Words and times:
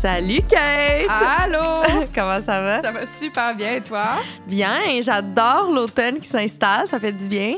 Salut 0.00 0.42
Kate! 0.48 1.08
Allô! 1.08 1.82
Comment 2.14 2.40
ça 2.40 2.62
va? 2.62 2.80
Ça 2.80 2.92
va 2.92 3.04
super 3.04 3.54
bien, 3.56 3.74
et 3.74 3.80
toi? 3.80 4.10
Bien, 4.46 4.78
j'adore 5.02 5.72
l'automne 5.72 6.20
qui 6.20 6.28
s'installe, 6.28 6.86
ça 6.86 7.00
fait 7.00 7.10
du 7.12 7.26
bien. 7.26 7.54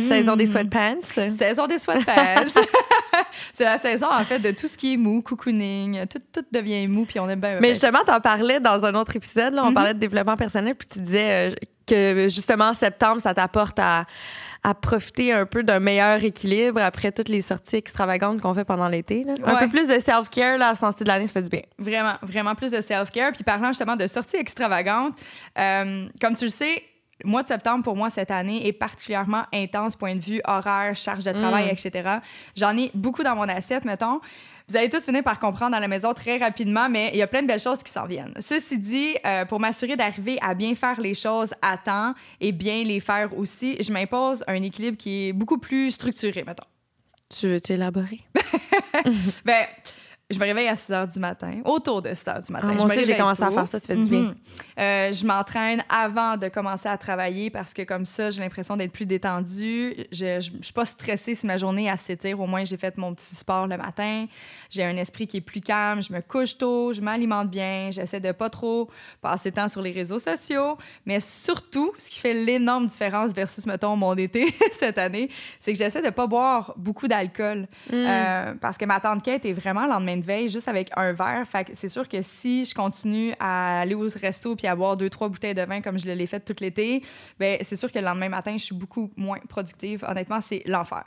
Saison 0.00 0.34
des 0.34 0.46
sweatpants. 0.46 0.96
Saison 1.30 1.68
des 1.68 1.78
sweatpants. 1.78 2.12
c'est 3.52 3.64
la 3.64 3.78
saison, 3.78 4.08
en 4.10 4.24
fait, 4.24 4.40
de 4.40 4.50
tout 4.50 4.66
ce 4.66 4.76
qui 4.76 4.94
est 4.94 4.96
mou, 4.96 5.22
cocooning. 5.22 6.04
Tout, 6.08 6.20
tout 6.32 6.44
devient 6.50 6.88
mou, 6.88 7.04
puis 7.04 7.20
on 7.20 7.28
aime 7.28 7.40
bien. 7.40 7.58
Mais 7.60 7.68
justement, 7.68 8.00
t'en 8.04 8.18
parlais 8.20 8.58
dans 8.58 8.84
un 8.84 8.94
autre 8.96 9.14
épisode, 9.14 9.54
là, 9.54 9.62
on 9.64 9.68
Mhm. 9.68 9.74
parlait 9.74 9.94
de 9.94 10.00
développement 10.00 10.36
personnel, 10.36 10.74
puis 10.74 10.88
tu 10.88 10.98
disais 11.00 11.50
euh, 11.50 11.54
que 11.86 12.28
justement, 12.28 12.70
en 12.70 12.74
septembre, 12.74 13.20
ça 13.20 13.34
t'apporte 13.34 13.78
à, 13.78 14.04
à 14.64 14.72
profiter 14.74 15.30
un 15.32 15.44
peu 15.44 15.62
d'un 15.62 15.78
meilleur 15.78 16.24
équilibre 16.24 16.80
après 16.80 17.12
toutes 17.12 17.28
les 17.28 17.42
sorties 17.42 17.76
extravagantes 17.76 18.40
qu'on 18.40 18.54
fait 18.54 18.64
pendant 18.64 18.88
l'été. 18.88 19.26
Un 19.44 19.56
peu 19.56 19.68
plus 19.68 19.86
de 19.86 19.98
self-care 20.00 20.56
là, 20.56 20.70
à 20.70 20.74
ce 20.74 21.04
de 21.04 21.08
l'année, 21.08 21.26
ça 21.26 21.34
fait 21.34 21.42
du 21.42 21.50
bien. 21.50 21.60
Vraiment, 21.78 22.14
vraiment 22.22 22.54
plus 22.54 22.70
de 22.70 22.80
self-care. 22.80 23.32
Puis 23.32 23.44
parlant 23.44 23.68
justement 23.68 23.94
de 23.94 24.06
sorties 24.06 24.38
extravagantes, 24.38 25.14
euh, 25.58 26.08
comme 26.18 26.34
tu 26.34 26.44
le 26.44 26.50
sais, 26.50 26.82
le 27.22 27.30
mois 27.30 27.42
de 27.42 27.48
septembre 27.48 27.84
pour 27.84 27.94
moi 27.94 28.08
cette 28.08 28.30
année 28.30 28.66
est 28.66 28.72
particulièrement 28.72 29.42
intense, 29.52 29.96
point 29.96 30.16
de 30.16 30.20
vue 30.20 30.40
horaire, 30.44 30.96
charge 30.96 31.24
de 31.24 31.32
travail, 31.32 31.68
etc. 31.70 32.18
J'en 32.56 32.76
ai 32.76 32.90
beaucoup 32.94 33.22
dans 33.22 33.36
mon 33.36 33.48
assiette, 33.48 33.84
mettons. 33.84 34.20
Vous 34.66 34.76
allez 34.76 34.88
tous 34.88 35.04
finir 35.04 35.22
par 35.22 35.38
comprendre 35.38 35.76
à 35.76 35.80
la 35.80 35.88
maison 35.88 36.14
très 36.14 36.38
rapidement, 36.38 36.88
mais 36.88 37.10
il 37.12 37.18
y 37.18 37.22
a 37.22 37.26
plein 37.26 37.42
de 37.42 37.46
belles 37.46 37.60
choses 37.60 37.82
qui 37.82 37.92
s'en 37.92 38.06
viennent. 38.06 38.32
Ceci 38.40 38.78
dit, 38.78 39.14
euh, 39.26 39.44
pour 39.44 39.60
m'assurer 39.60 39.94
d'arriver 39.94 40.38
à 40.40 40.54
bien 40.54 40.74
faire 40.74 40.98
les 41.00 41.14
choses 41.14 41.52
à 41.60 41.76
temps 41.76 42.14
et 42.40 42.50
bien 42.50 42.82
les 42.82 43.00
faire 43.00 43.36
aussi, 43.36 43.76
je 43.82 43.92
m'impose 43.92 44.42
un 44.46 44.62
équilibre 44.62 44.96
qui 44.96 45.28
est 45.28 45.32
beaucoup 45.34 45.58
plus 45.58 45.90
structuré, 45.90 46.44
mettons. 46.46 46.64
Tu 47.28 47.48
veux 47.48 47.60
élaborer? 47.68 48.20
Ben, 49.44 49.66
je 50.30 50.38
me 50.38 50.44
réveille 50.44 50.68
à 50.68 50.76
6 50.76 50.92
heures 50.92 51.06
du 51.06 51.18
matin, 51.18 51.60
autour 51.66 52.00
de 52.00 52.14
6 52.14 52.28
heures 52.28 52.42
du 52.42 52.50
matin. 52.52 52.68
Ah, 52.70 52.72
Je 52.72 52.78
moi 52.78 52.86
me 52.86 52.92
aussi, 52.92 53.04
j'ai 53.04 53.16
commencé 53.16 53.42
à 53.42 53.50
faire 53.50 53.66
ça, 53.66 53.78
ça 53.78 53.86
fait 53.86 53.96
du 53.96 54.08
bien. 54.08 54.20
Mhm. 54.20 54.34
Euh, 54.80 55.12
je 55.12 55.26
m'entraîne 55.26 55.84
avant 55.88 56.36
de 56.36 56.48
commencer 56.48 56.88
à 56.88 56.96
travailler 56.96 57.50
parce 57.50 57.74
que 57.74 57.82
comme 57.82 58.06
ça, 58.06 58.30
j'ai 58.30 58.40
l'impression 58.40 58.76
d'être 58.76 58.92
plus 58.92 59.04
détendue. 59.06 59.94
Je, 60.10 60.40
je, 60.40 60.50
je 60.58 60.64
suis 60.64 60.72
pas 60.72 60.86
stressée 60.86 61.34
si 61.34 61.46
ma 61.46 61.58
journée 61.58 61.84
elle 61.84 61.98
s'étire. 61.98 62.40
Au 62.40 62.46
moins, 62.46 62.64
j'ai 62.64 62.76
fait 62.78 62.96
mon 62.96 63.12
petit 63.14 63.34
sport 63.34 63.66
le 63.66 63.76
matin. 63.76 64.26
J'ai 64.70 64.84
un 64.84 64.96
esprit 64.96 65.26
qui 65.26 65.36
est 65.36 65.42
plus 65.42 65.60
calme. 65.60 66.02
Je 66.02 66.12
me 66.12 66.20
couche 66.20 66.56
tôt. 66.56 66.92
Je 66.92 67.02
m'alimente 67.02 67.50
bien. 67.50 67.90
J'essaie 67.90 68.20
de 68.20 68.32
pas 68.32 68.48
trop 68.48 68.90
passer 69.20 69.50
de 69.50 69.56
temps 69.56 69.68
sur 69.68 69.82
les 69.82 69.92
réseaux 69.92 70.18
sociaux. 70.18 70.78
Mais 71.04 71.20
surtout, 71.20 71.92
ce 71.98 72.08
qui 72.08 72.20
fait 72.20 72.34
l'énorme 72.34 72.86
différence 72.86 73.32
versus, 73.32 73.66
mettons, 73.66 73.94
mon 73.94 74.14
été 74.16 74.54
cette 74.72 74.96
année, 74.98 75.28
c'est 75.60 75.72
que 75.72 75.78
j'essaie 75.78 76.02
de 76.02 76.10
pas 76.10 76.26
boire 76.26 76.72
beaucoup 76.76 77.08
d'alcool. 77.08 77.68
Euh, 77.92 78.54
parce 78.60 78.78
que 78.78 78.86
ma 78.86 79.00
tante 79.00 79.22
Kate 79.22 79.44
est 79.44 79.52
vraiment 79.52 79.86
le 79.86 79.92
lendemain 80.14 80.20
de 80.20 80.26
veille, 80.26 80.48
juste 80.48 80.68
avec 80.68 80.88
un 80.96 81.12
verre. 81.12 81.46
Fait 81.46 81.68
c'est 81.72 81.88
sûr 81.88 82.08
que 82.08 82.22
si 82.22 82.64
je 82.64 82.74
continue 82.74 83.34
à 83.40 83.80
aller 83.80 83.94
au 83.94 84.06
resto 84.20 84.54
puis 84.56 84.66
à 84.66 84.74
boire 84.76 84.96
deux, 84.96 85.10
trois 85.10 85.28
bouteilles 85.28 85.54
de 85.54 85.62
vin 85.62 85.80
comme 85.80 85.98
je 85.98 86.06
l'ai 86.06 86.26
fait 86.26 86.40
tout 86.40 86.54
l'été, 86.60 87.02
ben 87.38 87.58
c'est 87.62 87.76
sûr 87.76 87.90
que 87.92 87.98
le 87.98 88.04
lendemain 88.04 88.28
matin, 88.28 88.54
je 88.56 88.64
suis 88.64 88.74
beaucoup 88.74 89.10
moins 89.16 89.38
productive. 89.48 90.04
Honnêtement, 90.08 90.40
c'est 90.40 90.62
l'enfer. 90.66 91.04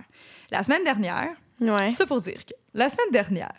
La 0.52 0.64
semaine 0.64 0.84
dernière, 0.84 1.30
Ouais. 1.60 1.90
ça 1.92 2.06
pour 2.06 2.22
dire 2.22 2.46
que 2.46 2.54
la 2.74 2.88
semaine 2.90 3.10
dernière, 3.12 3.54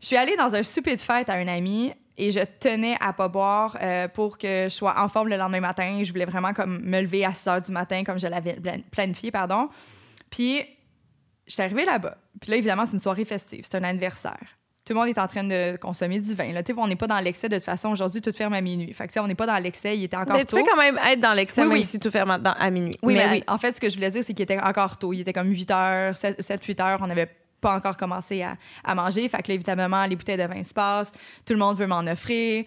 je 0.00 0.06
suis 0.06 0.16
allée 0.16 0.36
dans 0.36 0.54
un 0.54 0.62
souper 0.62 0.94
de 0.96 1.00
fête 1.00 1.28
à 1.28 1.34
un 1.34 1.48
ami 1.48 1.92
et 2.16 2.30
je 2.30 2.40
tenais 2.60 2.96
à 3.00 3.12
pas 3.12 3.28
boire 3.28 3.76
euh, 3.82 4.06
pour 4.08 4.38
que 4.38 4.64
je 4.64 4.68
sois 4.68 4.94
en 5.00 5.08
forme 5.08 5.28
le 5.28 5.36
lendemain 5.36 5.60
matin. 5.60 6.00
Je 6.04 6.12
voulais 6.12 6.24
vraiment 6.26 6.52
comme 6.52 6.80
me 6.82 7.00
lever 7.00 7.24
à 7.24 7.32
6 7.34 7.48
heures 7.48 7.62
du 7.62 7.72
matin 7.72 8.04
comme 8.04 8.18
je 8.20 8.26
l'avais 8.26 8.54
plan- 8.54 8.80
planifié, 8.90 9.30
pardon. 9.30 9.68
Puis, 10.30 10.62
j'étais 11.50 11.62
arrivée 11.64 11.84
là-bas. 11.84 12.16
Puis 12.40 12.50
là, 12.50 12.56
évidemment, 12.56 12.86
c'est 12.86 12.92
une 12.92 12.98
soirée 13.00 13.24
festive, 13.24 13.64
c'est 13.70 13.76
un 13.76 13.84
anniversaire. 13.84 14.38
Tout 14.86 14.94
le 14.94 15.00
monde 15.00 15.08
est 15.08 15.18
en 15.18 15.28
train 15.28 15.44
de 15.44 15.76
consommer 15.76 16.18
du 16.18 16.34
vin. 16.34 16.52
Là, 16.52 16.62
Tu 16.62 16.72
on 16.76 16.86
n'est 16.88 16.96
pas 16.96 17.06
dans 17.06 17.20
l'excès 17.20 17.48
de 17.48 17.56
toute 17.56 17.64
façon. 17.64 17.90
Aujourd'hui, 17.90 18.22
tout 18.22 18.32
ferme 18.32 18.54
à 18.54 18.60
minuit. 18.60 18.92
Fait 18.94 19.06
que, 19.06 19.12
tu 19.12 19.18
on 19.20 19.26
n'est 19.28 19.34
pas 19.34 19.46
dans 19.46 19.58
l'excès. 19.62 19.96
Il 19.96 20.02
était 20.04 20.16
encore 20.16 20.34
Mais 20.34 20.44
tu 20.44 20.46
tôt. 20.46 20.56
peux 20.56 20.64
quand 20.68 20.76
même 20.78 20.98
être 21.06 21.20
dans 21.20 21.34
l'excès, 21.34 21.60
Oui, 21.62 21.68
même 21.68 21.78
oui. 21.78 21.84
si 21.84 22.00
tout 22.00 22.10
ferme 22.10 22.30
à, 22.30 22.50
à 22.50 22.70
minuit. 22.70 22.94
Oui, 23.02 23.14
mais, 23.14 23.28
oui. 23.30 23.44
en 23.46 23.58
fait, 23.58 23.72
ce 23.72 23.80
que 23.80 23.88
je 23.88 23.94
voulais 23.94 24.10
dire, 24.10 24.24
c'est 24.24 24.32
qu'il 24.34 24.42
était 24.42 24.58
encore 24.58 24.96
tôt. 24.96 25.12
Il 25.12 25.20
était 25.20 25.34
comme 25.34 25.48
8 25.50 25.70
heures, 25.70 26.14
7-8 26.14 26.82
heures. 26.82 26.98
On 27.02 27.06
n'avait 27.06 27.28
pas 27.60 27.76
encore 27.76 27.96
commencé 27.98 28.42
à, 28.42 28.56
à 28.82 28.94
manger. 28.94 29.28
Fait 29.28 29.42
que 29.42 29.48
là, 29.48 29.54
évidemment, 29.54 30.04
les 30.06 30.16
bouteilles 30.16 30.38
de 30.38 30.44
vin 30.44 30.64
se 30.64 30.72
passent. 30.74 31.12
Tout 31.46 31.52
le 31.52 31.58
monde 31.58 31.76
veut 31.76 31.86
m'en 31.86 32.00
offrir. 32.00 32.64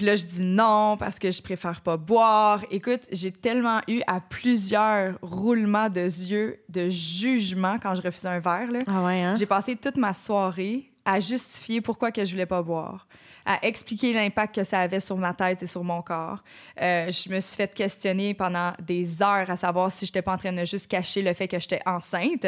Puis 0.00 0.06
là, 0.06 0.16
je 0.16 0.24
dis 0.24 0.42
non 0.42 0.96
parce 0.98 1.18
que 1.18 1.30
je 1.30 1.42
préfère 1.42 1.82
pas 1.82 1.98
boire. 1.98 2.64
Écoute, 2.70 3.02
j'ai 3.12 3.30
tellement 3.30 3.82
eu 3.86 4.00
à 4.06 4.18
plusieurs 4.18 5.18
roulements 5.20 5.90
de 5.90 6.00
yeux 6.00 6.58
de 6.70 6.88
jugement 6.88 7.76
quand 7.78 7.94
je 7.94 8.00
refusais 8.00 8.28
un 8.28 8.38
verre. 8.38 8.70
Là. 8.72 8.78
Ah 8.86 9.04
ouais, 9.04 9.20
hein? 9.20 9.34
J'ai 9.34 9.44
passé 9.44 9.76
toute 9.76 9.98
ma 9.98 10.14
soirée 10.14 10.90
à 11.04 11.20
justifier 11.20 11.82
pourquoi 11.82 12.12
que 12.12 12.24
je 12.24 12.30
voulais 12.30 12.46
pas 12.46 12.62
boire, 12.62 13.06
à 13.44 13.64
expliquer 13.66 14.12
l'impact 14.12 14.54
que 14.54 14.64
ça 14.64 14.80
avait 14.80 15.00
sur 15.00 15.16
ma 15.16 15.32
tête 15.32 15.62
et 15.62 15.66
sur 15.66 15.82
mon 15.82 16.02
corps. 16.02 16.38
Euh, 16.80 17.10
je 17.10 17.32
me 17.32 17.40
suis 17.40 17.56
fait 17.56 17.74
questionner 17.74 18.34
pendant 18.34 18.72
des 18.80 19.22
heures 19.22 19.48
à 19.48 19.56
savoir 19.56 19.90
si 19.90 20.06
j'étais 20.06 20.22
pas 20.22 20.34
en 20.34 20.38
train 20.38 20.52
de 20.52 20.64
juste 20.64 20.86
cacher 20.86 21.22
le 21.22 21.32
fait 21.32 21.48
que 21.48 21.58
j'étais 21.58 21.80
enceinte. 21.86 22.46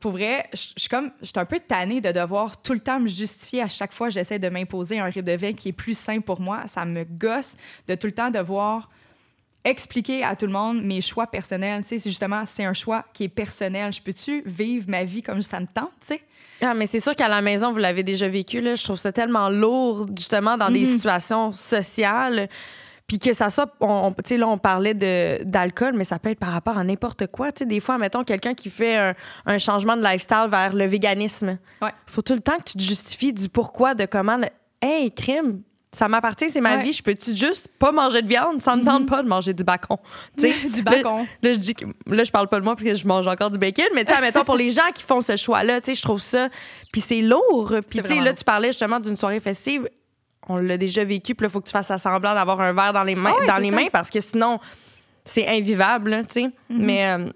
Pour 0.00 0.12
vrai, 0.12 0.48
je 0.52 0.74
suis 0.76 1.38
un 1.38 1.44
peu 1.44 1.60
tannée 1.60 2.00
de 2.00 2.12
devoir 2.12 2.60
tout 2.60 2.74
le 2.74 2.80
temps 2.80 3.00
me 3.00 3.06
justifier 3.06 3.62
à 3.62 3.68
chaque 3.68 3.92
fois 3.92 4.08
que 4.08 4.14
j'essaie 4.14 4.38
de 4.38 4.48
m'imposer 4.48 4.98
un 4.98 5.04
rythme 5.04 5.22
de 5.22 5.32
vie 5.32 5.54
qui 5.54 5.70
est 5.70 5.72
plus 5.72 5.96
sain 5.96 6.20
pour 6.20 6.40
moi. 6.40 6.64
Ça 6.66 6.84
me 6.84 7.04
gosse 7.04 7.56
de 7.86 7.94
tout 7.94 8.06
le 8.06 8.14
temps 8.14 8.30
devoir 8.30 8.90
expliquer 9.64 10.24
à 10.24 10.36
tout 10.36 10.46
le 10.46 10.52
monde 10.52 10.82
mes 10.82 11.00
choix 11.00 11.26
personnels. 11.26 11.82
Tu 11.82 11.88
sais, 11.88 11.98
c'est 11.98 12.10
justement, 12.10 12.44
c'est 12.46 12.64
un 12.64 12.72
choix 12.72 13.04
qui 13.12 13.24
est 13.24 13.28
personnel. 13.28 13.92
Je 13.92 14.00
peux-tu 14.00 14.42
vivre 14.46 14.86
ma 14.88 15.04
vie 15.04 15.22
comme 15.22 15.42
ça 15.42 15.60
me 15.60 15.66
tente, 15.66 15.92
tu 16.00 16.08
sais? 16.08 16.22
Ah, 16.60 16.74
mais 16.74 16.86
c'est 16.86 17.00
sûr 17.00 17.14
qu'à 17.14 17.28
la 17.28 17.40
maison, 17.40 17.70
vous 17.72 17.78
l'avez 17.78 18.02
déjà 18.02 18.28
vécu. 18.28 18.60
Là. 18.60 18.74
Je 18.74 18.82
trouve 18.84 18.96
ça 18.98 19.12
tellement 19.12 19.48
lourd, 19.48 20.06
justement, 20.16 20.56
dans 20.56 20.70
des 20.70 20.80
Mhm. 20.80 20.86
situations 20.86 21.52
sociales. 21.52 22.48
Puis 23.06 23.18
que 23.18 23.32
ça 23.32 23.48
soit, 23.48 23.72
on, 23.80 23.86
on- 24.08 24.12
tu 24.12 24.16
sais, 24.26 24.36
là, 24.36 24.46
on 24.48 24.58
parlait 24.58 24.92
de, 24.92 25.42
d'alcool, 25.44 25.92
mais 25.94 26.04
ça 26.04 26.18
peut 26.18 26.28
être 26.30 26.38
par 26.38 26.50
rapport 26.52 26.76
à 26.76 26.84
n'importe 26.84 27.26
quoi. 27.28 27.52
Tu 27.52 27.60
sais, 27.60 27.64
des 27.66 27.80
fois, 27.80 27.96
mettons, 27.96 28.22
quelqu'un 28.22 28.52
qui 28.54 28.68
fait 28.68 28.96
un, 28.98 29.14
un 29.46 29.56
changement 29.58 29.96
de 29.96 30.02
lifestyle 30.04 30.46
vers 30.50 30.74
le 30.74 30.84
véganisme. 30.84 31.58
Ouais. 31.80 31.90
Faut 32.06 32.20
tout 32.22 32.34
le 32.34 32.40
temps 32.40 32.58
que 32.58 32.64
tu 32.64 32.76
te 32.76 32.82
justifies 32.82 33.32
du 33.32 33.48
pourquoi, 33.48 33.94
de 33.94 34.04
comment. 34.04 34.36
le- 34.36 34.48
Hey, 34.82 35.10
crime, 35.10 35.62
ça 35.92 36.06
m'appartient, 36.08 36.50
c'est 36.50 36.60
ma 36.60 36.76
Ouais. 36.76 36.82
vie. 36.82 36.92
Je 36.92 37.02
peux-tu 37.02 37.34
juste 37.34 37.68
pas 37.78 37.92
manger 37.92 38.20
de 38.22 38.28
viande? 38.28 38.60
Ça 38.60 38.76
me 38.76 38.84
tente 38.84 39.08
pas 39.08 39.22
de 39.22 39.28
manger 39.28 39.54
du 39.54 39.64
bacon. 39.64 39.96
Du 40.36 40.82
bacon. 40.82 41.26
Là, 41.42 41.52
je 41.52 41.58
dis 41.58 41.74
que, 41.74 41.84
là, 42.06 42.24
je 42.24 42.30
parle 42.30 42.48
pas 42.48 42.58
de 42.60 42.64
moi 42.64 42.74
parce 42.74 42.84
que 42.84 42.94
je 42.94 43.06
mange 43.06 43.26
encore 43.26 43.50
du 43.50 43.58
bacon, 43.58 43.86
mais 43.94 44.04
tu 44.04 44.12
sais, 44.12 44.20
mettons, 44.20 44.44
pour 44.44 44.56
les 44.56 44.70
gens 44.70 44.90
qui 44.94 45.02
font 45.02 45.20
ce 45.20 45.36
choix-là, 45.36 45.80
tu 45.80 45.86
sais, 45.86 45.94
je 45.94 46.02
trouve 46.02 46.20
ça. 46.20 46.48
Puis 46.92 47.00
c'est 47.00 47.22
lourd. 47.22 47.72
Puis 47.88 48.00
tu 48.02 48.08
sais, 48.08 48.20
là, 48.20 48.32
tu 48.34 48.44
parlais 48.44 48.68
justement 48.68 49.00
d'une 49.00 49.16
soirée 49.16 49.40
festive. 49.40 49.88
On 50.48 50.56
l'a 50.56 50.76
déjà 50.78 51.04
vécu, 51.04 51.34
puis 51.34 51.44
là, 51.44 51.48
il 51.48 51.52
faut 51.52 51.60
que 51.60 51.66
tu 51.66 51.72
fasses 51.72 51.94
semblant 52.02 52.34
d'avoir 52.34 52.60
un 52.60 52.72
verre 52.72 52.92
dans 52.92 53.02
les 53.02 53.14
mains, 53.14 53.32
Ah 53.36 53.40
ouais, 53.40 53.46
dans 53.46 53.56
les 53.58 53.70
ça. 53.70 53.76
mains 53.76 53.88
parce 53.92 54.10
que 54.10 54.20
sinon, 54.20 54.58
c'est 55.24 55.46
invivable, 55.48 56.24
tu 56.28 56.40
sais. 56.40 56.46
Mm-hmm. 56.46 56.50
Mais 56.70 57.06
euh, 57.06 57.30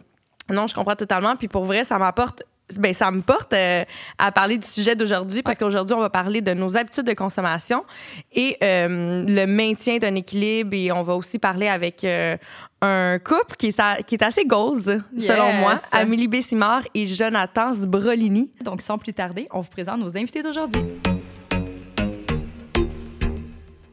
non, 0.48 0.66
je 0.66 0.74
comprends 0.74 0.96
totalement. 0.96 1.36
Puis 1.36 1.48
pour 1.48 1.64
vrai, 1.64 1.84
ça 1.84 1.98
m'apporte. 1.98 2.42
Ben, 2.78 2.94
ça 2.94 3.10
me 3.10 3.20
porte 3.22 3.52
euh, 3.52 3.84
à 4.18 4.32
parler 4.32 4.58
du 4.58 4.66
sujet 4.66 4.94
d'aujourd'hui 4.96 5.42
parce 5.42 5.58
qu'aujourd'hui, 5.58 5.94
on 5.94 6.00
va 6.00 6.10
parler 6.10 6.40
de 6.40 6.52
nos 6.54 6.76
habitudes 6.76 7.04
de 7.06 7.14
consommation 7.14 7.84
et 8.32 8.56
euh, 8.62 9.24
le 9.26 9.46
maintien 9.46 9.98
d'un 9.98 10.14
équilibre. 10.14 10.70
Et 10.74 10.92
on 10.92 11.02
va 11.02 11.14
aussi 11.14 11.38
parler 11.38 11.68
avec 11.68 12.04
euh, 12.04 12.36
un 12.80 13.18
couple 13.18 13.56
qui 13.56 13.68
est, 13.68 13.70
sa- 13.72 13.96
qui 14.06 14.16
est 14.16 14.22
assez 14.24 14.44
gauze, 14.44 14.98
selon 15.18 15.52
moi, 15.52 15.76
Amélie 15.92 16.28
Bessimard 16.28 16.82
et 16.94 17.06
Jonathan 17.06 17.72
Sbrolini. 17.72 18.50
Donc, 18.64 18.82
sans 18.82 18.98
plus 18.98 19.12
tarder, 19.12 19.46
on 19.52 19.60
vous 19.60 19.70
présente 19.70 20.00
nos 20.00 20.16
invités 20.16 20.42
d'aujourd'hui. 20.42 20.82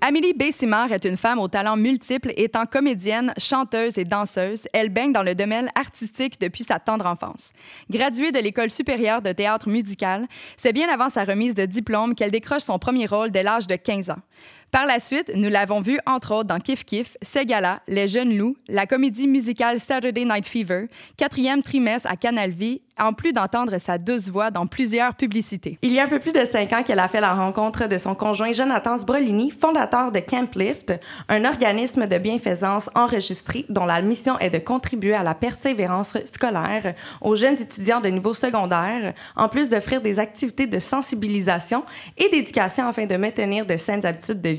Amélie 0.10 0.34
Bessimard 0.34 0.92
est 0.92 1.06
une 1.06 1.18
femme 1.18 1.38
aux 1.38 1.50
talents 1.50 1.78
multiples. 1.78 2.34
Étant 2.36 2.66
comédienne, 2.66 3.32
chanteuse 3.38 4.00
et 4.00 4.06
danseuse, 4.06 4.64
elle 4.74 4.90
baigne 4.90 5.14
dans 5.14 5.22
le 5.22 5.36
domaine 5.36 5.70
artistique 5.76 6.42
depuis 6.42 6.64
sa 6.64 6.80
tendre 6.80 7.06
enfance. 7.06 7.54
Graduée 7.92 8.32
de 8.32 8.40
l'École 8.40 8.72
supérieure 8.72 9.22
de 9.22 9.32
théâtre 9.32 9.70
musical, 9.70 10.26
c'est 10.58 10.74
bien 10.74 10.90
avant 10.90 11.10
sa 11.10 11.26
remise 11.26 11.54
de 11.54 11.68
diplôme 11.68 12.16
qu'elle 12.16 12.32
décroche 12.32 12.64
son 12.64 12.80
premier 12.80 13.06
rôle 13.06 13.30
dès 13.30 13.44
l'âge 13.44 13.68
de 13.68 13.76
15 13.76 14.10
ans. 14.10 14.24
Par 14.72 14.86
la 14.86 15.00
suite, 15.00 15.32
nous 15.34 15.50
l'avons 15.50 15.82
vu 15.82 16.00
entre 16.06 16.32
autres 16.36 16.48
dans 16.48 16.60
Kif 16.60 16.86
Kif, 16.86 17.18
Segala, 17.24 17.82
Les 17.88 18.08
Jeunes 18.08 18.38
Loups, 18.38 18.56
la 18.68 18.86
comédie 18.86 19.28
musicale 19.28 19.80
Saturday 19.80 20.26
Night 20.26 20.46
Fever, 20.46 20.86
quatrième 21.18 21.64
trimestre 21.64 22.08
à 22.08 22.16
Canal 22.16 22.52
Vie, 22.52 22.82
en 23.00 23.14
plus 23.14 23.34
d'entendre 23.34 23.78
sa 23.80 23.98
douce 23.98 24.30
voix 24.30 24.52
dans 24.52 24.68
plusieurs 24.68 25.16
publicités. 25.16 25.80
Il 25.82 25.92
y 25.92 26.00
a 26.00 26.04
un 26.04 26.08
peu 26.08 26.20
plus 26.20 26.34
de 26.34 26.46
cinq 26.46 26.72
ans 26.74 26.84
qu'elle 26.84 27.00
a 27.00 27.08
fait 27.08 27.22
la 27.22 27.34
rencontre 27.34 27.88
de 27.88 27.98
son 27.98 28.14
conjoint 28.14 28.52
Jonathan 28.52 28.98
Sbrolini, 28.98 29.52
fondateur 29.52 30.12
de 30.12 30.20
Camp 30.20 30.54
Lift, 30.56 30.94
un 31.30 31.46
organisme 31.46 32.06
de 32.06 32.18
bienfaisance 32.18 32.90
enregistré 32.94 33.66
dont 33.70 33.86
la 33.86 34.02
mission 34.02 34.38
est 34.40 34.50
de 34.50 34.60
contribuer 34.60 35.16
à 35.16 35.24
la 35.24 35.34
persévérance 35.34 36.18
scolaire 36.26 36.94
aux 37.22 37.36
jeunes 37.36 37.60
étudiants 37.60 38.02
de 38.02 38.10
niveau 38.10 38.34
secondaire, 38.34 39.14
en 39.36 39.50
plus 39.50 39.70
d'offrir 39.70 40.02
des 40.02 40.20
activités 40.20 40.68
de 40.68 40.78
sensibilisation 40.80 41.86
et 42.18 42.30
d'éducation 42.30 42.88
afin 42.88 43.06
de 43.06 43.16
maintenir 43.16 43.66
de 43.66 43.78
saines 43.78 44.06
habitudes 44.06 44.42
de 44.42 44.50
vie. 44.50 44.59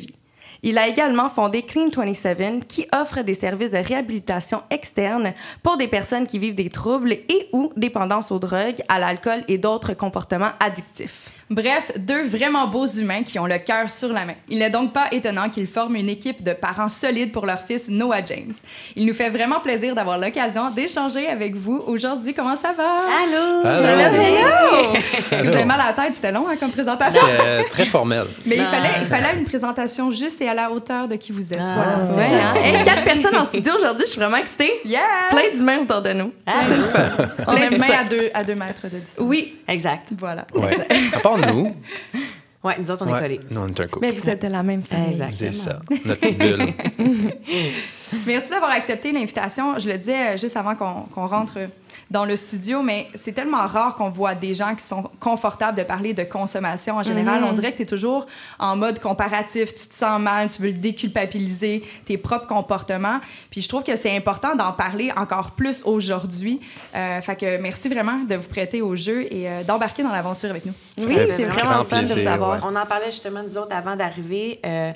Il 0.62 0.76
a 0.76 0.88
également 0.88 1.30
fondé 1.30 1.62
Clean 1.62 1.88
27 1.88 2.66
qui 2.66 2.86
offre 2.94 3.22
des 3.22 3.34
services 3.34 3.70
de 3.70 3.78
réhabilitation 3.78 4.62
externe 4.70 5.32
pour 5.62 5.78
des 5.78 5.88
personnes 5.88 6.26
qui 6.26 6.38
vivent 6.38 6.54
des 6.54 6.70
troubles 6.70 7.12
et 7.12 7.48
ou 7.52 7.72
dépendance 7.76 8.30
aux 8.30 8.38
drogues, 8.38 8.82
à 8.88 8.98
l'alcool 8.98 9.42
et 9.48 9.56
d'autres 9.56 9.94
comportements 9.94 10.52
addictifs. 10.60 11.30
Bref, 11.50 11.90
deux 11.98 12.22
vraiment 12.28 12.68
beaux 12.68 12.86
humains 12.86 13.24
qui 13.24 13.36
ont 13.40 13.46
le 13.46 13.58
cœur 13.58 13.90
sur 13.90 14.12
la 14.12 14.24
main. 14.24 14.34
Il 14.48 14.60
n'est 14.60 14.70
donc 14.70 14.92
pas 14.92 15.08
étonnant 15.10 15.50
qu'ils 15.50 15.66
forment 15.66 15.96
une 15.96 16.08
équipe 16.08 16.44
de 16.44 16.52
parents 16.52 16.88
solides 16.88 17.32
pour 17.32 17.44
leur 17.44 17.62
fils 17.62 17.88
Noah 17.88 18.24
James. 18.24 18.52
Il 18.94 19.04
nous 19.04 19.14
fait 19.14 19.30
vraiment 19.30 19.58
plaisir 19.58 19.96
d'avoir 19.96 20.16
l'occasion 20.16 20.70
d'échanger 20.70 21.26
avec 21.26 21.56
vous 21.56 21.82
aujourd'hui. 21.88 22.34
Comment 22.34 22.54
ça 22.54 22.72
va? 22.72 22.92
Allô! 22.92 23.62
Hello, 23.64 24.22
hello! 24.22 24.94
Est-ce 25.32 25.42
que 25.42 25.48
vous 25.48 25.52
avez 25.54 25.64
mal 25.64 25.80
à 25.80 25.86
la 25.86 25.92
tête? 26.04 26.14
C'était 26.14 26.30
long 26.30 26.46
hein, 26.48 26.54
comme 26.56 26.70
présentation. 26.70 27.20
C'était 27.20 27.68
très 27.68 27.86
formel. 27.86 28.26
Mais 28.46 28.54
il 28.54 28.64
fallait, 28.66 28.90
il 29.00 29.06
fallait 29.08 29.36
une 29.36 29.44
présentation 29.44 30.12
juste 30.12 30.40
et 30.40 30.48
à 30.48 30.54
la 30.54 30.70
hauteur 30.70 31.08
de 31.08 31.16
qui 31.16 31.32
vous 31.32 31.52
êtes. 31.52 31.58
Ah, 31.60 32.04
voilà. 32.06 32.28
Ouais, 32.28 32.40
hein? 32.40 32.54
hey, 32.62 32.84
quatre 32.84 33.02
personnes 33.02 33.36
en 33.36 33.44
studio 33.44 33.72
aujourd'hui, 33.76 34.04
je 34.06 34.12
suis 34.12 34.20
vraiment 34.20 34.36
excitée. 34.36 34.70
Yeah! 34.84 35.00
Plein 35.30 35.50
d'humains 35.52 35.78
autour 35.80 36.00
de 36.00 36.12
nous. 36.12 36.32
Ah, 36.46 36.60
Plein 37.44 37.68
d'humains 37.68 37.86
à 37.98 38.04
deux, 38.04 38.30
à 38.34 38.44
deux 38.44 38.54
mètres 38.54 38.84
de 38.84 38.98
distance. 39.00 39.26
Oui, 39.26 39.56
Exact. 39.66 40.08
Voilà. 40.16 40.46
Ouais. 40.54 40.76
À 41.12 41.18
part 41.18 41.39
nous, 41.46 41.74
Ouais, 42.62 42.74
nous 42.78 42.90
autres, 42.90 43.06
on 43.08 43.16
est 43.16 43.18
collés. 43.18 43.40
nous, 43.50 43.60
on 43.62 43.68
est 43.68 43.80
un 43.80 43.86
couple. 43.86 44.04
mais 44.06 44.12
vous 44.12 44.28
êtes 44.28 44.42
de 44.42 44.48
la 44.48 44.62
même 44.62 44.82
famille. 44.82 45.12
Exact. 45.12 45.32
C'est 45.34 45.52
ça, 45.52 45.80
notre 46.04 46.20
petite 46.20 46.38
bulle. 46.38 46.74
Merci 48.26 48.50
d'avoir 48.50 48.70
accepté 48.72 49.12
l'invitation. 49.12 49.78
Je 49.78 49.88
le 49.88 49.96
disais 49.96 50.34
euh, 50.34 50.36
juste 50.36 50.56
avant 50.58 50.74
qu'on 50.74 51.02
qu'on 51.14 51.26
rentre 51.26 51.58
dans 52.10 52.24
le 52.24 52.36
studio, 52.36 52.82
mais 52.82 53.06
c'est 53.14 53.32
tellement 53.32 53.66
rare 53.66 53.94
qu'on 53.94 54.08
voit 54.08 54.34
des 54.34 54.52
gens 54.52 54.74
qui 54.74 54.84
sont 54.84 55.08
confortables 55.20 55.78
de 55.78 55.84
parler 55.84 56.12
de 56.12 56.24
consommation 56.24 56.96
en 56.96 57.02
général. 57.04 57.44
On 57.44 57.52
dirait 57.52 57.70
que 57.70 57.76
tu 57.76 57.82
es 57.84 57.86
toujours 57.86 58.26
en 58.58 58.76
mode 58.76 58.98
comparatif, 58.98 59.74
tu 59.74 59.86
te 59.86 59.94
sens 59.94 60.20
mal, 60.20 60.48
tu 60.50 60.60
veux 60.60 60.72
déculpabiliser 60.72 61.84
tes 62.04 62.18
propres 62.18 62.48
comportements. 62.48 63.20
Puis 63.50 63.62
je 63.62 63.68
trouve 63.68 63.84
que 63.84 63.94
c'est 63.94 64.16
important 64.16 64.56
d'en 64.56 64.72
parler 64.72 65.12
encore 65.16 65.52
plus 65.52 65.82
aujourd'hui. 65.84 66.60
Euh, 66.96 67.20
fait 67.20 67.36
que 67.36 67.58
merci 67.58 67.88
vraiment 67.88 68.18
de 68.28 68.34
vous 68.34 68.48
prêter 68.48 68.82
au 68.82 68.96
jeu 68.96 69.32
et 69.32 69.48
euh, 69.48 69.62
d'embarquer 69.62 70.02
dans 70.02 70.12
l'aventure 70.12 70.50
avec 70.50 70.66
nous. 70.66 70.74
Oui, 70.98 71.16
c'est 71.36 71.44
vraiment 71.44 71.84
fun 71.84 72.02
de 72.02 72.06
vous 72.06 72.26
avoir. 72.26 72.54
ouais. 72.54 72.60
On 72.64 72.74
en 72.74 72.86
parlait 72.86 73.06
justement, 73.06 73.42
nous 73.42 73.56
autres, 73.56 73.74
avant 73.74 73.94
d'arriver. 73.94 74.58
Euh, 74.66 74.92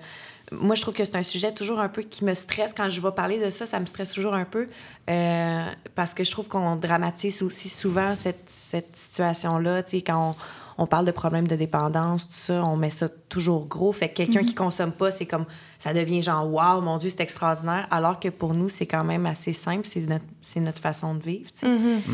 moi, 0.53 0.75
je 0.75 0.83
trouve 0.83 0.95
que 0.95 1.05
c'est 1.05 1.17
un 1.17 1.23
sujet 1.23 1.53
toujours 1.53 1.81
un 1.81 1.89
peu 1.89 2.03
qui 2.03 2.25
me 2.25 2.35
stresse. 2.35 2.73
Quand 2.77 2.89
je 2.91 3.01
vais 3.01 3.11
parler 3.13 3.39
de 3.45 3.51
ça, 3.51 3.67
ça 3.67 3.81
me 3.81 3.87
stresse 3.87 4.13
toujours 4.13 4.35
un 4.35 4.45
peu. 4.45 4.67
euh, 5.11 5.67
parce 5.95 6.15
que 6.15 6.23
je 6.25 6.31
trouve 6.31 6.49
qu'on 6.49 6.77
dramatise 6.77 7.43
aussi 7.43 7.69
souvent 7.69 8.15
cette, 8.15 8.45
cette 8.49 8.95
situation-là. 8.95 9.83
Tu 9.83 9.91
sais, 9.99 10.03
quand 10.03 10.31
on, 10.79 10.83
on 10.83 10.87
parle 10.87 11.07
de 11.07 11.13
problèmes 11.13 11.47
de 11.49 11.57
dépendance, 11.57 12.27
tout 12.27 12.35
ça, 12.35 12.65
on 12.65 12.77
met 12.77 12.91
ça 12.91 13.09
toujours 13.29 13.67
gros. 13.67 13.93
Fait 13.93 14.09
que 14.09 14.15
quelqu'un 14.15 14.43
qui 14.43 14.55
consomme 14.55 14.93
pas, 14.93 15.11
c'est 15.11 15.27
comme. 15.27 15.47
Ça 15.79 15.93
devient 15.93 16.23
genre, 16.23 16.51
waouh, 16.51 16.81
mon 16.81 16.97
Dieu, 16.99 17.11
c'est 17.11 17.21
extraordinaire. 17.23 17.87
Alors 17.91 18.19
que 18.19 18.29
pour 18.29 18.55
nous, 18.55 18.69
c'est 18.71 18.87
quand 18.87 19.05
même 19.05 19.27
assez 19.27 19.53
simple. 19.53 19.87
C'est 19.87 20.01
notre, 20.01 20.25
c'est 20.43 20.61
notre 20.61 20.81
façon 20.81 21.15
de 21.15 21.23
vivre. 21.23 21.51
tu 21.53 21.61
sais. 21.61 21.67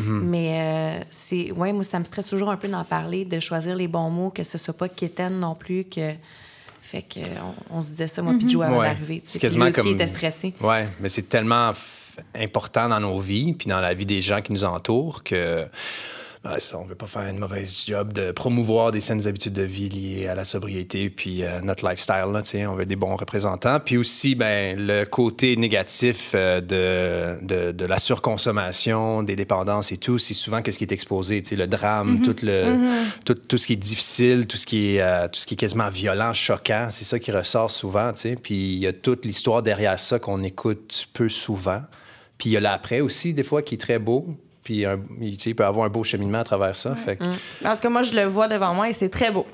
Mais 0.07 0.99
euh, 1.01 1.03
c'est. 1.09 1.51
Ouais, 1.51 1.71
moi, 1.73 1.83
ça 1.83 1.97
me 1.99 2.03
stresse 2.05 2.27
toujours 2.27 2.49
un 2.51 2.57
peu 2.57 2.67
d'en 2.67 2.83
parler, 2.85 3.25
de 3.25 3.39
choisir 3.39 3.75
les 3.75 3.87
bons 3.87 4.09
mots, 4.09 4.29
que 4.29 4.43
ce 4.43 4.57
soit 4.57 4.73
pas 4.73 4.89
quétaine 4.89 5.39
non 5.39 5.55
plus, 5.55 5.83
que. 5.85 6.13
Fait 6.91 7.03
que 7.03 7.19
on, 7.71 7.77
on 7.77 7.81
se 7.81 7.87
disait 7.87 8.07
ça, 8.09 8.21
moi, 8.21 8.33
puis 8.37 8.49
Joe, 8.49 8.63
avant 8.65 8.79
Ouais. 8.79 8.87
d'arriver. 8.87 9.21
tu 9.21 9.27
sais. 9.27 9.33
C'est 9.33 9.39
quasiment 9.39 9.65
lui 9.65 9.71
aussi 9.71 9.81
comme- 9.81 9.93
était 9.93 10.07
stressé. 10.07 10.53
Ouais, 10.59 10.89
mais 10.99 11.07
c'est 11.07 11.29
tellement 11.29 11.71
f- 11.71 12.19
important 12.35 12.89
dans 12.89 12.99
nos 12.99 13.17
vies, 13.19 13.53
puis 13.53 13.67
dans 13.69 13.79
la 13.79 13.93
vie 13.93 14.05
des 14.05 14.19
gens 14.21 14.41
qui 14.41 14.51
nous 14.51 14.65
entourent 14.65 15.23
que. 15.23 15.65
Ben, 16.43 16.57
ça, 16.57 16.79
on 16.79 16.85
veut 16.85 16.95
pas 16.95 17.05
faire 17.05 17.21
une 17.29 17.37
mauvaise 17.37 17.83
job 17.85 18.13
de 18.13 18.31
promouvoir 18.31 18.91
des 18.91 18.99
saines 18.99 19.27
habitudes 19.27 19.53
de 19.53 19.61
vie 19.61 19.89
liées 19.89 20.27
à 20.27 20.33
la 20.33 20.43
sobriété 20.43 21.11
puis 21.11 21.43
euh, 21.43 21.61
notre 21.61 21.87
lifestyle. 21.87 22.31
Là, 22.33 22.41
on 22.67 22.73
veut 22.73 22.87
des 22.87 22.95
bons 22.95 23.15
représentants. 23.15 23.79
Puis 23.79 23.95
aussi, 23.95 24.33
ben, 24.33 24.75
le 24.75 25.03
côté 25.05 25.55
négatif 25.55 26.31
euh, 26.33 26.59
de, 26.59 27.45
de, 27.45 27.71
de 27.71 27.85
la 27.85 27.99
surconsommation, 27.99 29.21
des 29.21 29.35
dépendances 29.35 29.91
et 29.91 29.97
tout, 29.97 30.17
c'est 30.17 30.33
souvent 30.33 30.63
que 30.63 30.71
ce 30.71 30.79
qui 30.79 30.83
est 30.83 30.91
exposé, 30.91 31.43
le 31.51 31.67
drame, 31.67 32.23
tout, 32.23 32.35
le, 32.41 32.75
tout, 33.23 33.35
tout 33.35 33.59
ce 33.59 33.67
qui 33.67 33.73
est 33.73 33.75
difficile, 33.75 34.47
tout 34.47 34.57
ce 34.57 34.65
qui 34.65 34.95
est, 34.95 35.01
euh, 35.01 35.27
tout 35.27 35.39
ce 35.39 35.45
qui 35.45 35.53
est 35.53 35.57
quasiment 35.57 35.89
violent, 35.89 36.33
choquant, 36.33 36.89
c'est 36.91 37.05
ça 37.05 37.19
qui 37.19 37.31
ressort 37.31 37.69
souvent. 37.69 38.13
Puis 38.41 38.73
il 38.73 38.79
y 38.79 38.87
a 38.87 38.93
toute 38.93 39.25
l'histoire 39.25 39.61
derrière 39.61 39.99
ça 39.99 40.17
qu'on 40.17 40.41
écoute 40.41 41.07
peu 41.13 41.29
souvent. 41.29 41.83
Puis 42.39 42.49
il 42.49 42.53
y 42.53 42.57
a 42.57 42.61
l'après 42.61 42.99
aussi, 42.99 43.35
des 43.35 43.43
fois, 43.43 43.61
qui 43.61 43.75
est 43.75 43.77
très 43.77 43.99
beau. 43.99 44.25
Puis 44.63 44.85
un- 44.85 44.99
il 45.19 45.55
peut 45.55 45.65
avoir 45.65 45.87
un 45.87 45.89
beau 45.89 46.03
cheminement 46.03 46.39
à 46.39 46.43
travers 46.43 46.75
ça. 46.75 46.93
Fait 46.95 47.15
que- 47.17 47.23
En 47.65 47.75
tout 47.75 47.81
cas, 47.81 47.89
moi, 47.89 48.03
je 48.03 48.13
le 48.13 48.25
vois 48.25 48.47
devant 48.47 48.73
moi 48.75 48.89
et 48.89 48.93
c'est 48.93 49.09
très 49.09 49.31
beau. 49.31 49.47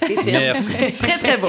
Merci. 0.24 0.72
Très, 0.98 1.18
très 1.18 1.36
beau. 1.38 1.48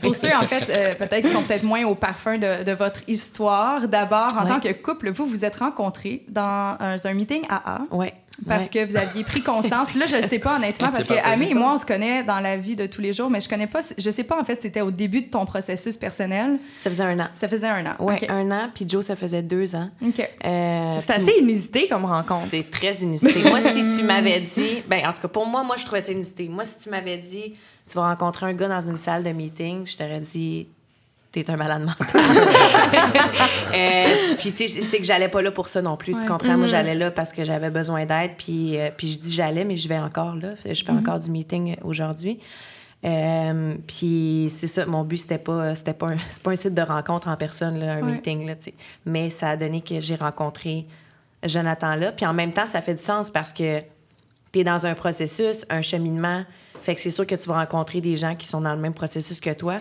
Pour 0.00 0.14
ceux, 0.16 0.34
en 0.34 0.42
fait, 0.44 0.64
euh, 0.68 0.94
peut-être 0.94 1.24
qui 1.26 1.30
sont 1.32 1.42
peut-être 1.42 1.62
moins 1.62 1.84
au 1.84 1.94
parfum 1.94 2.38
de, 2.38 2.64
de 2.64 2.72
votre 2.72 3.00
histoire, 3.08 3.86
d'abord, 3.88 4.34
en 4.36 4.42
Ouais. 4.42 4.48
tant 4.48 4.60
que 4.60 4.72
couple, 4.72 5.10
vous 5.12 5.26
vous 5.26 5.44
êtes 5.44 5.56
rencontrés 5.56 6.24
dans 6.28 6.76
un, 6.80 6.96
un 7.02 7.14
meeting 7.14 7.42
AA 7.48 7.82
Ouais. 7.90 8.14
Parce 8.46 8.64
ouais. 8.64 8.68
que 8.86 8.90
vous 8.90 8.96
aviez 8.96 9.24
pris 9.24 9.42
conscience. 9.42 9.90
Puis 9.90 9.98
là, 10.00 10.06
je 10.06 10.16
ne 10.16 10.22
sais 10.22 10.38
pas 10.38 10.56
honnêtement, 10.56 10.90
parce 10.90 11.04
que 11.04 11.14
Amé 11.24 11.50
et 11.50 11.54
moi, 11.54 11.74
on 11.74 11.78
se 11.78 11.86
connaît 11.86 12.22
dans 12.24 12.40
la 12.40 12.56
vie 12.56 12.76
de 12.76 12.86
tous 12.86 13.00
les 13.00 13.12
jours, 13.12 13.30
mais 13.30 13.40
je 13.40 13.48
connais 13.48 13.66
pas, 13.66 13.80
je 13.96 14.10
sais 14.10 14.24
pas 14.24 14.40
en 14.40 14.44
fait, 14.44 14.60
c'était 14.62 14.80
au 14.80 14.90
début 14.90 15.22
de 15.22 15.30
ton 15.30 15.46
processus 15.46 15.96
personnel. 15.96 16.58
Ça 16.78 16.90
faisait 16.90 17.02
un 17.04 17.18
an. 17.20 17.28
Ça 17.34 17.48
faisait 17.48 17.68
un 17.68 17.84
an. 17.86 17.94
Ouais, 18.00 18.14
OK. 18.22 18.26
un 18.28 18.50
an, 18.50 18.70
puis 18.74 18.84
Joe, 18.88 19.04
ça 19.04 19.16
faisait 19.16 19.42
deux 19.42 19.74
ans. 19.74 19.90
OK. 20.04 20.20
Euh, 20.44 20.96
C'est 20.98 21.06
puis- 21.06 21.22
assez 21.22 21.38
inusité 21.40 21.88
comme 21.88 22.04
rencontre. 22.04 22.46
C'est 22.46 22.70
très 22.70 22.92
inusité. 22.94 23.42
moi, 23.44 23.60
si 23.60 23.84
tu 23.96 24.02
m'avais 24.04 24.40
dit, 24.40 24.82
ben 24.88 25.06
en 25.06 25.12
tout 25.12 25.22
cas 25.22 25.28
pour 25.28 25.46
moi, 25.46 25.62
moi 25.62 25.76
je 25.76 25.84
trouvais 25.84 26.00
ça 26.00 26.12
inusité. 26.12 26.48
Moi, 26.48 26.64
si 26.64 26.78
tu 26.78 26.90
m'avais 26.90 27.16
dit, 27.18 27.54
tu 27.86 27.94
vas 27.94 28.08
rencontrer 28.08 28.46
un 28.46 28.52
gars 28.54 28.68
dans 28.68 28.82
une 28.88 28.98
salle 28.98 29.22
de 29.24 29.30
meeting, 29.30 29.86
je 29.86 29.96
t'aurais 29.96 30.20
dit, 30.20 30.68
t'es 31.32 31.50
un 31.50 31.56
malade 31.56 31.82
mental. 31.82 32.22
Euh, 33.74 34.34
puis 34.38 34.52
tu 34.52 34.68
sais, 34.68 34.82
c'est 34.82 34.98
que 34.98 35.04
j'allais 35.04 35.28
pas 35.28 35.40
là 35.40 35.50
pour 35.50 35.66
ça 35.68 35.80
non 35.80 35.96
plus. 35.96 36.14
Ouais. 36.14 36.20
Tu 36.20 36.28
comprends? 36.28 36.58
Moi, 36.58 36.66
j'allais 36.66 36.94
là 36.94 37.10
parce 37.10 37.32
que 37.32 37.42
j'avais 37.42 37.70
besoin 37.70 38.04
d'aide. 38.04 38.32
Puis 38.36 38.78
euh, 38.78 38.90
puis 38.94 39.08
je 39.08 39.18
dis 39.18 39.32
j'allais, 39.32 39.64
mais 39.64 39.78
je 39.78 39.88
vais 39.88 39.98
encore 39.98 40.34
là. 40.36 40.50
Je 40.64 40.84
fais 40.84 40.92
encore 40.92 41.18
du 41.18 41.30
meeting 41.30 41.76
aujourd'hui. 41.82 42.38
Euh, 43.04 43.74
puis 43.86 44.48
c'est 44.50 44.66
ça, 44.66 44.84
mon 44.86 45.02
but 45.04 45.16
c'était 45.16 45.38
pas 45.38 45.74
c'était 45.74 45.94
pas 45.94 46.08
un, 46.08 46.16
c'est 46.28 46.42
pas 46.42 46.50
un 46.52 46.56
site 46.56 46.74
de 46.74 46.82
rencontre 46.82 47.28
en 47.28 47.36
personne 47.36 47.80
là, 47.80 47.94
un 47.94 48.02
Ouais. 48.02 48.12
meeting 48.12 48.46
là. 48.46 48.54
Mais 49.06 49.30
ça 49.30 49.50
a 49.50 49.56
donné 49.56 49.80
que 49.80 49.98
j'ai 50.00 50.14
rencontré 50.16 50.84
Jonathan 51.44 51.96
là, 51.96 52.12
puis 52.12 52.26
en 52.26 52.34
même 52.34 52.52
temps 52.52 52.66
ça 52.66 52.80
fait 52.82 52.94
du 52.94 53.02
sens 53.02 53.30
parce 53.30 53.52
que 53.52 53.80
tu 54.52 54.60
es 54.60 54.64
dans 54.64 54.84
un 54.86 54.94
processus, 54.94 55.64
un 55.70 55.82
cheminement, 55.82 56.44
fait 56.82 56.94
que 56.94 57.00
c'est 57.00 57.10
sûr 57.10 57.26
que 57.26 57.34
tu 57.34 57.48
vas 57.48 57.54
rencontrer 57.56 58.00
des 58.00 58.16
gens 58.16 58.36
qui 58.36 58.46
sont 58.46 58.60
dans 58.60 58.74
le 58.74 58.80
même 58.80 58.94
processus 58.94 59.40
que 59.40 59.50
toi. 59.50 59.76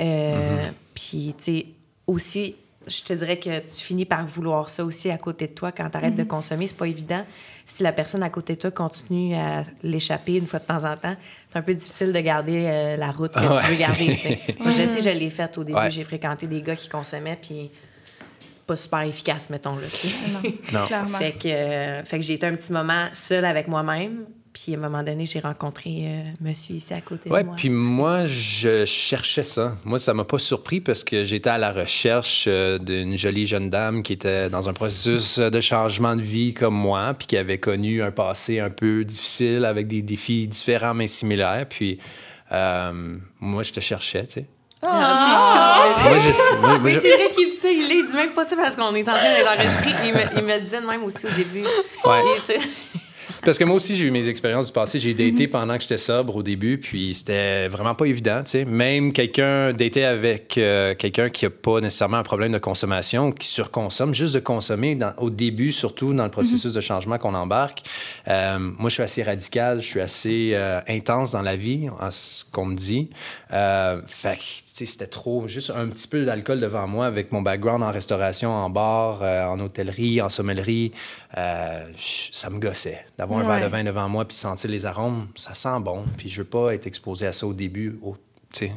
Euh, 0.00 0.68
Puis 1.08 1.34
tu 1.38 1.44
sais 1.44 1.66
aussi 2.06 2.54
je 2.86 3.02
te 3.04 3.12
dirais 3.12 3.38
que 3.38 3.60
tu 3.60 3.74
finis 3.84 4.06
par 4.06 4.26
vouloir 4.26 4.70
ça 4.70 4.84
aussi 4.84 5.10
à 5.10 5.18
côté 5.18 5.46
de 5.46 5.52
toi 5.52 5.70
quand 5.70 5.88
tu 5.90 5.96
arrêtes 5.98 6.14
de 6.14 6.24
consommer, 6.24 6.66
c'est 6.66 6.76
pas 6.76 6.88
évident. 6.88 7.22
Si 7.66 7.82
la 7.82 7.92
personne 7.92 8.22
à 8.22 8.30
côté 8.30 8.54
de 8.54 8.58
toi 8.60 8.70
continue 8.70 9.34
à 9.34 9.64
l'échapper 9.82 10.36
une 10.36 10.46
fois 10.46 10.58
de 10.60 10.64
temps 10.64 10.84
en 10.90 10.96
temps, 10.96 11.14
c'est 11.48 11.58
un 11.58 11.62
peu 11.62 11.74
difficile 11.74 12.10
de 12.10 12.18
garder 12.20 12.64
euh, 12.66 12.96
la 12.96 13.12
route 13.12 13.32
que 13.32 13.38
Ouais. 13.38 13.60
tu 13.64 13.70
veux 13.72 13.76
garder. 13.78 14.06
tu 14.06 14.16
sais. 14.18 14.40
Moi, 14.60 14.70
je 14.70 14.98
sais, 14.98 15.00
je 15.12 15.16
l'ai 15.16 15.28
faite 15.30 15.56
au 15.58 15.62
début. 15.62 15.78
Ouais. 15.78 15.90
J'ai 15.90 16.02
fréquenté 16.04 16.46
des 16.48 16.62
gars 16.62 16.74
qui 16.74 16.88
consommaient, 16.88 17.38
puis 17.40 17.70
c'est 18.54 18.66
pas 18.66 18.76
super 18.76 19.00
efficace, 19.02 19.50
mettons. 19.50 19.76
Là, 19.76 19.86
Non. 20.72 20.86
clairement. 20.86 21.18
fait 21.18 21.32
que, 21.32 21.48
euh, 21.48 22.04
fait 22.04 22.16
que 22.18 22.24
j'ai 22.24 22.34
été 22.34 22.46
un 22.46 22.56
petit 22.56 22.72
moment 22.72 23.04
seule 23.12 23.44
avec 23.44 23.68
moi-même. 23.68 24.24
Puis 24.52 24.74
à 24.74 24.78
un 24.78 24.80
moment 24.80 25.02
donné, 25.04 25.26
j'ai 25.26 25.38
rencontré 25.38 25.90
euh, 26.00 26.22
monsieur 26.40 26.74
ici 26.74 26.92
à 26.92 27.00
côté 27.00 27.30
Ouais, 27.30 27.42
de 27.42 27.46
moi. 27.46 27.56
puis 27.56 27.68
moi, 27.70 28.26
je 28.26 28.84
cherchais 28.84 29.44
ça. 29.44 29.74
Moi, 29.84 30.00
ça 30.00 30.12
m'a 30.12 30.24
pas 30.24 30.38
surpris 30.38 30.80
parce 30.80 31.04
que 31.04 31.24
j'étais 31.24 31.50
à 31.50 31.58
la 31.58 31.72
recherche 31.72 32.46
euh, 32.48 32.78
d'une 32.78 33.16
jolie 33.16 33.46
jeune 33.46 33.70
dame 33.70 34.02
qui 34.02 34.12
était 34.12 34.50
dans 34.50 34.68
un 34.68 34.72
processus 34.72 35.38
de 35.38 35.60
changement 35.60 36.16
de 36.16 36.22
vie 36.22 36.52
comme 36.52 36.74
moi, 36.74 37.14
puis 37.16 37.28
qui 37.28 37.36
avait 37.36 37.58
connu 37.58 38.02
un 38.02 38.10
passé 38.10 38.58
un 38.58 38.70
peu 38.70 39.04
difficile 39.04 39.64
avec 39.64 39.86
des 39.86 40.02
défis 40.02 40.48
différents 40.48 40.94
mais 40.94 41.06
similaires. 41.06 41.66
Puis 41.68 42.00
euh, 42.50 43.16
moi, 43.38 43.62
je 43.62 43.72
te 43.72 43.78
cherchais, 43.78 44.26
tu 44.26 44.32
sais. 44.32 44.46
Ah! 44.82 45.92
Moi, 46.02 46.18
je, 46.18 46.30
moi, 46.58 46.68
moi, 46.70 46.78
Mais 46.82 46.90
je- 46.92 46.98
c'est 46.98 47.14
vrai 47.14 47.30
qu'il 47.36 47.50
dit 47.50 47.56
ça, 47.56 47.70
il 47.70 47.82
est 47.92 48.02
du 48.08 48.14
même 48.14 48.32
pas 48.32 48.44
ça 48.44 48.56
parce 48.56 48.74
qu'on 48.74 48.94
est 48.96 49.08
en 49.08 49.12
train 49.12 49.34
d'être 49.36 49.52
enregistré. 49.54 49.90
Il 50.06 50.12
me, 50.14 50.20
il 50.38 50.42
me 50.44 50.58
disait 50.60 50.80
de 50.80 50.86
même 50.86 51.04
aussi 51.04 51.24
au 51.26 51.30
début. 51.36 51.62
Ouais. 52.04 52.22
Parce 53.42 53.56
que 53.56 53.64
moi 53.64 53.76
aussi, 53.76 53.96
j'ai 53.96 54.04
eu 54.04 54.10
mes 54.10 54.28
expériences 54.28 54.66
du 54.66 54.72
passé. 54.72 55.00
J'ai 55.00 55.14
daté 55.14 55.48
pendant 55.48 55.74
que 55.76 55.80
j'étais 55.80 55.96
sobre 55.96 56.36
au 56.36 56.42
début, 56.42 56.76
puis 56.76 57.14
c'était 57.14 57.68
vraiment 57.68 57.94
pas 57.94 58.04
évident, 58.04 58.42
tu 58.44 58.50
sais. 58.50 58.64
Même 58.66 59.14
quelqu'un, 59.14 59.72
dater 59.72 60.04
avec 60.04 60.58
euh, 60.58 60.94
quelqu'un 60.94 61.30
qui 61.30 61.46
a 61.46 61.50
pas 61.50 61.80
nécessairement 61.80 62.18
un 62.18 62.22
problème 62.22 62.52
de 62.52 62.58
consommation, 62.58 63.32
qui 63.32 63.48
surconsomme, 63.48 64.14
juste 64.14 64.34
de 64.34 64.40
consommer 64.40 64.98
au 65.16 65.30
début, 65.30 65.72
surtout 65.72 66.12
dans 66.12 66.24
le 66.24 66.30
processus 66.30 66.74
de 66.74 66.80
changement 66.82 67.16
qu'on 67.16 67.34
embarque. 67.34 67.82
Euh, 68.28 68.58
moi, 68.58 68.90
je 68.90 68.94
suis 68.94 69.02
assez 69.02 69.22
radical, 69.22 69.80
je 69.80 69.86
suis 69.86 70.00
assez 70.00 70.50
euh, 70.52 70.82
intense 70.86 71.32
dans 71.32 71.42
la 71.42 71.56
vie, 71.56 71.88
à 71.98 72.10
ce 72.10 72.44
qu'on 72.44 72.66
me 72.66 72.76
dit. 72.76 73.08
Fait 73.48 74.36
que, 74.36 74.42
c'était 74.84 75.06
trop, 75.06 75.46
juste 75.46 75.70
un 75.74 75.88
petit 75.88 76.08
peu 76.08 76.24
d'alcool 76.24 76.60
devant 76.60 76.86
moi 76.86 77.06
avec 77.06 77.32
mon 77.32 77.42
background 77.42 77.82
en 77.82 77.90
restauration, 77.90 78.50
en 78.50 78.70
bar, 78.70 79.22
en 79.22 79.58
hôtellerie, 79.60 80.20
en 80.20 80.28
sommellerie. 80.28 80.92
Ça 81.34 82.50
me 82.50 82.58
gossait. 82.58 83.04
D'avoir 83.18 83.29
un 83.38 83.40
Ouais. 83.40 83.46
verre 83.60 83.68
de 83.68 83.72
vin 83.72 83.84
devant 83.84 84.08
moi 84.08 84.24
puis 84.24 84.36
sentir 84.36 84.70
les 84.70 84.86
arômes, 84.86 85.28
ça 85.36 85.54
sent 85.54 85.80
bon. 85.80 86.04
Puis 86.16 86.28
je 86.28 86.42
veux 86.42 86.48
pas 86.48 86.74
être 86.74 86.86
exposé 86.86 87.26
à 87.26 87.32
ça 87.32 87.46
au 87.46 87.52
début, 87.52 87.98
au- 88.02 88.16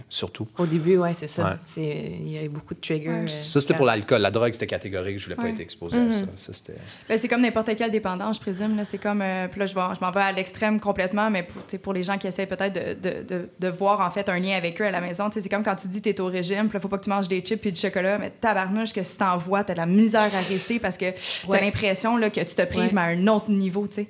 surtout. 0.10 0.48
Au 0.58 0.66
début, 0.66 0.98
ouais, 0.98 1.14
c'est 1.14 1.28
ça. 1.28 1.58
Ouais. 1.78 1.84
Il 2.24 2.32
y 2.32 2.38
a 2.38 2.44
eu 2.44 2.50
beaucoup 2.50 2.74
de 2.74 2.80
triggers. 2.80 3.10
Ouais. 3.10 3.26
euh, 3.30 3.44
Ça, 3.50 3.60
c'était 3.62 3.74
pour 3.74 3.86
l'alcool. 3.86 4.22
La 4.22 4.32
drogue, 4.32 4.54
c'était 4.54 4.68
catégorique. 4.68 5.20
Je 5.20 5.26
voulais 5.26 5.36
pas 5.36 5.50
être 5.50 5.60
exposé 5.60 5.98
à 5.98 6.12
ça. 6.12 6.26
Ça, 6.38 6.54
c'était... 6.54 6.74
Ben, 7.10 7.18
c'est 7.18 7.28
comme 7.28 7.42
n'importe 7.42 7.76
quelle 7.76 7.92
dépendance, 7.92 8.38
je 8.38 8.42
présume. 8.42 8.78
là. 8.78 8.86
C'est 8.86 8.98
comme. 8.98 9.22
euh, 9.22 9.48
puis 9.48 9.60
là, 9.60 9.66
je, 9.66 9.76
m'en 9.76 10.12
vais 10.12 10.22
à 10.22 10.32
l'extrême 10.32 10.80
complètement, 10.80 11.30
mais 11.30 11.44
pour, 11.44 11.66
tu 11.66 11.78
pour 11.80 11.94
les 11.94 12.04
gens 12.04 12.18
qui 12.18 12.28
essaient 12.28 12.46
peut-être 12.46 12.74
de, 12.74 12.94
de, 13.10 13.24
de, 13.24 13.50
de 13.60 13.68
voir 13.70 14.02
en 14.02 14.12
fait 14.12 14.30
un 14.30 14.40
lien 14.40 14.56
avec 14.56 14.80
eux 14.82 14.86
à 14.86 14.92
la 14.92 15.02
maison, 15.02 15.30
tu 15.30 15.42
c'est 15.42 15.50
comme 15.50 15.64
quand 15.64 15.76
tu 15.76 15.88
dis 15.88 16.02
t'es 16.02 16.20
au 16.22 16.28
régime, 16.28 16.68
puis 16.68 16.74
là, 16.76 16.80
faut 16.80 16.88
pas 16.88 16.98
que 16.98 17.04
tu 17.04 17.10
manges 17.10 17.28
des 17.28 17.42
chips 17.42 17.60
puis 17.62 17.72
du 17.72 17.80
chocolat, 17.82 18.18
mais 18.20 18.30
tabarnouche, 18.30 18.94
que 18.94 19.04
si 19.04 19.18
t'en 19.18 19.38
vois, 19.38 19.64
t'as 19.64 19.74
la 19.76 19.86
misère 19.86 20.30
à 20.34 20.40
rester 20.50 20.80
parce 20.80 20.98
que 20.98 21.06
t'as 21.12 21.48
Ouais. 21.48 21.62
l'impression 21.62 22.18
là, 22.18 22.30
que 22.30 22.40
tu 22.42 22.56
te 22.56 22.62
prives, 22.64 22.84
Ouais. 22.84 22.92
mais 22.94 23.02
à 23.02 23.06
un 23.06 23.28
autre 23.28 23.50
niveau, 23.50 23.88
tu 23.88 24.04
sais. 24.04 24.08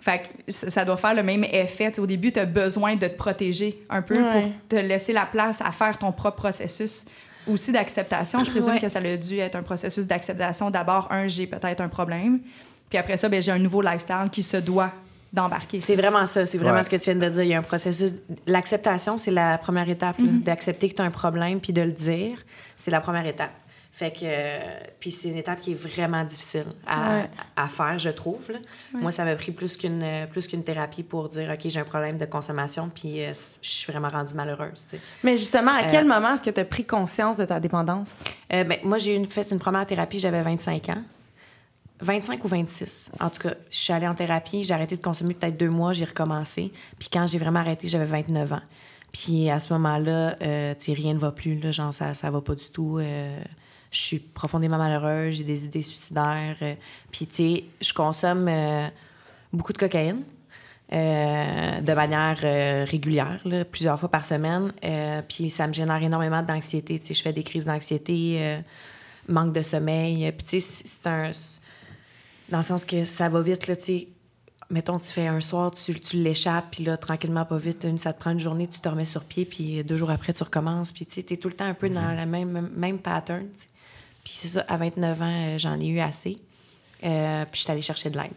Fait 0.00 0.22
que 0.46 0.52
ça 0.52 0.84
doit 0.84 0.96
faire 0.96 1.14
le 1.14 1.22
même 1.22 1.44
effet. 1.44 1.92
Tu 1.92 2.00
au 2.00 2.06
début, 2.06 2.32
tu 2.32 2.40
as 2.40 2.44
besoin 2.44 2.96
de 2.96 3.06
te 3.06 3.16
protéger 3.16 3.82
un 3.88 4.02
peu 4.02 4.20
Ouais. 4.20 4.30
pour 4.42 4.50
te 4.68 4.74
laisser 4.76 5.01
la 5.10 5.26
place 5.26 5.60
à 5.60 5.72
faire 5.72 5.98
ton 5.98 6.12
propre 6.12 6.36
processus 6.36 7.06
aussi 7.48 7.72
d'acceptation. 7.72 8.44
Je 8.44 8.50
présume 8.52 8.74
Ouais. 8.74 8.80
que 8.80 8.88
ça 8.88 9.00
a 9.00 9.16
dû 9.16 9.38
être 9.38 9.56
un 9.56 9.62
processus 9.64 10.06
d'acceptation. 10.06 10.70
D'abord, 10.70 11.08
un, 11.10 11.26
j'ai 11.26 11.48
peut-être 11.48 11.80
un 11.80 11.88
problème. 11.88 12.40
Puis 12.88 12.98
après 12.98 13.16
ça, 13.16 13.28
ben, 13.28 13.42
j'ai 13.42 13.50
un 13.50 13.58
nouveau 13.58 13.82
lifestyle 13.82 14.28
qui 14.30 14.42
se 14.44 14.58
doit 14.58 14.92
d'embarquer. 15.32 15.80
C'est 15.80 15.96
vraiment 15.96 16.26
ça, 16.26 16.46
c'est 16.46 16.58
vraiment 16.58 16.76
Ouais. 16.76 16.84
ce 16.84 16.90
que 16.90 16.96
tu 16.96 17.04
viens 17.10 17.16
de 17.16 17.28
dire. 17.28 17.42
Il 17.42 17.48
y 17.48 17.54
a 17.54 17.58
un 17.58 17.62
processus. 17.62 18.14
L'acceptation, 18.46 19.16
c'est 19.18 19.30
la 19.30 19.56
première 19.58 19.88
étape, 19.88 20.18
là. 20.18 20.26
d'accepter 20.30 20.90
que 20.90 20.94
tu 20.96 21.00
as 21.02 21.06
un 21.06 21.10
problème 21.10 21.58
puis 21.58 21.72
de 21.72 21.80
le 21.82 21.90
dire. 21.92 22.38
C'est 22.76 22.90
la 22.90 23.00
première 23.00 23.26
étape. 23.26 23.50
Fait 23.94 24.10
que. 24.10 24.20
euh, 24.24 24.58
puis 24.98 25.10
c'est 25.10 25.28
une 25.28 25.36
étape 25.36 25.60
qui 25.60 25.72
est 25.72 25.74
vraiment 25.74 26.24
difficile 26.24 26.64
à, 26.86 27.10
Ouais. 27.18 27.30
à 27.56 27.68
faire, 27.68 27.98
je 27.98 28.08
trouve. 28.08 28.50
là. 28.50 28.58
Moi, 28.94 29.12
ça 29.12 29.24
m'a 29.24 29.36
pris 29.36 29.52
plus 29.52 29.76
qu'une 29.76 30.02
euh, 30.02 30.26
plus 30.26 30.46
qu'une 30.46 30.64
thérapie 30.64 31.02
pour 31.02 31.28
dire 31.28 31.50
OK, 31.52 31.60
j'ai 31.68 31.78
un 31.80 31.84
problème 31.84 32.16
de 32.16 32.24
consommation 32.24 32.88
puis 32.94 33.22
euh, 33.22 33.32
je 33.62 33.68
suis 33.68 33.92
vraiment 33.92 34.08
rendue 34.08 34.32
malheureuse. 34.34 34.86
tu 34.88 34.96
sais. 34.96 35.00
Mais 35.22 35.36
justement, 35.36 35.72
à 35.72 35.82
Euh, 35.82 35.86
quel 35.90 36.06
moment 36.06 36.32
est-ce 36.34 36.42
que 36.42 36.50
tu 36.50 36.60
as 36.60 36.64
pris 36.64 36.84
conscience 36.86 37.36
de 37.36 37.44
ta 37.44 37.60
dépendance? 37.60 38.10
Euh, 38.52 38.64
ben, 38.64 38.78
moi, 38.82 38.96
j'ai 38.98 39.14
une- 39.14 39.26
fait 39.26 39.50
une 39.50 39.58
première 39.58 39.84
thérapie, 39.86 40.18
j'avais 40.18 40.42
25 40.42 40.88
ans. 40.88 41.02
25 42.00 42.44
ou 42.44 42.48
26. 42.48 43.12
En 43.20 43.30
tout 43.30 43.42
cas, 43.42 43.54
je 43.70 43.76
suis 43.76 43.92
allée 43.92 44.08
en 44.08 44.14
thérapie, 44.14 44.64
j'ai 44.64 44.74
arrêté 44.74 44.96
de 44.96 45.02
consommer 45.02 45.34
peut-être 45.34 45.56
deux 45.56 45.70
mois, 45.70 45.92
j'ai 45.92 46.04
recommencé. 46.04 46.72
Puis 46.98 47.08
quand 47.12 47.26
j'ai 47.28 47.38
vraiment 47.38 47.60
arrêté, 47.60 47.86
j'avais 47.88 48.06
29 48.06 48.52
ans. 48.54 48.62
Puis 49.12 49.50
à 49.50 49.60
ce 49.60 49.72
moment-là, 49.74 50.34
euh, 50.42 50.74
rien 50.88 51.14
ne 51.14 51.18
va 51.18 51.30
plus, 51.30 51.60
là, 51.60 51.70
genre 51.70 51.92
ça, 51.94 52.14
ça 52.14 52.30
va 52.30 52.40
pas 52.40 52.54
du 52.56 52.70
tout. 52.70 52.98
euh, 52.98 53.38
je 53.92 54.00
suis 54.00 54.18
profondément 54.18 54.78
malheureuse, 54.78 55.36
j'ai 55.36 55.44
des 55.44 55.64
idées 55.66 55.82
suicidaires. 55.82 56.56
euh, 56.62 56.74
puis 57.12 57.26
tu 57.28 57.34
sais, 57.36 57.64
je 57.80 57.92
consomme 57.92 58.48
euh, 58.48 58.88
beaucoup 59.52 59.72
de 59.72 59.78
cocaïne. 59.78 60.24
euh, 60.92 61.80
de 61.80 61.92
manière 61.94 62.38
euh, 62.44 62.84
régulière, 62.84 63.40
là, 63.44 63.64
plusieurs 63.64 63.98
fois 63.98 64.10
par 64.10 64.24
semaine. 64.26 64.72
Puis 65.28 65.50
ça 65.50 65.66
me 65.66 65.72
génère 65.72 66.02
énormément 66.02 66.42
d'anxiété. 66.42 66.98
Tu 67.00 67.06
sais, 67.06 67.14
je 67.14 67.22
fais 67.22 67.32
des 67.32 67.42
crises 67.42 67.64
d'anxiété, 67.64 68.58
manque 69.28 69.54
de 69.54 69.62
sommeil. 69.62 70.30
Puis 70.32 70.46
tu 70.46 70.60
sais, 70.60 70.82
c'est 70.84 71.06
un... 71.06 71.32
Dans 72.50 72.58
le 72.58 72.64
sens 72.64 72.84
que 72.84 73.04
ça 73.04 73.28
va 73.28 73.40
vite, 73.40 73.66
là, 73.66 73.76
tu 73.76 73.84
sais. 73.84 74.08
Mettons, 74.68 74.98
tu 74.98 75.08
fais 75.10 75.26
un 75.26 75.40
soir, 75.42 75.70
tu, 75.72 75.98
tu 76.00 76.16
l'échappes, 76.16 76.68
puis 76.70 76.84
là, 76.84 76.96
tranquillement, 76.96 77.44
pas 77.44 77.58
vite, 77.58 77.84
une, 77.84 77.98
ça 77.98 78.14
te 78.14 78.20
prend 78.20 78.30
une 78.30 78.38
journée, 78.38 78.66
tu 78.68 78.80
te 78.80 78.88
remets 78.88 79.04
sur 79.04 79.22
pied, 79.22 79.44
puis 79.44 79.84
deux 79.84 79.98
jours 79.98 80.10
après, 80.10 80.32
tu 80.32 80.42
recommences. 80.42 80.92
Puis 80.92 81.04
tu 81.04 81.16
sais, 81.16 81.22
t'es 81.22 81.36
tout 81.36 81.48
le 81.48 81.54
temps 81.54 81.66
un 81.66 81.74
peu 81.74 81.90
dans 81.90 82.12
la 82.12 82.24
même, 82.24 82.70
même 82.74 82.98
pattern, 82.98 83.42
tu 83.58 83.64
sais. 83.64 83.68
Puis 84.24 84.34
c'est 84.36 84.48
ça, 84.48 84.64
à 84.68 84.76
29 84.76 85.22
ans, 85.22 85.24
euh, 85.24 85.58
j'en 85.58 85.80
ai 85.80 85.86
eu 85.86 86.00
assez. 86.00 86.38
Euh, 87.04 87.44
puis 87.50 87.60
je 87.60 87.64
suis 87.64 87.72
allée 87.72 87.82
chercher 87.82 88.10
de 88.10 88.18
l'aide. 88.18 88.30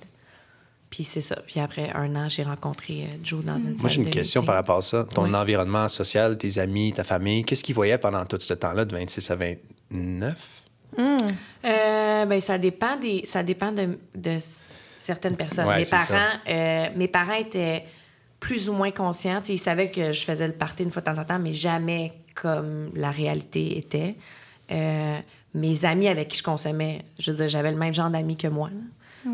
Puis 0.89 1.03
c'est 1.03 1.21
ça. 1.21 1.35
Puis 1.45 1.59
après 1.59 1.91
un 1.93 2.15
an, 2.15 2.29
j'ai 2.29 2.43
rencontré 2.43 3.03
euh, 3.03 3.17
Joe 3.23 3.43
dans 3.43 3.59
une 3.59 3.75
Moi, 3.75 3.89
j'ai 3.89 4.01
une 4.01 4.09
question 4.09 4.41
meeting. 4.41 4.47
par 4.47 4.55
rapport 4.55 4.77
à 4.77 4.81
ça. 4.81 5.03
Ton 5.03 5.33
environnement 5.33 5.87
social, 5.87 6.37
tes 6.37 6.57
amis, 6.57 6.93
ta 6.93 7.03
famille, 7.03 7.43
qu'est-ce 7.43 7.63
qu'ils 7.63 7.75
voyaient 7.75 7.97
pendant 7.97 8.25
tout 8.25 8.39
ce 8.39 8.53
temps-là, 8.53 8.85
de 8.85 8.95
26 8.95 9.31
à 9.31 9.35
29? 9.35 10.35
Euh, 10.97 12.25
ben, 12.25 12.41
ça 12.41 12.57
dépend 12.57 12.95
des, 12.97 13.23
ça 13.25 13.43
dépend 13.43 13.71
de, 13.71 13.97
de 14.15 14.39
certaines 14.95 15.35
personnes. 15.35 15.67
Ouais, 15.67 15.79
mes 15.79 15.85
parents, 15.85 16.39
euh, 16.47 16.87
mes 16.95 17.07
parents 17.07 17.33
étaient 17.33 17.85
plus 18.39 18.69
ou 18.69 18.73
moins 18.73 18.91
conscients. 18.91 19.41
Ils 19.49 19.59
savaient 19.59 19.91
que 19.91 20.11
je 20.11 20.23
faisais 20.23 20.47
le 20.47 20.53
party 20.53 20.83
une 20.83 20.91
fois 20.91 21.01
de 21.01 21.07
temps 21.07 21.19
en 21.19 21.25
temps, 21.25 21.39
mais 21.39 21.53
jamais 21.53 22.13
comme 22.35 22.91
la 22.95 23.11
réalité 23.11 23.77
était. 23.77 24.15
Euh, 24.71 25.19
mes 25.55 25.85
amis 25.85 26.07
avec 26.07 26.27
qui 26.27 26.37
je 26.37 26.43
consommais, 26.43 27.03
je 27.17 27.31
veux 27.31 27.37
dire, 27.37 27.49
j'avais 27.49 27.71
le 27.71 27.77
même 27.77 27.93
genre 27.93 28.09
d'amis 28.09 28.37
que 28.37 28.47
moi. 28.47 28.69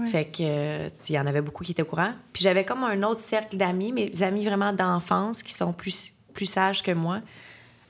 Fait 0.05 0.23
que, 0.23 0.87
il 0.87 1.15
y 1.15 1.19
en 1.19 1.27
avait 1.27 1.41
beaucoup 1.41 1.65
qui 1.65 1.73
étaient 1.73 1.81
au 1.81 1.85
courant. 1.85 2.13
Puis 2.31 2.43
j'avais 2.43 2.63
comme 2.63 2.85
un 2.85 3.03
autre 3.03 3.19
cercle 3.19 3.57
d'amis, 3.57 3.91
mes 3.91 4.23
amis 4.23 4.45
vraiment 4.45 4.71
d'enfance 4.71 5.43
qui 5.43 5.53
sont 5.53 5.73
plus, 5.73 6.13
plus 6.33 6.45
sages 6.45 6.81
que 6.81 6.91
moi, 6.91 7.19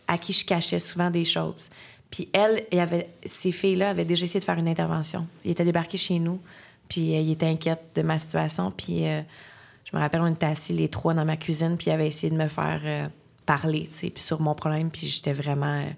à 0.07 0.17
qui 0.17 0.33
je 0.33 0.43
cachais 0.43 0.79
souvent 0.79 1.11
des 1.11 1.25
choses. 1.25 1.69
Puis 2.09 2.27
elle, 2.33 2.65
il 2.71 2.79
y 2.79 2.81
avait, 2.81 3.09
ces 3.23 3.51
filles-là 3.51 3.91
avaient 3.91 4.05
déjà 4.05 4.25
essayé 4.25 4.39
de 4.39 4.45
faire 4.45 4.57
une 4.57 4.67
intervention. 4.67 5.27
Ils 5.45 5.51
étaient 5.51 5.63
débarqués 5.63 5.99
chez 5.99 6.17
nous, 6.17 6.39
puis 6.89 7.15
euh, 7.15 7.19
ils 7.19 7.33
étaient 7.33 7.45
inquiètes 7.45 7.91
de 7.93 8.01
ma 8.01 8.17
situation. 8.17 8.71
Puis 8.71 9.07
euh, 9.07 9.21
je 9.85 9.95
me 9.95 10.01
rappelle, 10.01 10.21
on 10.21 10.33
était 10.33 10.47
assis 10.47 10.73
les 10.73 10.89
trois 10.89 11.13
dans 11.13 11.25
ma 11.25 11.37
cuisine, 11.37 11.77
puis 11.77 11.91
ils 11.91 11.93
avaient 11.93 12.07
essayé 12.07 12.31
de 12.31 12.37
me 12.37 12.47
faire 12.47 12.81
euh, 12.83 13.07
parler, 13.45 13.87
tu 13.91 13.97
sais, 13.97 14.09
puis 14.09 14.23
sur 14.23 14.41
mon 14.41 14.55
problème, 14.55 14.89
puis 14.89 15.07
j'étais 15.07 15.33
vraiment 15.33 15.81
euh, 15.81 15.89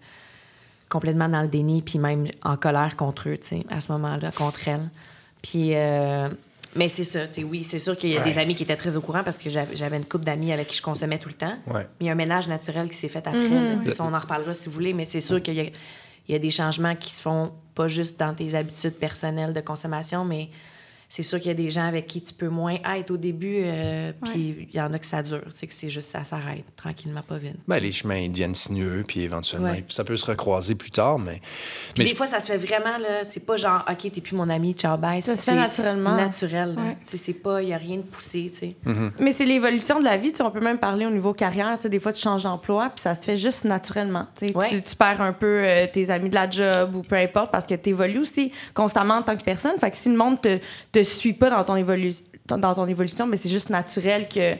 complètement 0.93 1.27
dans 1.27 1.41
le 1.41 1.47
déni, 1.47 1.81
puis 1.81 1.97
même 1.97 2.27
en 2.43 2.55
colère 2.55 2.95
contre 2.95 3.27
eux, 3.29 3.38
tu 3.39 3.47
sais, 3.47 3.65
à 3.71 3.81
ce 3.81 3.91
moment-là, 3.93 4.31
contre 4.31 4.67
elles. 4.67 4.91
Puis, 5.41 5.73
euh, 5.73 6.29
mais 6.75 6.88
c'est 6.88 7.03
ça, 7.03 7.27
tu 7.27 7.41
sais, 7.41 7.43
oui, 7.43 7.63
c'est 7.63 7.79
sûr 7.79 7.97
qu'il 7.97 8.12
y 8.12 8.17
a 8.17 8.23
des 8.23 8.38
amis 8.38 8.53
qui 8.53 8.62
étaient 8.62 8.75
très 8.75 8.95
au 8.95 9.01
courant 9.01 9.23
parce 9.23 9.39
que 9.39 9.50
j'avais 9.50 9.97
une 9.97 10.05
couple 10.05 10.25
d'amis 10.25 10.53
avec 10.53 10.67
qui 10.67 10.77
je 10.77 10.83
consommais 10.83 11.17
tout 11.17 11.29
le 11.29 11.35
temps. 11.35 11.55
Ouais. 11.65 11.88
Mais 12.00 12.01
il 12.01 12.05
y 12.05 12.09
a 12.09 12.12
un 12.12 12.15
ménage 12.15 12.47
naturel 12.47 12.89
qui 12.91 12.97
s'est 12.97 13.09
fait 13.09 13.25
après. 13.25 13.91
ça, 13.91 14.03
on 14.03 14.13
en 14.13 14.19
reparlera 14.19 14.53
si 14.53 14.67
vous 14.67 14.71
voulez, 14.75 14.93
mais 14.93 15.05
c'est 15.05 15.21
sûr 15.21 15.41
qu'il 15.41 15.55
y 15.55 15.62
a, 15.62 15.63
il 15.63 16.31
y 16.31 16.35
a 16.35 16.39
des 16.39 16.51
changements 16.51 16.95
qui 16.95 17.12
se 17.12 17.23
font 17.23 17.51
pas 17.73 17.88
juste 17.88 18.19
dans 18.19 18.35
tes 18.35 18.53
habitudes 18.53 18.97
personnelles 19.00 19.53
de 19.53 19.62
consommation, 19.62 20.25
mais 20.25 20.50
c'est 21.15 21.22
sûr 21.22 21.38
qu'il 21.39 21.50
y 21.50 21.51
a 21.51 21.53
des 21.53 21.70
gens 21.70 21.86
avec 21.88 22.08
qui 22.08 22.24
tu 22.24 22.34
peux 22.34 22.48
moins 22.50 22.77
être 22.96 23.12
au 23.12 23.17
début, 23.17 23.58
euh, 23.62 24.13
puis 24.24 24.67
il 24.72 24.75
y 24.75 24.82
en 24.82 24.91
a 24.93 24.98
que 24.98 25.05
ça 25.05 25.22
dure, 25.22 25.43
tu 25.43 25.51
sais, 25.53 25.67
que 25.67 25.74
c'est 25.75 25.91
juste 25.91 26.10
ça 26.10 26.24
s'arrête 26.24 26.63
tranquillement, 26.75 27.22
pas 27.22 27.38
vite. 27.38 27.53
Ben, 27.67 27.77
les 27.77 27.91
chemins 27.91 28.15
ils 28.17 28.32
deviennent 28.32 28.55
sinueux, 28.55 29.03
puis 29.08 29.22
éventuellement, 29.22 29.70
Ouais. 29.70 29.86
ça 29.89 30.03
peut 30.03 30.15
se 30.15 30.25
recroiser 30.25 30.74
plus 30.74 30.89
tard, 30.89 31.20
mais... 31.20 31.39
Puis 31.93 32.00
mais 32.00 32.03
des 32.05 32.10
je- 32.10 32.15
fois, 32.15 32.25
ça 32.25 32.39
se 32.39 32.48
fait 32.48 32.58
vraiment, 32.58 32.98
là, 32.98 33.24
c'est 33.25 33.46
pas 33.46 33.58
genre, 33.58 33.86
OK, 33.88 34.12
t'es 34.12 34.22
plus 34.22 34.36
mon 34.36 34.50
ami, 34.50 34.74
ciao, 34.74 34.98
bye. 34.98 35.22
Ça 35.22 35.36
se 35.36 35.43
C'est 35.43 35.51
fait 35.51 35.58
naturellement. 35.58 36.15
Naturel, 36.15 36.74
là. 36.74 36.82
Ouais. 36.82 36.98
Tu 37.05 37.12
sais, 37.12 37.24
c'est 37.25 37.34
pas, 37.34 37.62
il 37.62 37.70
y 37.70 37.74
a 37.74 37.77
rien 37.77 37.98
de 37.98 38.01
poussé, 38.01 38.51
tu 38.51 38.60
sais. 38.60 38.75
Mais 39.20 39.34
c'est 39.34 39.46
l'évolution 39.46 40.00
de 40.00 40.05
la 40.05 40.17
vie. 40.17 40.32
tu 40.32 40.38
sais, 40.38 40.43
On 40.43 40.50
peut 40.50 40.62
même 40.62 40.79
parler 40.79 41.05
au 41.05 41.12
niveau 41.12 41.34
carrière. 41.34 41.75
tu 41.75 41.84
sais, 41.84 41.89
Des 41.89 42.00
fois, 42.00 42.12
tu 42.13 42.24
changes 42.24 42.41
d'emploi, 42.43 42.89
puis 42.89 43.03
ça 43.03 43.13
se 43.13 43.24
fait 43.24 43.38
juste 43.38 43.65
naturellement. 43.65 44.25
tu. 44.36 44.46
Ouais. 44.55 44.67
Tu, 44.70 44.82
tu 44.82 44.96
perds 44.96 45.22
un 45.22 45.34
peu 45.34 45.46
euh, 45.63 45.86
tes 45.93 46.10
amis 46.10 46.29
de 46.29 46.36
la 46.36 46.50
job 46.50 46.96
ou 46.96 47.03
peu 47.03 47.17
importe 47.17 47.51
parce 47.51 47.65
que 47.65 47.75
tu 47.75 47.89
évolues 47.89 48.17
aussi 48.20 48.51
constamment 48.74 49.15
en 49.17 49.22
tant 49.22 49.38
que 49.38 49.43
personne. 49.43 49.74
Fait 49.79 49.91
que 49.91 49.98
si 49.98 50.10
le 50.10 50.17
monde 50.17 50.41
te, 50.41 50.58
te 50.91 51.02
suit 51.03 51.33
pas 51.33 51.50
dans 51.50 51.63
ton, 51.63 51.75
évolu- 51.75 52.22
dans 52.48 52.74
ton 52.74 52.88
évolution, 52.88 53.27
mais 53.27 53.38
c'est 53.38 53.50
juste 53.50 53.69
naturel 53.69 54.27
que, 54.29 54.55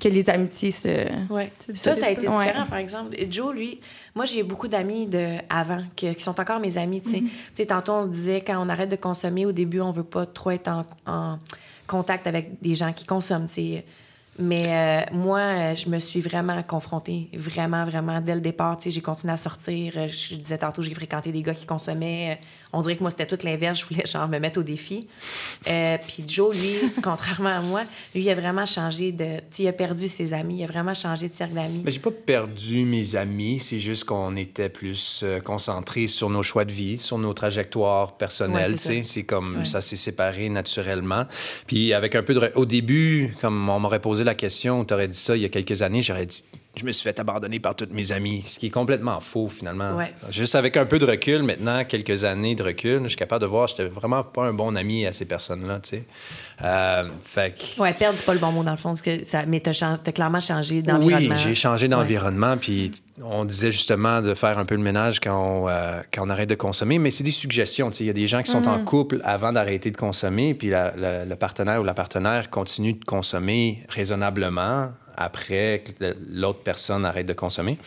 que 0.00 0.08
les 0.08 0.30
amitiés 0.30 0.70
se. 0.70 0.88
Ouais. 1.32 1.52
Ça, 1.74 1.94
ça 1.94 2.06
a 2.06 2.10
été 2.10 2.26
Ouais. 2.28 2.36
différent, 2.46 2.66
par 2.66 2.78
exemple. 2.78 3.14
Et 3.18 3.30
Joe, 3.30 3.54
lui, 3.54 3.80
moi, 4.14 4.24
j'ai 4.24 4.42
beaucoup 4.42 4.68
d'amis 4.68 5.06
de 5.06 5.36
avant 5.48 5.82
que- 5.96 6.12
qui 6.14 6.22
sont 6.22 6.38
encore 6.40 6.60
mes 6.60 6.76
amis, 6.78 7.02
tu 7.02 7.10
sais. 7.10 7.20
Tu 7.20 7.30
sais, 7.54 7.66
tantôt, 7.66 7.92
on 7.92 8.06
disait, 8.06 8.40
quand 8.40 8.56
on 8.64 8.68
arrête 8.68 8.88
de 8.90 8.96
consommer, 8.96 9.44
au 9.46 9.52
début, 9.52 9.80
on 9.80 9.92
veut 9.92 10.02
pas 10.04 10.26
trop 10.26 10.50
être 10.52 10.68
en, 10.68 10.84
en 11.06 11.38
contact 11.86 12.26
avec 12.26 12.60
des 12.62 12.74
gens 12.74 12.92
qui 12.92 13.04
consomment, 13.04 13.46
tu 13.48 13.54
sais. 13.54 13.84
Mais 14.38 14.68
euh, 14.68 15.14
moi, 15.14 15.38
euh, 15.40 15.74
je 15.74 15.88
me 15.90 15.98
suis 15.98 16.20
vraiment 16.22 16.62
confrontée, 16.62 17.28
vraiment, 17.34 17.84
vraiment, 17.84 18.20
dès 18.22 18.34
le 18.34 18.40
départ. 18.40 18.78
Tu 18.78 18.84
sais, 18.84 18.90
j'ai 18.90 19.02
continué 19.02 19.34
à 19.34 19.36
sortir. 19.36 19.92
Euh, 19.96 20.08
Je 20.08 20.36
disais 20.36 20.56
tantôt, 20.56 20.80
j'ai 20.80 20.94
fréquenté 20.94 21.30
des 21.30 21.42
gars 21.42 21.52
qui 21.54 21.66
consommaient. 21.66 22.40
On 22.72 22.82
dirait 22.82 22.96
que 22.96 23.00
moi, 23.00 23.10
c'était 23.10 23.26
tout 23.26 23.38
l'inverse. 23.44 23.80
Je 23.80 23.84
voulais, 23.86 24.06
genre, 24.06 24.28
me 24.28 24.38
mettre 24.38 24.60
au 24.60 24.62
défi. 24.62 25.08
Euh, 25.68 25.96
Puis 26.06 26.24
Joe, 26.28 26.54
lui, 26.56 26.74
contrairement 27.02 27.48
à 27.56 27.60
moi, 27.60 27.82
lui, 28.14 28.22
il 28.22 28.30
a 28.30 28.34
vraiment 28.34 28.66
changé 28.66 29.10
de... 29.12 29.38
Tu 29.52 29.62
il 29.62 29.68
a 29.68 29.72
perdu 29.72 30.08
ses 30.08 30.32
amis. 30.32 30.58
Il 30.58 30.64
a 30.64 30.66
vraiment 30.66 30.94
changé 30.94 31.28
de 31.28 31.34
cercle 31.34 31.54
d'amis. 31.54 31.82
Mais 31.84 31.90
j'ai 31.90 31.98
pas 32.00 32.10
perdu 32.12 32.84
mes 32.84 33.16
amis, 33.16 33.58
c'est 33.60 33.78
juste 33.80 34.04
qu'on 34.04 34.36
était 34.36 34.68
plus 34.68 35.22
euh, 35.24 35.40
concentrés 35.40 36.06
sur 36.06 36.30
nos 36.30 36.42
choix 36.42 36.64
de 36.64 36.72
vie, 36.72 36.96
sur 36.98 37.18
nos 37.18 37.34
trajectoires 37.34 38.16
personnelles, 38.16 38.76
Ouais, 38.88 39.02
c'est 39.02 39.24
comme 39.24 39.58
Ouais. 39.58 39.64
ça 39.64 39.80
s'est 39.80 39.96
séparé 39.96 40.48
naturellement. 40.48 41.26
Puis 41.66 41.92
avec 41.92 42.14
un 42.14 42.22
peu 42.22 42.34
de 42.34 42.52
au 42.54 42.66
début, 42.66 43.34
comme 43.40 43.68
on 43.68 43.78
m'aurait 43.80 44.00
posé 44.00 44.22
la 44.24 44.34
question, 44.34 44.84
tu 44.84 44.94
aurais 44.94 45.08
dit 45.08 45.16
ça 45.18 45.36
il 45.36 45.42
y 45.42 45.44
a 45.44 45.48
quelques 45.48 45.82
années, 45.82 46.02
j'aurais 46.02 46.26
dit 46.26 46.44
je 46.76 46.84
me 46.84 46.92
suis 46.92 47.02
fait 47.02 47.18
abandonner 47.18 47.58
par 47.58 47.74
tous 47.74 47.88
mes 47.90 48.12
amis, 48.12 48.44
ce 48.46 48.58
qui 48.58 48.66
est 48.66 48.70
complètement 48.70 49.18
faux 49.20 49.48
finalement. 49.48 49.96
Ouais. 49.96 50.12
Juste 50.30 50.54
avec 50.54 50.76
un 50.76 50.86
peu 50.86 50.98
de 50.98 51.04
recul 51.04 51.42
maintenant, 51.42 51.84
quelques 51.84 52.24
années 52.24 52.54
de 52.54 52.62
recul, 52.62 53.00
je 53.02 53.08
suis 53.08 53.16
capable 53.16 53.42
de 53.42 53.46
voir 53.46 53.66
que 53.66 53.70
j'étais 53.76 53.88
vraiment 53.88 54.22
pas 54.22 54.44
un 54.46 54.52
bon 54.52 54.76
ami 54.76 55.04
à 55.04 55.12
ces 55.12 55.24
personnes-là, 55.24 55.80
tu 55.82 55.88
sais. 55.90 56.04
Euh, 56.62 57.08
fait 57.22 57.54
que 57.58 57.80
Ouais, 57.80 57.92
perdre, 57.94 58.18
c'est 58.18 58.24
pas 58.26 58.34
le 58.34 58.38
bon 58.38 58.52
mot, 58.52 58.62
dans 58.62 58.70
le 58.72 58.76
fond. 58.76 58.90
parce 58.90 59.02
que 59.02 59.24
ça... 59.24 59.46
Mais 59.46 59.60
t'as 59.60 59.72
chan- 59.72 59.98
t'as 60.02 60.12
clairement 60.12 60.40
changé 60.40 60.82
d'environnement. 60.82 61.34
Oui, 61.34 61.40
j'ai 61.42 61.54
changé 61.54 61.88
d'environnement. 61.88 62.56
Puis 62.58 62.92
on 63.22 63.44
disait 63.46 63.72
justement 63.72 64.20
de 64.20 64.34
faire 64.34 64.58
un 64.58 64.66
peu 64.66 64.74
le 64.76 64.82
ménage 64.82 65.20
quand 65.20 65.34
on, 65.64 65.68
euh, 65.68 66.00
quand 66.12 66.26
on 66.26 66.28
arrête 66.30 66.50
de 66.50 66.54
consommer. 66.54 66.98
Mais 66.98 67.10
c'est 67.10 67.24
des 67.24 67.30
suggestions. 67.30 67.90
tu 67.90 67.96
sais. 67.98 68.04
Il 68.04 68.08
y 68.08 68.10
a 68.10 68.14
des 68.14 68.26
gens 68.26 68.42
qui 68.42 68.50
sont 68.50 68.66
en 68.68 68.84
couple 68.84 69.20
avant 69.24 69.52
d'arrêter 69.52 69.90
de 69.90 69.96
consommer. 69.96 70.52
Puis 70.54 70.68
la- 70.68 70.92
la- 70.96 71.24
le 71.24 71.36
partenaire 71.36 71.80
ou 71.80 71.84
la 71.84 71.94
partenaire 71.94 72.50
continue 72.50 72.92
de 72.92 73.04
consommer 73.06 73.82
raisonnablement 73.88 74.90
après 75.16 75.82
que 75.84 76.14
l'autre 76.30 76.60
personne 76.62 77.04
arrête 77.04 77.26
de 77.26 77.32
consommer. 77.32 77.78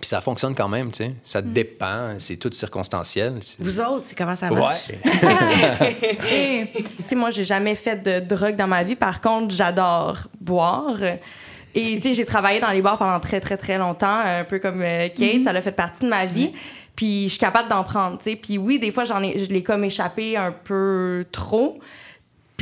Puis 0.00 0.08
ça 0.08 0.20
fonctionne 0.20 0.54
quand 0.54 0.68
même, 0.68 0.90
tu 0.90 1.04
sais. 1.04 1.14
Ça 1.22 1.42
dépend. 1.42 2.14
C'est 2.18 2.36
tout 2.36 2.50
circonstanciel. 2.52 3.40
Vous 3.58 3.80
autres, 3.80 4.04
c'est 4.04 4.16
comment 4.16 4.34
ça 4.34 4.50
marche? 4.50 4.88
Ouais. 4.88 5.96
Et 6.32 6.84
Si 6.98 7.14
moi, 7.14 7.30
j'ai 7.30 7.44
jamais 7.44 7.74
fait 7.74 8.02
de 8.02 8.20
drogue 8.20 8.56
dans 8.56 8.66
ma 8.66 8.82
vie. 8.82 8.96
Par 8.96 9.20
contre, 9.20 9.54
j'adore 9.54 10.28
boire. 10.40 10.96
Et 11.74 11.96
tu 11.96 12.02
sais, 12.02 12.12
j'ai 12.14 12.24
travaillé 12.24 12.58
dans 12.58 12.70
les 12.70 12.80
bars 12.80 12.98
pendant 12.98 13.20
très, 13.20 13.40
très, 13.40 13.56
très 13.56 13.78
longtemps, 13.78 14.20
un 14.24 14.44
peu 14.44 14.58
comme 14.58 14.80
euh, 14.82 15.08
Kate. 15.08 15.44
Ça 15.44 15.50
a 15.50 15.62
fait 15.62 15.72
partie 15.72 16.04
de 16.04 16.08
ma 16.08 16.24
vie. 16.24 16.52
Puis 16.96 17.24
je 17.24 17.30
suis 17.30 17.38
capable 17.38 17.68
d'en 17.68 17.84
prendre, 17.84 18.18
tu 18.18 18.24
sais. 18.30 18.36
Puis 18.36 18.58
oui, 18.58 18.78
des 18.78 18.90
fois, 18.92 19.04
j'en 19.04 19.22
ai, 19.22 19.38
je 19.38 19.50
l'ai 19.50 19.62
comme 19.62 19.84
échappé 19.84 20.36
un 20.36 20.52
peu 20.52 21.26
trop. 21.32 21.80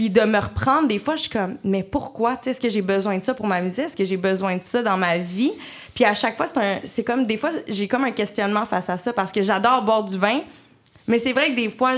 Puis 0.01 0.09
de 0.09 0.23
me 0.23 0.39
reprendre, 0.39 0.89
des 0.89 0.99
fois, 0.99 1.17
je 1.17 1.21
suis 1.21 1.31
comme, 1.31 1.59
mais 1.63 1.83
pourquoi? 1.83 2.37
Tu 2.37 2.45
sais, 2.45 2.51
est-ce 2.53 2.61
que 2.61 2.71
j'ai 2.71 2.81
besoin 2.81 3.19
de 3.19 3.23
ça 3.23 3.35
pour 3.35 3.47
m'amuser? 3.47 3.83
Est-ce 3.83 3.95
que 3.95 4.05
j'ai 4.07 4.17
besoin 4.17 4.57
de 4.57 4.63
ça 4.63 4.83
dans 4.83 4.97
ma 4.97 5.19
vie? 5.19 5.53
Puis 5.95 6.07
à 6.07 6.15
chaque 6.15 6.39
fois, 6.39 6.47
c'est 6.87 7.05
comme, 7.05 7.27
des 7.27 7.37
fois, 7.37 7.51
j'ai 7.69 7.87
comme 7.87 8.05
un 8.05 8.11
questionnement 8.11 8.65
face 8.65 8.89
à 8.89 8.97
ça 8.97 9.13
parce 9.13 9.31
que 9.31 9.43
j'adore 9.43 9.83
boire 9.83 10.03
du 10.03 10.17
vin. 10.17 10.41
Mais 11.07 11.19
c'est 11.19 11.35
vrai 11.35 11.51
que 11.51 11.57
des 11.57 11.69
fois, 11.69 11.97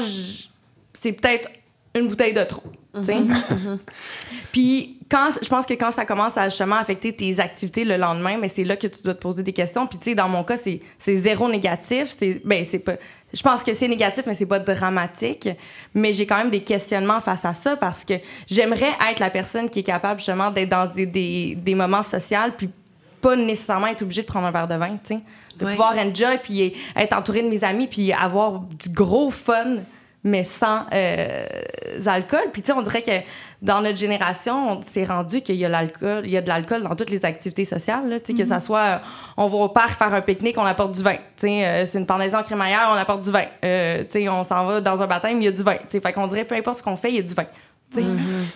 c'est 1.01 1.13
peut-être 1.13 1.49
une 1.95 2.09
bouteille 2.09 2.33
de 2.35 2.45
trop. 2.45 2.63
tu 2.95 3.05
sais. 3.05 3.17
Puis 4.53 4.99
quand 5.11 5.29
je 5.43 5.49
pense 5.49 5.67
que 5.67 5.75
quand 5.75 5.91
ça 5.91 6.05
commence 6.05 6.37
à 6.37 6.49
justement 6.49 6.77
affecter 6.77 7.13
tes 7.15 7.39
activités 7.41 7.85
le 7.85 7.97
lendemain, 7.97 8.37
mais 8.41 8.49
c'est 8.49 8.65
là 8.65 8.77
que 8.77 8.87
tu 8.87 9.03
dois 9.03 9.15
te 9.15 9.21
poser 9.21 9.43
des 9.43 9.53
questions. 9.53 9.87
Puis 9.87 9.99
tu 9.99 10.11
sais, 10.11 10.15
dans 10.15 10.29
mon 10.29 10.45
cas, 10.45 10.57
c'est 10.57 10.81
c'est 10.99 11.17
zéro 11.17 11.49
négatif. 11.51 12.15
C'est 12.17 12.41
ben 12.45 12.65
c'est 12.65 12.79
pas. 12.79 12.95
Je 13.35 13.43
pense 13.43 13.63
que 13.63 13.73
c'est 13.73 13.89
négatif, 13.89 14.25
mais 14.27 14.35
c'est 14.35 14.47
pas 14.47 14.59
dramatique. 14.59 15.49
Mais 15.95 16.13
j'ai 16.13 16.27
quand 16.27 16.37
même 16.37 16.51
des 16.51 16.63
questionnements 16.63 17.21
face 17.21 17.45
à 17.45 17.55
ça 17.55 17.77
parce 17.77 18.05
que 18.05 18.15
j'aimerais 18.47 18.93
être 19.11 19.21
la 19.21 19.31
personne 19.31 19.71
qui 19.71 19.79
est 19.81 19.85
capable 19.85 20.21
justement 20.21 20.51
d'être 20.51 20.69
dans 20.69 20.87
des, 20.87 21.07
des, 21.07 21.55
des 21.57 21.75
moments 21.75 22.03
sociaux 22.03 22.39
puis 22.57 22.69
pas 23.23 23.37
nécessairement 23.37 23.87
être 23.87 24.03
obligée 24.03 24.23
de 24.23 24.27
prendre 24.27 24.47
un 24.47 24.51
verre 24.51 24.69
de 24.69 24.75
vin, 24.75 24.99
tu 25.05 25.15
sais. 25.15 25.21
De 25.59 25.65
Ouais. 25.67 25.73
pouvoir 25.73 25.97
enjoy 25.99 26.39
puis 26.43 26.75
être 26.97 27.13
entourée 27.17 27.43
de 27.43 27.49
mes 27.49 27.63
amis 27.63 27.87
puis 27.87 28.13
avoir 28.13 28.61
du 28.61 28.89
gros 28.89 29.31
fun 29.31 29.77
mais 30.25 30.45
sans 30.45 30.87
euh, 30.93 31.45
alcool. 32.07 32.45
Puis 32.53 32.63
tu 32.63 32.69
sais, 32.69 32.73
on 32.73 32.83
dirait 32.83 33.03
que 33.03 33.11
dans 33.61 33.81
notre 33.81 33.97
génération, 33.97 34.79
on 34.79 34.83
s'est 34.83 35.05
rendu 35.05 35.41
qu'il 35.41 35.57
y 35.57 35.65
a 35.65 35.69
l'alcool, 35.69 36.23
il 36.25 36.31
y 36.31 36.37
a 36.37 36.43
de 36.43 36.49
l'alcool 36.49 36.83
dans 36.83 36.95
toutes 36.97 37.11
les 37.11 37.25
activités 37.25 37.65
sociales. 37.65 38.09
Là, 38.09 38.21
Tu 38.21 38.33
sais, 38.37 38.43
Que 38.43 38.49
ça 38.49 38.61
soit, 38.61 38.81
euh, 38.81 38.99
on 39.37 39.49
va 39.49 39.57
au 39.57 39.69
parc 39.69 39.99
faire 39.99 40.13
un 40.13 40.21
pique-nique, 40.21 40.59
on 40.59 40.65
apporte 40.65 40.93
du 40.93 41.03
vin. 41.03 41.15
Tu 41.15 41.47
sais, 41.49 41.67
euh, 41.67 41.87
c'est 41.87 41.99
une 41.99 42.07
pendaison 42.07 42.43
crémaillère, 42.43 42.91
on 42.93 42.97
apporte 42.97 43.23
du 43.23 43.31
vin. 43.31 43.45
Euh, 43.65 44.03
tu 44.05 44.23
sais, 44.23 44.29
on 44.29 44.45
s'en 44.45 44.67
va 44.67 44.81
dans 44.81 45.01
un 45.01 45.07
baptême, 45.07 45.41
il 45.41 45.45
y 45.45 45.49
a 45.49 45.53
du 45.53 45.63
vin. 45.63 45.77
Tu 45.77 45.85
sais, 45.91 46.01
Fait 46.01 46.13
qu'on 46.13 46.27
dirait 46.27 46.45
peu 46.45 46.57
importe 46.57 46.79
ce 46.79 46.83
qu'on 46.83 46.97
fait, 46.97 47.11
il 47.11 47.17
y 47.17 47.21
a 47.21 47.23
du 47.23 47.35
vin. 47.35 47.47
Tu 47.95 48.01
sais. 48.01 48.07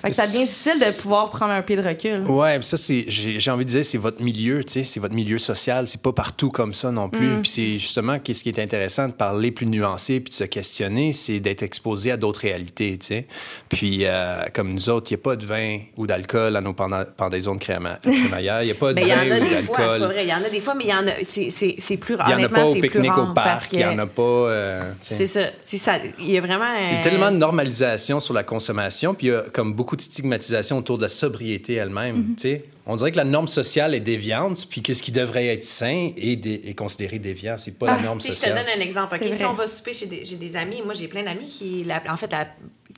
Fait 0.02 0.10
que 0.10 0.14
ça 0.16 0.26
devient 0.26 0.38
difficile 0.38 0.78
de 0.80 1.00
pouvoir 1.00 1.30
prendre 1.30 1.52
un 1.52 1.62
pied 1.62 1.76
de 1.76 1.82
recul. 1.82 2.20
Ouais, 2.30 2.58
ça, 2.62 2.76
c'est, 2.76 3.04
j'ai, 3.08 3.38
j'ai 3.40 3.50
envie 3.50 3.64
de 3.64 3.70
dire, 3.70 3.84
c'est 3.84 3.98
votre 3.98 4.22
milieu, 4.22 4.60
c'est 4.66 4.98
votre 4.98 5.14
milieu 5.14 5.38
social. 5.38 5.86
C'est 5.86 6.00
pas 6.02 6.12
partout 6.12 6.50
comme 6.50 6.74
ça 6.74 6.90
non 6.90 7.08
plus. 7.08 7.40
Puis 7.42 7.50
c'est 7.50 7.72
justement 7.78 8.18
qu'est-ce 8.18 8.42
qui 8.42 8.48
est 8.48 8.58
intéressant 8.58 9.08
de 9.08 9.12
parler 9.12 9.50
plus 9.50 9.66
nuancé 9.66 10.20
puis 10.20 10.30
de 10.30 10.34
se 10.34 10.44
questionner, 10.44 11.12
c'est 11.12 11.40
d'être 11.40 11.62
exposé 11.62 12.12
à 12.12 12.16
d'autres 12.16 12.40
réalités, 12.40 12.96
tu 12.98 13.06
sais. 13.06 13.26
Puis 13.68 14.00
euh, 14.04 14.44
comme 14.54 14.72
nous 14.72 14.88
autres, 14.90 15.10
il 15.10 15.14
n'y 15.14 15.20
a 15.20 15.22
pas 15.24 15.36
de 15.36 15.44
vin 15.46 15.78
ou 15.96 16.06
d'alcool 16.06 16.56
à 16.56 16.60
nos 16.60 16.72
penda- 16.72 17.04
pendaisons 17.04 17.54
de 17.54 17.60
créma- 17.60 17.98
crémaillère. 18.02 18.62
Il 18.62 18.66
n'y 18.66 18.72
a 18.72 18.74
pas 18.74 18.90
de 18.92 18.94
Ben, 18.94 19.02
il 19.02 19.08
y 19.08 19.12
en 19.12 19.16
vin 19.16 19.30
a 19.32 19.38
ou 19.40 19.44
des 19.44 19.62
fois, 19.62 19.62
c'est 19.62 19.72
pas 19.72 19.88
d'alcool. 19.88 20.08
vrai. 20.12 20.24
Il 20.24 20.28
y 20.28 20.34
en 20.34 20.44
a 20.44 20.48
des 20.48 20.60
fois, 20.60 20.74
mais 20.74 20.84
il 20.84 20.90
y 20.90 20.94
en 20.94 21.06
a. 21.06 21.10
C'est, 21.26 21.50
c'est, 21.50 21.76
c'est 21.78 21.96
plus 21.96 22.14
rare. 22.14 22.30
Il 22.30 22.36
n'y 22.36 22.42
en 22.44 22.46
a 22.46 22.48
pas 22.48 22.64
au 22.64 22.74
pique-nique 22.74 23.18
au 23.18 23.32
parc. 23.32 23.72
Il 23.72 23.78
n'y 23.78 23.84
en 23.84 23.98
a 23.98 24.06
pas. 24.06 24.22
euh. 24.22 24.92
C'est 25.00 25.26
ça. 25.26 25.98
Il 26.18 26.30
y 26.30 26.38
a 26.38 26.40
vraiment. 26.40 26.64
Il 26.78 26.92
y 26.92 26.96
a 26.96 26.98
euh, 26.98 27.02
tellement 27.02 27.30
de 27.30 27.36
normalisation 27.36 28.20
sur 28.20 28.34
la 28.34 28.42
consommation, 28.42 29.14
puis 29.14 29.25
il 29.26 29.32
y 29.32 29.34
a 29.34 29.42
comme 29.52 29.74
beaucoup 29.74 29.96
de 29.96 30.00
stigmatisation 30.02 30.78
autour 30.78 30.96
de 30.98 31.02
la 31.02 31.08
sobriété 31.08 31.74
elle-même. 31.74 32.34
tu 32.36 32.42
sais. 32.42 32.64
On 32.86 32.94
dirait 32.96 33.10
que 33.10 33.16
la 33.16 33.24
norme 33.24 33.48
sociale 33.48 33.94
est 33.94 34.00
déviante, 34.00 34.66
puis 34.70 34.80
que 34.82 34.94
ce 34.94 35.02
qui 35.02 35.10
devrait 35.12 35.46
être 35.48 35.64
sain 35.64 36.10
est, 36.16 36.36
dé- 36.36 36.62
est 36.66 36.74
considéré 36.74 37.18
déviant. 37.18 37.56
C'est 37.58 37.78
pas 37.78 37.86
la 37.96 38.02
norme 38.02 38.18
Tu 38.20 38.26
sais, 38.28 38.32
je 38.32 38.36
te 38.38 38.46
sociale. 38.46 38.64
donne 38.64 38.78
un 38.78 38.80
exemple. 38.80 39.18
Si 39.32 39.44
on 39.44 39.54
va 39.54 39.66
souper 39.66 39.92
chez 39.92 40.06
des, 40.06 40.24
j'ai 40.24 40.36
des 40.36 40.54
amis, 40.56 40.82
moi, 40.84 40.94
j'ai 40.94 41.08
plein 41.08 41.24
d'amis 41.24 41.46
qui. 41.48 41.82
la- 41.84 42.02
en 42.08 42.16
fait, 42.16 42.30
la- 42.30 42.46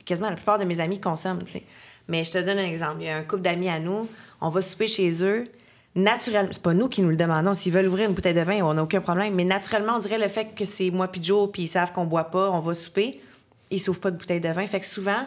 quasiment 0.05 0.29
la 0.29 0.35
plupart 0.35 0.59
de 0.59 0.63
mes 0.65 0.79
amis 0.79 0.99
consomment. 0.99 1.43
Mais 2.07 2.23
je 2.23 2.31
te 2.31 2.37
donne 2.37 2.59
un 2.59 2.65
exemple. 2.65 2.97
Il 3.01 3.05
y 3.05 3.09
a 3.09 3.17
un 3.17 3.23
couple 3.23 3.41
d'amis 3.41 3.69
à 3.69 3.79
nous. 3.79 4.07
On 4.41 4.49
va 4.49 4.61
souper 4.61 4.87
chez 4.87 5.23
eux. 5.23 5.47
Naturellement, 5.95 6.49
c'est 6.51 6.61
pas 6.61 6.73
nous 6.75 6.87
qui 6.87 7.01
nous 7.01 7.09
le 7.09 7.15
demandons. 7.15 7.53
S'ils 7.55 7.73
veulent 7.73 7.87
ouvrir 7.87 8.07
une 8.09 8.15
bouteille 8.15 8.35
de 8.35 8.41
vin, 8.41 8.61
on 8.63 8.75
n'a 8.75 8.83
aucun 8.83 9.01
problème. 9.01 9.33
Mais 9.33 9.43
naturellement, 9.43 9.93
on 9.95 9.99
dirait 9.99 10.19
le 10.19 10.27
fait 10.27 10.49
que 10.55 10.65
c'est 10.65 10.91
moi 10.91 11.07
puis 11.07 11.21
Joe, 11.23 11.49
puis 11.51 11.63
ils 11.63 11.67
savent 11.67 11.91
qu'on 11.93 12.05
boit 12.05 12.25
pas, 12.25 12.51
on 12.51 12.59
va 12.59 12.75
souper, 12.75 13.19
ils 13.71 13.79
s'ouvrent 13.79 13.99
pas 13.99 14.11
de 14.11 14.17
bouteille 14.17 14.39
de 14.39 14.49
vin. 14.49 14.65
Fait 14.67 14.79
que 14.79 14.85
souvent, 14.85 15.25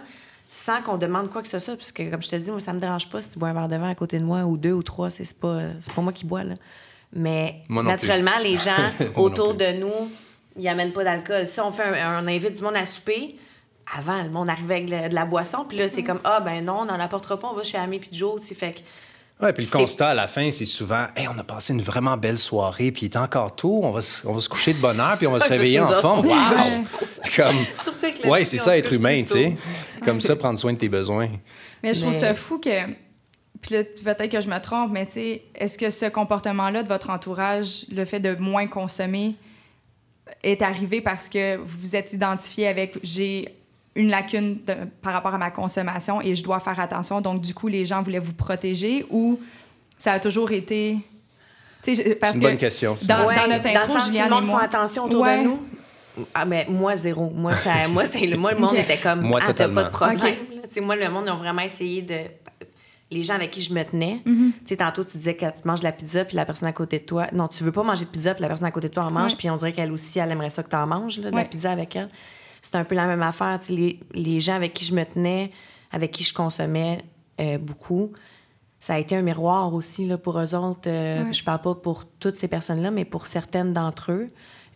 sans 0.53 0.83
qu'on 0.83 0.99
demande 0.99 1.31
quoi 1.31 1.41
que 1.41 1.49
ce 1.49 1.59
soit, 1.59 1.77
parce 1.77 1.93
que 1.93 2.11
comme 2.11 2.21
je 2.21 2.29
te 2.29 2.37
dis, 2.37 2.51
moi, 2.51 2.61
ça 2.61 2.75
me 2.75 2.79
dérange 2.79 3.09
pas 3.09 3.23
si 3.23 3.31
tu 3.31 3.39
bois 3.39 3.49
un 3.49 3.55
verre 3.55 3.69
de 3.69 3.77
vin 3.77 3.89
à 3.89 3.95
côté 3.95 4.19
de 4.19 4.25
moi, 4.25 4.45
ou 4.45 4.59
deux 4.59 4.75
ou 4.75 4.83
trois, 4.83 5.11
c'est 5.11 5.25
c'est 5.25 5.41
pas, 5.41 5.63
moi 5.97 6.13
qui 6.13 6.27
bois, 6.27 6.45
là. 6.45 6.57
Mais 7.15 7.63
plus. 7.67 7.83
naturellement, 7.83 8.39
les 8.43 8.59
gens 8.59 8.91
autour 9.17 9.55
de 9.55 9.73
nous, 9.81 10.11
ils 10.59 10.69
amènent 10.69 10.93
pas 10.93 11.05
d'alcool. 11.05 11.47
Si 11.47 11.59
on 11.59 11.73
fait 11.73 11.99
un, 11.99 12.23
on 12.23 12.29
invite 12.29 12.53
du 12.53 12.63
monde 12.63 12.77
à 12.77 12.85
souper, 12.85 13.37
avant, 13.97 14.23
le 14.23 14.29
monde 14.29 14.51
arrivait 14.51 14.75
avec 14.75 15.11
de, 15.11 15.15
la 15.15 15.25
boisson, 15.25 15.65
puis 15.67 15.79
là, 15.79 15.89
c'est 15.89 16.03
comme, 16.03 16.21
ah, 16.23 16.41
ben 16.41 16.63
non, 16.63 16.81
on 16.81 16.85
n'en 16.85 17.01
apportera 17.01 17.39
pas, 17.39 17.49
on 17.49 17.55
va 17.55 17.63
chez 17.63 17.79
Ami 17.79 17.99
puis 17.99 18.11
Joe, 18.13 18.39
tu 18.43 18.49
sais. 18.49 18.55
Fait 18.55 18.73
que 18.73 18.81
Ouais, 19.43 19.53
puis 19.53 19.65
le 19.65 19.71
constat 19.71 20.11
à 20.11 20.15
la 20.15 20.27
fin, 20.29 20.51
c'est 20.53 20.65
souvent, 20.67 21.07
hey, 21.17 21.27
on 21.29 21.37
a 21.39 21.43
passé 21.45 21.73
une 21.73 21.83
vraiment 21.83 22.17
belle 22.17 22.39
soirée, 22.39 22.93
puis 22.93 23.07
il 23.07 23.11
est 23.11 23.17
encore 23.17 23.55
tôt, 23.57 23.81
on 23.83 23.91
va, 23.91 24.01
se- 24.01 24.27
on 24.27 24.35
va 24.35 24.41
se 24.41 24.49
coucher 24.49 24.73
de 24.73 24.79
bonne 24.81 25.01
heure, 25.01 25.19
puis 25.19 25.27
on 25.27 25.33
va 25.33 25.41
se 25.41 25.49
réveiller 25.51 25.81
en 25.81 25.89
forme. 26.01 26.27
Wow! 26.27 26.35
C'est 27.23 27.43
comme, 27.43 27.57
Surtout 27.83 28.05
avec 28.05 28.23
la 28.25 28.31
ouais, 28.31 28.41
vie, 28.41 28.47
c'est 28.47 28.59
ça 28.59 28.77
être 28.79 28.93
humain, 28.93 29.23
tu 29.23 29.33
sais. 29.33 29.55
Comme 30.05 30.21
ça, 30.21 30.37
prendre 30.37 30.59
soin 30.59 30.73
de 30.73 30.79
tes 30.79 30.89
besoins. 30.89 31.29
Mais 31.83 31.93
je 31.95 32.01
trouve 32.01 32.13
Mais- 32.13 32.21
ça 32.21 32.35
fou 32.35 32.59
que. 32.59 32.71
Puis 33.61 33.75
là, 33.77 33.85
peut-être 33.85 34.29
que 34.33 34.41
je 34.41 34.49
me 34.49 34.59
trompe, 34.59 34.91
mais 34.93 35.07
tu 35.07 35.13
sais, 35.13 35.43
est-ce 35.55 35.79
que 35.79 35.89
ce 35.91 36.07
comportement-là 36.07 36.83
de 36.83 36.89
votre 36.89 37.11
entourage, 37.11 37.85
le 37.93 38.05
fait 38.05 38.19
de 38.19 38.35
moins 38.35 38.67
consommer, 38.67 39.37
est 40.43 40.63
arrivé 40.63 41.01
parce 41.01 41.29
que 41.29 41.57
vous 41.57 41.79
vous 41.81 41.97
êtes 41.97 42.13
identifié 42.13 42.67
avec 42.67 42.99
j'ai 43.05 43.55
une 43.95 44.09
lacune 44.09 44.61
de- 44.67 44.75
par 45.03 45.13
rapport 45.13 45.35
à 45.35 45.39
ma 45.39 45.51
consommation 45.51 46.21
et 46.23 46.35
je 46.35 46.43
dois 46.43 46.61
faire 46.61 46.79
attention, 46.81 47.21
donc 47.21 47.41
du 47.43 47.53
coup, 47.55 47.69
les 47.69 47.85
gens 47.85 48.03
voulaient 48.03 48.19
vous 48.19 48.33
protéger 48.35 49.05
ou 49.11 49.39
ça 49.99 50.13
a 50.13 50.21
toujours 50.21 50.51
été. 50.53 50.97
C'est 51.83 51.95
une 51.95 52.15
que 52.15 52.39
bonne 52.39 52.57
question. 52.57 52.97
dans- 53.03 53.27
Ouais, 53.27 53.35
dans 53.37 53.49
notre 53.49 53.65
dans 53.65 53.71
le 53.71 53.77
intro, 53.77 53.93
sens, 53.99 54.11
si 54.11 54.19
le 54.23 54.29
monde 54.31 54.47
moi- 54.47 54.63
attention 54.63 55.05
autour 55.05 55.23
Ouais. 55.23 55.39
de 55.43 55.45
nous. 55.49 55.59
Ah, 56.35 56.45
mais 56.45 56.67
moi, 56.69 56.97
zéro. 56.97 57.31
Moi, 57.35 57.57
ça, 57.57 57.71
moi, 57.89 58.05
c'est 58.07 58.27
le, 58.27 58.37
moi, 58.37 58.53
le 58.53 58.59
monde 58.61 58.75
était 58.77 58.99
comme, 58.99 59.23
Moi, 59.23 59.41
ah, 59.43 59.53
t'as 59.53 59.69
pas 59.69 59.85
de 59.85 59.89
problème. 59.91 60.17
Ok. 60.19 60.25
là. 60.57 60.63
Tu 60.63 60.69
sais, 60.71 60.81
moi, 60.81 60.95
le 60.97 61.09
monde, 61.11 61.25
ils 61.27 61.31
ont 61.33 61.37
vraiment 61.37 61.63
essayé 61.63 62.03
de. 62.03 62.17
Les 63.11 63.23
gens 63.23 63.35
avec 63.35 63.51
qui 63.51 63.61
je 63.61 63.75
me 63.75 63.83
tenais. 63.85 64.23
Mm-hmm. 64.27 64.51
Tu 64.53 64.53
sais, 64.65 64.77
tantôt, 64.79 65.05
tu 65.05 65.19
disais 65.19 65.35
que 65.35 65.45
tu 65.45 65.67
manges 65.67 65.81
de 65.81 65.85
la 65.85 65.93
pizza, 65.93 66.25
puis 66.25 66.35
la 66.37 66.47
personne 66.47 66.69
à 66.69 66.73
côté 66.73 66.99
de 66.99 67.05
toi. 67.05 67.27
Non, 67.35 67.47
tu 67.47 67.63
veux 67.63 67.73
pas 67.73 67.83
manger 67.83 68.07
de 68.07 68.11
pizza, 68.11 68.33
puis 68.33 68.41
la 68.41 68.49
personne 68.49 68.67
à 68.67 68.71
côté 68.71 68.89
de 68.89 68.95
toi 68.95 69.05
en 69.05 69.11
mange, 69.11 69.33
Ouais. 69.33 69.37
puis 69.37 69.51
on 69.51 69.57
dirait 69.57 69.73
qu'elle 69.75 69.93
aussi, 69.93 70.19
elle 70.19 70.31
aimerait 70.31 70.49
ça 70.49 70.63
que 70.63 70.71
tu 70.71 70.77
en 70.77 70.87
manges, 70.87 71.19
là, 71.19 71.31
de 71.31 71.37
la 71.37 71.45
pizza 71.45 71.71
avec 71.71 71.95
elle. 71.97 72.09
C'est 72.63 72.77
un 72.77 72.85
peu 72.85 72.95
la 72.95 73.07
même 73.07 73.23
affaire. 73.23 73.59
Les, 73.69 73.99
les 74.15 74.41
gens 74.41 74.55
avec 74.55 74.73
qui 74.73 74.85
je 74.85 74.95
me 74.95 75.05
tenais, 75.05 75.51
avec 75.91 76.13
qui 76.13 76.25
je 76.25 76.33
consommais 76.33 77.05
euh, 77.41 77.59
beaucoup, 77.59 78.13
ça 78.81 78.95
a 78.95 78.99
été 78.99 79.15
un 79.15 79.23
miroir 79.23 79.73
aussi 79.75 80.07
là, 80.07 80.19
pour 80.19 80.39
eux 80.41 80.55
autres. 80.55 80.89
Euh, 80.89 81.25
Ouais. 81.25 81.33
Je 81.33 81.45
parle 81.45 81.61
pas 81.61 81.75
pour 81.75 82.05
toutes 82.19 82.37
ces 82.37 82.49
personnes-là, 82.49 82.91
mais 82.91 83.05
pour 83.05 83.27
certaines 83.27 83.73
d'entre 83.73 84.11
eux. 84.13 84.31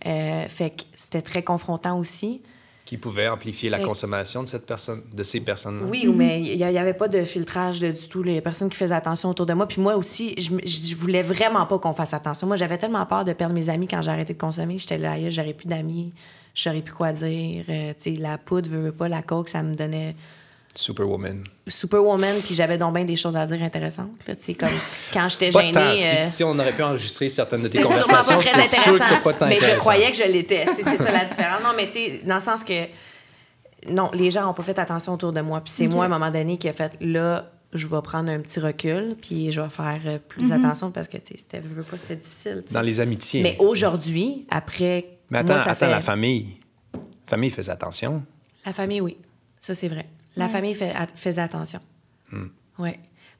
Euh, 0.06 0.46
fait 0.48 0.70
que 0.70 0.82
c'était 0.94 1.22
très 1.22 1.42
confrontant 1.42 1.98
aussi. 1.98 2.42
Qui 2.84 2.98
pouvait 2.98 3.26
amplifier 3.26 3.68
la 3.68 3.80
consommation 3.80 4.44
de, 4.44 4.48
cette 4.48 4.64
personne, 4.64 5.02
de 5.12 5.22
ces 5.24 5.40
personnes-là. 5.40 5.86
Oui, 5.90 6.06
mais 6.06 6.40
il 6.40 6.56
n'y 6.56 6.78
avait 6.78 6.94
pas 6.94 7.08
de 7.08 7.24
filtrage 7.24 7.80
de, 7.80 7.90
du 7.90 8.08
tout. 8.08 8.22
Les 8.22 8.40
personnes 8.40 8.68
qui 8.68 8.76
faisaient 8.76 8.94
attention 8.94 9.30
autour 9.30 9.46
de 9.46 9.54
moi. 9.54 9.66
Puis 9.66 9.80
moi 9.80 9.96
aussi, 9.96 10.36
je, 10.38 10.52
je 10.64 10.94
voulais 10.94 11.22
vraiment 11.22 11.66
pas 11.66 11.80
qu'on 11.80 11.92
fasse 11.92 12.14
attention. 12.14 12.46
Moi, 12.46 12.54
j'avais 12.54 12.78
tellement 12.78 13.04
peur 13.06 13.24
de 13.24 13.32
perdre 13.32 13.54
mes 13.56 13.68
amis 13.70 13.88
quand 13.88 14.02
j'ai 14.02 14.10
arrêté 14.12 14.34
de 14.34 14.38
consommer. 14.38 14.78
J'étais 14.78 14.98
là, 14.98 15.16
j'aurais 15.30 15.54
plus 15.54 15.66
d'amis, 15.66 16.12
je 16.56 16.62
saurais 16.62 16.80
plus 16.82 16.92
quoi 16.94 17.12
dire. 17.12 17.64
Euh, 17.68 17.92
tu 18.02 18.14
sais, 18.14 18.20
la 18.20 18.36
poudre, 18.38 18.68
veut, 18.68 18.80
veut 18.80 18.92
pas, 18.92 19.06
la 19.08 19.22
coke, 19.22 19.48
ça 19.48 19.62
me 19.62 19.74
donnait 19.74 20.16
Superwoman. 20.74 21.42
Superwoman, 21.68 22.36
puis 22.44 22.54
j'avais 22.54 22.76
donc 22.76 22.94
bien 22.94 23.04
des 23.04 23.16
choses 23.16 23.34
à 23.36 23.46
dire 23.46 23.62
intéressantes. 23.62 24.10
Tu 24.24 24.34
sais, 24.40 24.54
comme 24.54 24.68
quand 25.12 25.26
j'étais 25.28 25.50
gênée. 25.52 25.72
tant. 25.72 25.96
Si, 25.96 26.04
euh, 26.04 26.30
si 26.30 26.44
on 26.44 26.58
aurait 26.58 26.74
pu 26.74 26.82
enregistrer 26.82 27.28
certaines 27.30 27.62
de 27.62 27.68
tes 27.68 27.80
conversations, 27.80 28.40
c'était 28.42 28.62
sûr 28.64 28.98
que 28.98 29.04
c'était 29.04 29.20
pas 29.20 29.30
intéressant, 29.30 29.38
tant 29.38 29.46
Mais 29.48 29.60
je 29.60 29.76
croyais 29.78 30.10
que 30.10 30.16
je 30.18 30.24
l'étais. 30.30 30.66
Tu 30.76 30.82
sais, 30.82 30.90
C'est 30.90 30.96
ça 31.02 31.10
la 31.12 31.24
différence. 31.24 31.62
Non, 31.62 31.70
mais 31.76 31.86
tu 31.86 31.92
sais, 31.92 32.20
dans 32.26 32.34
le 32.34 32.40
sens 32.40 32.62
que. 32.64 32.86
Non, 33.90 34.10
les 34.12 34.30
gens 34.30 34.44
n'ont 34.44 34.52
pas 34.54 34.62
fait 34.64 34.78
attention 34.78 35.14
autour 35.14 35.32
de 35.32 35.40
moi. 35.40 35.60
Puis 35.60 35.72
c'est 35.74 35.86
moi, 35.86 36.04
à 36.04 36.06
un 36.06 36.10
moment 36.10 36.30
donné, 36.30 36.58
qui 36.58 36.68
a 36.68 36.72
fait 36.72 36.92
là, 37.00 37.50
je 37.72 37.86
vais 37.86 38.02
prendre 38.02 38.30
un 38.30 38.40
petit 38.40 38.60
recul, 38.60 39.16
puis 39.20 39.52
je 39.52 39.60
vais 39.60 39.70
faire 39.70 40.00
euh, 40.06 40.18
plus 40.18 40.46
Mhm. 40.50 40.64
attention 40.64 40.90
parce 40.90 41.08
que, 41.08 41.16
tu 41.18 41.28
sais, 41.28 41.34
c'était, 41.38 41.62
je 41.62 41.72
veux 41.74 41.82
pas, 41.84 41.96
c'était 41.96 42.16
difficile. 42.16 42.64
Dans 42.70 42.80
les 42.82 43.00
amitiés. 43.00 43.42
Mais 43.42 43.56
aujourd'hui, 43.60 44.46
après. 44.50 45.06
Mais 45.30 45.38
attends, 45.38 45.54
moi, 45.54 45.62
attends 45.62 45.74
fait- 45.74 45.90
la 45.90 46.00
famille. 46.00 46.56
La 46.94 47.00
famille 47.26 47.50
faisait 47.50 47.72
attention. 47.72 48.22
La 48.64 48.72
famille, 48.72 49.00
oui. 49.00 49.16
Ça, 49.58 49.74
c'est 49.74 49.88
vrai. 49.88 50.06
La 50.36 50.48
famille 50.48 50.74
fait, 50.74 50.90
a- 50.92 51.06
faisait 51.14 51.40
attention. 51.40 51.80
Hmm. 52.30 52.46
Oui. 52.78 52.90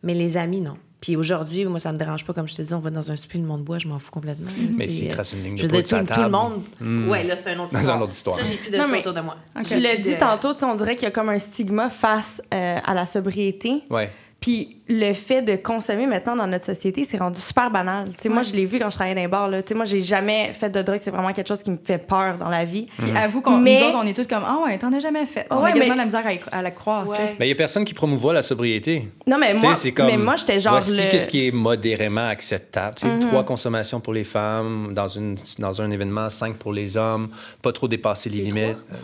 Mais 0.03 0.15
les 0.15 0.37
amis, 0.37 0.61
non. 0.61 0.77
Puis 1.01 1.15
aujourd'hui, 1.15 1.65
moi, 1.67 1.79
ça 1.79 1.93
me 1.93 1.99
dérange 1.99 2.25
pas. 2.25 2.33
Comme 2.33 2.49
je 2.49 2.55
te 2.55 2.63
dis, 2.63 2.73
on 2.75 2.79
va 2.81 2.91
dans 2.91 3.11
un 3.13 3.17
souper, 3.17 3.39
le 3.39 3.45
monde 3.45 3.63
bois, 3.63 3.79
je 3.79 3.87
m'en 3.87 3.99
fous 3.99 4.11
complètement. 4.11 4.51
Mais 4.77 4.87
Tu 4.87 4.91
sais, 4.93 4.97
s'ils 4.97 5.09
euh, 5.11 5.15
trace 5.15 5.33
une 5.35 5.43
ligne 5.45 5.57
de 5.57 5.63
Je 5.63 5.67
veux 5.67 5.83
dire, 5.83 6.05
tout, 6.07 6.21
le 6.21 6.29
monde. 6.31 6.63
Hmm. 6.81 7.09
Ouais, 7.09 7.23
là, 7.23 7.37
c'est 7.37 7.53
une 7.53 7.61
autre 7.61 7.73
Dans 7.73 7.79
histoire. 7.81 7.97
une 7.99 8.03
autre 8.03 8.13
histoire. 8.13 8.37
Ça, 8.39 8.45
j'ai 8.45 8.57
plus 8.57 8.71
de 8.71 8.79
Non, 8.79 8.89
mais- 8.89 9.01
autour 9.01 9.13
de 9.15 9.21
moi. 9.21 9.37
L'ai 9.57 9.63
Puis 9.95 10.03
dit 10.03 10.15
de- 10.15 10.19
tantôt, 10.19 10.55
tu 10.55 10.65
on 10.65 10.75
dirait 10.75 10.97
qu'il 10.97 11.05
y 11.05 11.09
a 11.09 11.11
comme 11.11 11.29
un 11.29 11.39
stigma 11.39 11.91
face 11.91 12.41
euh, 12.55 12.79
à 12.83 12.95
la 12.95 13.05
sobriété. 13.07 13.83
Ouais. 13.91 14.11
Puis 14.41 14.77
le 14.89 15.13
fait 15.15 15.43
de 15.43 15.57
consommer 15.57 16.07
maintenant 16.07 16.37
dans 16.37 16.47
notre 16.47 16.65
société, 16.67 17.03
c'est 17.03 17.17
rendu 17.17 17.41
super 17.41 17.69
banal. 17.71 18.05
Tu 18.11 18.15
sais, 18.19 18.29
Moi, 18.29 18.43
je 18.43 18.53
l'ai 18.53 18.65
vu 18.67 18.79
quand 18.79 18.91
je 18.91 18.95
travaillais 18.95 19.17
dans 19.17 19.23
les 19.23 19.27
bars. 19.29 19.49
Là. 19.49 19.61
Tu 19.63 19.69
sais, 19.71 19.75
Moi, 19.75 19.87
j'ai 19.87 20.03
jamais 20.03 20.53
fait 20.53 20.69
de 20.71 20.83
drogue. 20.83 21.01
C'est 21.03 21.11
vraiment 21.11 21.33
quelque 21.33 21.49
chose 21.49 21.63
qui 21.63 21.71
me 21.73 21.79
fait 21.83 21.99
peur 21.99 22.37
dans 22.39 22.49
la 22.51 22.65
vie. 22.65 22.87
Puis 22.99 23.11
avoue 23.17 23.41
qu'on 23.41 23.59
Mais- 23.59 23.81
nous 23.81 23.87
autres, 23.89 23.99
on 24.01 24.07
est 24.07 24.15
tous 24.15 24.27
comme 24.29 24.45
Ah 24.47 24.59
ouais, 24.65 24.79
t'en 24.79 24.93
as 24.93 25.01
jamais 25.01 25.27
fait. 25.27 25.47
On 25.51 25.63
Ouais, 25.65 25.73
a 25.73 25.75
mais- 25.75 25.89
de 25.91 25.95
la 25.95 26.05
misère 26.05 26.23
à, 26.53 26.57
à 26.59 26.63
la 26.63 26.71
croire. 26.71 27.09
Ouais. 27.09 27.17
Mais 27.41 27.47
il 27.47 27.49
n'y 27.49 27.53
a 27.53 27.57
personne 27.57 27.85
qui 27.85 27.95
promouvoit 27.95 28.35
la 28.35 28.43
sobriété. 28.43 29.09
Non, 29.27 29.39
mais 29.39 29.55
moi, 29.55 29.75
c'est 29.75 29.91
comme, 29.91 30.07
mais 30.07 30.17
moi 30.19 30.37
j'étais 30.37 30.61
genre 30.61 30.75
voici 30.75 30.91
le... 30.93 30.97
Mm-hmm. 30.99 31.11
qu'est-ce 31.11 31.29
qui 31.29 31.47
est 31.49 31.51
modérément 31.51 32.29
acceptable. 32.29 32.95
Tu 32.97 33.07
sais, 33.09 33.27
Trois 33.27 33.43
consommations 33.45 33.99
pour 34.01 34.13
les 34.13 34.25
femmes, 34.25 34.93
dans, 34.95 35.09
une, 35.09 35.37
dans 35.59 35.81
un 35.83 35.91
événement, 35.91 36.31
cinq 36.31 36.55
pour 36.57 36.73
les 36.73 36.97
hommes, 36.97 37.31
pas 37.63 37.73
trop 37.73 37.89
dépasser 37.89 38.29
les 38.29 38.37
C'est 38.37 38.43
limites. 38.43 38.77
trois? 38.87 39.01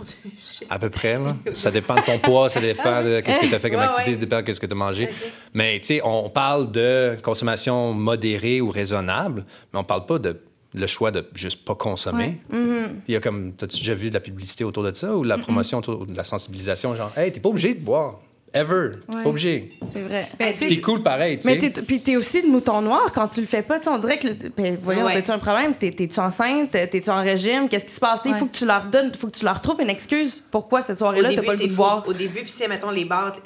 À 0.70 0.78
peu 0.78 0.90
près, 0.90 1.14
là. 1.14 1.34
Ça 1.56 1.70
dépend 1.72 1.94
de 1.96 2.02
ton 2.02 2.18
poids, 2.18 2.48
ça 2.48 2.60
dépend 2.60 3.02
de 3.02 3.20
qu'est-ce 3.20 3.40
que 3.40 3.46
tu 3.46 3.54
as 3.54 3.58
fait 3.58 3.70
comme 3.70 3.80
Ouais, 3.80 3.86
activité, 3.86 4.10
ouais. 4.10 4.16
ça 4.16 4.20
dépend 4.20 4.42
de 4.42 4.52
ce 4.52 4.60
que 4.60 4.66
tu 4.66 4.72
as 4.72 4.76
mangé. 4.76 5.08
Mais, 5.54 5.78
tu 5.80 5.86
sais, 5.88 6.00
on 6.04 6.28
parle 6.30 6.70
de 6.72 7.16
consommation 7.22 7.92
modérée 7.92 8.60
ou 8.60 8.70
raisonnable, 8.70 9.44
mais 9.72 9.78
on 9.80 9.84
parle 9.84 10.06
pas 10.06 10.18
de 10.18 10.40
le 10.74 10.86
choix 10.86 11.10
de 11.10 11.26
juste 11.34 11.66
pas 11.66 11.74
consommer. 11.74 12.38
Mm-hmm. 12.50 12.86
Il 13.06 13.12
y 13.12 13.16
a 13.16 13.20
comme, 13.20 13.52
as-tu 13.60 13.76
déjà 13.78 13.92
vu 13.94 14.08
de 14.08 14.14
la 14.14 14.20
publicité 14.20 14.64
autour 14.64 14.82
de 14.82 14.94
ça 14.94 15.14
ou 15.14 15.22
de 15.22 15.28
la 15.28 15.36
Mm-hmm. 15.36 15.40
promotion 15.42 15.78
autour 15.78 16.00
ou 16.00 16.06
de 16.06 16.16
la 16.16 16.24
sensibilisation, 16.24 16.96
genre, 16.96 17.12
hey, 17.16 17.30
t'es 17.30 17.40
pas 17.40 17.50
obligé 17.50 17.74
de 17.74 17.80
boire. 17.80 18.20
Ever. 18.54 18.90
T'es 19.08 19.16
Ouais. 19.16 19.22
pas 19.22 19.28
obligé. 19.30 19.72
C'est 19.90 20.02
vrai. 20.02 20.28
Ben, 20.38 20.52
C'est 20.54 20.78
cool 20.82 21.02
pareil, 21.02 21.38
tu 21.38 21.46
Mais 21.46 21.58
sais. 21.58 21.70
t'es, 21.70 21.82
puis 21.82 22.00
t'es 22.02 22.16
aussi 22.16 22.42
de 22.42 22.48
mouton 22.48 22.82
noir 22.82 23.10
quand 23.14 23.28
tu 23.28 23.40
le 23.40 23.46
fais 23.46 23.62
pas. 23.62 23.78
Tu 23.78 23.84
sais, 23.84 23.90
on 23.90 23.98
dirait 23.98 24.18
que, 24.18 24.28
le- 24.28 24.34
ben, 24.54 24.76
voyons, 24.80 25.06
Ouais. 25.06 25.14
t'as-tu 25.14 25.30
un 25.30 25.38
problème? 25.38 25.74
T'es, 25.74 25.90
t'es-tu 25.90 26.20
enceinte? 26.20 26.70
T'es-tu 26.70 27.08
en 27.10 27.22
régime? 27.22 27.68
Qu'est-ce 27.70 27.86
qui 27.86 27.92
se 27.94 28.00
passe? 28.00 28.20
Il 28.26 28.32
Ouais. 28.32 28.38
faut 28.38 28.44
que 28.46 28.56
tu 28.56 28.66
leur 28.66 28.84
donnes, 28.86 29.12
faut 29.14 29.28
que 29.28 29.38
tu 29.38 29.44
leur 29.46 29.60
trouves 29.62 29.80
une 29.80 29.88
excuse. 29.90 30.42
Pourquoi 30.50 30.82
cette 30.82 30.98
soirée-là, 30.98 31.34
t'as 31.34 31.42
pas 31.42 31.52
le 31.54 31.58
goût 31.60 31.66
de 31.66 31.74
boire? 31.74 32.04
Au 32.06 32.12
début, 32.12 32.40
puis 32.42 32.52
c'est, 32.54 32.68
mettons, 32.68 32.90
les 32.90 33.06
bars, 33.06 33.36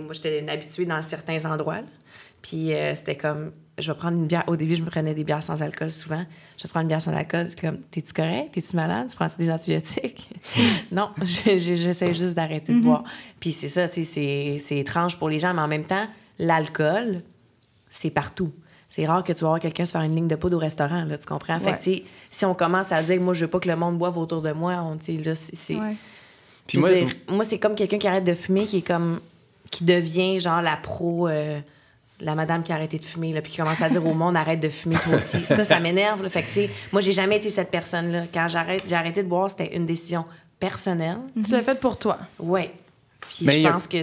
moi, 0.00 0.12
j'étais 0.12 0.40
une 0.40 0.50
habituée 0.50 0.86
dans 0.86 1.00
certains 1.02 1.44
endroits. 1.50 1.76
là. 1.76 1.86
Puis 2.42 2.72
euh, 2.72 2.94
c'était 2.94 3.16
comme, 3.16 3.52
je 3.78 3.92
vais 3.92 3.98
prendre 3.98 4.16
une 4.16 4.26
bière. 4.26 4.44
Au 4.46 4.56
début, 4.56 4.74
je 4.74 4.82
me 4.82 4.88
prenais 4.90 5.12
des 5.14 5.24
bières 5.24 5.42
sans 5.42 5.62
alcool 5.62 5.90
souvent. 5.90 6.24
Je 6.56 6.62
vais 6.62 6.68
te 6.68 6.68
prendre 6.68 6.82
une 6.84 6.88
bière 6.88 7.02
sans 7.02 7.12
alcool. 7.14 7.46
C'est 7.50 7.60
comme, 7.60 7.78
t'es-tu 7.90 8.12
correct? 8.14 8.52
T'es-tu 8.54 8.74
malade? 8.76 9.08
Tu 9.10 9.16
prends-tu 9.16 9.36
des 9.36 9.50
antibiotiques? 9.50 10.30
non, 10.90 11.10
je- 11.22 11.58
je- 11.58 11.74
j'essaie 11.74 12.14
juste 12.14 12.34
d'arrêter 12.34 12.72
de 12.72 12.80
boire. 12.80 13.04
Puis 13.40 13.52
c'est 13.52 13.68
ça, 13.68 13.88
tu 13.88 14.04
sais, 14.04 14.10
c'est- 14.12 14.62
c'est 14.64 14.78
étrange 14.78 15.18
pour 15.18 15.28
les 15.28 15.38
gens, 15.38 15.52
mais 15.52 15.60
en 15.62 15.68
même 15.68 15.84
temps, 15.84 16.06
l'alcool, 16.38 17.22
c'est 17.90 18.10
partout. 18.10 18.52
C'est 18.88 19.06
rare 19.06 19.22
que 19.22 19.32
tu 19.32 19.42
vas 19.42 19.48
voir 19.50 19.60
quelqu'un 19.60 19.84
se 19.86 19.92
faire 19.92 20.00
une 20.02 20.16
ligne 20.16 20.26
de 20.28 20.34
poudre 20.34 20.56
au 20.56 20.60
restaurant, 20.60 21.04
là, 21.04 21.16
tu 21.18 21.26
comprends? 21.26 21.60
Fait 21.60 21.66
Ouais. 21.72 21.78
que, 21.78 21.82
tu 21.84 21.92
sais, 21.92 22.02
si 22.30 22.44
on 22.44 22.54
commence 22.54 22.90
à 22.90 23.02
dire 23.02 23.16
que 23.18 23.22
moi, 23.22 23.34
je 23.34 23.44
veux 23.44 23.50
pas 23.50 23.60
que 23.60 23.68
le 23.68 23.76
monde 23.76 23.98
boive 23.98 24.16
autour 24.18 24.42
de 24.42 24.50
moi, 24.52 24.82
on, 24.82 24.96
tu 24.96 25.16
sais, 25.16 25.22
là, 25.22 25.34
c'est... 25.34 25.54
c'est- 25.54 25.76
Ouais. 25.76 25.94
Puis 26.66 26.78
dire, 26.82 27.08
moi, 27.28 27.44
c'est 27.44 27.58
comme 27.58 27.74
quelqu'un 27.74 27.98
qui 27.98 28.06
arrête 28.08 28.24
de 28.24 28.34
fumer, 28.34 28.64
qui 28.66 28.78
est 28.78 28.86
comme. 28.86 29.20
Qui 29.70 29.84
devient 29.84 30.40
genre 30.40 30.62
la 30.62 30.76
pro. 30.76 31.28
euh, 31.28 31.60
la 32.22 32.34
madame 32.34 32.62
qui 32.62 32.70
a 32.70 32.74
arrêté 32.74 32.98
de 32.98 33.04
fumer, 33.06 33.32
là, 33.32 33.40
puis 33.40 33.50
qui 33.52 33.56
commence 33.56 33.80
à 33.80 33.88
dire 33.88 34.04
au 34.06 34.12
monde 34.12 34.36
arrête 34.36 34.60
de 34.60 34.68
fumer 34.68 34.96
toi 34.96 35.16
aussi. 35.16 35.40
Ça, 35.46 35.64
ça 35.64 35.80
m'énerve. 35.80 36.28
Fait 36.28 36.42
que, 36.42 36.48
tu 36.48 36.52
sais, 36.52 36.70
moi, 36.92 37.00
j'ai 37.00 37.14
jamais 37.14 37.38
été 37.38 37.48
cette 37.48 37.70
personne-là. 37.70 38.24
Quand 38.34 38.46
j'arrête, 38.46 38.82
j'ai 38.86 38.94
arrêté 38.94 39.22
de 39.22 39.28
boire, 39.28 39.48
c'était 39.48 39.74
une 39.74 39.86
décision 39.86 40.26
personnelle. 40.58 41.16
Tu 41.46 41.50
l'as 41.52 41.62
fait 41.62 41.80
pour 41.80 41.96
toi. 41.98 42.18
Ouais. 42.38 42.72
Puis 43.22 43.46
Mais 43.46 43.62
je 43.62 43.66
a- 43.66 43.72
pense 43.72 43.86
que. 43.86 44.02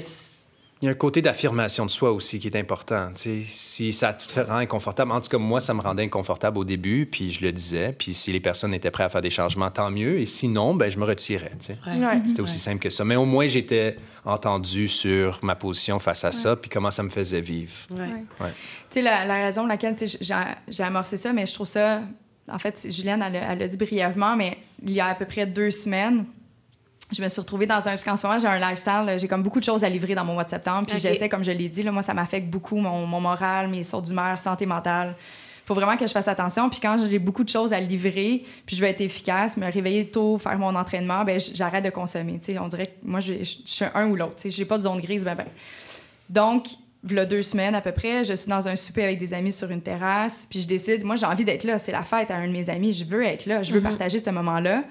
Il 0.82 0.86
y 0.86 0.88
a 0.90 0.92
un 0.92 0.96
côté 0.96 1.24
d'affirmation 1.24 1.86
de 1.86 1.90
soi 1.90 2.12
aussi 2.12 2.40
qui 2.40 2.48
est 2.48 2.56
important. 2.56 3.10
tu 3.16 3.22
sais. 3.22 3.42
Si 3.42 3.92
ça 3.94 4.14
te 4.14 4.40
rend 4.40 4.58
inconfortable, 4.58 5.12
en 5.12 5.20
tout 5.22 5.30
cas, 5.30 5.40
moi, 5.40 5.60
ça 5.60 5.74
me 5.74 5.82
rendait 5.82 6.04
inconfortable 6.04 6.60
au 6.60 6.64
début, 6.64 7.08
puis 7.08 7.32
je 7.32 7.44
le 7.44 7.52
disais. 7.52 7.96
Puis 7.98 8.14
si 8.14 8.32
les 8.32 8.40
personnes 8.40 8.74
étaient 8.76 8.92
prêtes 8.92 9.08
à 9.08 9.10
faire 9.10 9.22
des 9.22 9.32
changements, 9.32 9.72
tant 9.72 9.90
mieux. 9.90 10.20
Et 10.20 10.26
sinon, 10.28 10.76
ben, 10.76 10.90
je 10.92 11.00
me 11.00 11.06
retirais. 11.06 11.52
tu 11.60 11.68
sais. 11.68 11.78
Ouais. 11.88 12.06
Ouais. 12.06 12.22
C'était 12.28 12.42
aussi 12.42 12.60
simple 12.60 12.80
que 12.80 12.90
ça. 12.92 13.04
Mais 13.04 13.16
au 13.16 13.26
moins, 13.26 13.48
j'étais 13.48 13.96
entendu 14.24 14.88
sur 14.88 15.40
ma 15.44 15.56
position 15.56 15.98
face 16.00 16.24
à 16.26 16.32
ça, 16.32 16.56
puis 16.56 16.70
comment 16.70 16.92
ça 16.92 17.02
me 17.02 17.10
faisait 17.10 17.42
vivre. 17.42 17.72
Ouais. 17.90 18.02
Ouais. 18.02 18.24
Ouais. 18.42 18.52
Tu 18.92 19.00
sais, 19.00 19.02
la, 19.02 19.26
la 19.26 19.36
raison 19.46 19.62
pour 19.62 19.70
laquelle 19.70 19.96
j'ai 20.70 20.84
amorcé 20.84 21.18
ça, 21.18 21.34
mais 21.34 21.46
je 21.48 21.54
trouve 21.54 21.68
ça. 21.68 22.02
En 22.50 22.60
fait, 22.60 22.88
Juliane, 22.90 23.22
elle, 23.24 23.36
a- 23.36 23.52
elle 23.54 23.60
l'a 23.60 23.68
dit 23.68 23.78
brièvement, 23.78 24.36
mais 24.38 24.58
il 24.84 24.92
y 24.94 25.00
a 25.02 25.08
à 25.08 25.16
peu 25.16 25.26
près 25.26 25.46
deux 25.48 25.72
semaines, 25.72 26.26
je 27.12 27.22
me 27.24 27.30
suis 27.30 27.40
retrouvée 27.42 27.66
dans 27.66 27.78
un. 27.88 27.92
Parce 27.92 28.04
qu'en 28.04 28.18
ce 28.18 28.26
moment, 28.28 28.40
j'ai 28.40 28.48
un 28.48 28.60
lifestyle, 28.60 29.16
j'ai 29.18 29.28
comme 29.28 29.44
beaucoup 29.44 29.60
de 29.60 29.66
choses 29.66 29.84
à 29.84 29.90
livrer 29.90 30.14
dans 30.16 30.26
mon 30.26 30.34
mois 30.34 30.44
de 30.44 30.50
septembre. 30.50 30.88
Puis 30.88 30.98
j'essaie, 31.14 31.30
comme 31.30 31.44
je 31.44 31.52
l'ai 31.52 31.70
dit, 31.70 31.84
là, 31.84 31.92
moi, 31.92 32.02
ça 32.02 32.14
m'affecte 32.14 32.48
beaucoup 32.50 32.78
mon, 32.78 33.06
mon 33.06 33.22
moral, 33.22 33.68
mes 33.70 33.84
sortes 33.84 34.06
d'humeur, 34.06 34.40
santé 34.42 34.66
mentale. 34.66 35.16
faut 35.66 35.74
vraiment 35.76 35.96
que 35.98 36.06
je 36.08 36.12
fasse 36.12 36.28
attention. 36.28 36.70
Puis 36.70 36.80
quand 36.82 36.98
j'ai 37.10 37.20
beaucoup 37.20 37.44
de 37.44 37.50
choses 37.50 37.72
à 37.74 37.80
livrer, 37.80 38.44
puis 38.66 38.76
je 38.76 38.82
veux 38.82 38.88
être 38.88 39.02
efficace, 39.02 39.58
me 39.58 39.72
réveiller 39.72 40.08
tôt, 40.08 40.38
faire 40.38 40.58
mon 40.58 40.76
entraînement, 40.76 41.24
ben 41.24 41.40
j'arrête 41.40 41.84
de 41.86 41.90
consommer. 41.90 42.40
Tu 42.40 42.54
sais, 42.54 42.60
on 42.60 42.68
dirait 42.68 42.88
que 42.88 42.92
moi, 43.04 43.20
je, 43.22 43.34
je- 43.40 43.58
je 43.66 43.72
suis 43.72 43.86
un 43.94 44.08
ou 44.08 44.16
l'autre. 44.16 44.34
Sais, 44.38 44.50
j'ai 44.50 44.66
pas 44.66 44.78
de 44.78 44.84
zone 44.84 45.00
grise, 45.00 45.24
ben 45.24 45.36
ben. 45.36 45.46
Donc, 46.30 46.68
il 47.10 47.26
deux 47.26 47.42
semaines 47.42 47.76
à 47.76 47.80
peu 47.80 47.92
près, 47.94 48.26
je 48.26 48.34
suis 48.34 48.50
dans 48.50 48.68
un 48.68 48.76
souper 48.76 49.04
avec 49.04 49.18
des 49.18 49.34
amis 49.34 49.54
sur 49.54 49.70
une 49.72 49.82
terrasse, 49.82 50.46
puis 50.50 50.62
je 50.62 50.68
décide, 50.68 51.06
moi 51.06 51.16
j'ai 51.16 51.26
envie 51.26 51.46
d'être 51.46 51.64
là, 51.64 51.80
c'est 51.80 51.92
la 51.94 52.04
fête 52.04 52.32
à 52.32 52.36
un 52.36 52.48
de 52.48 52.52
mes 52.52 52.70
amis, 52.70 52.92
je 52.92 53.06
veux 53.06 53.24
être 53.24 53.46
là, 53.46 53.64
je 53.64 53.72
veux 53.72 53.80
partager 53.82 54.20
ce 54.20 54.30
moment-là. 54.32 54.84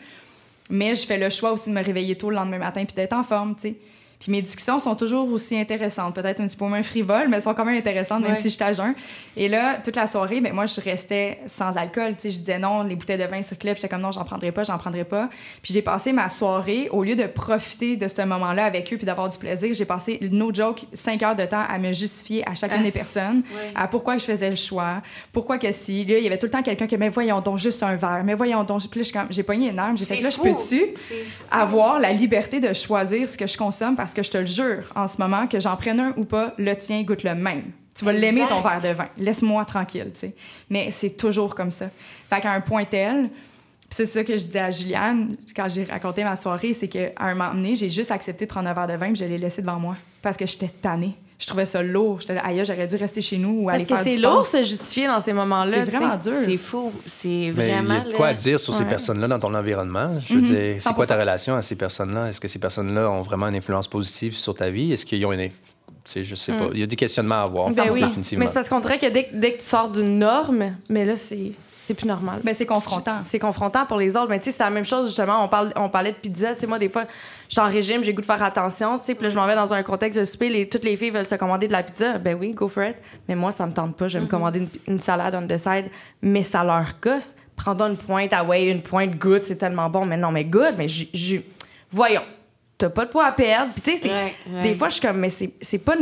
Mais 0.70 0.94
je 0.94 1.06
fais 1.06 1.18
le 1.18 1.30
choix 1.30 1.52
aussi 1.52 1.70
de 1.70 1.74
me 1.74 1.82
réveiller 1.82 2.16
tôt 2.16 2.30
le 2.30 2.36
lendemain 2.36 2.58
matin 2.58 2.84
puis 2.84 2.94
d'être 2.94 3.12
en 3.12 3.22
forme, 3.22 3.54
tu 3.54 3.62
sais. 3.62 3.76
Puis 4.18 4.32
mes 4.32 4.40
discussions 4.40 4.78
sont 4.78 4.94
toujours 4.96 5.30
aussi 5.30 5.58
intéressantes, 5.58 6.14
peut-être 6.14 6.40
un 6.40 6.46
petit 6.46 6.56
peu 6.56 6.64
moins 6.64 6.82
frivoles, 6.82 7.28
mais 7.28 7.36
elles 7.36 7.42
sont 7.42 7.52
quand 7.54 7.64
même 7.66 7.76
intéressantes, 7.76 8.22
même 8.22 8.30
Ouais. 8.32 8.36
si 8.36 8.44
je 8.48 8.54
suis 8.54 8.64
à 8.64 8.72
jeun. 8.72 8.94
Et 9.36 9.46
là, 9.48 9.78
toute 9.84 9.94
la 9.94 10.06
soirée, 10.06 10.40
ben 10.40 10.52
moi, 10.54 10.64
je 10.66 10.80
restais 10.80 11.38
sans 11.46 11.76
alcool. 11.76 12.14
Tu 12.16 12.22
sais, 12.22 12.30
je 12.30 12.38
disais 12.38 12.58
non, 12.58 12.82
les 12.82 12.96
bouteilles 12.96 13.18
de 13.18 13.24
vin 13.24 13.42
circulaient, 13.42 13.74
puis 13.74 13.82
j'étais 13.82 13.92
comme 13.92 14.00
non, 14.02 14.12
j'en 14.12 14.24
prendrai 14.24 14.52
pas, 14.52 14.62
j'en 14.64 14.78
prendrai 14.78 15.04
pas. 15.04 15.28
Puis 15.62 15.74
j'ai 15.74 15.82
passé 15.82 16.12
ma 16.12 16.28
soirée, 16.30 16.88
au 16.90 17.04
lieu 17.04 17.14
de 17.14 17.24
profiter 17.26 17.96
de 17.96 18.08
ce 18.08 18.22
moment-là 18.22 18.64
avec 18.64 18.90
eux 18.92 18.96
puis 18.96 19.04
d'avoir 19.06 19.28
du 19.28 19.36
plaisir, 19.36 19.74
j'ai 19.74 19.84
passé, 19.84 20.18
no 20.32 20.52
joke, 20.52 20.84
cinq 20.94 21.22
heures 21.22 21.36
de 21.36 21.44
temps 21.44 21.64
à 21.68 21.78
me 21.78 21.92
justifier 21.92 22.42
à 22.48 22.54
chacune 22.54 22.82
des 22.82 22.90
personnes, 22.92 23.42
Ouais. 23.54 23.72
à 23.74 23.86
pourquoi 23.86 24.16
je 24.18 24.24
faisais 24.24 24.48
le 24.48 24.56
choix, 24.56 25.02
pourquoi 25.32 25.58
que 25.58 25.70
si. 25.72 26.04
Là, 26.06 26.16
il 26.18 26.24
y 26.24 26.26
avait 26.26 26.38
tout 26.38 26.46
le 26.46 26.52
temps 26.52 26.62
quelqu'un 26.62 26.86
qui, 26.86 26.96
mais 26.96 27.10
voyons 27.10 27.40
donc 27.42 27.58
juste 27.58 27.82
un 27.82 27.96
verre, 27.96 28.22
mais 28.24 28.34
voyons 28.34 28.64
donc. 28.64 28.80
Puis 28.90 29.02
là, 29.12 29.26
j'ai 29.30 29.42
pogné 29.42 29.68
une 29.70 29.78
arme, 29.78 29.98
j'ai 29.98 30.04
fait 30.06 30.20
là, 30.20 30.30
je 30.30 30.38
peux-tu 30.38 30.94
avoir 31.50 31.98
la 32.00 32.12
liberté 32.12 32.60
de 32.60 32.72
choisir 32.72 33.28
ce 33.28 33.36
que 33.36 33.46
je 33.46 33.56
consomme? 33.56 33.94
Parce 33.96 34.05
que 34.14 34.22
je 34.22 34.30
te 34.30 34.38
le 34.38 34.46
jure 34.46 34.84
en 34.94 35.06
ce 35.08 35.18
moment 35.18 35.46
que 35.46 35.58
j'en 35.60 35.76
prenne 35.76 36.00
un 36.00 36.14
ou 36.16 36.24
pas, 36.24 36.54
le 36.58 36.74
tien 36.74 37.02
goûte 37.02 37.22
le 37.22 37.34
même. 37.34 37.72
Tu 37.94 38.04
vas 38.04 38.12
l'aimer 38.12 38.44
ton 38.46 38.60
verre 38.60 38.80
de 38.80 38.88
vin. 38.88 39.08
Laisse-moi 39.16 39.64
tranquille, 39.64 40.10
tu 40.12 40.20
sais. 40.20 40.34
Mais 40.68 40.90
c'est 40.92 41.16
toujours 41.16 41.54
comme 41.54 41.70
ça. 41.70 41.88
Fait 42.28 42.40
qu'à 42.40 42.52
un 42.52 42.60
point 42.60 42.84
tel, 42.84 43.30
c'est 43.88 44.04
ça 44.04 44.22
que 44.22 44.36
je 44.36 44.44
disais 44.44 44.60
à 44.60 44.70
Juliane 44.70 45.36
quand 45.54 45.68
j'ai 45.68 45.84
raconté 45.84 46.22
ma 46.22 46.36
soirée, 46.36 46.74
c'est 46.74 46.88
qu'à 46.88 47.12
un 47.16 47.34
moment 47.34 47.54
donné, 47.54 47.74
j'ai 47.74 47.88
juste 47.88 48.10
accepté 48.10 48.44
de 48.44 48.50
prendre 48.50 48.68
un 48.68 48.74
verre 48.74 48.86
de 48.86 48.94
vin 48.94 49.06
puis 49.06 49.16
je 49.16 49.24
l'ai 49.24 49.38
laissé 49.38 49.62
devant 49.62 49.78
moi 49.78 49.96
parce 50.20 50.36
que 50.36 50.46
j'étais 50.46 50.68
tannée. 50.68 51.14
Je 51.38 51.46
trouvais 51.46 51.66
ça 51.66 51.82
lourd. 51.82 52.20
J'étais 52.20 52.34
là, 52.34 52.46
aïe, 52.46 52.62
j'aurais 52.64 52.86
dû 52.86 52.96
rester 52.96 53.20
chez 53.20 53.36
nous 53.36 53.60
ou 53.60 53.64
Parce 53.66 53.74
aller 53.76 53.84
que 53.84 53.94
faire 53.94 54.04
du 54.04 54.10
c'est 54.10 54.20
lourd 54.20 54.46
se 54.46 54.58
justifier 54.62 55.06
dans 55.06 55.20
ces 55.20 55.34
moments-là. 55.34 55.84
C'est 55.84 55.90
vraiment 55.96 56.16
dur. 56.16 56.32
C'est 56.42 56.56
fou. 56.56 56.90
C'est 57.06 57.28
Mais 57.28 57.34
il 57.44 57.48
y 57.50 57.52
vraiment. 57.52 57.94
a 57.94 58.00
de 58.00 58.12
quoi 58.12 58.26
là- 58.28 58.32
à 58.32 58.34
dire 58.34 58.58
sur 58.58 58.74
ces 58.74 58.84
personnes-là 58.84 59.28
dans 59.28 59.38
ton 59.38 59.54
environnement? 59.54 60.18
Je 60.20 60.32
veux 60.34 60.40
Mhm, 60.40 60.46
dire, 60.46 60.76
c'est 60.80 60.94
quoi 60.94 61.06
ta 61.06 61.14
100%. 61.14 61.20
relation 61.20 61.54
à 61.56 61.60
ces 61.62 61.76
personnes-là? 61.76 62.28
Est-ce 62.30 62.40
que 62.40 62.48
ces 62.48 62.58
personnes-là 62.58 63.10
ont 63.10 63.20
vraiment 63.22 63.48
une 63.48 63.56
influence 63.56 63.86
positive 63.86 64.34
sur 64.34 64.54
ta 64.54 64.70
vie? 64.70 64.92
Est-ce 64.94 65.04
qu'ils 65.04 65.24
ont 65.26 65.32
une... 65.32 65.50
sais, 66.04 66.24
je 66.24 66.34
sais 66.36 66.52
pas. 66.52 66.68
Il 66.72 66.80
y 66.80 66.82
a 66.82 66.86
des 66.86 66.96
questionnements 66.96 67.34
à 67.34 67.42
avoir, 67.42 67.68
Ben 67.70 67.90
oui. 67.92 68.00
définitivement. 68.00 68.40
Mais 68.44 68.46
c'est 68.48 68.54
parce 68.54 68.68
qu'on 68.70 68.80
dirait 68.80 68.98
que 68.98 69.06
dès, 69.10 69.24
que- 69.24 69.34
dès 69.36 69.52
que 69.52 69.58
tu 69.60 69.66
sors 69.66 69.90
d'une 69.90 70.18
norme, 70.20 70.76
mais 70.88 71.04
là, 71.04 71.16
c'est 71.16 71.52
c'est 71.86 71.94
plus 71.94 72.06
normal. 72.06 72.40
Ben, 72.44 72.54
c'est 72.54 72.66
confrontant. 72.66 73.20
C'est 73.24 73.38
confrontant 73.38 73.86
pour 73.86 73.98
les 73.98 74.16
autres. 74.16 74.28
Mais 74.28 74.38
tu 74.38 74.46
sais, 74.46 74.52
c'est 74.52 74.62
la 74.62 74.70
même 74.70 74.84
chose, 74.84 75.06
justement. 75.06 75.44
On, 75.44 75.48
parle, 75.48 75.72
on 75.76 75.88
parlait 75.88 76.12
de 76.12 76.16
pizza. 76.16 76.54
Tu 76.54 76.60
sais, 76.62 76.66
moi, 76.66 76.78
des 76.78 76.88
fois, 76.88 77.04
je 77.48 77.52
suis 77.52 77.60
en 77.60 77.68
régime, 77.68 78.02
j'ai 78.02 78.12
goût 78.12 78.20
de 78.20 78.26
faire 78.26 78.42
attention. 78.42 78.98
Tu 78.98 79.06
sais, 79.06 79.14
puis 79.14 79.24
là, 79.24 79.30
je 79.30 79.36
m'en 79.36 79.46
vais 79.46 79.54
dans 79.54 79.72
un 79.72 79.82
contexte 79.82 80.18
de 80.18 80.24
souper. 80.24 80.48
Les, 80.48 80.68
toutes 80.68 80.84
les 80.84 80.96
filles 80.96 81.10
veulent 81.10 81.26
se 81.26 81.34
commander 81.36 81.66
de 81.68 81.72
la 81.72 81.82
pizza. 81.82 82.18
Ben 82.18 82.36
oui, 82.38 82.52
go 82.52 82.68
for 82.68 82.84
it. 82.84 82.96
Mais 83.28 83.34
moi, 83.34 83.52
ça 83.52 83.66
me 83.66 83.72
tente 83.72 83.96
pas. 83.96 84.08
Je 84.08 84.18
vais 84.18 84.24
me 84.24 84.28
commander 84.28 84.58
une, 84.60 84.68
une 84.94 85.00
salade 85.00 85.34
on 85.34 85.46
the 85.46 85.58
side. 85.58 85.86
Mais 86.22 86.42
ça 86.42 86.64
leur 86.64 86.84
gosse. 87.00 87.34
Prends 87.56 87.74
une 87.80 87.96
pointe, 87.96 88.30
ah 88.32 88.44
ouais, 88.44 88.66
une 88.68 88.82
pointe, 88.82 89.16
good, 89.16 89.44
c'est 89.44 89.56
tellement 89.56 89.88
bon. 89.88 90.04
Mais 90.04 90.16
non, 90.18 90.30
mais 90.30 90.44
good, 90.44 90.74
mais 90.76 90.88
j'- 90.88 91.08
j'- 91.14 91.42
voyons, 91.90 92.20
t'as 92.76 92.90
pas 92.90 93.06
de 93.06 93.10
poids 93.10 93.24
à 93.26 93.32
perdre. 93.32 93.72
Puis 93.72 93.80
tu 93.82 93.90
sais, 93.92 93.96
c'est- 94.02 94.08
Ouais, 94.10 94.34
ouais. 94.52 94.62
des 94.62 94.74
fois, 94.74 94.88
je 94.88 94.94
suis 94.94 95.02
comme, 95.02 95.16
mais 95.18 95.30
c'est 95.30 95.50
c'est 95.62 95.78
pas 95.78 95.94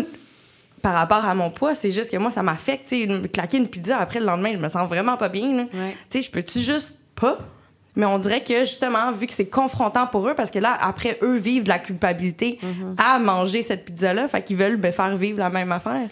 par 0.84 0.92
rapport 0.92 1.24
à 1.24 1.34
mon 1.34 1.50
poids, 1.50 1.74
c'est 1.74 1.90
juste 1.90 2.10
que 2.10 2.16
moi, 2.18 2.30
ça 2.30 2.42
m'affecte. 2.42 2.88
Tu 2.90 2.96
sais, 2.96 3.02
une- 3.04 3.26
claquer 3.26 3.56
une 3.56 3.68
pizza 3.68 3.96
après 3.98 4.20
le 4.20 4.26
lendemain, 4.26 4.52
je 4.52 4.58
me 4.58 4.68
sens 4.68 4.86
vraiment 4.86 5.16
pas 5.16 5.30
bien. 5.30 5.66
Ouais. 5.72 5.96
Tu 6.10 6.20
sais, 6.20 6.22
je 6.22 6.30
peux-tu 6.30 6.60
juste 6.60 6.98
pas? 7.14 7.38
Mais 7.96 8.06
on 8.06 8.18
dirait 8.18 8.42
que 8.42 8.60
justement, 8.60 9.12
vu 9.12 9.26
que 9.28 9.32
c'est 9.32 9.46
confrontant 9.46 10.06
pour 10.08 10.28
eux, 10.28 10.34
parce 10.34 10.50
que 10.50 10.58
là, 10.58 10.76
après, 10.80 11.16
eux 11.22 11.36
vivent 11.36 11.62
de 11.62 11.68
la 11.68 11.78
culpabilité 11.78 12.58
Mm-hmm. 12.62 12.94
à 12.98 13.18
manger 13.18 13.62
cette 13.62 13.84
pizza-là, 13.84 14.26
fait 14.28 14.42
qu'ils 14.42 14.56
veulent 14.56 14.76
me 14.78 14.90
faire 14.90 15.16
vivre 15.16 15.38
la 15.38 15.50
même 15.50 15.70
affaire. 15.72 16.08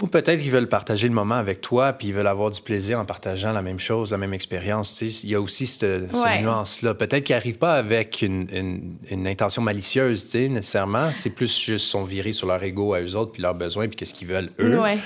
Ou 0.00 0.06
peut-être 0.06 0.40
qu'ils 0.40 0.50
veulent 0.50 0.68
partager 0.68 1.08
le 1.08 1.14
moment 1.14 1.34
avec 1.34 1.60
toi, 1.60 1.92
puis 1.92 2.08
ils 2.08 2.14
veulent 2.14 2.26
avoir 2.26 2.50
du 2.50 2.60
plaisir 2.62 2.98
en 2.98 3.04
partageant 3.04 3.52
la 3.52 3.62
même 3.62 3.78
chose, 3.80 4.12
la 4.12 4.18
même 4.18 4.32
expérience. 4.34 4.96
tu 4.96 5.10
sais. 5.10 5.26
Il 5.26 5.30
y 5.30 5.34
a 5.34 5.40
aussi 5.40 5.66
cette, 5.66 6.06
cette 6.06 6.14
Ouais. 6.24 6.42
nuance-là. 6.42 6.94
Peut-être 6.94 7.24
qu'ils 7.24 7.36
n'arrivent 7.36 7.58
pas 7.58 7.74
avec 7.74 8.22
une, 8.22 8.46
une- 8.52 8.96
une 9.10 9.26
intention 9.26 9.60
malicieuse, 9.62 10.24
tu 10.24 10.30
sais, 10.30 10.48
nécessairement. 10.48 11.10
C'est 11.12 11.30
plus 11.30 11.58
juste 11.58 11.86
sont 11.86 12.02
virés 12.04 12.32
sur 12.32 12.46
leur 12.46 12.62
ego 12.62 12.94
à 12.94 13.00
eux 13.00 13.14
autres, 13.16 13.32
puis 13.32 13.42
leurs 13.42 13.54
besoins, 13.54 13.88
puis 13.88 13.96
qu'est-ce 13.96 14.14
qu'ils 14.14 14.28
veulent 14.28 14.50
eux, 14.60 14.78
Ouais. 14.80 14.98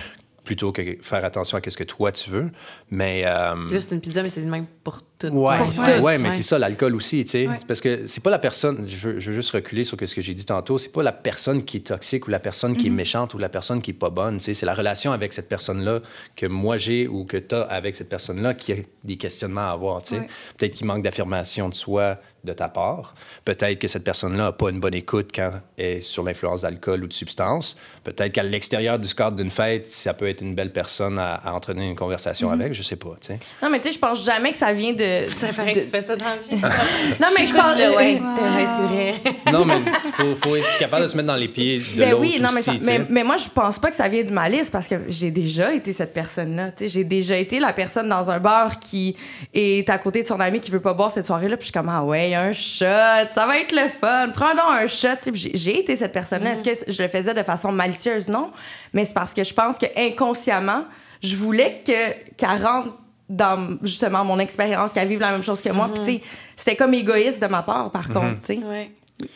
plutôt 0.44 0.70
que 0.72 0.82
faire 1.02 1.24
attention 1.24 1.58
à 1.58 1.70
ce 1.70 1.76
que 1.76 1.84
toi 1.84 2.12
tu 2.12 2.30
veux. 2.30 2.50
Mais. 2.90 3.22
euh, 3.24 3.54
Là, 3.70 3.80
c'est 3.80 3.94
une 3.94 4.00
pizza, 4.00 4.22
mais 4.22 4.28
c'est 4.28 4.40
le 4.40 4.46
même 4.50 4.66
pour 4.84 5.00
tout. 5.20 5.28
Ouais, 5.28 5.59
Pour 5.59 5.68
ouais, 5.85 5.98
tout. 5.98 6.02
ouais, 6.04 6.18
mais 6.18 6.24
Ouais. 6.24 6.30
c'est 6.33 6.42
ça, 6.42 6.59
l'alcool 6.59 6.94
aussi, 6.96 7.24
tu 7.24 7.30
sais. 7.30 7.46
Parce 7.68 7.80
que 7.80 8.06
c'est 8.06 8.22
pas 8.22 8.30
la 8.30 8.38
personne, 8.38 8.85
je 8.88 9.09
veux, 9.11 9.20
je 9.20 9.30
veux 9.30 9.37
juste 9.37 9.50
reculer 9.52 9.85
sur 9.85 9.96
ce 10.04 10.14
que 10.14 10.22
j'ai 10.22 10.35
dit 10.35 10.44
tantôt, 10.44 10.78
c'est 10.78 10.90
pas 10.92 11.02
la 11.02 11.12
personne 11.12 11.64
qui 11.64 11.76
est 11.78 11.87
toxique 11.87 12.26
ou 12.26 12.30
la 12.30 12.40
personne 12.40 12.76
qui 12.76 12.87
est 12.88 12.90
méchante 12.90 13.35
ou 13.35 13.38
la 13.38 13.48
personne 13.48 13.80
qui 13.83 13.90
est 13.92 13.94
pas 13.94 14.11
bonne, 14.11 14.38
tu 14.38 14.44
sais. 14.44 14.54
C'est 14.54 14.66
la 14.66 14.74
relation 14.74 15.12
avec 15.12 15.33
cette 15.33 15.48
personne-là 15.48 16.00
que 16.35 16.46
moi 16.46 16.78
j'ai 16.78 17.06
ou 17.06 17.24
que 17.24 17.37
tu 17.37 17.54
as 17.54 17.62
avec 17.62 17.94
cette 17.96 18.09
personne-là 18.09 18.54
qui 18.54 18.72
a 18.72 18.76
des 19.04 19.16
questionnements 19.16 19.68
à 19.68 19.72
avoir, 19.72 20.02
tu 20.02 20.14
sais. 20.14 20.20
Ouais. 20.20 20.26
Peut-être 20.59 20.74
qu'il 20.74 20.87
manque 20.87 21.02
d'affirmation 21.02 21.68
de 21.68 21.74
soi 21.74 22.16
de 22.42 22.54
ta 22.54 22.68
part. 22.68 23.14
Peut-être 23.44 23.78
que 23.78 23.87
cette 23.87 24.02
personne-là 24.04 24.44
n'a 24.44 24.52
pas 24.52 24.70
une 24.70 24.80
bonne 24.80 24.94
écoute 24.94 25.28
quand 25.35 25.50
elle 25.76 25.85
est 25.85 26.00
sur 26.00 26.22
l'influence 26.22 26.62
d'alcool 26.62 27.04
ou 27.04 27.06
de 27.06 27.12
substance. 27.12 27.76
Peut-être 28.02 28.33
qu'à 28.33 28.42
l'extérieur 28.42 28.98
du 28.98 29.12
cadre 29.14 29.37
d'une 29.37 29.50
fête, 29.50 29.92
ça 29.92 30.14
peut 30.14 30.26
être 30.26 30.40
une 30.40 30.54
belle 30.54 30.72
personne 30.72 31.18
à, 31.18 31.35
à 31.35 31.52
entretenir 31.52 31.85
une 31.90 31.96
conversation 31.96 32.50
avec, 32.50 32.72
je 32.72 32.83
sais 32.83 32.96
pas, 32.96 33.14
tu 33.20 33.26
sais. 33.26 33.38
Non, 33.62 33.68
mais 33.68 33.78
tu 33.78 33.88
sais, 33.88 33.94
je 33.94 33.98
pense 33.98 34.24
jamais 34.24 34.52
que 34.52 34.56
ça 34.56 34.72
vient 34.72 34.94
de. 34.94 35.02
Ça 35.37 35.49
paraît 35.53 35.73
de- 35.73 35.81
que 35.81 35.85
tu 35.85 35.90
fais 35.90 36.03
ça 36.03 36.16
dans 36.16 36.25
la 36.27 36.37
vie. 36.37 36.62
Non, 37.20 37.27
mais 37.38 37.46
je 37.46 37.55
pense. 37.55 37.77
là, 37.79 37.90
ouais, 37.96 38.16
vrai, 38.20 38.66
c'est 38.77 38.94
vrai. 38.94 39.53
Non, 39.53 39.64
mais 39.64 39.75
il 39.85 40.12
faut, 40.12 40.35
faut 40.37 40.57
être 40.57 40.79
capable 40.79 41.03
de 41.03 41.09
se 41.09 41.16
mettre 41.16 41.29
dans 41.29 41.37
les 41.37 41.49
pieds 41.49 41.79
de 41.79 41.99
Ben 41.99 42.11
l'autre 42.11 42.23
oui, 42.23 42.38
non, 42.40 42.49
mais, 42.53 42.61
aussi, 42.61 42.83
ça- 42.83 42.85
mais, 42.90 43.01
mais 43.09 43.25
moi, 43.25 43.37
je 43.37 43.49
pense 43.49 43.79
pas 43.79 43.90
que 43.90 43.96
ça 43.96 44.09
vient 44.09 44.23
de 44.25 44.31
malice 44.31 44.70
parce 44.70 44.88
que 44.88 44.94
j'ai 45.09 45.31
déjà 45.31 45.73
été 45.75 45.92
cette 45.92 46.12
personne-là. 46.14 46.70
J'ai 46.81 47.05
déjà 47.05 47.37
été 47.37 47.59
la 47.61 47.73
personne 47.73 48.09
dans 48.09 48.31
un 48.31 48.38
bar 48.38 48.79
qui 48.79 49.16
est 49.55 49.88
à 49.90 49.99
côté 49.99 50.23
de 50.23 50.29
son 50.29 50.40
ami 50.40 50.61
qui 50.61 50.70
veut 50.70 50.81
pas 50.81 50.94
boire 50.94 51.11
cette 51.12 51.27
soirée-là. 51.27 51.57
Puis 51.57 51.66
je 51.68 51.73
suis 51.73 51.73
comme, 51.73 51.88
ah 51.88 52.03
ouais, 52.05 52.35
un 52.35 52.53
shot, 52.53 52.85
ça 53.35 53.46
va 53.46 53.59
être 53.59 53.73
le 53.73 53.88
fun. 54.01 54.29
Prends 54.35 54.53
donc 54.55 54.70
un 54.83 54.87
shot. 54.87 55.09
J'ai 55.35 55.81
été 55.81 55.96
cette 55.96 56.12
personne-là. 56.12 56.53
Est-ce 56.53 56.85
que 56.85 56.92
je 56.92 57.03
le 57.03 57.09
faisais 57.09 57.35
de 57.35 57.42
façon 57.42 57.73
malicieuse? 57.73 58.29
Non. 58.29 58.51
Mais 58.92 59.05
c'est 59.05 59.14
parce 59.14 59.35
que 59.35 59.44
je 59.44 59.53
pense 59.55 59.77
que 59.79 59.87
inconsciemment, 59.96 60.85
je 61.23 61.37
voulais 61.37 61.83
que- 61.87 62.35
qu'elle 62.37 62.64
rentre 62.64 62.88
dans 63.30 63.78
justement 63.82 64.24
mon 64.24 64.38
expérience, 64.38 64.92
qu'elle 64.92 65.08
vive 65.08 65.20
la 65.20 65.30
même 65.30 65.42
chose 65.44 65.62
que 65.62 65.70
moi. 65.70 65.88
Puis 65.94 66.02
tu 66.04 66.12
sais, 66.12 66.22
c'était 66.56 66.76
comme 66.76 66.92
égoïste 66.92 67.40
de 67.40 67.46
ma 67.46 67.62
part, 67.62 67.90
par 67.90 68.08
contre. 68.08 68.40
tu 68.44 68.54
sais. 68.54 68.58
Ouais. 68.58 68.90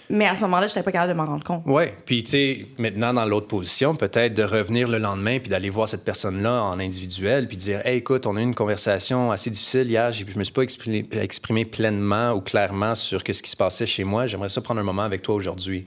Mais 0.08 0.26
à 0.26 0.34
ce 0.34 0.40
moment-là, 0.42 0.66
je 0.66 0.72
n'étais 0.72 0.82
pas 0.82 0.92
capable 0.92 1.12
de 1.12 1.16
m'en 1.18 1.26
rendre 1.26 1.44
compte. 1.44 1.62
Oui, 1.66 1.84
puis 2.06 2.24
tu 2.24 2.30
sais, 2.30 2.66
maintenant 2.78 3.12
dans 3.12 3.26
l'autre 3.26 3.46
position, 3.48 3.94
peut-être 3.94 4.32
de 4.32 4.42
revenir 4.42 4.88
le 4.88 4.96
lendemain 4.96 5.38
puis 5.38 5.50
d'aller 5.50 5.68
voir 5.68 5.88
cette 5.90 6.04
personne-là 6.04 6.62
en 6.62 6.80
individuel 6.80 7.46
puis 7.48 7.58
dire 7.58 7.86
Hey, 7.86 7.98
écoute, 7.98 8.26
on 8.26 8.34
a 8.36 8.40
eu 8.40 8.44
une 8.44 8.54
conversation 8.54 9.30
assez 9.30 9.50
difficile 9.50 9.86
hier, 9.90 10.10
j'ai- 10.10 10.24
je 10.26 10.38
me 10.38 10.44
suis 10.44 10.54
pas 10.54 10.62
exprimé, 10.62 11.06
exprimé 11.12 11.66
pleinement 11.66 12.32
ou 12.32 12.40
clairement 12.40 12.94
sur 12.94 13.22
que 13.22 13.32
ce 13.34 13.42
qui 13.42 13.50
se 13.50 13.56
passait 13.56 13.84
chez 13.86 14.04
moi, 14.04 14.26
j'aimerais 14.26 14.48
ça 14.48 14.62
prendre 14.62 14.80
un 14.80 14.84
moment 14.84 15.02
avec 15.02 15.20
toi 15.20 15.34
aujourd'hui. 15.34 15.86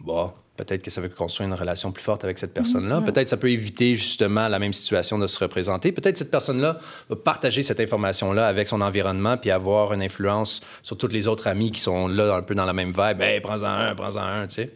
Bon, 0.00 0.32
peut-être 0.56 0.82
que 0.82 0.90
ça 0.90 1.00
veut 1.00 1.08
construire 1.08 1.48
une 1.48 1.54
relation 1.54 1.92
plus 1.92 2.02
forte 2.02 2.24
avec 2.24 2.38
cette 2.38 2.54
personne-là. 2.54 3.00
Peut-être 3.02 3.28
ça 3.28 3.36
peut 3.36 3.50
éviter 3.50 3.94
justement 3.94 4.48
la 4.48 4.58
même 4.58 4.72
situation 4.72 5.18
de 5.18 5.26
se 5.26 5.38
représenter. 5.38 5.92
Peut-être 5.92 6.16
cette 6.16 6.30
personne-là 6.30 6.78
va 7.08 7.16
partager 7.16 7.62
cette 7.62 7.80
information-là 7.80 8.46
avec 8.46 8.68
son 8.68 8.80
environnement 8.80 9.36
puis 9.36 9.50
avoir 9.50 9.92
une 9.92 10.02
influence 10.02 10.60
sur 10.82 10.96
toutes 10.96 11.12
les 11.12 11.28
autres 11.28 11.46
amis 11.46 11.70
qui 11.72 11.80
sont 11.80 12.08
là 12.08 12.34
un 12.34 12.42
peu 12.42 12.54
dans 12.54 12.64
la 12.64 12.72
même 12.72 12.90
vibe. 12.90 13.20
Hey, 13.20 13.40
prends-en 13.40 13.66
un, 13.66 13.94
prends-en 13.94 14.20
un, 14.22 14.46
tu 14.46 14.54
sais. 14.54 14.74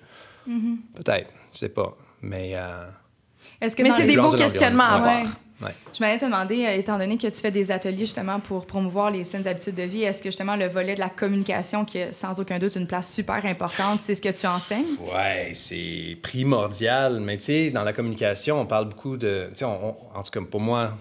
Peut-être, 0.94 1.30
je 1.52 1.58
sais 1.58 1.68
pas. 1.68 1.96
Mais 2.22 2.52
euh, 2.54 2.86
Est-ce 3.60 3.76
que 3.76 3.82
Mais 3.82 3.90
c'est 3.96 4.04
des 4.04 4.16
beaux 4.16 4.32
questionnements 4.32 4.84
à 4.84 4.94
avoir. 4.96 5.22
ouais. 5.22 5.28
Je 5.92 6.00
m'allais 6.00 6.18
te 6.18 6.24
demander, 6.24 6.64
euh, 6.64 6.74
étant 6.74 6.98
donné 6.98 7.18
que 7.18 7.26
tu 7.26 7.40
fais 7.40 7.50
des 7.50 7.70
ateliers 7.70 8.06
justement 8.06 8.40
pour 8.40 8.66
promouvoir 8.66 9.10
les 9.10 9.24
saines 9.24 9.46
habitudes 9.46 9.74
de 9.74 9.82
vie, 9.82 10.02
est-ce 10.02 10.22
que 10.22 10.28
justement 10.28 10.56
le 10.56 10.66
volet 10.66 10.94
de 10.94 11.00
la 11.00 11.10
communication, 11.10 11.84
qui 11.84 12.00
a 12.00 12.12
sans 12.12 12.40
aucun 12.40 12.58
doute 12.58 12.76
une 12.76 12.86
place 12.86 13.12
super 13.12 13.44
importante, 13.44 14.00
c'est 14.00 14.14
ce 14.14 14.20
que 14.20 14.30
tu 14.30 14.46
enseignes? 14.46 14.96
Ouais, 15.12 15.50
c'est 15.54 16.18
primordial. 16.22 17.20
Mais 17.20 17.36
tu 17.36 17.44
sais, 17.44 17.70
dans 17.70 17.82
la 17.82 17.92
communication, 17.92 18.60
on 18.60 18.66
parle 18.66 18.88
beaucoup 18.88 19.16
de. 19.16 19.48
Tu 19.50 19.58
sais, 19.58 19.64
en 19.64 20.22
tout 20.24 20.30
cas, 20.30 20.40
pour 20.50 20.60
moi, 20.60 20.92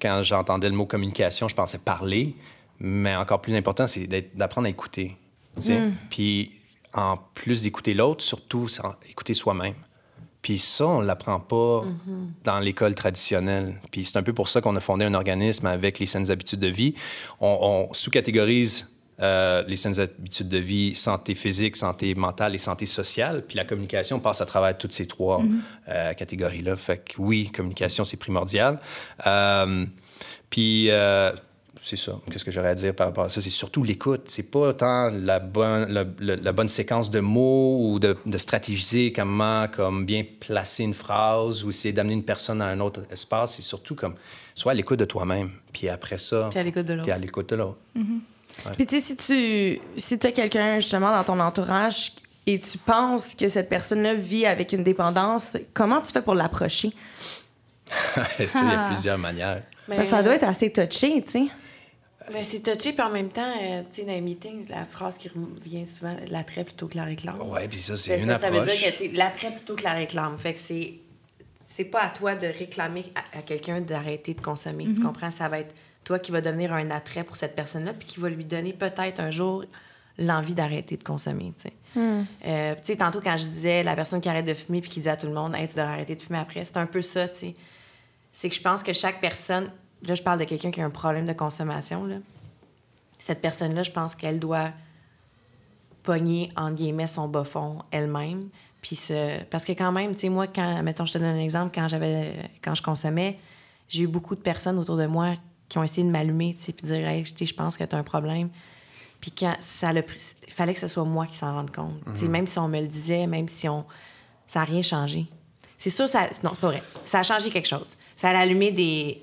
quand 0.00 0.22
j'entendais 0.22 0.68
le 0.68 0.74
mot 0.74 0.86
communication, 0.86 1.48
je 1.48 1.54
pensais 1.54 1.78
parler. 1.78 2.34
Mais 2.80 3.14
encore 3.16 3.40
plus 3.40 3.56
important, 3.56 3.86
c'est 3.86 4.06
d'apprendre 4.34 4.66
à 4.66 4.70
écouter. 4.70 5.16
sais. 5.58 5.80
Puis, 6.10 6.52
en 6.92 7.16
plus 7.16 7.62
d'écouter 7.62 7.94
l'autre, 7.94 8.22
surtout, 8.22 8.66
écouter 9.08 9.34
soi-même. 9.34 9.74
Puis 10.44 10.58
ça, 10.58 10.86
on 10.86 11.00
l'apprend 11.00 11.40
pas 11.40 11.84
dans 12.44 12.60
l'école 12.60 12.94
traditionnelle. 12.94 13.80
Puis 13.90 14.04
c'est 14.04 14.18
un 14.18 14.22
peu 14.22 14.34
pour 14.34 14.48
ça 14.48 14.60
qu'on 14.60 14.76
a 14.76 14.80
fondé 14.80 15.06
un 15.06 15.14
organisme 15.14 15.64
avec 15.64 15.98
les 15.98 16.04
saines 16.04 16.30
habitudes 16.30 16.60
de 16.60 16.66
vie. 16.68 16.92
On, 17.40 17.86
on 17.88 17.94
sous-catégorise 17.94 18.86
euh, 19.20 19.62
les 19.66 19.76
saines 19.76 19.98
habitudes 19.98 20.50
de 20.50 20.58
vie, 20.58 20.94
santé 20.94 21.34
physique, 21.34 21.76
santé 21.76 22.14
mentale 22.14 22.54
et 22.54 22.58
santé 22.58 22.84
sociale. 22.84 23.42
Puis 23.48 23.56
la 23.56 23.64
communication 23.64 24.20
passe 24.20 24.42
à 24.42 24.44
travers 24.44 24.76
toutes 24.76 24.92
ces 24.92 25.06
trois 25.06 25.40
euh, 25.88 26.12
catégories-là. 26.12 26.76
Fait 26.76 26.98
que 26.98 27.14
oui, 27.16 27.50
communication, 27.50 28.04
c'est 28.04 28.18
primordial. 28.18 28.78
Euh, 29.26 29.86
puis 30.50 30.90
c'est 31.84 31.96
ça. 31.96 32.18
Qu'est-ce 32.30 32.44
que 32.44 32.50
j'aurais 32.50 32.70
à 32.70 32.74
dire 32.74 32.94
par 32.94 33.08
rapport 33.08 33.24
à 33.24 33.28
ça? 33.28 33.40
C'est 33.42 33.50
surtout 33.50 33.84
l'écoute. 33.84 34.22
C'est 34.28 34.50
pas 34.50 34.72
tant 34.72 35.10
la 35.10 35.38
bonne, 35.38 35.86
la, 35.92 36.04
la- 36.18 36.36
la 36.36 36.52
bonne 36.52 36.68
séquence 36.68 37.10
de 37.10 37.20
mots 37.20 37.78
ou 37.80 37.98
de, 37.98 38.16
de 38.24 38.38
stratégiser 38.38 39.12
comment 39.12 39.68
comme 39.68 40.06
bien 40.06 40.24
placer 40.40 40.82
une 40.84 40.94
phrase 40.94 41.62
ou 41.64 41.70
essayer 41.70 41.92
d'amener 41.92 42.14
une 42.14 42.24
personne 42.24 42.62
à 42.62 42.66
un 42.66 42.80
autre 42.80 43.02
espace. 43.10 43.56
C'est 43.56 43.62
surtout 43.62 43.94
comme 43.94 44.14
soit 44.54 44.72
à 44.72 44.74
l'écoute 44.74 44.98
de 44.98 45.04
toi-même. 45.04 45.50
Puis 45.72 45.88
après 45.88 46.18
ça, 46.18 46.48
Puis 46.50 46.58
à 46.58 46.62
l'écoute 46.62 46.86
de 46.86 46.94
l'autre. 46.94 47.04
t'es 47.06 47.12
à 47.12 47.18
l'écoute 47.18 47.50
de 47.50 47.56
l'autre. 47.56 47.78
Puis 48.76 48.86
tu 48.86 49.00
sais, 49.00 49.02
si 49.02 49.16
tu 49.16 49.80
si 50.00 50.14
as 50.26 50.32
quelqu'un 50.32 50.78
justement 50.78 51.10
dans 51.10 51.24
ton 51.24 51.38
entourage 51.40 52.12
et 52.46 52.60
tu 52.60 52.78
penses 52.78 53.34
que 53.34 53.48
cette 53.48 53.68
personne-là 53.68 54.14
vit 54.14 54.46
avec 54.46 54.72
une 54.72 54.84
dépendance, 54.84 55.56
comment 55.74 56.00
tu 56.00 56.12
fais 56.12 56.22
pour 56.22 56.34
l'approcher? 56.34 56.92
ça, 58.14 58.22
il 58.38 58.70
y 58.70 58.74
a 58.74 58.86
plusieurs 58.88 59.18
manières. 59.18 59.62
Mais, 59.88 60.04
ça 60.06 60.22
doit 60.22 60.34
être 60.36 60.44
assez 60.44 60.72
touché, 60.72 61.22
tu 61.26 61.30
sais. 61.32 61.44
Mais 62.32 62.42
c'est 62.44 62.60
touché, 62.60 62.92
puis 62.92 63.02
en 63.02 63.10
même 63.10 63.28
temps, 63.28 63.52
euh, 63.62 63.82
tu 63.92 64.00
sais, 64.00 64.06
dans 64.06 64.12
les 64.12 64.20
meetings, 64.20 64.68
la 64.68 64.84
phrase 64.84 65.18
qui 65.18 65.28
revient 65.28 65.86
souvent, 65.86 66.16
l'attrait 66.28 66.64
plutôt 66.64 66.86
que 66.88 66.96
la 66.96 67.04
réclame. 67.04 67.40
Ouais, 67.42 67.68
puis 67.68 67.78
ça, 67.78 67.96
c'est 67.96 68.12
Fait 68.12 68.18
que 68.18 68.22
une 68.24 68.30
ça, 68.30 68.38
ça 68.38 68.50
veut 68.50 68.60
approche. 68.60 68.78
dire 68.98 69.10
que 69.12 69.16
l'attrait 69.16 69.50
plutôt 69.52 69.74
que 69.76 69.82
la 69.84 69.92
réclame. 69.92 70.38
Fait 70.38 70.54
que 70.54 70.60
c'est 70.60 70.94
c'est 71.66 71.84
pas 71.84 72.00
à 72.02 72.08
toi 72.10 72.34
de 72.34 72.46
réclamer 72.46 73.06
à, 73.14 73.38
à 73.38 73.42
quelqu'un 73.42 73.80
d'arrêter 73.80 74.34
de 74.34 74.40
consommer. 74.40 74.84
Tu 74.94 75.00
comprends? 75.00 75.30
Ça 75.30 75.48
va 75.48 75.60
être 75.60 75.74
toi 76.04 76.18
qui 76.18 76.30
va 76.30 76.40
devenir 76.42 76.72
un 76.74 76.90
attrait 76.90 77.24
pour 77.24 77.36
cette 77.36 77.54
personne-là, 77.56 77.94
puis 77.94 78.06
qui 78.06 78.20
va 78.20 78.28
lui 78.28 78.44
donner 78.44 78.72
peut-être 78.74 79.18
un 79.20 79.30
jour 79.30 79.64
l'envie 80.18 80.52
d'arrêter 80.54 80.96
de 80.98 81.02
consommer. 81.02 81.52
Tu 81.58 81.68
sais. 81.68 81.74
Euh, 82.46 82.74
tu 82.74 82.80
sais, 82.84 82.96
tantôt, 82.96 83.20
quand 83.22 83.36
je 83.38 83.44
disais 83.44 83.82
la 83.82 83.94
personne 83.96 84.20
qui 84.20 84.28
arrête 84.28 84.44
de 84.44 84.52
fumer 84.54 84.80
puis 84.80 84.90
qui 84.90 85.00
dit 85.00 85.08
à 85.08 85.16
tout 85.16 85.26
le 85.26 85.32
monde, 85.32 85.54
hey, 85.54 85.66
tu 85.68 85.74
dois 85.74 85.84
arrêter 85.84 86.14
de 86.16 86.22
fumer 86.22 86.38
après, 86.38 86.64
c'est 86.64 86.76
un 86.76 86.86
peu 86.86 87.00
ça, 87.02 87.28
tu 87.28 87.36
sais. 87.38 87.54
C'est 88.32 88.48
que 88.48 88.54
je 88.54 88.60
pense 88.60 88.82
que 88.82 88.92
chaque 88.92 89.20
personne, 89.20 89.70
là, 90.06 90.14
je 90.14 90.22
parle 90.22 90.38
de 90.38 90.44
quelqu'un 90.44 90.70
qui 90.70 90.80
a 90.80 90.84
un 90.84 90.90
problème 90.90 91.26
de 91.26 91.32
consommation, 91.32 92.04
là. 92.06 92.16
Cette 93.18 93.40
personne-là, 93.40 93.82
je 93.82 93.90
pense 93.90 94.14
qu'elle 94.14 94.38
doit 94.38 94.70
pogner, 96.02 96.52
entre 96.56 96.74
guillemets, 96.74 97.06
son 97.06 97.28
bas 97.28 97.44
fond 97.44 97.78
elle-même. 97.90 98.48
Puis 98.82 98.96
ce... 98.96 99.42
Parce 99.44 99.64
que 99.64 99.72
quand 99.72 99.92
même, 99.92 100.14
tu 100.14 100.20
sais, 100.20 100.28
moi, 100.28 100.46
quand, 100.46 100.82
mettons, 100.82 101.06
je 101.06 101.14
te 101.14 101.18
donne 101.18 101.28
un 101.28 101.40
exemple, 101.40 101.72
quand 101.74 101.88
j'avais, 101.88 102.50
quand 102.62 102.74
je 102.74 102.82
consommais, 102.82 103.38
j'ai 103.88 104.02
eu 104.02 104.06
beaucoup 104.06 104.34
de 104.34 104.40
personnes 104.40 104.78
autour 104.78 104.96
de 104.96 105.06
moi 105.06 105.36
qui 105.68 105.78
ont 105.78 105.82
essayé 105.82 106.06
de 106.06 106.12
m'allumer, 106.12 106.54
tu 106.58 106.64
sais, 106.64 106.72
puis 106.72 106.86
dire, 106.86 107.08
hey, 107.08 107.24
je 107.24 107.54
pense 107.54 107.76
que 107.76 107.84
tu 107.84 107.96
as 107.96 107.98
un 107.98 108.02
problème. 108.02 108.50
Puis 109.20 109.30
quand 109.30 109.56
ça 109.60 109.90
il 109.90 110.04
fallait 110.52 110.74
que 110.74 110.80
ce 110.80 110.86
soit 110.86 111.04
moi 111.04 111.26
qui 111.26 111.38
s'en 111.38 111.54
rende 111.54 111.74
compte. 111.74 111.94
Tu 112.12 112.20
sais, 112.20 112.28
Même 112.28 112.46
si 112.46 112.58
on 112.58 112.68
me 112.68 112.78
le 112.78 112.86
disait, 112.86 113.26
même 113.26 113.48
si 113.48 113.66
on. 113.68 113.86
Ça 114.46 114.58
n'a 114.58 114.66
rien 114.66 114.82
changé. 114.82 115.26
C'est 115.78 115.88
sûr, 115.88 116.06
ça. 116.06 116.28
Non, 116.42 116.50
c'est 116.52 116.60
pas 116.60 116.66
vrai. 116.68 116.82
Ça 117.06 117.20
a 117.20 117.22
changé 117.22 117.48
quelque 117.48 117.66
chose. 117.66 117.96
Ça 118.16 118.28
a 118.28 118.38
allumé 118.38 118.70
des, 118.70 119.22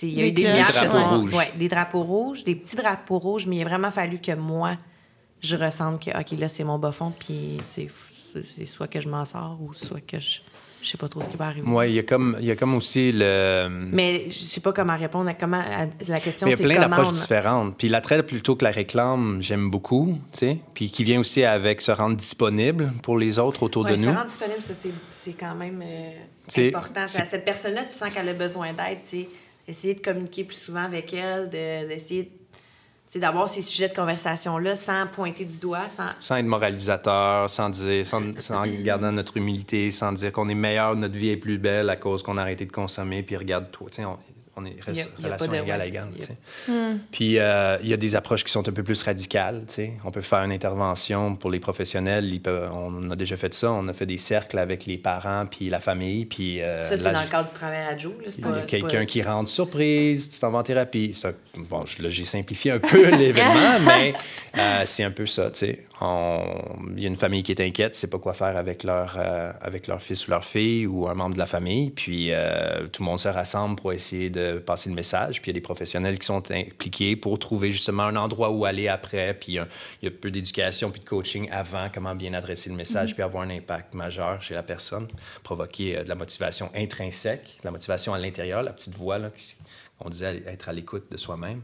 Il 0.00 0.10
y 0.10 0.22
a 0.22 0.26
eu 0.26 0.32
des 0.32 0.42
lumières. 0.42 0.66
Des 0.66 0.88
drapeaux 0.88 1.18
rouges. 1.18 1.34
Ouais, 1.34 1.52
des 1.56 1.68
drapeaux 1.68 2.02
rouges, 2.02 2.44
des 2.44 2.54
petits 2.54 2.76
drapeaux 2.76 3.18
rouges, 3.18 3.46
mais 3.46 3.56
il 3.56 3.62
a 3.62 3.64
vraiment 3.64 3.90
fallu 3.90 4.18
que 4.18 4.32
moi, 4.32 4.76
je 5.40 5.56
ressente 5.56 6.04
que, 6.04 6.10
OK, 6.10 6.38
là, 6.38 6.48
c'est 6.48 6.64
mon 6.64 6.78
bas 6.78 6.92
fond, 6.92 7.12
puis 7.18 7.60
c'est 7.68 8.66
soit 8.66 8.88
que 8.88 9.00
je 9.00 9.08
m'en 9.08 9.24
sors 9.24 9.58
ou 9.60 9.74
soit 9.74 10.00
que 10.00 10.18
je 10.18 10.40
je 10.82 10.90
sais 10.90 10.98
pas 10.98 11.08
trop 11.08 11.20
ce 11.20 11.28
qui 11.28 11.36
va 11.36 11.46
arriver. 11.46 11.66
Oui, 11.66 11.90
il 11.90 11.94
y 11.94 11.98
a 12.00 12.02
comme 12.02 12.36
il 12.40 12.46
y 12.46 12.50
a 12.50 12.56
comme 12.56 12.74
aussi 12.74 13.12
le 13.12 13.68
Mais 13.70 14.24
je 14.28 14.38
sais 14.38 14.60
pas 14.60 14.72
comment 14.72 14.96
répondre 14.96 15.28
à 15.30 15.34
comment 15.34 15.62
la 16.08 16.20
question 16.20 16.46
Il 16.48 16.50
y 16.50 16.54
a 16.54 16.56
plein 16.56 16.80
d'approches 16.80 17.12
différentes. 17.12 17.76
Puis 17.76 17.88
l'attrait 17.88 18.22
plutôt 18.22 18.56
que 18.56 18.64
la 18.64 18.72
réclame, 18.72 19.38
j'aime 19.40 19.70
beaucoup, 19.70 20.18
tu 20.32 20.38
sais, 20.38 20.58
puis 20.74 20.90
qui 20.90 21.04
vient 21.04 21.20
aussi 21.20 21.44
avec 21.44 21.80
se 21.80 21.92
rendre 21.92 22.16
disponible 22.16 22.92
pour 23.02 23.16
les 23.16 23.38
autres 23.38 23.62
autour 23.62 23.84
de 23.84 23.94
nous. 23.94 24.04
Se 24.04 24.08
rendre 24.08 24.26
disponible, 24.26 24.62
ça 24.62 24.74
c'est 25.10 25.32
quand 25.34 25.54
même 25.54 25.82
euh, 25.84 26.68
important. 26.68 27.06
Cette 27.06 27.44
personne-là, 27.44 27.84
tu 27.84 27.94
sens 27.94 28.12
qu'elle 28.12 28.28
a 28.28 28.34
besoin 28.34 28.72
d'aide, 28.72 28.98
tu 29.08 29.18
sais, 29.18 29.28
essayer 29.66 29.94
de 29.94 30.00
communiquer 30.00 30.44
plus 30.44 30.56
souvent 30.56 30.84
avec 30.84 31.14
elle, 31.14 31.48
d'essayer 31.50 32.30
d'avoir 33.14 33.48
ces 33.48 33.62
sujets 33.62 33.88
de 33.88 33.94
conversation-là 33.94 34.74
sans 34.74 35.06
pointer 35.06 35.44
du 35.44 35.58
doigt. 35.58 35.88
Sans, 35.88 36.06
sans 36.18 36.36
être 36.36 36.46
moralisateur, 36.46 37.50
sans, 37.50 37.68
dire, 37.68 38.06
sans, 38.06 38.22
sans 38.38 38.64
garder 38.66 39.10
notre 39.10 39.36
humilité, 39.36 39.90
sans 39.90 40.12
dire 40.12 40.32
qu'on 40.32 40.48
est 40.48 40.54
meilleur, 40.54 40.96
notre 40.96 41.16
vie 41.16 41.30
est 41.30 41.36
plus 41.36 41.58
belle 41.58 41.90
à 41.90 41.96
cause 41.96 42.22
qu'on 42.22 42.38
a 42.38 42.42
arrêté 42.42 42.64
de 42.64 42.72
consommer, 42.72 43.22
puis 43.22 43.36
regarde 43.36 43.66
On, 44.54 44.66
est 44.66 44.76
relation 44.84 45.52
égale 45.54 45.80
à 45.80 45.86
égale. 45.86 46.08
Hmm. 46.68 46.98
Puis 47.10 47.38
euh, 47.38 47.78
il 47.82 47.88
y 47.88 47.94
a 47.94 47.96
des 47.96 48.14
approches 48.16 48.44
qui 48.44 48.52
sont 48.52 48.68
un 48.68 48.72
peu 48.72 48.82
plus 48.82 49.02
radicales. 49.02 49.62
On 50.04 50.10
peut 50.10 50.20
faire 50.20 50.40
une 50.40 50.52
intervention 50.52 51.36
pour 51.36 51.50
les 51.50 51.58
professionnels. 51.58 52.30
on 52.46 53.10
a 53.10 53.16
déjà 53.16 53.36
fait 53.38 53.54
ça. 53.54 53.72
On 53.72 53.88
a 53.88 53.92
fait 53.94 54.06
des 54.06 54.18
cercles 54.18 54.58
avec 54.58 54.84
les 54.84 54.98
parents 54.98 55.46
puis 55.46 55.70
la 55.70 55.80
famille. 55.80 56.26
Puis, 56.26 56.60
euh, 56.60 56.82
ça, 56.84 56.96
c'est 56.96 57.12
dans 57.12 57.22
le 57.22 57.28
cadre 57.28 57.48
du 57.48 57.54
travail 57.54 57.86
à 57.86 57.96
Joe. 57.96 58.12
Il 58.26 58.44
y 58.44 58.46
a 58.46 58.60
quelqu'un 58.62 59.06
qui 59.06 59.22
rentre 59.22 59.48
surprise, 59.48 60.28
tu 60.28 60.38
t'en 60.38 60.50
vas 60.50 60.58
en 60.58 60.62
thérapie. 60.62 61.18
bon, 61.70 61.84
j'ai 61.86 62.24
simplifié 62.24 62.72
un 62.72 62.78
peu 62.78 63.08
l'événement, 63.16 63.80
mais 63.86 64.12
euh, 64.58 64.82
c'est 64.84 65.04
un 65.04 65.10
peu 65.10 65.26
ça. 65.26 65.50
Il 66.04 67.02
y 67.02 67.04
a 67.04 67.08
une 67.08 67.16
famille 67.16 67.42
qui 67.42 67.52
est 67.52 67.60
inquiète, 67.60 67.94
sait 67.94 68.10
pas 68.10 68.18
quoi 68.18 68.34
faire 68.34 68.56
avec 68.56 68.82
leur, 68.82 69.16
avec 69.60 69.86
leur 69.86 70.02
fils 70.02 70.26
ou 70.26 70.30
leur 70.30 70.44
fille 70.44 70.86
ou 70.86 71.08
un 71.08 71.14
membre 71.14 71.34
de 71.34 71.38
la 71.38 71.46
famille. 71.46 71.90
Puis 71.90 72.30
tout 72.92 73.02
le 73.02 73.06
monde 73.06 73.20
se 73.20 73.28
rassemble 73.28 73.76
pour 73.76 73.92
essayer 73.92 74.30
de 74.30 74.58
passer 74.58 74.88
le 74.88 74.96
message. 74.96 75.40
Puis 75.40 75.50
il 75.50 75.54
y 75.54 75.56
a 75.56 75.60
des 75.60 75.62
professionnels 75.62 76.18
qui 76.18 76.26
sont 76.26 76.50
impliqués 76.50 77.14
pour 77.16 77.38
trouver 77.38 77.70
justement 77.70 78.04
un 78.04 78.16
endroit 78.16 78.50
où 78.50 78.64
aller 78.64 78.88
après. 78.88 79.34
Puis 79.34 79.52
il 79.52 79.66
y 80.02 80.06
a, 80.06 80.10
peu 80.10 80.30
d'éducation 80.30 80.90
puis 80.90 81.00
de 81.00 81.04
coaching 81.04 81.48
avant, 81.50 81.88
comment 81.92 82.14
bien 82.14 82.34
adresser 82.34 82.70
le 82.70 82.76
message, 82.76 83.10
mhm. 83.10 83.14
puis 83.14 83.22
avoir 83.22 83.42
un 83.44 83.50
impact 83.50 83.94
majeur 83.94 84.42
chez 84.42 84.54
la 84.54 84.62
personne, 84.62 85.08
provoquer 85.42 85.98
euh, 85.98 86.04
de 86.04 86.08
la 86.08 86.14
motivation 86.14 86.70
intrinsèque, 86.74 87.58
la 87.64 87.70
motivation 87.70 88.14
à 88.14 88.18
l'intérieur, 88.18 88.62
la 88.62 88.72
petite 88.72 88.94
voix, 88.94 89.18
là, 89.18 89.30
on 90.00 90.08
disait 90.08 90.42
être 90.46 90.68
à 90.68 90.72
l'écoute 90.72 91.10
de 91.10 91.16
soi-même. 91.16 91.62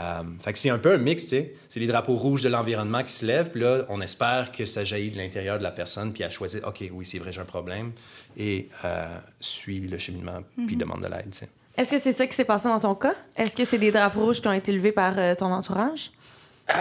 Euh, 0.00 0.22
fait 0.40 0.52
que 0.52 0.58
c'est 0.58 0.70
un 0.70 0.78
peu 0.78 0.92
un 0.92 0.98
mix, 0.98 1.24
tu 1.24 1.30
sais. 1.30 1.54
C'est 1.68 1.80
les 1.80 1.86
drapeaux 1.86 2.16
rouges 2.16 2.42
de 2.42 2.48
l'environnement 2.48 3.02
qui 3.02 3.12
se 3.12 3.24
lèvent, 3.26 3.50
puis 3.50 3.62
là, 3.62 3.84
on 3.88 4.00
espère 4.00 4.52
que 4.52 4.66
ça 4.66 4.84
jaillit 4.84 5.10
de 5.10 5.18
l'intérieur 5.18 5.58
de 5.58 5.62
la 5.62 5.70
personne, 5.70 6.12
puis 6.12 6.24
à 6.24 6.30
choisir, 6.30 6.66
OK, 6.66 6.84
oui, 6.92 7.06
c'est 7.06 7.18
vrai, 7.18 7.32
j'ai 7.32 7.40
un 7.40 7.46
problème, 7.46 7.92
et 8.36 8.68
euh, 8.84 9.18
suit 9.40 9.80
le 9.80 9.98
cheminement, 9.98 10.40
puis 10.66 10.76
mhm. 10.76 10.80
demande 10.80 11.02
de 11.02 11.08
l'aide, 11.08 11.30
tu 11.32 11.38
sais. 11.38 11.48
Est-ce 11.76 11.90
que 11.90 12.00
c'est 12.02 12.12
ça 12.12 12.26
qui 12.26 12.34
s'est 12.34 12.44
passé 12.44 12.68
dans 12.68 12.80
ton 12.80 12.96
cas? 12.96 13.14
Est-ce 13.36 13.54
que 13.54 13.64
c'est 13.64 13.78
des 13.78 13.92
drapeaux 13.92 14.26
rouges 14.26 14.40
qui 14.40 14.48
ont 14.48 14.52
été 14.52 14.72
levés 14.72 14.90
par 14.90 15.16
euh, 15.16 15.36
ton 15.36 15.46
entourage? 15.46 16.10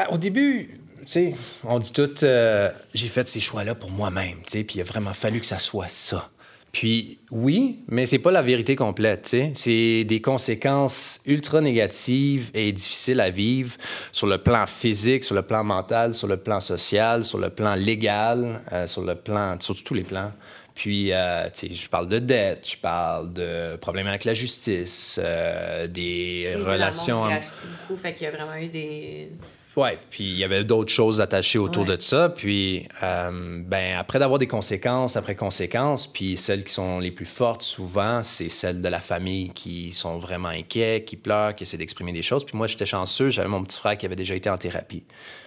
Au 0.10 0.18
début, 0.18 0.80
tu 1.02 1.06
sais, 1.06 1.36
on 1.64 1.80
dit 1.80 1.94
tout, 1.94 2.24
euh, 2.24 2.70
j'ai 2.94 3.08
fait 3.08 3.28
ces 3.28 3.40
choix-là 3.40 3.76
pour 3.76 3.92
moi-même, 3.92 4.38
tu 4.44 4.52
sais, 4.52 4.64
puis 4.64 4.80
il 4.80 4.82
a 4.82 4.84
vraiment 4.84 5.14
fallu 5.14 5.40
que 5.40 5.46
ça 5.46 5.60
soit 5.60 5.88
ça. 5.88 6.30
Puis 6.78 7.18
oui, 7.32 7.80
mais 7.88 8.06
c'est 8.06 8.20
pas 8.20 8.30
la 8.30 8.44
vérité 8.44 8.76
complète. 8.76 9.36
C'est 9.56 10.04
des 10.04 10.22
conséquences 10.22 11.22
ultra 11.26 11.60
négatives 11.60 12.52
et 12.54 12.72
difficiles 12.72 13.20
à 13.20 13.32
vivre 13.32 13.76
sur 14.12 14.28
le 14.28 14.38
plan 14.38 14.68
physique, 14.68 15.24
sur 15.24 15.34
le 15.34 15.42
plan 15.42 15.64
mental, 15.64 16.14
sur 16.14 16.28
le 16.28 16.38
plan 16.38 16.62
social, 16.62 17.26
sur 17.26 17.40
le 17.40 17.50
plan 17.50 17.74
légal, 17.74 18.62
sur 18.86 19.02
le 19.02 19.16
plan, 19.16 19.60
sur 19.60 19.84
tous 19.84 19.96
les 19.96 20.04
plans. 20.04 20.32
Puis, 20.76 21.12
euh, 21.12 21.50
je 21.52 21.90
parle 21.90 22.08
de 22.08 22.20
dette, 22.20 22.70
je 22.70 22.78
parle 22.78 23.34
de 23.34 23.76
problèmes 23.78 24.06
avec 24.06 24.24
la 24.26 24.36
justice, 24.36 25.20
euh, 25.20 25.88
des 25.88 26.54
relations. 26.64 27.24
Beaucoup, 27.24 28.00
fait 28.00 28.14
qu'il 28.14 28.26
y 28.26 28.28
a 28.28 28.32
vraiment 28.32 28.56
eu 28.58 28.68
des. 28.68 29.32
Oui, 29.78 29.90
puis 30.10 30.24
il 30.24 30.38
y 30.38 30.44
avait 30.44 30.64
d'autres 30.64 30.92
choses 30.92 31.22
attachées 31.22 31.60
autour 31.60 31.86
de 31.86 31.96
ça. 32.00 32.30
Puis, 32.30 32.88
euh, 33.04 33.62
ben, 33.64 33.96
après 33.96 34.18
d'avoir 34.18 34.40
des 34.40 34.48
conséquences 34.48 35.16
après 35.16 35.36
conséquences, 35.36 36.08
puis 36.08 36.36
celles 36.36 36.64
qui 36.64 36.74
sont 36.74 36.98
les 36.98 37.12
plus 37.12 37.28
fortes, 37.28 37.62
souvent, 37.62 38.24
c'est 38.24 38.50
celles 38.50 38.82
de 38.82 38.88
la 38.88 39.00
famille 39.00 39.50
qui 39.50 39.94
sont 39.94 40.18
vraiment 40.18 40.50
inquiets, 40.50 41.04
qui 41.06 41.16
pleurent, 41.16 41.54
qui 41.54 41.64
essaient 41.64 41.78
d'exprimer 41.78 42.12
des 42.12 42.24
choses. 42.24 42.44
Puis 42.44 42.58
moi, 42.58 42.66
j'étais 42.66 42.88
chanceux, 42.88 43.30
j'avais 43.30 43.50
mon 43.50 43.64
petit 43.64 43.78
frère 43.78 43.96
qui 44.00 44.08
avait 44.08 44.16
déjà 44.16 44.34
été 44.34 44.50
en 44.50 44.58
thérapie. 44.58 45.04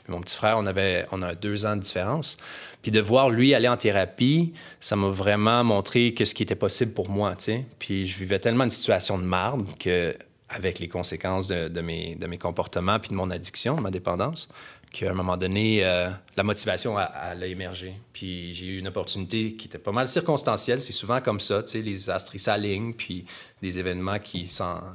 mon 0.06 0.20
petit 0.20 0.36
frère, 0.36 0.58
on 0.58 0.66
avait 0.66 1.06
on 1.10 1.22
a 1.22 1.34
deux 1.34 1.66
ans 1.66 1.74
de 1.74 1.82
différence. 1.82 2.36
Puis 2.82 2.92
de 2.92 3.00
voir 3.00 3.30
lui 3.30 3.52
aller 3.52 3.68
en 3.68 3.76
thérapie, 3.76 4.52
ça 4.78 4.94
m'a 4.94 5.08
vraiment 5.08 5.64
montré 5.64 6.14
que 6.14 6.24
ce 6.24 6.34
qui 6.34 6.44
était 6.44 6.54
possible 6.54 6.92
pour 6.92 7.10
moi, 7.10 7.34
tu 7.36 7.46
sais. 7.46 7.64
Puis 7.80 8.06
je 8.06 8.16
vivais 8.16 8.38
tellement 8.38 8.62
une 8.64 8.70
situation 8.70 9.18
de 9.18 9.24
marde 9.24 9.66
que 9.80 10.14
avec 10.50 10.78
les 10.80 10.88
conséquences 10.88 11.48
de, 11.48 11.80
mes, 11.80 12.16
de 12.16 12.26
mes 12.26 12.38
comportements 12.38 12.98
puis 12.98 13.10
de 13.10 13.14
mon 13.14 13.30
addiction, 13.30 13.76
de 13.76 13.80
ma 13.80 13.90
dépendance, 13.90 14.48
qu'à 14.92 15.10
un 15.10 15.14
moment 15.14 15.36
donné, 15.36 15.84
euh, 15.84 16.10
la 16.36 16.42
motivation 16.42 16.98
a, 16.98 17.02
a, 17.02 17.46
émergé. 17.46 17.94
Puis 18.12 18.52
j'ai 18.52 18.66
eu 18.66 18.78
une 18.78 18.88
opportunité 18.88 19.54
qui 19.54 19.68
était 19.68 19.78
pas 19.78 19.92
mal 19.92 20.08
circonstancielle. 20.08 20.82
C'est 20.82 20.92
souvent 20.92 21.20
comme 21.20 21.38
ça, 21.38 21.62
tu 21.62 21.72
sais, 21.72 21.82
les 21.82 22.10
astres 22.10 22.36
s'alignent, 22.38 22.92
puis 22.92 23.24
des 23.62 23.78
événements 23.78 24.18
qui, 24.18 24.50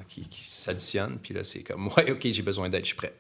qui, 0.10 0.22
qui 0.28 0.42
s'additionnent. 0.44 1.18
Puis 1.24 1.34
là, 1.34 1.44
c'est 1.44 1.64
comme, 1.64 1.88
ouais, 1.96 2.12
OK, 2.12 2.28
j'ai 2.30 2.42
besoin 2.42 2.68
d'aide, 2.68 2.84
je 2.84 2.88
suis 2.88 2.98
prêt. 2.98 3.16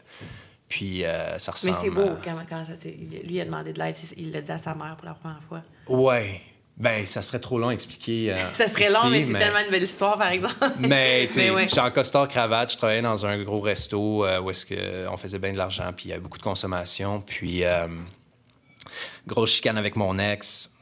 Puis 0.67 1.06
euh, 1.06 1.39
ça 1.39 1.54
ressemble. 1.54 1.76
Mais 1.76 1.82
c'est 1.82 1.89
beau 1.89 2.10
quand, 2.24 2.36
quand 2.50 2.65
ça, 2.65 2.89
lui 3.24 3.39
a 3.39 3.45
demandé 3.45 3.71
de 3.71 3.80
l'aide, 3.80 3.95
il 4.17 4.32
l'a 4.32 4.41
dit 4.41 4.52
à 4.52 4.58
sa 4.58 4.76
mère 4.76 4.98
pour 4.98 5.06
la 5.06 5.13
première 5.13 5.43
fois. 5.43 5.63
Ouais. 5.88 6.41
Ben, 6.77 7.05
ça 7.05 7.21
serait 7.21 7.39
trop 7.39 7.57
long 7.57 7.69
à 7.69 7.73
expliquer. 7.73 8.33
Euh, 8.33 8.38
ça 8.53 8.67
serait 8.67 8.89
long, 8.89 9.09
mais 9.09 9.25
c'est 9.25 9.33
tellement 9.33 9.59
une 9.59 9.71
belle 9.71 9.83
histoire, 9.83 10.17
par 10.17 10.29
exemple. 10.29 10.55
mais, 10.79 11.27
tu 11.27 11.33
sais, 11.33 11.51
j'étais 11.67 11.79
en 11.79 11.91
costard-cravate, 11.91 12.73
je 12.73 12.77
travaillais 12.77 13.01
dans 13.01 13.25
un 13.25 13.41
gros 13.43 13.61
resto 13.61 14.25
euh, 14.25 14.41
où 14.41 14.49
est-ce 14.49 14.65
qu'on 14.65 15.17
faisait 15.17 15.39
bien 15.39 15.53
de 15.53 15.57
l'argent, 15.57 15.91
puis 15.95 16.05
il 16.05 16.09
y 16.09 16.11
avait 16.11 16.21
beaucoup 16.21 16.38
de 16.38 16.43
consommation. 16.43 17.21
Puis, 17.21 17.63
grosse 19.25 19.51
chicane 19.51 19.77
avec 19.77 19.95
mon 19.95 20.19
ex 20.19 20.74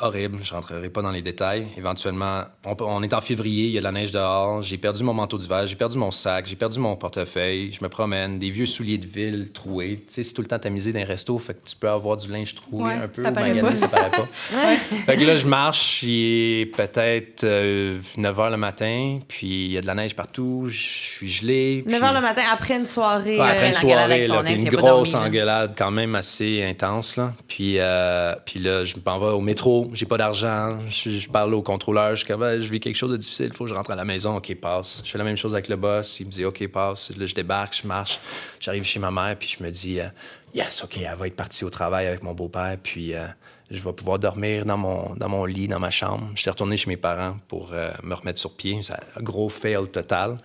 horrible. 0.00 0.38
Je 0.42 0.52
rentrerai 0.52 0.90
pas 0.90 1.02
dans 1.02 1.10
les 1.10 1.22
détails. 1.22 1.66
Éventuellement, 1.76 2.42
on, 2.64 3.02
est 3.02 3.14
en 3.14 3.20
février, 3.20 3.66
il 3.66 3.72
y 3.72 3.78
a 3.78 3.80
de 3.80 3.84
la 3.84 3.92
neige 3.92 4.12
dehors. 4.12 4.62
J'ai 4.62 4.78
perdu 4.78 5.04
mon 5.04 5.14
manteau 5.14 5.38
d'hiver, 5.38 5.66
j'ai 5.66 5.76
perdu 5.76 5.98
mon 5.98 6.10
sac, 6.10 6.46
j'ai 6.46 6.56
perdu 6.56 6.78
mon 6.78 6.96
portefeuille. 6.96 7.72
Je 7.72 7.82
me 7.82 7.88
promène, 7.88 8.38
des 8.38 8.50
vieux 8.50 8.66
souliers 8.66 8.98
de 8.98 9.06
ville 9.06 9.50
troués. 9.52 10.04
Tu 10.06 10.14
sais, 10.14 10.22
c'est 10.22 10.34
tout 10.34 10.42
le 10.42 10.48
temps 10.48 10.58
tamisé 10.58 10.92
dans 10.92 11.00
un 11.00 11.04
resto, 11.04 11.38
fait 11.38 11.54
que 11.54 11.68
tu 11.68 11.76
peux 11.76 11.88
avoir 11.88 12.16
du 12.16 12.28
linge 12.30 12.54
troué 12.54 12.92
un 12.92 13.08
peu 13.08 13.22
ça 13.22 13.32
paraît 13.32 13.60
pas. 13.60 13.76
ça 13.76 13.88
paraît 13.88 14.10
pas. 14.10 14.28
Fait 15.06 15.16
que 15.16 15.24
là, 15.24 15.36
je 15.36 15.46
marche, 15.46 16.02
il 16.02 16.60
est 16.60 16.66
peut-être 16.66 17.44
9 17.44 17.44
euh, 17.44 18.00
h 18.18 18.50
le 18.50 18.56
matin, 18.56 19.18
puis 19.26 19.66
il 19.66 19.72
y 19.72 19.78
a 19.78 19.80
de 19.80 19.86
la 19.86 19.94
neige 19.94 20.14
partout, 20.14 20.66
je 20.68 20.78
suis 20.78 21.28
gelé. 21.28 21.84
9 21.86 22.00
h 22.00 22.14
le 22.14 22.20
matin, 22.20 22.42
après 22.52 22.76
une 22.76 22.86
soirée. 22.86 23.40
après 23.40 23.68
une 23.68 23.74
euh, 23.74 23.78
soirée, 23.78 24.26
là, 24.26 24.50
une 24.50 24.68
grosse 24.68 25.14
engueulade 25.14 25.74
quand 25.76 25.90
même 25.90 26.14
assez 26.14 26.64
intense. 26.64 27.16
Là. 27.16 27.32
Puis, 27.46 27.74
euh, 27.78 28.34
puis 28.44 28.60
là, 28.60 28.84
je 28.84 28.94
m'en 29.04 29.18
vais 29.18 29.26
au 29.26 29.40
métro 29.40 29.77
j'ai 29.92 30.06
pas 30.06 30.16
d'argent. 30.16 30.78
Je, 30.88 31.28
parle 31.28 31.54
au 31.54 31.62
contrôleur, 31.62 32.16
je, 32.16 32.24
je 32.26 32.70
vis 32.70 32.80
quelque 32.80 32.94
chose 32.94 33.10
de 33.10 33.16
difficile, 33.16 33.46
il 33.46 33.52
faut 33.52 33.64
que 33.64 33.70
je 33.70 33.74
rentre 33.74 33.90
à 33.90 33.96
la 33.96 34.04
maison, 34.04 34.36
OK, 34.36 34.54
passe. 34.56 35.02
Je 35.04 35.10
fais 35.10 35.18
la 35.18 35.24
même 35.24 35.36
chose 35.36 35.52
avec 35.54 35.68
le 35.68 35.76
boss, 35.76 36.20
il 36.20 36.26
me 36.26 36.30
dit 36.30 36.44
OK, 36.44 36.66
passe. 36.68 37.16
Là, 37.16 37.26
je 37.26 37.34
débarque, 37.34 37.76
je 37.82 37.86
marche, 37.86 38.20
j'arrive 38.60 38.84
chez 38.84 38.98
ma 38.98 39.10
mère, 39.10 39.36
puis 39.38 39.54
je 39.58 39.62
me 39.62 39.70
dis 39.70 40.00
euh, 40.00 40.08
Yes, 40.54 40.82
OK, 40.84 40.98
elle 40.98 41.16
va 41.16 41.26
être 41.26 41.36
partie 41.36 41.64
au 41.64 41.70
travail 41.70 42.06
avec 42.06 42.22
mon 42.22 42.34
beau-père, 42.34 42.76
puis 42.82 43.14
euh, 43.14 43.26
je 43.70 43.82
vais 43.82 43.92
pouvoir 43.92 44.18
dormir 44.18 44.64
dans 44.64 44.78
mon, 44.78 45.14
dans 45.14 45.28
mon 45.28 45.44
lit, 45.44 45.68
dans 45.68 45.78
ma 45.78 45.90
chambre. 45.90 46.30
J'étais 46.34 46.50
retourné 46.50 46.78
chez 46.78 46.88
mes 46.88 46.96
parents 46.96 47.36
pour 47.48 47.70
euh, 47.74 47.90
me 48.02 48.14
remettre 48.14 48.38
sur 48.38 48.54
pied. 48.54 48.78
C'est 48.80 48.94
un 48.94 49.22
gros 49.22 49.50
fail 49.50 49.86
total. 49.92 50.38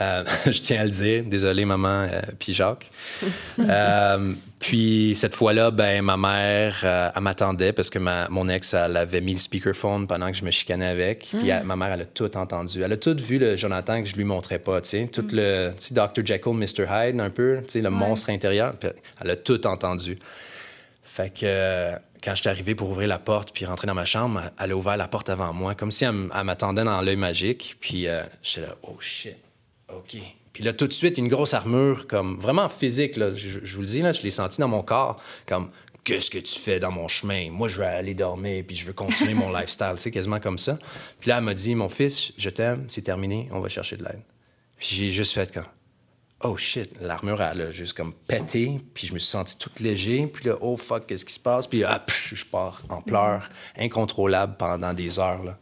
Euh, 0.00 0.24
je 0.46 0.60
tiens 0.60 0.80
à 0.80 0.84
le 0.84 0.90
dire. 0.90 1.22
Désolé, 1.24 1.64
maman, 1.64 2.08
euh, 2.10 2.20
puis 2.36 2.54
Jacques. 2.54 2.90
puis 4.58 5.14
cette 5.14 5.36
fois-là, 5.36 5.70
ben, 5.70 6.02
ma 6.02 6.16
mère, 6.16 7.12
elle 7.14 7.22
m'attendait 7.22 7.72
parce 7.72 7.90
que 7.90 8.00
ma, 8.00 8.28
mon 8.28 8.48
ex, 8.48 8.74
elle 8.74 8.96
avait 8.96 9.20
mis 9.20 9.32
le 9.32 9.38
speakerphone 9.38 10.08
pendant 10.08 10.28
que 10.32 10.36
je 10.36 10.44
me 10.44 10.50
chicanais 10.50 10.88
avec. 10.88 11.28
Puis 11.30 11.52
ma 11.62 11.76
mère, 11.76 11.92
elle 11.92 12.02
a 12.02 12.06
tout 12.06 12.36
entendu. 12.36 12.82
Elle 12.82 12.92
a 12.92 12.96
tout 12.96 13.16
vu 13.16 13.38
le 13.38 13.56
Jonathan 13.56 14.02
que 14.02 14.08
je 14.08 14.16
lui 14.16 14.24
montrais 14.24 14.58
pas, 14.58 14.80
tu 14.80 14.88
sais. 14.88 15.06
Tout 15.06 15.26
le, 15.30 15.74
tu 15.78 15.88
sais, 15.88 15.94
Dr. 15.94 16.26
Jekyll, 16.26 16.54
Mr. 16.54 16.86
Hyde, 16.90 17.20
un 17.20 17.30
peu, 17.30 17.60
tu 17.62 17.70
sais, 17.70 17.80
le 17.82 17.90
monstre 17.90 18.30
intérieur. 18.30 18.74
elle 19.20 19.30
a 19.30 19.36
tout 19.36 19.64
entendu. 19.64 20.18
Fait 21.04 21.32
que 21.32 21.96
quand 22.28 22.34
je 22.34 22.42
suis 22.42 22.50
arrivé 22.50 22.74
pour 22.74 22.90
ouvrir 22.90 23.08
la 23.08 23.18
porte 23.18 23.52
puis 23.54 23.64
rentrer 23.64 23.86
dans 23.86 23.94
ma 23.94 24.04
chambre, 24.04 24.42
elle 24.60 24.72
a 24.72 24.76
ouvert 24.76 24.98
la 24.98 25.08
porte 25.08 25.30
avant 25.30 25.54
moi, 25.54 25.74
comme 25.74 25.90
si 25.90 26.04
elle, 26.04 26.12
m'attendait 26.12 26.84
dans 26.84 27.00
l'œil 27.00 27.16
magique. 27.16 27.76
Puis 27.80 28.06
euh, 28.06 28.22
j'étais 28.42 28.66
là, 28.66 28.76
oh 28.82 28.98
shit, 29.00 29.38
OK. 29.88 30.18
Puis 30.52 30.62
là, 30.62 30.74
tout 30.74 30.86
de 30.86 30.92
suite, 30.92 31.16
une 31.16 31.28
grosse 31.28 31.54
armure, 31.54 32.06
comme 32.06 32.36
vraiment 32.36 32.68
physique, 32.68 33.16
là, 33.16 33.30
je, 33.34 33.60
vous 33.74 33.80
le 33.80 33.86
dis, 33.86 34.02
là, 34.02 34.12
je 34.12 34.20
l'ai 34.20 34.30
senti 34.30 34.60
dans 34.60 34.68
mon 34.68 34.82
corps, 34.82 35.22
comme 35.46 35.70
Qu'est-ce 36.04 36.30
que 36.30 36.38
tu 36.38 36.58
fais 36.58 36.78
dans 36.78 36.90
mon 36.90 37.08
chemin? 37.08 37.50
Moi, 37.50 37.68
je 37.68 37.80
vais 37.80 37.86
aller 37.86 38.14
dormir, 38.14 38.62
puis 38.66 38.76
je 38.76 38.84
veux 38.84 38.92
continuer 38.92 39.32
mon 39.32 39.50
lifestyle, 39.58 39.94
tu 39.96 40.02
sais, 40.02 40.10
quasiment 40.10 40.38
comme 40.38 40.58
ça. 40.58 40.78
Puis 41.20 41.30
là, 41.30 41.38
elle 41.38 41.44
m'a 41.44 41.54
dit 41.54 41.74
Mon 41.74 41.88
fils, 41.88 42.32
je 42.36 42.50
t'aime, 42.50 42.84
c'est 42.88 43.02
terminé, 43.02 43.48
on 43.52 43.60
va 43.60 43.70
chercher 43.70 43.96
de 43.96 44.04
l'aide. 44.04 44.20
Puis 44.76 44.88
j'ai 44.96 45.10
juste 45.10 45.32
fait 45.32 45.50
comme, 45.52 45.64
oh 46.42 46.56
shit, 46.56 46.90
l'armure, 47.00 47.40
elle 47.42 47.60
a 47.60 47.70
juste 47.70 47.96
comme 47.96 48.12
pété, 48.12 48.78
puis 48.94 49.06
je 49.06 49.14
me 49.14 49.18
suis 49.18 49.28
senti 49.28 49.58
tout 49.58 49.70
léger, 49.80 50.26
puis 50.26 50.48
là, 50.48 50.56
oh 50.60 50.76
fuck, 50.76 51.06
qu'est-ce 51.06 51.24
qui 51.24 51.34
se 51.34 51.40
passe? 51.40 51.66
Puis 51.66 51.84
ah, 51.84 51.98
pff, 51.98 52.34
je 52.34 52.44
pars 52.44 52.82
en 52.88 53.02
pleurs, 53.02 53.48
incontrôlable 53.76 54.56
pendant 54.56 54.94
des 54.94 55.18
heures, 55.18 55.42
là. 55.42 55.58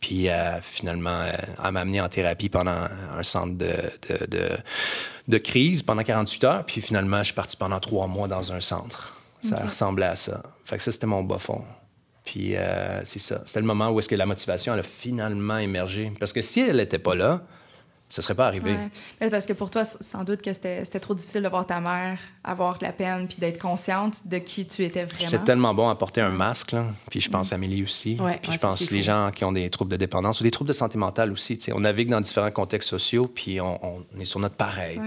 Puis 0.00 0.28
euh, 0.28 0.60
finalement, 0.60 1.22
euh, 1.22 1.32
elle 1.64 1.72
m'a 1.72 1.80
amené 1.80 2.00
en 2.00 2.08
thérapie 2.08 2.48
pendant 2.48 2.86
un 3.16 3.22
centre 3.22 3.56
de, 3.56 3.74
de, 4.08 4.26
de, 4.26 4.48
de 5.26 5.38
crise 5.38 5.82
pendant 5.82 6.02
48 6.02 6.44
heures. 6.44 6.64
Puis 6.66 6.82
finalement, 6.82 7.18
je 7.18 7.24
suis 7.24 7.34
parti 7.34 7.56
pendant 7.56 7.80
trois 7.80 8.06
mois 8.06 8.28
dans 8.28 8.52
un 8.52 8.60
centre. 8.60 9.14
Ça 9.42 9.64
ressemblait 9.64 10.06
à 10.06 10.16
ça. 10.16 10.42
Fait 10.64 10.76
que 10.76 10.82
ça, 10.82 10.92
c'était 10.92 11.06
mon 11.06 11.22
bas 11.22 11.38
fond. 11.38 11.64
Puis 12.24 12.56
euh, 12.56 13.04
c'est 13.04 13.20
ça. 13.20 13.42
C'était 13.46 13.60
le 13.60 13.66
moment 13.66 13.90
où 13.90 13.98
est-ce 13.98 14.08
que 14.08 14.14
la 14.14 14.26
motivation, 14.26 14.74
elle 14.74 14.80
a 14.80 14.82
finalement 14.82 15.58
émergé. 15.58 16.12
Parce 16.18 16.32
que 16.32 16.42
si 16.42 16.60
elle 16.60 16.76
n'était 16.76 16.98
pas 16.98 17.14
là, 17.14 17.42
ça 18.16 18.22
serait 18.22 18.34
pas 18.34 18.46
arrivé. 18.46 18.76
Ouais. 19.20 19.30
Parce 19.30 19.44
que 19.44 19.52
pour 19.52 19.70
toi, 19.70 19.84
sans 19.84 20.24
doute 20.24 20.40
que 20.40 20.52
c'était 20.52 20.84
trop 21.00 21.14
difficile 21.14 21.42
de 21.42 21.48
voir 21.48 21.66
ta 21.66 21.80
mère 21.80 22.18
avoir 22.42 22.78
de 22.78 22.84
la 22.84 22.92
peine 22.92 23.28
puis 23.28 23.36
d'être 23.38 23.60
consciente 23.60 24.26
de 24.26 24.38
qui 24.38 24.66
tu 24.66 24.84
étais 24.84 25.06
J'étais 25.10 25.26
vraiment. 25.26 25.44
tellement 25.44 25.74
bon 25.74 25.88
à 25.90 25.94
porter 25.96 26.20
un 26.22 26.30
masque, 26.30 26.72
là. 26.72 26.86
Puis 27.10 27.20
je 27.20 27.28
pense 27.28 27.52
à 27.52 27.56
Amélie 27.56 27.82
aussi. 27.82 28.18
Ouais, 28.20 28.38
puis 28.40 28.50
ouais, 28.52 28.56
je 28.56 28.60
pense 28.62 28.90
les 28.90 29.00
fou. 29.00 29.04
gens 29.06 29.30
qui 29.34 29.44
ont 29.44 29.52
des 29.52 29.68
troubles 29.68 29.90
de 29.90 29.96
dépendance 29.96 30.40
ou 30.40 30.44
des 30.44 30.50
troubles 30.50 30.68
de 30.68 30.72
santé 30.74 30.96
mentale 30.96 31.30
aussi. 31.30 31.58
tu 31.58 31.64
sais. 31.64 31.72
On 31.72 31.80
navigue 31.80 32.08
dans 32.08 32.20
différents 32.22 32.50
contextes 32.50 32.88
sociaux, 32.88 33.26
puis 33.26 33.60
on, 33.60 33.78
on 33.84 34.20
est 34.20 34.24
sur 34.24 34.40
notre 34.40 34.54
pareil. 34.56 34.98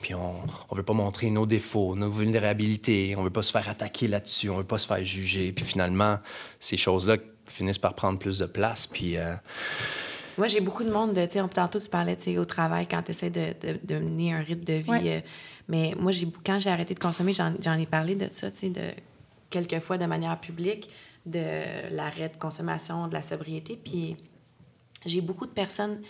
Puis 0.00 0.14
on 0.14 0.34
ne 0.72 0.76
veut 0.76 0.82
pas 0.82 0.92
montrer 0.94 1.28
nos 1.30 1.44
défauts, 1.44 1.94
nos 1.96 2.10
vulnérabilités. 2.10 3.14
On 3.18 3.22
veut 3.22 3.30
pas 3.30 3.42
se 3.42 3.52
faire 3.52 3.68
attaquer 3.68 4.08
là-dessus. 4.08 4.48
On 4.48 4.56
veut 4.56 4.64
pas 4.64 4.78
se 4.78 4.86
faire 4.86 5.04
juger. 5.04 5.52
Puis 5.52 5.64
finalement, 5.64 6.18
ces 6.58 6.76
choses-là 6.76 7.16
finissent 7.46 7.78
par 7.78 7.94
prendre 7.94 8.18
plus 8.18 8.38
de 8.38 8.46
place. 8.46 8.86
Puis 8.86 9.16
euh, 9.16 9.34
Moi, 10.40 10.48
j'ai 10.48 10.62
beaucoup 10.62 10.84
de 10.84 10.90
monde, 10.90 11.12
de, 11.12 11.26
tu 11.26 11.32
sais, 11.38 11.48
tantôt 11.48 11.78
tu 11.78 11.90
parlais, 11.90 12.16
tu 12.16 12.22
sais, 12.22 12.38
au 12.38 12.46
travail, 12.46 12.86
quand 12.90 13.02
tu 13.02 13.10
essaies 13.10 13.28
de, 13.28 13.52
de, 13.60 13.78
de 13.84 13.98
mener 13.98 14.32
un 14.32 14.40
rythme 14.40 14.64
de 14.64 14.72
vie. 14.72 14.90
Ouais. 14.90 15.16
euh, 15.18 15.20
mais 15.68 15.94
moi, 15.98 16.12
j'ai, 16.12 16.26
quand 16.46 16.58
j'ai 16.58 16.70
arrêté 16.70 16.94
de 16.94 16.98
consommer, 16.98 17.34
j'en, 17.34 17.52
j'en 17.60 17.74
ai 17.78 17.84
parlé 17.84 18.14
de 18.14 18.26
ça, 18.32 18.50
tu 18.50 18.58
sais, 18.60 18.68
de, 18.70 18.80
quelquefois 19.50 19.98
de 19.98 20.06
manière 20.06 20.40
publique, 20.40 20.88
de 21.26 21.94
l'arrêt 21.94 22.30
de 22.30 22.38
consommation, 22.38 23.06
de 23.06 23.12
la 23.12 23.20
sobriété. 23.20 23.78
Puis 23.84 24.16
j'ai 25.04 25.20
beaucoup 25.20 25.44
de 25.44 25.50
personnes, 25.52 26.00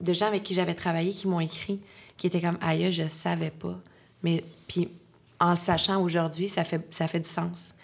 de 0.00 0.12
gens 0.12 0.26
avec 0.28 0.44
qui 0.44 0.54
j'avais 0.54 0.74
travaillé, 0.74 1.10
qui 1.12 1.26
m'ont 1.26 1.40
écrit, 1.40 1.80
qui 2.16 2.28
étaient 2.28 2.40
comme, 2.40 2.58
aïe, 2.60 2.92
je 2.92 3.08
savais 3.08 3.50
pas. 3.50 3.80
Mais 4.22 4.44
puis 4.68 4.90
en 5.40 5.50
le 5.50 5.56
sachant 5.56 6.00
aujourd'hui, 6.00 6.48
ça 6.48 6.62
fait, 6.62 6.86
ça 6.92 7.08
fait 7.08 7.18
du 7.18 7.28
sens. 7.28 7.74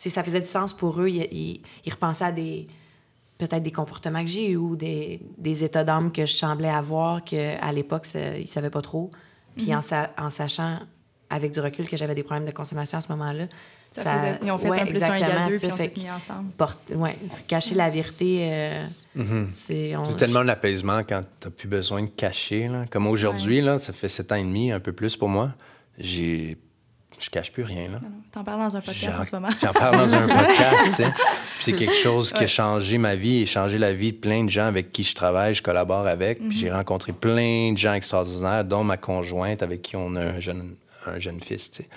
Tu 0.00 0.08
sais, 0.08 0.10
ça 0.10 0.24
faisait 0.24 0.40
du 0.40 0.48
sens 0.48 0.72
pour 0.72 1.00
eux. 1.00 1.08
Ils, 1.08 1.28
ils- 1.30 1.60
ils 1.86 1.92
repensaient 1.92 2.24
à 2.24 2.32
des 2.32 2.66
peut-être 3.46 3.62
des 3.62 3.72
comportements 3.72 4.20
que 4.22 4.30
j'ai 4.30 4.50
eu 4.50 4.56
ou 4.56 4.76
des, 4.76 5.20
des 5.38 5.64
états 5.64 5.84
d'âme 5.84 6.12
que 6.12 6.24
je 6.26 6.32
semblais 6.32 6.68
avoir 6.68 7.24
qu'à 7.24 7.72
l'époque, 7.72 8.06
ils 8.14 8.42
ne 8.42 8.46
savaient 8.46 8.70
pas 8.70 8.82
trop. 8.82 9.10
Puis 9.56 9.74
en, 9.74 9.82
sa- 9.82 10.10
en 10.18 10.30
sachant, 10.30 10.78
avec 11.28 11.52
du 11.52 11.60
recul, 11.60 11.88
que 11.88 11.96
j'avais 11.96 12.14
des 12.14 12.22
problèmes 12.22 12.46
de 12.46 12.52
consommation 12.52 12.98
à 12.98 13.00
ce 13.00 13.08
moment-là, 13.12 13.46
Ça 13.92 14.02
ça- 14.04 14.12
faisait- 14.18 14.38
ils 14.44 14.50
ont 14.50 14.58
fait 14.58 14.70
ouais, 14.70 14.80
un 14.80 14.86
plus 14.86 15.02
un 15.02 15.14
égale 15.16 15.30
exactement, 15.32 15.48
deux 15.48 15.58
puis 15.58 15.66
ils 15.66 15.72
ont 15.72 15.76
fait 15.76 15.88
tout 15.90 16.00
mis 16.00 16.10
ensemble. 16.10 16.50
porte- 16.56 16.90
ouais, 16.94 17.18
cacher 17.48 17.74
la 17.74 17.90
vérité, 17.90 18.48
euh, 18.52 18.86
c'est... 19.54 19.96
on- 19.96 20.04
c'est 20.06 20.16
tellement 20.16 20.42
l'apaisement 20.42 21.00
quand 21.00 21.22
tu 21.40 21.48
n'as 21.48 21.50
plus 21.54 21.68
besoin 21.68 22.02
de 22.02 22.08
cacher. 22.08 22.68
là. 22.68 22.84
Comme 22.90 23.06
aujourd'hui, 23.06 23.60
là, 23.60 23.78
ça 23.78 23.92
fait 23.92 24.08
sept 24.08 24.30
ans 24.32 24.36
et 24.36 24.42
demi, 24.44 24.72
un 24.72 24.80
peu 24.80 24.92
plus 24.92 25.16
pour 25.16 25.28
moi. 25.28 25.52
J'ai... 25.98 26.56
Je 27.22 27.30
cache 27.30 27.52
plus 27.52 27.62
rien. 27.62 27.84
Là. 27.84 28.00
Non, 28.02 28.08
non. 28.08 28.22
T'en 28.32 28.42
parles 28.42 28.60
dans 28.60 28.76
un 28.76 28.80
podcast 28.80 29.12
J'en- 29.14 29.20
en 29.20 29.24
ce 29.24 29.34
moment. 29.36 29.48
J'en 29.60 29.72
parle 29.72 29.96
dans 29.96 30.14
un 30.14 30.26
podcast, 30.44 30.86
tu 30.88 30.94
sais. 30.94 31.12
Puis 31.12 31.60
c'est 31.60 31.72
quelque 31.74 31.94
chose 31.94 32.32
qui 32.32 32.42
a 32.42 32.46
changé 32.48 32.98
ma 32.98 33.14
vie 33.14 33.42
et 33.42 33.46
changé 33.46 33.78
la 33.78 33.92
vie 33.92 34.12
de 34.12 34.18
plein 34.18 34.42
de 34.44 34.50
gens 34.50 34.66
avec 34.66 34.90
qui 34.92 35.04
je 35.04 35.14
travaille, 35.14 35.54
je 35.54 35.62
collabore 35.62 36.06
avec. 36.08 36.40
Puis 36.48 36.58
j'ai 36.58 36.72
rencontré 36.72 37.12
plein 37.12 37.72
de 37.72 37.78
gens 37.78 37.94
extraordinaires, 37.94 38.64
dont 38.64 38.82
ma 38.82 38.96
conjointe 38.96 39.62
avec 39.62 39.82
qui 39.82 39.94
on 39.94 40.16
a 40.16 40.20
un 40.20 40.40
jeune, 40.40 40.74
un 41.06 41.20
jeune 41.20 41.40
fils, 41.40 41.70
tu 41.70 41.84
sais. 41.84 41.88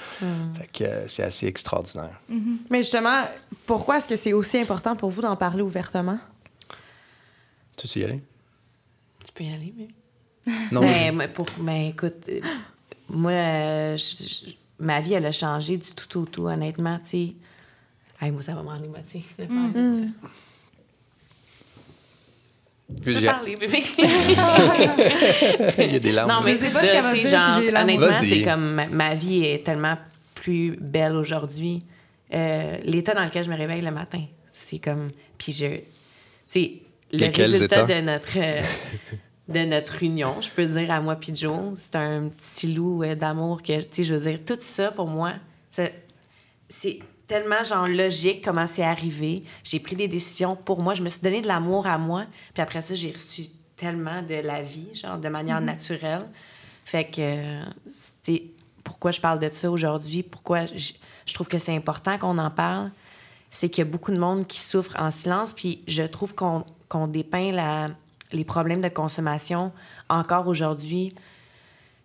Fait 0.60 0.68
que 0.72 0.84
euh, 0.84 1.08
c'est 1.08 1.24
assez 1.24 1.48
extraordinaire. 1.48 2.22
Mais 2.70 2.84
justement, 2.84 3.24
pourquoi 3.66 3.98
est-ce 3.98 4.08
que 4.08 4.16
c'est 4.16 4.34
aussi 4.34 4.60
important 4.60 4.96
pour 4.96 5.10
vous 5.10 5.24
d'en 5.24 5.36
parler 5.36 5.64
ouvertement? 5.64 6.20
Tu 7.78 7.88
veux 7.88 8.02
y 8.02 8.06
aller? 8.06 8.22
Tu 9.26 9.32
peux 9.34 9.44
y 9.44 9.54
aller, 9.54 9.74
mais... 9.76 9.88
Non, 10.72 10.82
mais, 10.82 11.08
je- 11.08 11.12
mais 11.14 11.28
pour, 11.28 11.48
mais 11.60 11.90
écoute, 11.90 12.30
euh, 12.30 12.40
moi, 13.10 13.32
euh, 13.32 13.98
je- 13.98 14.24
je- 14.46 14.52
ma 14.80 15.00
vie, 15.02 15.14
elle 15.14 15.26
a 15.26 15.32
changé 15.32 15.78
du 15.78 15.90
tout 15.92 16.22
au 16.22 16.26
tout, 16.26 16.48
honnêtement, 16.48 17.00
tu 17.04 17.10
sais. 17.10 17.34
Hey, 18.22 18.32
moi, 18.32 18.42
ça 18.42 18.54
va 18.56 18.64
m'en 18.64 18.78
de 18.78 18.86
ça. 19.04 19.20
Puis 23.02 23.14
Je 23.14 23.14
peux 23.14 23.20
j'ai- 23.20 23.26
parler, 23.28 23.56
bébé. 23.56 23.84
Il 25.80 25.94
y 25.94 25.96
a 25.96 26.00
des 26.00 26.12
larmes. 26.12 26.32
Non, 26.32 26.40
mais 26.46 26.56
c'est 26.56 26.70
pas 26.72 26.82
ce 26.82 26.86
ça, 26.86 26.92
qu'elle 26.92 27.04
va 27.04 27.14
dire, 27.14 27.28
genre, 27.30 27.82
honnêtement, 27.82 28.08
Vas-y. 28.08 28.30
c'est 28.30 28.42
comme 28.44 28.74
ma, 28.76 28.86
ma 28.88 29.16
vie 29.16 29.44
est 29.44 29.66
tellement 29.66 29.98
plus 30.36 30.78
belle 30.80 31.16
aujourd'hui. 31.16 31.84
Euh, 32.34 32.78
L'état 32.84 33.14
dans 33.16 33.24
lequel 33.26 33.44
je 33.44 33.50
me 33.50 33.58
réveille 33.58 33.82
le 33.82 33.92
matin, 33.92 34.22
c'est 34.52 34.80
comme... 34.80 35.10
Puis 35.38 35.52
je... 35.54 35.66
Tu 35.68 35.84
sais, 36.48 36.72
le 37.12 37.26
résultat 37.36 37.84
états? 37.84 37.96
de 37.96 38.02
notre... 38.06 38.38
euh, 38.38 38.62
de 39.48 39.60
notre 39.60 40.02
union, 40.02 40.42
je 40.42 40.50
peux 40.50 40.66
dire 40.66 40.92
à 40.92 41.00
moi 41.02 41.16
puis 41.16 41.36
Joe, 41.36 41.74
c'est 41.76 41.96
un 41.96 42.30
petit 42.30 42.74
loup 42.74 43.04
euh, 43.04 43.14
d'amour 43.14 43.62
que, 43.62 43.82
tu 43.82 43.88
sais, 43.92 44.04
je 44.04 44.16
veux 44.16 44.32
dire, 44.32 44.40
tout 44.46 44.58
ça 44.60 44.92
pour 44.92 45.08
moi, 45.08 45.34
c'est 45.70 47.00
tellement 47.28 47.64
genre 47.64 47.88
logique 47.88 48.44
comment 48.44 48.66
c'est 48.66 48.84
arrivé. 48.84 49.44
J'ai 49.64 49.80
pris 49.80 49.96
des 49.96 50.08
décisions 50.08 50.56
pour 50.56 50.82
moi, 50.82 50.96
je 50.96 51.04
me 51.04 51.10
suis 51.10 51.22
donné 51.22 51.42
de 51.42 51.48
l'amour 51.48 51.86
à 51.86 51.98
moi, 51.98 52.26
puis 52.54 52.64
après 52.64 52.82
ça, 52.82 52.96
j'ai 52.96 53.12
reçu 53.12 53.46
tellement 53.78 54.22
de 54.24 54.36
la 54.36 54.64
vie, 54.64 54.94
genre 54.96 55.20
de 55.20 55.30
manière 55.30 55.62
naturelle. 55.62 56.26
Fait 56.84 57.06
que 57.06 57.20
euh, 57.20 57.64
c'est 57.88 58.44
pourquoi 58.84 59.12
je 59.12 59.22
parle 59.22 59.40
de 59.40 59.50
ça 59.52 59.70
aujourd'hui, 59.70 60.24
pourquoi 60.24 60.66
je, 60.66 60.94
je 61.26 61.34
trouve 61.34 61.48
que 61.48 61.58
c'est 61.58 61.76
important 61.76 62.18
qu'on 62.18 62.38
en 62.40 62.52
parle, 62.52 62.92
c'est 63.52 63.70
qu'il 63.70 63.84
y 63.84 63.88
a 63.88 63.92
beaucoup 63.92 64.12
de 64.12 64.20
monde 64.20 64.48
qui 64.48 64.60
souffre 64.60 64.96
en 65.00 65.12
silence, 65.12 65.54
puis 65.54 65.84
je 65.88 66.04
trouve 66.04 66.34
qu'on 66.34 66.66
qu'on 66.88 67.08
dépeint 67.08 67.52
la, 67.52 67.90
les 68.36 68.46
problèmes 68.46 68.82
de 68.82 68.90
consommation 68.90 69.72
encore 70.10 70.48
aujourd'hui. 70.48 71.14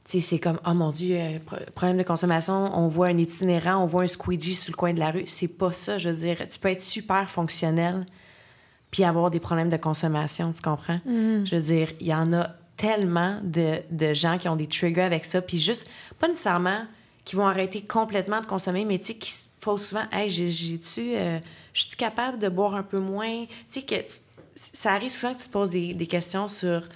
C'est 0.07 0.41
comme, 0.41 0.59
oh 0.67 0.75
mon 0.75 0.91
Dieu, 0.91 1.17
euh, 1.17 1.39
pro- 1.45 1.57
problème 1.75 1.97
de 1.97 2.03
consommation, 2.03 2.77
on 2.77 2.89
voit 2.89 3.07
un 3.09 3.19
itinérant, 3.19 3.77
on 3.83 3.87
voit 3.87 4.03
un 4.03 4.07
squeegee 4.09 4.55
sur 4.55 4.73
le 4.73 4.77
coin 4.77 4.93
de 4.93 4.99
la 4.99 5.13
rue. 5.13 5.23
C'est 5.27 5.47
pas 5.57 5.71
ça, 5.73 5.99
je 5.99 6.09
veux 6.09 6.17
dire. 6.17 6.39
Tu 6.49 6.59
peux 6.59 6.69
être 6.69 6.83
super 6.83 7.31
fonctionnel 7.31 8.07
puis 8.91 9.05
avoir 9.05 9.31
des 9.31 9.39
problèmes 9.39 9.69
de 9.69 9.77
consommation, 9.77 10.53
tu 10.53 10.63
comprends? 10.63 10.99
Je 11.47 11.55
veux 11.55 11.63
dire, 11.63 11.91
il 12.01 12.09
y 12.09 12.15
en 12.15 12.33
a 12.33 12.49
tellement 12.77 13.39
de, 13.45 13.83
de 13.93 14.13
gens 14.15 14.37
qui 14.37 14.49
ont 14.49 14.57
des 14.57 14.67
triggers 14.67 15.03
avec 15.03 15.27
ça, 15.27 15.41
puis 15.41 15.59
juste, 15.59 15.89
pas 16.19 16.27
nécessairement 16.27 16.87
qui 17.25 17.37
vont 17.37 17.47
arrêter 17.47 17.83
complètement 17.83 18.41
de 18.41 18.47
consommer, 18.47 18.85
mais 18.85 18.99
tu 18.99 19.13
sais, 19.13 19.15
qui 19.15 19.31
se 19.31 19.45
posent 19.61 19.87
souvent, 19.87 20.03
hey, 20.11 20.29
j'ai- 20.29 20.49
j'ai-tu, 20.49 21.15
euh, 21.15 21.39
je 21.73 21.83
suis 21.85 21.95
capable 21.97 22.41
de 22.41 22.49
boire 22.49 22.75
un 22.75 22.83
peu 22.83 22.99
moins? 22.99 23.45
Tu 23.45 23.49
sais, 23.69 23.83
que 23.83 23.95
tu- 23.95 24.19
ça 24.73 24.93
arrive 24.93 25.13
souvent 25.13 25.35
que 25.35 25.41
tu 25.41 25.47
te 25.47 25.53
poses 25.53 25.71
des, 25.71 25.95
des 25.95 26.07
questions 26.07 26.49
sur 26.49 26.89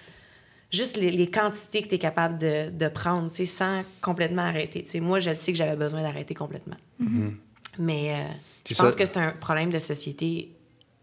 juste 0.71 0.97
les, 0.97 1.11
les 1.11 1.31
quantités 1.31 1.83
que 1.83 1.89
tu 1.89 1.95
es 1.95 1.99
capable 1.99 2.39
de, 2.39 2.71
de 2.71 2.89
prendre, 2.89 3.31
tu 3.31 3.37
sais, 3.37 3.47
sans 3.47 3.83
complètement 4.01 4.43
arrêter. 4.43 4.85
Tu 4.85 4.91
sais, 4.91 5.01
moi, 5.01 5.21
je 5.21 5.35
sais 5.35 5.53
que 5.53 5.59
j'avais 5.59 5.77
besoin 5.77 6.03
d'arrêter 6.03 6.35
complètement. 6.35 6.77
Mais 7.79 8.15
euh, 8.15 8.33
je 8.69 8.75
pense 8.75 8.93
ça. 8.93 8.99
que 8.99 9.05
c'est 9.05 9.17
un 9.17 9.31
problème 9.33 9.71
de 9.71 9.79
société 9.79 10.54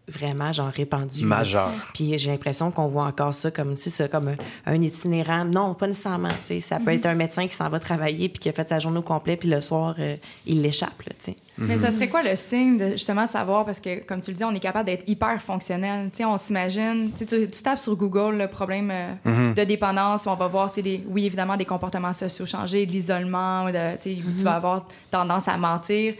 vraiment, 0.08 0.52
genre, 0.52 0.68
répandu. 0.68 1.24
Majeur. 1.24 1.70
Puis 1.94 2.18
j'ai 2.18 2.30
l'impression 2.30 2.70
qu'on 2.70 2.88
voit 2.88 3.04
encore 3.04 3.32
ça 3.34 3.50
comme, 3.50 3.76
ça, 3.76 4.08
comme 4.08 4.28
un, 4.28 4.36
un 4.66 4.80
itinérant. 4.82 5.44
Non, 5.44 5.74
pas 5.74 5.86
nécessairement, 5.86 6.28
tu 6.40 6.46
sais. 6.46 6.60
Ça 6.60 6.78
peut 6.80 6.92
être 6.92 7.06
un 7.06 7.14
médecin 7.14 7.46
qui 7.46 7.54
s'en 7.54 7.68
va 7.68 7.78
travailler 7.80 8.28
puis 8.28 8.38
qui 8.40 8.48
a 8.48 8.52
fait 8.52 8.68
sa 8.68 8.78
journée 8.78 8.98
au 8.98 9.02
complet, 9.02 9.36
puis 9.36 9.48
le 9.48 9.60
soir, 9.60 9.94
euh, 9.98 10.16
il 10.46 10.60
l'échappe, 10.62 11.02
là, 11.06 11.12
tu 11.22 11.32
sais. 11.32 11.36
Mais 11.58 11.78
ça 11.78 11.90
serait 11.90 12.08
quoi 12.08 12.22
le 12.22 12.34
signe 12.34 12.78
de 12.78 12.90
justement 12.92 13.26
de 13.26 13.30
savoir? 13.30 13.64
Parce 13.64 13.78
que 13.78 14.02
comme 14.04 14.20
tu 14.20 14.30
le 14.32 14.36
dis, 14.38 14.42
on 14.44 14.52
est 14.54 14.58
capable 14.60 14.86
d'être 14.86 15.04
hyper 15.06 15.40
fonctionnel. 15.40 16.10
Tu 16.10 16.16
sais, 16.18 16.24
on 16.24 16.36
s'imagine, 16.36 17.10
tu, 17.16 17.48
tapes 17.62 17.78
sur 17.78 17.94
Google 17.94 18.36
le 18.38 18.48
problème 18.48 18.90
euh, 18.90 19.54
de 19.54 19.62
dépendance, 19.64 20.26
on 20.26 20.34
va 20.34 20.46
voir, 20.48 20.70
tu 20.70 20.76
sais, 20.76 20.82
des- 20.82 21.04
oui 21.08 21.26
évidemment 21.26 21.56
des 21.56 21.66
comportements 21.66 22.12
sociaux 22.12 22.46
changés, 22.46 22.86
de 22.86 22.90
l'isolement, 22.92 23.66
de, 23.66 23.96
tu 24.00 24.16
sais, 24.16 24.22
tu 24.38 24.42
vas 24.44 24.54
avoir 24.54 24.86
tendance 25.10 25.46
à 25.46 25.56
mentir. 25.56 26.14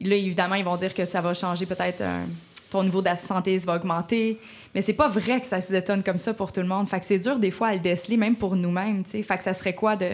Là 0.00 0.16
évidemment 0.16 0.54
ils 0.56 0.64
vont 0.64 0.76
dire 0.76 0.94
que 0.94 1.04
ça 1.04 1.20
va 1.20 1.32
changer 1.34 1.64
peut-être 1.66 2.00
euh, 2.00 2.24
ton 2.72 2.82
niveau 2.82 3.00
de 3.02 3.08
santé 3.18 3.56
va 3.58 3.76
augmenter, 3.76 4.38
mais 4.74 4.82
c'est 4.82 4.92
pas 4.94 5.08
vrai 5.08 5.40
que 5.40 5.46
ça 5.46 5.60
se 5.60 5.70
détonne 5.72 6.02
comme 6.02 6.18
ça 6.18 6.34
pour 6.34 6.52
tout 6.52 6.60
le 6.60 6.66
monde. 6.66 6.88
Fait 6.88 6.98
que 7.00 7.06
c'est 7.06 7.18
dur 7.18 7.38
des 7.38 7.50
fois 7.50 7.68
à 7.68 7.72
le 7.74 7.78
déceler 7.80 8.16
même 8.16 8.34
pour 8.36 8.56
nous-mêmes. 8.56 9.04
Fait 9.04 9.22
que 9.22 9.42
ça 9.44 9.54
serait 9.54 9.74
quoi 9.74 9.96
de 9.96 10.08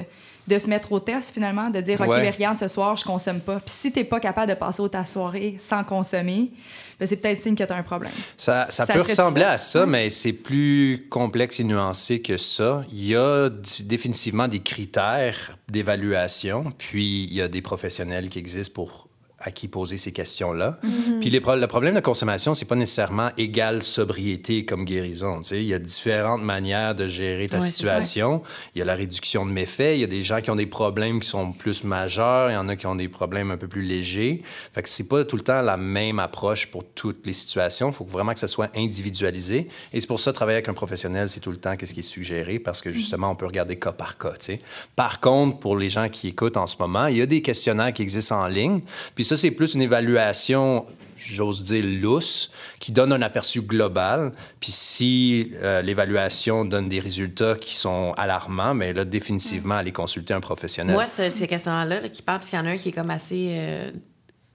de 0.49 0.59
se 0.59 0.67
mettre 0.67 0.93
au 0.93 0.99
test 0.99 1.35
finalement, 1.35 1.69
de 1.69 1.79
dire, 1.79 2.01
OK, 2.01 2.09
Ouais. 2.09 2.23
mais 2.23 2.31
regarde, 2.31 2.57
ce 2.57 2.69
soir, 2.69 2.97
je 2.97 3.05
consomme 3.05 3.41
pas. 3.41 3.57
Puis 3.61 3.65
si 3.69 3.93
t'es 3.93 4.03
pas 4.03 4.19
capable 4.19 4.49
de 4.49 4.55
passer 4.55 4.83
ta 4.89 5.05
soirée 5.05 5.57
sans 5.59 5.85
consommer, 5.85 6.51
ben 6.99 7.05
c'est 7.07 7.17
peut-être 7.17 7.43
signe 7.43 7.55
que 7.55 7.65
t'as 7.65 7.77
un 7.77 7.83
problème. 7.83 8.11
Ça, 8.39 8.67
ça, 8.71 8.87
Ça 8.87 8.95
peut 8.95 9.03
ressembler 9.03 9.43
ça? 9.43 9.51
à 9.51 9.59
ça, 9.59 9.85
mais 9.85 10.09
c'est 10.09 10.33
plus 10.33 11.07
complexe 11.11 11.61
et 11.61 11.65
nuancé 11.65 12.23
que 12.23 12.39
ça. 12.39 12.83
Il 12.91 13.05
y 13.07 13.15
a 13.15 13.51
définitivement 13.85 14.49
des 14.49 14.61
critères 14.61 15.59
d'évaluation, 15.71 16.73
puis 16.79 17.25
il 17.25 17.35
y 17.35 17.43
a 17.43 17.49
des 17.49 17.61
professionnels 17.61 18.31
qui 18.31 18.39
existent 18.39 18.73
pour 18.75 19.08
à 19.41 19.51
qui 19.53 19.69
poser 19.69 19.99
ces 19.99 20.11
questions-là. 20.13 20.79
Puis 21.21 21.31
les 21.31 21.41
pro- 21.41 21.55
le 21.55 21.67
problème 21.69 21.95
de 21.95 22.01
consommation, 22.01 22.55
c'est 22.55 22.65
pas 22.65 22.75
nécessairement 22.75 23.31
égale 23.37 23.85
sobriété 23.85 24.65
comme 24.65 24.85
guérison. 24.85 25.43
Tu 25.43 25.49
sais, 25.51 25.63
il 25.63 25.69
y 25.69 25.75
a 25.75 25.79
différentes 25.79 26.43
manières 26.43 26.95
de 26.97 27.07
gérer 27.07 27.49
ta 27.49 27.59
Ouais, 27.61 27.67
situation. 27.67 28.43
Il 28.75 28.81
y 28.81 28.83
a 28.83 28.85
la 28.85 28.95
réduction 28.97 29.47
de 29.47 29.53
méfaits. 29.53 29.95
Il 29.95 30.01
y 30.01 30.05
a 30.05 30.09
des 30.09 30.23
gens 30.23 30.41
qui 30.41 30.51
ont 30.51 30.57
des 30.57 30.67
problèmes 30.67 31.21
qui 31.21 31.29
sont 31.29 31.53
plus 31.53 31.85
majeurs. 31.85 32.51
Il 32.51 32.55
y 32.55 32.57
en 32.57 32.69
a 32.69 32.75
qui 32.75 32.87
ont 32.87 32.97
des 32.97 33.09
problèmes 33.09 33.53
un 33.53 33.57
peu 33.57 33.69
plus 33.69 33.83
légers. 33.83 34.43
Fait 34.75 34.83
que 34.83 34.89
c'est 34.89 35.07
pas 35.09 35.25
tout 35.25 35.37
le 35.37 35.43
temps 35.43 35.63
la 35.63 35.77
même 35.77 36.19
approche 36.19 36.67
pour 36.67 36.85
toutes 36.85 37.25
les 37.25 37.33
situations. 37.33 37.91
Il 37.91 37.95
faut 37.95 38.05
vraiment 38.05 38.35
que 38.35 38.41
ça 38.41 38.49
soit 38.49 38.71
individualisé. 38.77 39.69
Et 39.93 40.01
c'est 40.01 40.07
pour 40.09 40.19
ça, 40.21 40.33
travailler 40.33 40.57
avec 40.57 40.69
un 40.69 40.75
professionnel, 40.75 41.29
c'est 41.31 41.41
tout 41.41 41.51
le 41.53 41.57
temps 41.59 41.77
qu'est-ce 41.77 41.95
qui 41.95 42.01
est 42.01 42.03
suggéré 42.03 42.59
parce 42.59 42.83
que 42.83 42.91
justement, 42.91 43.31
on 43.31 43.37
peut 43.37 43.47
regarder 43.47 43.77
cas 43.79 43.93
par 43.93 44.19
cas. 44.19 44.33
tu 44.33 44.47
sais. 44.47 44.61
Par 44.97 45.21
contre, 45.21 45.59
pour 45.59 45.77
les 45.77 45.89
gens 45.89 46.09
qui 46.09 46.29
écoutent 46.29 46.57
en 46.57 46.67
ce 46.67 46.77
moment, 46.81 47.07
il 47.07 47.19
y 47.19 47.23
a 47.23 47.27
des 47.27 47.41
questionnaires 47.43 47.93
qui 47.93 48.03
existent 48.03 48.41
en 48.43 48.47
ligne. 48.49 48.81
Puis 49.15 49.25
ça, 49.29 49.37
c'est 49.37 49.51
plus 49.51 49.75
une 49.75 49.83
évaluation 49.83 50.87
j'ose 51.21 51.65
dire 51.65 51.85
lousse, 51.85 52.51
qui 52.79 52.93
donne 52.93 53.13
un 53.13 53.21
aperçu 53.23 53.61
global. 53.61 54.31
Puis 54.61 54.71
si 54.73 55.51
euh, 55.63 55.83
l'évaluation 55.83 56.65
donne 56.65 56.89
des 56.89 57.01
résultats 57.01 57.57
qui 57.57 57.75
sont 57.75 58.13
alarmants, 58.17 58.73
mais 58.73 58.93
là, 58.93 59.05
définitivement, 59.05 59.75
aller 59.77 59.91
consulter 59.93 60.33
un 60.33 60.41
professionnel. 60.41 60.95
Moi, 60.95 61.07
ce- 61.09 61.29
ces 61.29 61.47
questionnaires-là 61.49 62.01
là, 62.03 62.09
qui 62.09 62.23
parlent, 62.23 62.39
parce 62.39 62.51
qu'il 62.51 62.59
y 62.59 62.63
en 62.63 62.67
a 62.67 62.71
un 62.71 62.77
qui 62.79 62.91
est 62.91 62.93
comme 62.93 63.11
assez 63.11 63.49
euh, 63.51 63.91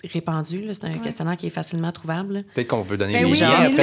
répandu. 0.05 0.61
là. 0.65 0.73
C'est 0.73 0.85
un 0.85 0.97
questionnaire 0.99 1.35
qui 1.37 1.47
est 1.47 1.51
facilement 1.51 1.91
trouvable. 1.91 2.43
Peut-être 2.55 2.67
qu'on 2.69 2.83
peut 2.85 2.97
donner 2.97 3.13
Ben 3.13 3.25
les 3.25 3.31
oui, 3.31 3.37
gens 3.37 3.49
ouais. 3.61 3.75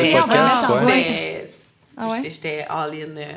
ouais. 0.85 1.51
Ah 1.99 2.09
ouais? 2.09 2.17
j'étais- 2.17 2.31
J'étais 2.31 2.67
all-in. 2.69 3.17
euh, 3.19 3.33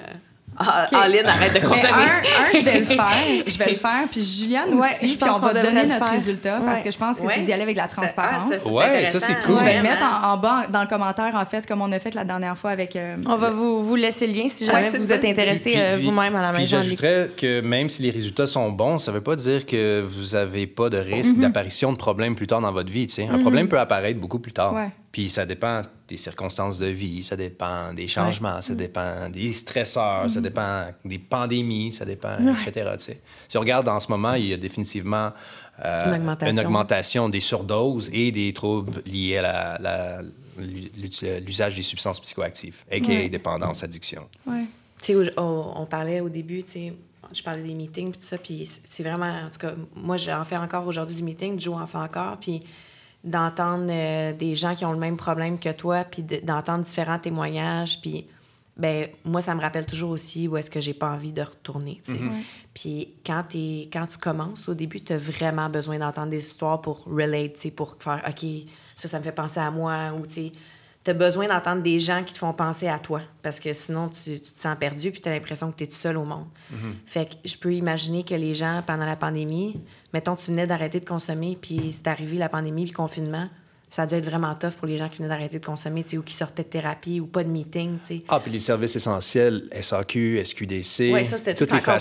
all, 0.57 0.87
all 0.91 1.15
in, 1.15 1.27
arrête 1.27 1.53
de 1.53 1.59
consommer. 1.67 1.87
un, 1.91 2.43
un, 2.43 2.59
je 2.59 2.63
vais 2.63 2.79
le 2.79 2.85
faire. 2.85 3.43
Je 3.47 3.57
vais 3.57 3.71
le 3.71 3.77
faire. 3.77 4.07
Puis 4.11 4.23
Juliane 4.23 4.73
Ouais, 4.75 4.87
aussi. 4.95 5.07
je 5.09 5.17
Puis 5.17 5.27
pense 5.27 5.37
on 5.37 5.39
va 5.39 5.53
donner 5.53 5.85
notre 5.85 6.09
résultat 6.11 6.59
parce 6.65 6.81
que 6.81 6.91
je 6.91 6.97
pense 6.97 7.19
que 7.19 7.25
Ouais. 7.25 7.33
c'est 7.35 7.41
d'y 7.41 7.53
aller 7.53 7.63
avec 7.63 7.77
la 7.77 7.87
Ça- 7.89 7.95
transparence. 7.95 8.43
ah, 8.51 8.55
ça, 8.55 8.69
Ouais, 8.69 9.05
ça, 9.05 9.19
c'est 9.19 9.39
cool. 9.45 9.55
je 9.59 9.63
vais 9.63 9.75
le 9.77 9.81
mettre 9.83 10.03
en, 10.03 10.33
en 10.33 10.37
bas 10.37 10.67
dans 10.71 10.81
le 10.81 10.87
commentaire, 10.87 11.31
en 11.35 11.45
fait, 11.45 11.65
comme 11.65 11.81
on 11.81 11.91
a 11.91 11.99
fait 11.99 12.13
la 12.15 12.23
dernière 12.23 12.57
fois 12.57 12.71
avec. 12.71 12.95
euh, 12.95 13.15
On 13.25 13.37
va 13.37 13.49
vous, 13.51 13.83
vous 13.83 13.95
laisser 13.95 14.27
le 14.27 14.33
lien 14.33 14.47
si 14.49 14.65
jamais 14.65 14.89
vous 14.91 15.05
ça. 15.05 15.15
êtes 15.15 15.25
intéressé 15.25 15.73
euh, 15.77 15.99
vous-même 16.03 16.35
à 16.35 16.41
la 16.41 16.51
Puis 16.51 16.61
maison. 16.63 16.77
j'ajouterais 16.81 17.29
que 17.37 17.61
même 17.61 17.89
si 17.89 18.01
les 18.03 18.11
résultats 18.11 18.47
sont 18.47 18.69
bons, 18.71 18.97
ça 18.99 19.11
ne 19.11 19.17
veut 19.17 19.23
pas 19.23 19.35
dire 19.35 19.65
que 19.65 20.01
vous 20.01 20.35
n'avez 20.35 20.67
pas 20.67 20.89
de 20.89 20.97
Mhm. 20.97 21.13
risque 21.13 21.37
d'apparition 21.37 21.91
de 21.91 21.97
problèmes 21.97 22.35
plus 22.35 22.47
tard 22.47 22.61
dans 22.61 22.71
votre 22.71 22.91
vie. 22.91 23.07
tu 23.07 23.13
sais. 23.15 23.27
Un 23.31 23.39
problème 23.39 23.67
peut 23.67 23.79
apparaître 23.79 24.19
beaucoup 24.19 24.39
plus 24.39 24.51
tard. 24.53 24.73
Puis 25.13 25.29
ça 25.29 25.45
dépend 25.45 25.83
des 26.07 26.17
circonstances 26.17 26.79
de 26.79 26.87
vie, 26.87 27.21
ça 27.23 27.35
dépend 27.37 27.93
des 27.93 28.07
changements, 28.09 28.61
ça 28.61 28.73
dépend 28.73 29.29
des 29.29 29.53
stresseurs, 29.53 30.29
ça 30.29 30.41
dépend 30.41 30.87
des 31.05 31.19
pandémies, 31.19 31.93
ça 31.93 32.03
dépend, 32.03 32.35
etc. 32.61 32.89
tu 32.97 33.03
sais. 33.05 33.21
Si 33.47 33.55
on 33.57 33.61
regarde 33.61 33.87
en 33.87 33.99
ce 33.99 34.07
moment, 34.09 34.33
il 34.33 34.47
y 34.47 34.53
a 34.53 34.57
définitivement 34.57 35.31
euh, 35.85 36.07
Une 36.07 36.15
augmentation. 36.21 36.61
augmentation 36.63 37.29
des 37.29 37.39
surdoses 37.41 38.09
et 38.11 38.31
des 38.31 38.53
troubles 38.53 39.01
liés 39.05 39.37
à 39.37 39.41
la- 39.43 39.77
la- 39.79 40.21
l'ut- 40.57 41.25
l'usage 41.45 41.75
des 41.75 41.81
substances 41.83 42.19
psychoactives, 42.19 42.77
a.k.a. 42.91 43.29
dépendance, 43.29 43.83
addiction. 43.83 44.27
ouais. 44.47 44.65
Tu 44.99 45.13
sais, 45.13 45.15
au- 45.15 45.23
on, 45.41 45.73
on 45.81 45.85
parlait 45.85 46.21
au 46.21 46.29
début, 46.29 46.63
tu 46.63 46.71
sais, 46.71 46.93
je 47.33 47.41
parlais 47.43 47.61
des 47.63 47.73
meetings 47.73 48.11
puis 48.11 48.19
tout 48.19 48.25
ça, 48.25 48.37
puis 48.37 48.65
c'est- 48.65 48.81
c'est 48.83 49.03
vraiment, 49.03 49.25
en 49.45 49.49
tout 49.51 49.59
cas, 49.59 49.73
moi, 49.95 50.17
j'en 50.17 50.43
fais 50.45 50.57
encore 50.57 50.87
aujourd'hui 50.87 51.15
du 51.15 51.23
meeting, 51.23 51.59
Joe 51.59 51.75
en 51.81 51.85
fait 51.87 51.97
encore, 51.97 52.37
puis 52.37 52.63
d'entendre 53.23 53.87
euh, 53.89 54.33
des 54.33 54.55
gens 54.55 54.75
qui 54.75 54.85
ont 54.85 54.91
le 54.91 54.99
même 54.99 55.17
problème 55.17 55.57
que 55.59 55.71
toi, 55.71 56.03
puis 56.03 56.23
de- 56.23 56.39
d'entendre 56.43 56.83
différents 56.83 57.19
témoignages, 57.19 58.01
puis 58.01 58.25
ben 58.75 59.07
moi, 59.23 59.39
ça 59.41 59.53
me 59.53 59.61
rappelle 59.61 59.85
toujours 59.85 60.09
aussi 60.09 60.47
où 60.47 60.57
est-ce 60.57 60.71
que 60.71 60.81
j'ai 60.81 60.95
pas 60.95 61.11
envie 61.11 61.31
de 61.31 61.43
retourner, 61.43 62.01
sais. 62.05 62.13
Puis 62.73 63.09
quand, 63.25 63.43
t'es- 63.47 63.87
quand 63.93 64.07
tu 64.07 64.17
commences, 64.17 64.67
au 64.67 64.73
début, 64.73 64.99
tu 64.99 65.13
as 65.13 65.17
vraiment 65.17 65.69
besoin 65.69 65.99
d'entendre 65.99 66.29
des 66.31 66.39
histoires 66.45 66.81
pour 66.81 67.03
relate, 67.05 67.53
tu 67.53 67.59
sais, 67.61 67.71
pour 67.71 67.95
faire, 67.99 68.21
OK, 68.27 68.45
ça, 68.95 69.07
ça 69.07 69.19
me 69.19 69.23
fait 69.23 69.31
penser 69.31 69.59
à 69.59 69.69
moi, 69.69 70.11
ou 70.19 70.25
tu 70.25 70.51
as 71.05 71.13
besoin 71.13 71.47
d'entendre 71.47 71.83
des 71.83 71.99
gens 71.99 72.23
qui 72.23 72.33
te 72.33 72.39
font 72.39 72.51
penser 72.51 72.87
à 72.87 72.97
toi, 72.97 73.21
parce 73.43 73.59
que 73.59 73.71
sinon, 73.73 74.09
tu, 74.09 74.39
tu 74.39 74.51
te 74.53 74.59
sens 74.59 74.75
perdu, 74.79 75.11
puis 75.11 75.21
tu 75.21 75.29
as 75.29 75.33
l'impression 75.33 75.71
que 75.71 75.77
tu 75.77 75.83
es 75.83 75.87
tout 75.87 75.93
seul 75.93 76.17
au 76.17 76.25
monde. 76.25 76.47
Fait 77.05 77.27
que 77.27 77.35
je 77.45 77.55
peux 77.57 77.73
imaginer 77.75 78.23
que 78.23 78.33
les 78.33 78.55
gens, 78.55 78.81
pendant 78.87 79.05
la 79.05 79.15
pandémie, 79.15 79.79
mettons, 80.13 80.35
tu 80.35 80.51
venais 80.51 80.67
d'arrêter 80.67 80.99
de 80.99 81.05
consommer, 81.05 81.57
puis 81.59 81.91
c'est 81.91 82.07
arrivé 82.07 82.37
la 82.37 82.49
pandémie, 82.49 82.83
puis 82.83 82.91
le 82.91 82.95
confinement, 82.97 83.47
ça 83.89 84.01
a 84.03 84.05
dû 84.07 84.15
être 84.15 84.25
vraiment 84.25 84.55
tough 84.55 84.71
pour 84.71 84.87
les 84.87 84.97
gens 84.97 85.07
qui 85.07 85.17
venaient 85.19 85.29
d'arrêter 85.29 85.59
de 85.59 85.65
consommer, 85.65 86.03
tu 86.03 86.09
sais, 86.11 86.17
ou 86.17 86.23
qui 86.23 86.33
sortaient 86.33 86.63
de 86.63 86.67
thérapie, 86.67 87.19
ou 87.19 87.27
pas 87.27 87.43
de 87.43 87.49
meeting, 87.49 87.99
tu 87.99 88.05
sais. 88.07 88.23
Ah, 88.27 88.39
puis 88.39 88.51
les 88.51 88.59
services 88.59 88.95
essentiels, 88.95 89.63
SAQ, 89.79 90.43
SQDC, 90.43 91.11
Ouais, 91.13 91.23
ça, 91.23 91.37
tout 91.37 91.45
les 91.71 91.79
par 91.79 91.99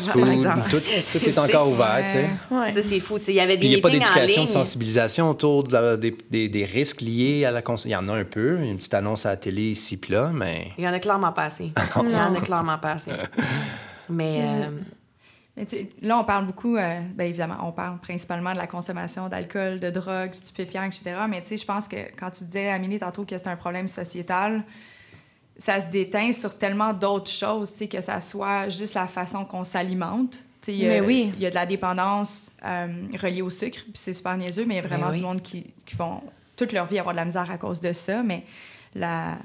tout, 0.71 0.79
est 1.27 1.39
encore 1.39 1.69
ouvert, 1.69 2.03
tu 2.07 2.13
sais. 2.13 2.27
Ouais. 2.51 2.73
Ça, 2.73 2.83
c'est 2.83 2.99
fou, 3.01 3.19
tu 3.19 3.27
sais. 3.27 3.33
Il 3.33 3.37
y 3.37 3.41
avait 3.41 3.59
Puis 3.59 3.63
des 3.63 3.67
il 3.67 3.71
n'y 3.75 3.79
a 3.79 3.83
pas 3.83 3.91
d'éducation, 3.91 4.45
de 4.45 4.49
sensibilisation 4.49 5.29
autour 5.29 5.65
de 5.65 5.73
la- 5.75 5.97
des, 5.99 6.17
des- 6.31 6.49
des 6.49 6.65
risques 6.65 7.03
liés 7.03 7.45
à 7.45 7.51
la 7.51 7.61
consommation. 7.61 7.89
Il 7.91 8.07
y 8.07 8.11
en 8.11 8.15
a 8.15 8.19
un 8.19 8.25
peu, 8.25 8.59
une 8.61 8.77
petite 8.79 8.95
annonce 8.95 9.27
à 9.27 9.31
la 9.31 9.37
télé 9.37 9.63
ici 9.73 9.99
puis 9.99 10.15
là, 10.15 10.31
mais 10.33 10.69
Il 10.79 10.85
y 10.85 10.89
en 10.89 10.93
a 10.95 10.99
clairement 10.99 11.33
pas 11.33 11.45
assez. 11.45 11.73
Il 12.05 12.11
y 12.11 12.15
en 12.17 12.35
a 12.35 12.41
clairement 12.41 12.79
pas 12.79 12.93
assez. 12.93 13.11
Mais 14.09 14.41
euh, 14.43 14.69
Mais 15.57 15.67
là, 16.01 16.19
on 16.19 16.25
parle 16.25 16.47
beaucoup, 16.47 16.77
euh, 16.77 17.01
bien 17.15 17.27
évidemment, 17.27 17.59
on 17.63 17.73
parle 17.73 17.99
principalement 17.99 18.53
de 18.53 18.59
la 18.59 18.67
consommation 18.67 19.29
d'alcool, 19.29 19.81
de 19.81 19.91
drogue, 19.91 20.33
stupéfiants, 20.33 20.85
etc. 20.85 21.15
Mais 21.29 21.43
tu 21.43 21.49
sais, 21.49 21.57
je 21.59 21.67
pense 21.67 21.89
que 21.89 21.97
quand 22.17 22.31
tu 22.31 22.45
disais, 22.45 22.71
Amélie, 22.71 22.99
tantôt 22.99 23.25
que 23.25 23.37
c'est 23.37 23.49
un 23.49 23.57
problème 23.57 23.87
sociétal, 23.87 24.65
ça 25.59 25.81
se 25.81 25.89
déteint 25.89 26.33
sur 26.33 26.57
tellement 26.57 26.95
d'autres 26.95 27.31
choses, 27.31 27.71
tu 27.73 27.79
sais, 27.79 27.89
que 27.89 28.01
ça 28.01 28.21
soit 28.23 28.71
juste 28.71 28.95
la 28.95 29.07
façon 29.07 29.45
qu'on 29.45 29.65
s'alimente. 29.65 30.43
Il 30.69 30.79
Mais 30.87 31.01
oui. 31.01 31.33
Il 31.37 31.43
y 31.43 31.47
a 31.47 31.51
de 31.51 31.55
la 31.55 31.67
dépendance 31.67 32.51
euh, 32.65 33.03
reliée 33.21 33.43
au 33.43 33.51
sucre, 33.51 33.81
puis 33.83 33.93
c'est 33.95 34.13
super 34.13 34.37
niaiseux, 34.37 34.65
mais 34.65 34.75
il 34.75 34.83
y 34.83 34.85
a 34.85 34.87
vraiment 34.87 35.07
Mais 35.07 35.13
oui. 35.13 35.19
du 35.19 35.23
monde 35.23 35.43
qui, 35.43 35.67
qui 35.85 35.97
font 35.97 36.23
toute 36.57 36.73
leur 36.73 36.87
vie 36.87 36.99
avoir 36.99 37.15
de 37.15 37.19
la 37.19 37.25
misère 37.25 37.51
à 37.51 37.59
cause 37.59 37.81
de 37.81 37.93
ça. 37.93 38.23
Mais 38.23 38.45
la, 38.95 39.37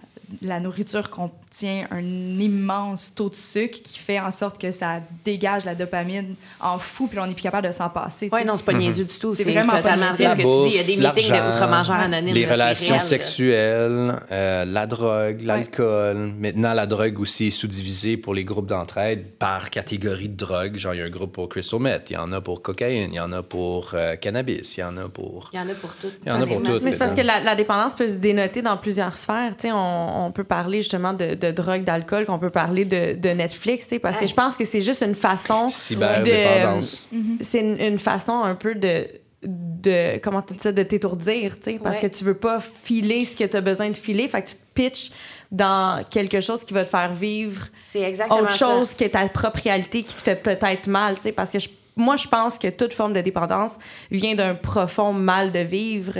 la 0.41 0.59
nourriture 0.59 1.09
contient 1.57 1.87
un 1.91 2.01
immense 2.01 3.13
taux 3.15 3.29
de 3.29 3.35
sucre 3.35 3.79
qui 3.83 3.97
fait 3.97 4.19
en 4.19 4.31
sorte 4.31 4.59
que 4.59 4.71
ça 4.71 4.99
dégage 5.25 5.65
la 5.65 5.75
dopamine 5.75 6.35
en 6.59 6.77
fou, 6.77 7.07
puis 7.07 7.17
on 7.19 7.25
n'est 7.25 7.33
plus 7.33 7.41
capable 7.41 7.67
de 7.67 7.73
s'en 7.73 7.89
passer. 7.89 8.29
sais. 8.33 8.45
non, 8.45 8.55
c'est 8.55 8.65
pas 8.65 8.73
niaiseux 8.73 9.05
du 9.05 9.17
tout. 9.17 9.33
C'est 9.35 9.43
vraiment 9.43 9.81
pas 9.81 9.95
niaiseux. 9.95 10.25
que 10.35 10.63
tu 10.63 10.69
dis. 10.69 10.75
Il 10.75 10.75
y 10.75 10.79
a 10.79 10.83
des 10.83 10.97
meetings 10.97 11.33
de 11.33 11.49
outre-mangeurs 11.49 11.95
anonymes. 11.95 12.35
les 12.35 12.45
là, 12.45 12.53
relations 12.53 12.95
réel, 12.97 13.07
sexuelles, 13.07 14.15
euh, 14.31 14.65
la 14.65 14.85
drogue, 14.85 15.41
l'alcool. 15.41 16.33
Maintenant, 16.39 16.73
la 16.73 16.85
drogue 16.85 17.19
aussi 17.19 17.47
est 17.47 17.51
sous-divisée 17.51 18.17
pour 18.17 18.33
les 18.33 18.43
groupes 18.43 18.67
d'entraide 18.67 19.25
par 19.39 19.69
catégorie 19.69 20.29
de 20.29 20.37
drogue. 20.37 20.77
Genre, 20.77 20.93
il 20.93 20.99
y 20.99 21.01
a 21.01 21.05
un 21.05 21.09
groupe 21.09 21.33
pour 21.33 21.49
crystal 21.49 21.79
meth, 21.79 22.09
il 22.09 22.13
y 22.13 22.17
en 22.17 22.31
a 22.31 22.41
pour 22.41 22.61
cocaïne, 22.61 23.11
il 23.11 23.15
y 23.15 23.19
en 23.19 23.31
a 23.31 23.41
pour 23.41 23.91
euh, 23.93 24.15
cannabis, 24.15 24.77
il 24.77 24.81
y 24.81 24.83
en 24.83 24.97
a 24.97 25.09
pour... 25.09 25.49
Il 25.53 25.57
y 25.57 25.59
en 25.59 25.69
a 25.69 25.73
pour 25.73 25.93
tout. 25.95 26.07
Il 26.23 26.29
y 26.29 26.31
en 26.31 26.41
a 26.41 26.45
pour 26.45 26.61
tout. 26.61 26.79
Mais 26.83 26.91
c'est 26.91 26.99
parce 26.99 27.15
que 27.15 27.21
la, 27.21 27.39
la 27.39 27.55
dépendance 27.55 27.95
peut 27.95 28.07
se 28.07 28.15
dénoter 28.15 28.61
dans 28.61 28.77
plusieurs 28.77 29.17
sphères. 29.17 29.55
Tu 29.57 29.67
sais, 29.67 29.71
on, 29.71 30.25
on 30.25 30.31
peut 30.31 30.43
parler 30.43 30.81
justement 30.81 31.13
de, 31.13 31.35
de 31.35 31.46
drogue, 31.51 31.83
d'alcool, 31.83 32.25
qu'on 32.25 32.39
peut 32.39 32.49
parler 32.49 32.85
de, 32.85 33.15
de 33.15 33.29
Netflix, 33.29 33.83
tu 33.85 33.89
sais, 33.91 33.99
parce 33.99 34.17
que 34.17 34.25
je 34.27 34.33
pense 34.33 34.55
que 34.55 34.65
c'est 34.65 34.81
juste 34.81 35.01
une 35.03 35.15
façon 35.15 35.67
Cyberdépendance. 35.69 37.07
c'est 37.41 37.59
une, 37.61 37.79
une 37.81 37.99
façon 37.99 38.43
un 38.43 38.55
peu 38.55 38.75
de 38.75 39.07
de 39.43 40.17
comment 40.17 40.41
tu 40.41 40.55
dis 40.55 40.59
ça 40.61 40.71
de 40.71 40.81
t'étourdir 40.81 41.57
tu 41.59 41.71
sais 41.73 41.79
parce 41.81 41.97
Ouais. 42.01 42.09
que 42.09 42.15
tu 42.15 42.23
veux 42.23 42.33
pas 42.33 42.59
filer 42.59 43.23
ce 43.23 43.35
que 43.37 43.43
tu 43.43 43.55
as 43.55 43.61
besoin 43.61 43.89
de 43.91 43.95
filer 43.95 44.27
fait 44.27 44.41
que 44.41 44.49
tu 44.49 44.55
te 44.55 44.61
pitches 44.73 45.11
dans 45.51 46.03
quelque 46.09 46.41
chose 46.41 46.63
qui 46.63 46.73
va 46.73 46.83
te 46.83 46.89
faire 46.89 47.13
vivre 47.13 47.67
C'est 47.79 48.01
exactement 48.01 48.39
autre 48.41 48.55
chose 48.57 48.95
que 48.95 49.05
ta 49.05 49.29
propre 49.29 49.59
réalité 49.63 50.01
qui 50.01 50.15
te 50.15 50.21
fait 50.21 50.35
peut-être 50.35 50.87
mal 50.87 51.17
tu 51.17 51.21
sais 51.21 51.31
parce 51.31 51.51
que 51.51 51.59
je- 51.59 51.69
moi 51.95 52.17
je 52.17 52.27
pense 52.27 52.57
que 52.57 52.67
toute 52.69 52.93
forme 52.93 53.13
de 53.13 53.21
dépendance 53.21 53.73
vient 54.09 54.33
d'un 54.33 54.55
profond 54.55 55.13
mal 55.13 55.51
de 55.51 55.59
vivre 55.59 56.13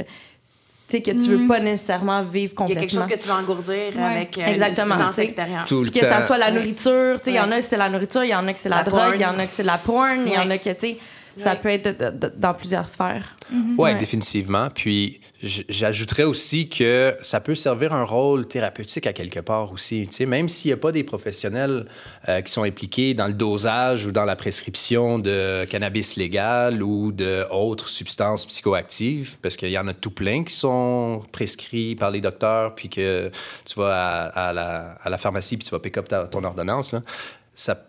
sais 0.90 1.02
que 1.02 1.12
tu 1.12 1.30
veux 1.36 1.48
pas 1.48 1.60
nécessairement 1.60 2.24
vivre 2.24 2.34
Il 2.36 2.42
y 2.42 2.46
a 2.46 2.56
complètement 2.56 2.80
quelque 2.82 2.92
chose 2.94 3.08
que 3.08 3.22
tu 3.22 3.28
vas 3.28 3.36
engourdir 3.36 3.96
Ouais. 3.96 4.04
avec 4.04 4.38
euh, 4.38 4.46
Exactement, 4.46 4.86
une 4.86 4.92
substance 4.94 5.20
extérieure. 5.20 5.66
Tout 5.68 5.84
le 5.84 5.90
que 5.90 6.00
temps. 6.00 6.06
ça 6.10 6.22
soit 6.22 6.38
la 6.38 6.52
nourriture, 6.52 7.16
tu 7.20 7.26
sais, 7.26 7.32
il 7.32 7.36
y 7.36 7.40
en 7.40 7.52
a 7.52 7.58
que 7.58 7.62
c'est 7.64 7.78
la 7.78 7.90
nourriture, 7.90 8.24
il 8.24 8.30
y 8.30 8.36
en 8.36 8.48
a 8.48 8.54
que 8.54 8.60
c'est 8.60 8.70
la, 8.70 8.78
La 8.78 8.84
drogue, 8.84 9.14
il 9.16 9.22
y 9.22 9.26
en 9.26 9.38
a 9.40 9.46
que 9.46 9.52
c'est 9.54 9.64
la 9.64 9.78
porn, 9.78 10.20
il 10.26 10.34
y 10.34 10.38
en 10.38 10.50
a 10.50 10.58
que, 10.58 10.70
tu 10.70 10.76
sais, 10.80 10.98
ça 11.38 11.56
peut 11.56 11.70
être 11.70 12.00
de- 12.00 12.10
de- 12.28 12.34
dans 12.36 12.54
plusieurs 12.54 12.90
sphères. 12.90 13.36
Oui, 13.52 13.76
Ouais. 13.78 13.96
définitivement. 13.96 14.70
Puis 14.74 15.22
j'ajouterais 15.42 16.24
aussi 16.24 16.68
que 16.68 17.16
ça 17.22 17.40
peut 17.40 17.56
servir 17.56 17.94
un 17.94 18.04
rôle 18.04 18.48
thérapeutique 18.48 19.08
à 19.08 19.14
quelque 19.14 19.40
part 19.40 19.72
aussi. 19.72 20.08
Tu 20.10 20.16
sais, 20.18 20.26
même 20.26 20.50
s'il 20.50 20.70
n'y 20.70 20.74
a 20.74 20.78
pas 20.78 20.92
des 20.92 21.04
professionnels 21.04 21.86
euh, 22.28 22.42
qui 22.42 22.52
sont 22.52 22.64
impliqués 22.64 23.14
dans 23.14 23.28
le 23.28 23.34
dosage 23.34 24.06
ou 24.06 24.12
dans 24.12 24.26
la 24.26 24.36
prescription 24.36 25.20
de 25.20 25.66
cannabis 25.70 26.16
légal 26.18 26.82
ou 26.84 27.12
d'autres 27.12 27.88
substances 27.88 28.46
psychoactives, 28.46 29.38
parce 29.42 29.56
qu'il 29.56 29.70
y 29.70 29.78
en 29.80 29.88
a 29.88 29.94
tout 29.94 30.12
plein 30.12 30.44
qui 30.44 30.54
sont 30.54 31.24
prescrits 31.32 31.96
par 31.96 32.12
les 32.12 32.20
docteurs, 32.22 32.76
puis 32.76 32.90
que 32.90 33.32
tu 33.66 33.80
vas 33.80 34.28
à, 34.28 34.50
à 34.50 34.54
la, 34.54 34.98
à 35.04 35.10
la 35.10 35.18
pharmacie 35.18 35.58
puis 35.58 35.66
tu 35.66 35.72
vas 35.72 35.80
pick 35.80 35.98
up 35.98 36.08
ta- 36.08 36.28
ton 36.28 36.44
ordonnance, 36.44 36.92
là, 36.92 37.02
ça 37.54 37.80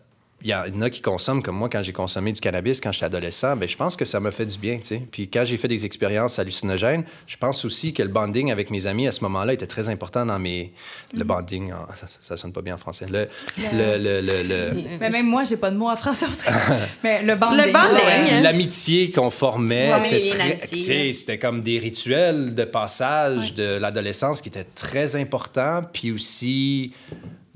il 0.43 0.49
y 0.51 0.55
en 0.55 0.81
a 0.83 0.89
qui 0.91 1.01
consomment 1.03 1.43
comme 1.43 1.57
moi 1.57 1.69
quand 1.69 1.83
j'ai 1.83 1.93
consommé 1.93 2.31
du 2.33 2.41
cannabis 2.41 2.81
quand 2.81 2.93
j'étais 2.93 3.07
adolescent, 3.07 3.57
ben 3.57 3.69
je 3.69 3.77
pense 3.77 3.97
que 3.97 4.05
ça 4.05 4.21
m'a 4.21 4.31
fait 4.31 4.47
du 4.47 4.57
bien, 4.57 4.79
tu 4.79 4.85
sais. 4.87 5.03
Puis 5.11 5.29
quand 5.29 5.45
j'ai 5.45 5.57
fait 5.57 5.67
des 5.69 5.85
expériences 5.85 6.39
hallucinogènes, 6.39 7.03
je 7.27 7.37
pense 7.37 7.65
aussi 7.65 7.93
que 7.93 8.03
le 8.05 8.09
bonding 8.09 8.53
avec 8.53 8.71
mes 8.71 8.87
amis 8.87 9.09
à 9.09 9.13
ce 9.13 9.23
moment-là 9.25 9.53
était 9.55 9.67
très 9.67 9.89
important 9.89 10.25
dans 10.25 10.39
mes 10.39 10.73
le 11.13 11.25
bonding, 11.25 11.73
en- 11.73 11.87
ça, 12.01 12.07
ça 12.21 12.37
sonne 12.37 12.53
pas 12.53 12.63
bien 12.63 12.77
en 12.77 12.79
français. 12.79 13.07
Le 13.11 13.27
le, 13.73 13.99
le, 13.99 14.21
le- 14.21 14.43
le- 14.45 14.71
Mais 15.01 15.11
même 15.11 15.27
moi, 15.27 15.43
j'ai 15.45 15.57
pas 15.57 15.71
de 15.73 15.77
mots 15.77 15.91
en 15.91 15.97
français. 15.97 16.27
mais 17.03 17.23
le 17.23 17.35
banding. 17.35 17.59
Le 17.67 17.73
ouais. 17.73 18.33
Ouais, 18.35 18.41
L'amitié 18.41 19.11
qu'on 19.11 19.31
formait, 19.31 19.93
Ouais, 19.93 21.13
c'était 21.13 21.39
comme 21.39 21.63
des 21.63 21.79
rituels 21.79 22.55
de 22.55 22.65
passage 22.65 23.55
de 23.55 23.77
l'adolescence 23.79 24.41
qui 24.41 24.49
étaient 24.51 24.67
très 24.75 25.17
importants, 25.17 25.83
puis 25.93 26.13
aussi 26.13 26.93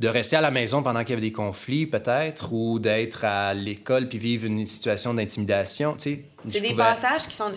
de 0.02 0.08
rester 0.08 0.36
à 0.36 0.40
la 0.40 0.50
maison 0.50 0.82
pendant 0.82 1.00
qu'il 1.00 1.10
y 1.10 1.12
avait 1.12 1.20
des 1.22 1.32
conflits, 1.32 1.86
peut-être, 1.86 2.52
ou 2.52 2.78
d'être 2.80 3.24
à 3.24 3.54
l'école 3.54 4.08
puis 4.08 4.18
vivre 4.18 4.44
une 4.46 4.66
situation 4.66 5.14
d'intimidation. 5.14 5.94
tu 5.94 6.00
sais. 6.00 6.24
C'est 6.48 6.60
des 6.60 6.70
pouvais- 6.70 6.82
passages 6.82 7.28
qui 7.28 7.36
sont. 7.36 7.50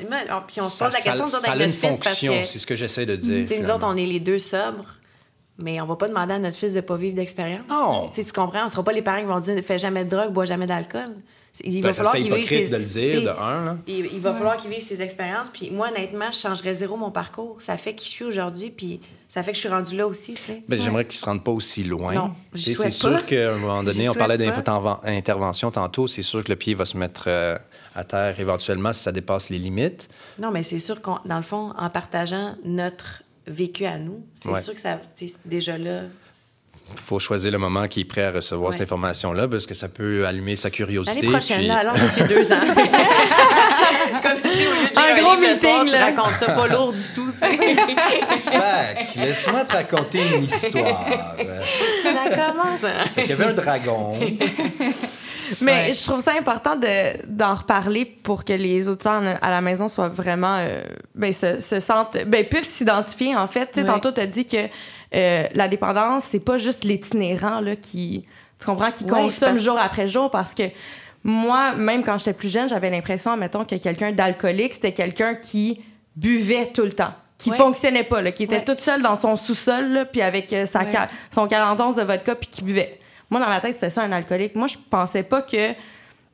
Puis 0.47 0.61
on 0.61 0.63
se 0.65 0.77
Ça, 0.77 0.85
pose 0.85 0.93
la 0.93 0.99
ça- 0.99 1.09
question, 1.11 1.27
ça 1.27 1.37
a 1.37 1.51
avec 1.55 1.67
une 1.67 1.67
notre 1.81 1.97
fonction, 1.97 2.33
que. 2.41 2.45
c'est 2.47 2.59
ce 2.59 2.67
que 2.67 2.75
j'essaie 2.75 3.05
de 3.07 3.15
dire. 3.15 3.47
Nous 3.59 3.69
autres, 3.71 3.85
on 3.87 3.97
est 3.97 4.05
les 4.05 4.19
deux 4.19 4.37
sobres, 4.39 4.85
mais 5.57 5.81
on 5.81 5.85
va 5.87 5.95
pas 5.95 6.07
demander 6.07 6.35
à 6.35 6.39
notre 6.39 6.55
fils 6.55 6.73
de 6.75 6.81
pas 6.81 6.95
vivre 6.97 7.15
d'expérience. 7.15 7.67
Non. 7.67 8.09
Tu 8.09 8.15
sais, 8.21 8.23
tu 8.25 8.31
comprends? 8.31 8.65
On 8.65 8.67
sera 8.69 8.83
pas 8.83 8.93
les 8.93 9.01
parents 9.01 9.19
qui 9.21 9.25
vont 9.25 9.39
dire 9.39 9.55
fais 9.63 9.79
jamais 9.79 10.05
de 10.05 10.09
drogue, 10.11 10.31
bois 10.31 10.45
jamais 10.45 10.67
d'alcool. 10.67 11.15
Il 11.64 11.76
Ben, 11.82 11.88
va 11.88 11.93
ça 11.93 12.03
falloir 12.03 12.16
qu'il 12.16 12.24
vive 12.24 12.34
hypocrite 12.43 12.66
ses- 12.66 12.72
de 12.72 12.78
le 12.78 12.84
dire, 12.84 13.22
de 13.34 13.39
un. 13.39 13.66
Là. 13.66 13.78
Il, 13.88 14.06
il 14.14 14.20
va 14.20 14.34
falloir 14.34 14.58
qu'il 14.58 14.70
vive 14.72 14.82
ses 14.84 15.01
expériences. 15.01 15.49
Puis 15.49 15.70
moi, 15.72 15.88
honnêtement, 15.89 16.32
je 16.32 16.38
changerais 16.39 16.74
zéro 16.74 16.97
mon 16.97 17.12
parcours. 17.12 17.58
Ça 17.62 17.78
fait 17.78 17.93
qui 17.95 18.06
je 18.08 18.12
suis 18.12 18.26
aujourd'hui, 18.26 18.70
puis 18.72 18.99
ça 19.30 19.41
fait 19.41 19.51
que 19.51 19.56
je 19.56 19.62
suis 19.62 19.70
rendue 19.70 19.95
là 19.95 20.06
aussi, 20.06 20.34
tu 20.34 20.41
sais. 20.43 20.64
Ben, 20.68 20.82
J'aimerais 20.82 21.06
qu'ils 21.06 21.18
ne 21.18 21.22
se 21.22 21.26
rendent 21.26 21.43
pas 21.43 21.51
aussi 21.51 21.84
loin. 21.84 22.14
Non, 22.14 22.32
C'est 22.56 22.91
sûr 22.91 23.26
qu'à 23.26 23.53
un 23.53 23.58
moment 23.58 23.84
donné, 23.84 24.10
on 24.10 24.14
parlait 24.14 24.38
d'intervention 24.38 25.72
tantôt, 25.72 26.08
c'est 26.08 26.22
sûr 26.22 26.43
que 26.43 26.49
le 26.51 26.56
pied 26.56 26.74
va 26.74 26.86
se 26.86 26.97
mettre 26.97 27.26
euh, 27.28 27.58
à 27.95 28.03
terre 28.03 28.39
éventuellement 28.39 28.91
si 28.93 29.03
ça 29.03 29.12
dépasse 29.12 29.49
les 29.49 29.60
limites. 29.60 30.10
Non, 30.41 30.51
mais 30.51 30.64
c'est 30.64 30.80
sûr 30.80 31.01
qu'on, 31.01 31.20
dans 31.26 31.38
le 31.38 31.43
fond, 31.43 31.74
en 31.78 31.89
partageant 31.89 32.56
notre 32.66 33.24
vécu 33.47 33.86
à 33.86 33.97
nous, 33.99 34.26
c'est 34.36 34.49
Ouais. 34.49 34.62
sûr 34.62 34.74
que 34.74 34.82
ça, 34.82 34.99
tu 35.16 35.28
sais, 35.28 35.36
déjà 35.45 35.78
là. 35.78 36.01
Il 36.93 36.99
faut 36.99 37.19
choisir 37.19 37.51
le 37.51 37.57
moment 37.57 37.88
qui 37.88 38.01
est 38.01 38.05
prêt 38.05 38.23
à 38.25 38.31
recevoir 38.31 38.69
Ouais. 38.71 38.77
cette 38.77 38.83
information-là 38.88 39.47
parce 39.47 39.65
que 39.65 39.73
ça 39.73 39.89
peut 39.89 40.25
allumer 40.25 40.55
sa 40.55 40.69
curiosité. 40.69 41.21
L'année 41.25 41.31
prochaine, 41.38 41.57
puis- 41.59 41.67
là, 41.67 41.77
alors, 41.79 41.97
ça 41.97 42.07
fait 42.07 42.23
deux 42.27 42.51
ans. 42.51 42.59
Comme 44.23 44.41
tu 44.41 44.55
dis, 44.55 44.67
au 44.67 44.71
lieu 44.71 44.88
de 44.88 44.93
lire 44.93 44.95
Un 44.95 45.13
gros 45.15 45.25
soir, 45.25 45.39
meeting, 45.39 45.86
tu 45.86 45.91
là. 45.91 46.05
racontes 46.05 46.36
ça 46.39 46.51
pas 46.53 46.67
lourd 46.67 46.93
du 46.93 47.01
tout, 47.13 47.31
tu 47.31 47.39
sais. 47.39 47.57
Fait 47.57 49.05
que, 49.13 49.19
laisse-moi 49.19 49.63
te 49.65 49.73
raconter 49.73 50.21
une 50.36 50.43
histoire. 50.45 51.05
ça 52.03 52.29
commence. 52.29 52.83
hein. 52.83 53.05
Fait 53.15 53.21
qu'il 53.23 53.29
y 53.31 53.33
avait 53.33 53.45
un 53.45 53.53
dragon. 53.53 54.19
Mais 55.61 55.71
Ouais. 55.89 55.93
je 55.93 56.03
trouve 56.05 56.21
ça 56.23 56.31
important 56.39 56.75
de, 56.75 57.23
d'en 57.27 57.53
reparler 57.53 58.03
pour 58.05 58.45
que 58.45 58.53
les 58.53 58.89
auditeurs 58.89 59.21
en- 59.21 59.38
à 59.41 59.49
la 59.51 59.61
maison 59.61 59.88
soient 59.88 60.09
vraiment. 60.09 60.57
euh, 60.59 60.81
ben, 61.13 61.31
se, 61.33 61.59
se 61.59 61.79
sentent. 61.79 62.17
Ben, 62.25 62.45
puissent 62.45 62.71
s'identifier, 62.71 63.36
en 63.36 63.45
fait. 63.47 63.67
Tu 63.67 63.73
sais, 63.75 63.81
Ouais. 63.81 63.88
tantôt, 63.88 64.11
tu 64.11 64.21
as 64.21 64.25
dit 64.27 64.45
que 64.45 64.57
euh, 65.14 65.47
la 65.53 65.68
dépendance, 65.68 66.24
c'est 66.30 66.43
pas 66.43 66.58
juste 66.58 66.84
l'itinérant, 66.84 67.60
là, 67.60 67.76
qui. 67.76 68.26
Tu 68.60 68.66
comprends? 68.66 68.91
Qui 68.91 69.03
Ouais, 69.03 69.10
consomme 69.12 69.53
parce- 69.53 69.64
jour 69.64 69.78
après 69.80 70.08
jour 70.08 70.32
parce 70.32 70.53
que. 70.53 70.64
Moi, 71.24 71.74
même 71.74 72.03
quand 72.03 72.20
j'étais 72.20 72.34
plus 72.34 72.51
jeune, 72.51 72.70
j'avais 72.70 72.89
l'impression, 72.91 73.36
mettons, 73.36 73.66
que 73.66 73.76
quelqu'un 73.76 74.12
d'alcoolique, 74.12 74.76
c'était 74.76 74.91
quelqu'un 74.91 75.34
qui 75.34 75.82
buvait 76.16 76.68
tout 76.68 76.84
le 76.84 76.93
temps, 76.93 77.14
qui 77.39 77.49
Ouais. 77.49 77.58
fonctionnait 77.58 78.03
pas, 78.03 78.22
là, 78.22 78.32
qui 78.32 78.43
était 78.43 78.58
Ouais. 78.58 78.64
toute 78.64 78.80
seule 78.80 79.01
dans 79.01 79.16
son 79.16 79.36
sous-sol, 79.36 80.06
puis 80.12 80.22
avec 80.22 80.53
euh, 80.53 80.68
sa 80.68 80.82
Ouais. 80.84 80.91
son 81.34 81.47
41 81.47 81.95
de 81.95 82.03
vodka, 82.03 82.36
puis 82.36 82.47
qui 82.47 82.62
buvait. 82.64 82.99
Moi, 83.32 83.39
dans 83.41 83.47
ma 83.49 83.60
tête, 83.60 83.74
c'était 83.74 83.89
ça, 83.89 84.03
un 84.03 84.12
alcoolique. 84.12 84.56
Moi, 84.56 84.68
je 84.68 84.76
pensais 84.89 85.24
pas 85.24 85.41
que 85.41 85.72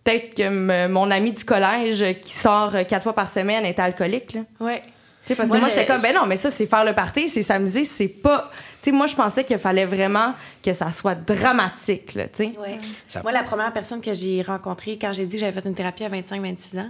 peut-être 0.04 0.36
que 0.36 0.88
mon 0.90 1.10
ami 1.10 1.32
du 1.32 1.46
collège 1.46 2.04
qui 2.22 2.34
sort 2.34 2.76
euh, 2.76 2.84
quatre 2.84 3.04
fois 3.04 3.14
par 3.14 3.30
semaine 3.30 3.66
était 3.66 3.82
alcoolique. 3.82 4.34
Là. 4.34 4.42
Ouais. 4.60 4.84
Parce 5.28 5.48
Moi, 5.48 5.58
que 5.58 5.62
moi, 5.62 5.70
le- 5.70 5.74
j'étais 5.74 5.86
comme, 5.86 6.02
ben 6.02 6.14
non, 6.16 6.26
mais 6.26 6.36
ça, 6.36 6.50
c'est 6.52 6.66
faire 6.66 6.84
le 6.84 6.94
party, 6.94 7.30
c'est 7.30 7.44
s'amuser, 7.44 7.86
c'est 7.86 8.08
pas. 8.08 8.50
Tu 8.82 8.90
sais, 8.90 8.92
moi, 8.96 9.08
je 9.08 9.16
pensais 9.16 9.44
qu'il 9.44 9.58
fallait 9.60 9.86
vraiment 9.86 10.34
que 10.64 10.74
ça 10.74 10.92
soit 10.92 11.16
dramatique, 11.16 12.16
là, 12.16 12.28
tu 12.28 12.38
sais. 12.38 12.60
Ouais. 12.60 12.78
Ça- 13.08 13.22
Moi, 13.22 13.32
la 13.32 13.44
première 13.44 13.72
personne 13.72 14.02
que 14.02 14.14
j'ai 14.14 14.42
rencontrée 14.42 14.98
quand 15.00 15.14
j'ai 15.14 15.26
dit 15.26 15.36
que 15.38 15.42
j'avais 15.42 15.62
fait 15.62 15.68
une 15.70 15.76
thérapie 15.76 16.04
à 16.04 16.10
25-26 16.10 16.80
ans, 16.80 16.90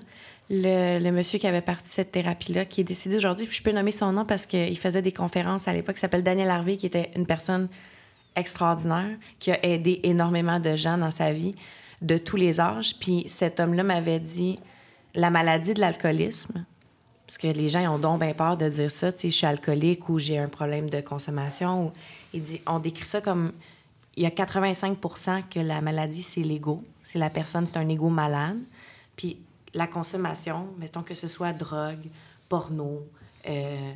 le, 0.50 1.00
le 1.00 1.12
monsieur 1.12 1.40
qui 1.40 1.48
avait 1.48 1.62
parti 1.62 1.90
cette 1.90 2.12
thérapie-là, 2.12 2.66
qui 2.66 2.82
est 2.82 2.86
décédé 2.86 3.18
aujourd'hui, 3.18 3.46
puis 3.46 3.58
je 3.58 3.64
peux 3.64 3.72
nommer 3.72 3.92
son 3.92 4.12
nom 4.12 4.26
parce 4.26 4.46
qu'il 4.46 4.78
faisait 4.78 5.02
des 5.02 5.12
conférences 5.12 5.68
à 5.68 5.74
l'époque, 5.74 5.96
il 5.98 6.00
s'appelle 6.00 6.24
Daniel 6.24 6.50
Harvey, 6.50 6.78
qui 6.78 6.86
était 6.88 7.12
une 7.16 7.26
personne 7.26 7.68
extraordinaire, 8.36 9.18
qui 9.40 9.52
a 9.52 9.64
aidé 9.66 10.00
énormément 10.04 10.60
de 10.60 10.76
gens 10.76 10.98
dans 10.98 11.12
sa 11.12 11.32
vie, 11.32 11.54
de 12.02 12.18
tous 12.18 12.38
les 12.38 12.60
âges. 12.60 12.96
Puis 13.00 13.26
cet 13.28 13.60
homme-là 13.60 13.84
m'avait 13.84 14.20
dit 14.20 14.60
la 15.16 15.30
maladie 15.30 15.74
de 15.74 15.82
l'alcoolisme, 15.82 16.61
parce 17.32 17.38
que 17.38 17.48
les 17.48 17.70
gens 17.70 17.80
ils 17.80 17.88
ont 17.88 17.98
donc 17.98 18.20
bien 18.20 18.34
peur 18.34 18.58
de 18.58 18.68
dire 18.68 18.92
ça, 18.92 19.10
tu 19.14 19.20
sais, 19.22 19.32
je 19.32 19.36
suis 19.38 19.46
alcoolique 19.48 20.10
ou 20.10 20.20
j'ai 20.20 20.38
un 20.38 20.50
problème 20.50 20.90
de 20.90 21.00
consommation. 21.00 21.86
Ou... 21.88 21.92
Il 22.34 22.42
dit, 22.42 22.60
on 22.68 22.78
décrit 22.78 23.06
ça 23.06 23.22
comme 23.22 23.54
il 24.18 24.24
y 24.24 24.26
a 24.26 24.30
85% 24.32 25.44
que 25.50 25.62
la 25.62 25.80
maladie, 25.80 26.24
c'est 26.24 26.42
l'ego. 26.42 26.84
C'est 27.06 27.20
la 27.20 27.30
personne, 27.30 27.66
c'est 27.68 27.78
un 27.78 27.88
ego 27.88 28.10
malade. 28.10 28.58
Puis 29.16 29.38
la 29.74 29.88
consommation, 29.88 30.68
mettons 30.78 31.04
que 31.04 31.14
ce 31.16 31.30
soit 31.30 31.54
drogue, 31.54 32.04
porno, 32.50 33.08
euh, 33.48 33.94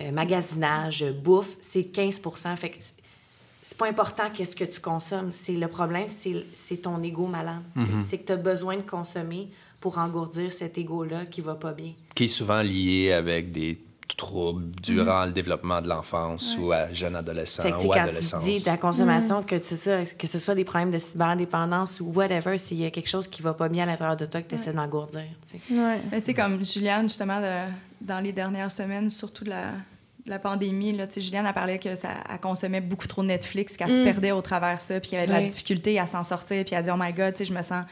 euh, 0.00 0.10
magasinage, 0.10 1.04
bouffe, 1.22 1.56
c'est 1.60 1.92
15% 1.92 2.56
Fait 2.56 2.70
que 2.70 2.76
c'est- 2.80 3.78
pas 3.78 3.86
important 3.88 4.24
qu'est-ce 4.34 4.56
que 4.56 4.64
tu 4.64 4.80
consommes. 4.80 5.30
C'est 5.30 5.52
le 5.54 5.68
problème, 5.68 6.08
c'est 6.08 6.76
ton 6.82 7.00
ego 7.04 7.28
malade. 7.28 7.62
C'est- 7.76 8.02
C'est 8.02 8.18
que 8.18 8.26
tu 8.26 8.32
as 8.32 8.36
besoin 8.36 8.76
de 8.78 8.82
consommer 8.82 9.48
pour 9.80 9.96
engourdir 9.98 10.52
cet 10.52 10.76
ego-là 10.76 11.24
qui 11.26 11.40
va 11.40 11.54
pas 11.54 11.72
bien. 11.72 11.92
Qui 12.14 12.24
est 12.24 12.28
souvent 12.28 12.62
lié 12.62 13.12
avec 13.12 13.50
des 13.52 13.78
troubles 14.16 14.70
durant 14.80 15.24
le 15.24 15.32
développement 15.32 15.80
de 15.80 15.88
l'enfance 15.88 16.56
ou 16.60 16.70
à 16.70 16.92
jeune 16.92 17.16
adolescent 17.16 17.62
Fait 17.64 17.72
que, 17.72 17.76
ou 17.78 17.88
quand 17.88 17.92
adolescence. 18.02 18.44
tu 18.44 18.50
dis 18.50 18.62
ta 18.62 18.76
consommation, 18.76 19.42
que, 19.42 19.56
tu 19.56 19.74
sais, 19.76 20.04
que 20.16 20.26
ce 20.28 20.38
soit 20.38 20.54
des 20.54 20.62
problèmes 20.64 20.92
de 20.92 20.98
cyberdépendance 20.98 22.00
ou 22.00 22.12
whatever, 22.14 22.56
s'il 22.58 22.78
y 22.78 22.84
a 22.84 22.90
quelque 22.90 23.08
chose 23.08 23.26
qui 23.26 23.42
va 23.42 23.54
pas 23.54 23.68
bien 23.68 23.84
à 23.84 23.86
l'intérieur 23.86 24.16
de 24.16 24.26
toi, 24.26 24.40
que 24.42 24.48
tu 24.50 24.54
essaies 24.54 24.72
d'engourdir. 24.72 25.22
tu 25.50 25.58
sais. 25.58 25.74
Ouais. 25.74 26.00
Mais 26.12 26.20
tu 26.20 26.26
sais, 26.26 26.34
comme 26.34 26.64
Juliane, 26.64 27.04
justement, 27.08 27.40
de- 27.40 27.72
dans 28.02 28.20
les 28.22 28.32
dernières 28.32 28.70
semaines, 28.70 29.10
surtout 29.10 29.44
de 29.44 29.50
la, 29.50 29.72
de 29.72 30.30
la 30.30 30.38
pandémie, 30.38 30.92
là, 30.92 31.08
tu 31.08 31.14
sais, 31.14 31.20
Juliane 31.20 31.46
a 31.46 31.52
parlé 31.52 31.78
que 31.80 31.96
ça, 31.96 32.10
elle 32.30 32.38
consommait 32.38 32.80
beaucoup 32.82 33.08
trop 33.08 33.22
de 33.22 33.28
Netflix, 33.28 33.76
qu'elle 33.76 33.90
se 33.90 34.04
perdait 34.04 34.30
au 34.32 34.42
travers 34.42 34.76
de 34.76 34.82
ça, 34.82 35.00
puis 35.00 35.08
qu'il 35.10 35.18
y 35.18 35.22
avait 35.22 35.26
de 35.28 35.32
la 35.32 35.42
difficulté 35.48 35.98
à 35.98 36.06
s'en 36.06 36.22
sortir, 36.22 36.64
puis 36.64 36.74
elle 36.74 36.80
a 36.80 36.82
dit, 36.82 36.90
oh 36.92 36.96
my 36.96 37.12
God, 37.12 37.32
tu 37.34 37.38
sais, 37.38 37.44
je 37.46 37.52
me 37.54 37.62
sens 37.62 37.84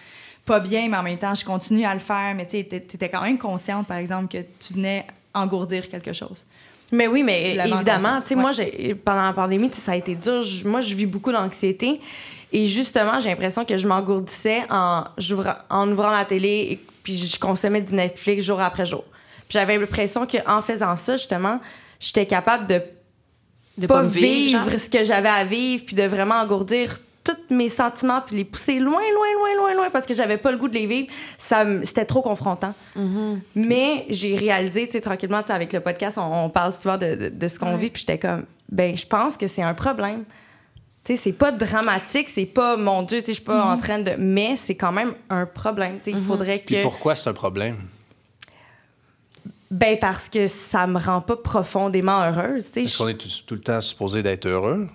pas 0.45 0.61
bien, 0.61 0.89
mais 0.89 0.97
en 0.97 1.03
même 1.03 1.19
temps, 1.19 1.35
je 1.35 1.45
continue 1.45 1.85
à 1.85 1.95
le 1.95 2.01
faire. 2.01 2.35
Mais 2.37 2.47
tu 2.47 2.65
t'étais 2.65 3.09
quand 3.09 3.23
même 3.23 3.39
consciente, 3.39 3.87
par 3.87 3.97
exemple, 3.99 4.29
que 4.33 4.43
tu 4.61 4.75
venais 4.75 5.07
engourdir 5.35 5.89
quelque 5.89 6.13
chose. 6.13 6.45
Mais 6.91 7.07
oui, 7.07 7.23
mais 7.23 7.41
Tu 7.55 7.59
évidemment, 7.73 8.21
tu 8.21 8.29
sais, 8.29 8.35
ouais. 8.35 8.41
moi, 8.41 8.51
pendant 9.05 9.23
la 9.27 9.33
pandémie, 9.33 9.71
ça 9.73 9.93
a 9.93 9.97
été 9.97 10.15
dur. 10.15 10.43
Je- 10.43 10.67
moi, 10.69 10.81
je 10.83 10.95
vis 10.95 11.07
beaucoup 11.07 11.33
d'anxiété. 11.33 12.01
Et 12.53 12.67
justement, 12.67 13.19
j'ai 13.19 13.31
l'impression 13.31 13.65
que 13.65 13.79
je 13.79 13.89
m'engourdissais 13.89 14.63
en, 14.69 15.05
ouvrant 15.91 16.11
la 16.11 16.27
télé 16.27 16.69
et 16.73 16.81
puis 17.03 17.17
je 17.17 17.39
consommais 17.39 17.81
du 17.81 17.95
Netflix 17.95 18.45
jour 18.45 18.61
après 18.61 18.85
jour. 18.85 19.05
Puis 19.49 19.59
j'avais 19.59 19.79
l'impression 19.79 20.27
qu'en 20.27 20.61
faisant 20.61 20.95
ça, 20.97 21.17
justement, 21.17 21.61
j'étais 21.99 22.27
capable 22.27 22.67
de 22.69 22.83
De 23.79 23.87
pas 23.87 24.03
vivre, 24.03 24.63
genre? 24.69 24.79
ce 24.79 24.91
que 24.91 25.03
j'avais 25.03 25.31
à 25.31 25.45
vivre, 25.45 25.85
puis 25.87 25.97
de 25.97 26.03
vraiment 26.03 26.35
engourdir 26.35 27.01
tous 27.25 27.55
mes 27.55 27.69
sentiments, 27.69 28.21
puis 28.21 28.37
les 28.37 28.45
pousser 28.45 28.79
loin, 28.79 28.93
loin, 29.01 29.27
loin, 29.39 29.55
loin, 29.57 29.75
loin, 29.75 29.91
parce 29.91 30.07
que 30.07 30.15
j'avais 30.15 30.39
pas 30.39 30.51
le 30.51 30.59
goût 30.59 30.69
de 30.69 30.75
les 30.75 30.87
vivre. 30.87 31.09
Ça, 31.39 31.65
c'était 31.85 32.05
trop 32.05 32.21
confrontant. 32.23 32.75
Mais 33.55 34.07
j'ai 34.09 34.37
réalisé, 34.37 34.87
tu 34.87 34.93
sais, 34.93 35.01
tranquillement, 35.01 35.41
tu 35.43 35.49
sais, 35.49 35.53
avec 35.55 35.73
le 35.73 35.81
podcast, 35.81 36.19
on, 36.19 36.45
on 36.47 36.51
parle 36.51 36.73
souvent 36.73 36.97
de, 36.99 37.15
de- 37.15 37.29
de 37.29 37.49
ce 37.49 37.59
qu'on 37.59 37.73
Ouais. 37.73 37.77
vit, 37.79 37.91
puis 37.91 38.01
j'étais 38.01 38.19
comme, 38.19 38.45
ben, 38.71 38.97
je 38.97 39.07
pense 39.07 39.37
que 39.37 39.47
c'est 39.47 39.63
un 39.63 39.75
problème. 39.75 40.25
Tu 41.05 41.17
sais, 41.17 41.21
c'est 41.25 41.33
pas 41.33 41.51
dramatique, 41.53 42.29
c'est 42.29 42.47
pas, 42.47 42.77
mon 42.77 43.03
Dieu, 43.03 43.19
tu 43.19 43.27
sais, 43.27 43.33
je 43.33 43.37
suis 43.37 43.45
pas 43.45 43.65
en 43.65 43.77
train 43.79 43.99
de. 43.99 44.13
Mais 44.19 44.57
c'est 44.57 44.77
quand 44.77 44.93
même 44.93 45.15
un 45.31 45.47
problème. 45.47 45.99
Tu 46.03 46.13
sais, 46.13 46.17
il 46.17 46.23
faudrait 46.25 46.61
que. 46.61 46.67
Puis 46.75 46.83
pourquoi 46.83 47.15
c'est 47.17 47.29
un 47.29 47.33
problème? 47.33 47.77
Ben, 49.71 49.99
parce 49.99 50.29
que 50.29 50.47
ça 50.49 50.87
me 50.87 50.99
rend 50.99 51.21
pas 51.23 51.37
profondément 51.37 52.21
heureuse. 52.23 52.67
Tu 52.67 52.73
sais, 52.73 52.83
Est-ce 52.83 52.99
qu'on 52.99 53.09
est 53.09 53.15
tout, 53.15 53.29
tout 53.47 53.55
le 53.55 53.61
temps 53.63 53.81
supposé 53.81 54.23
d'être 54.23 54.47
heureux? 54.47 54.89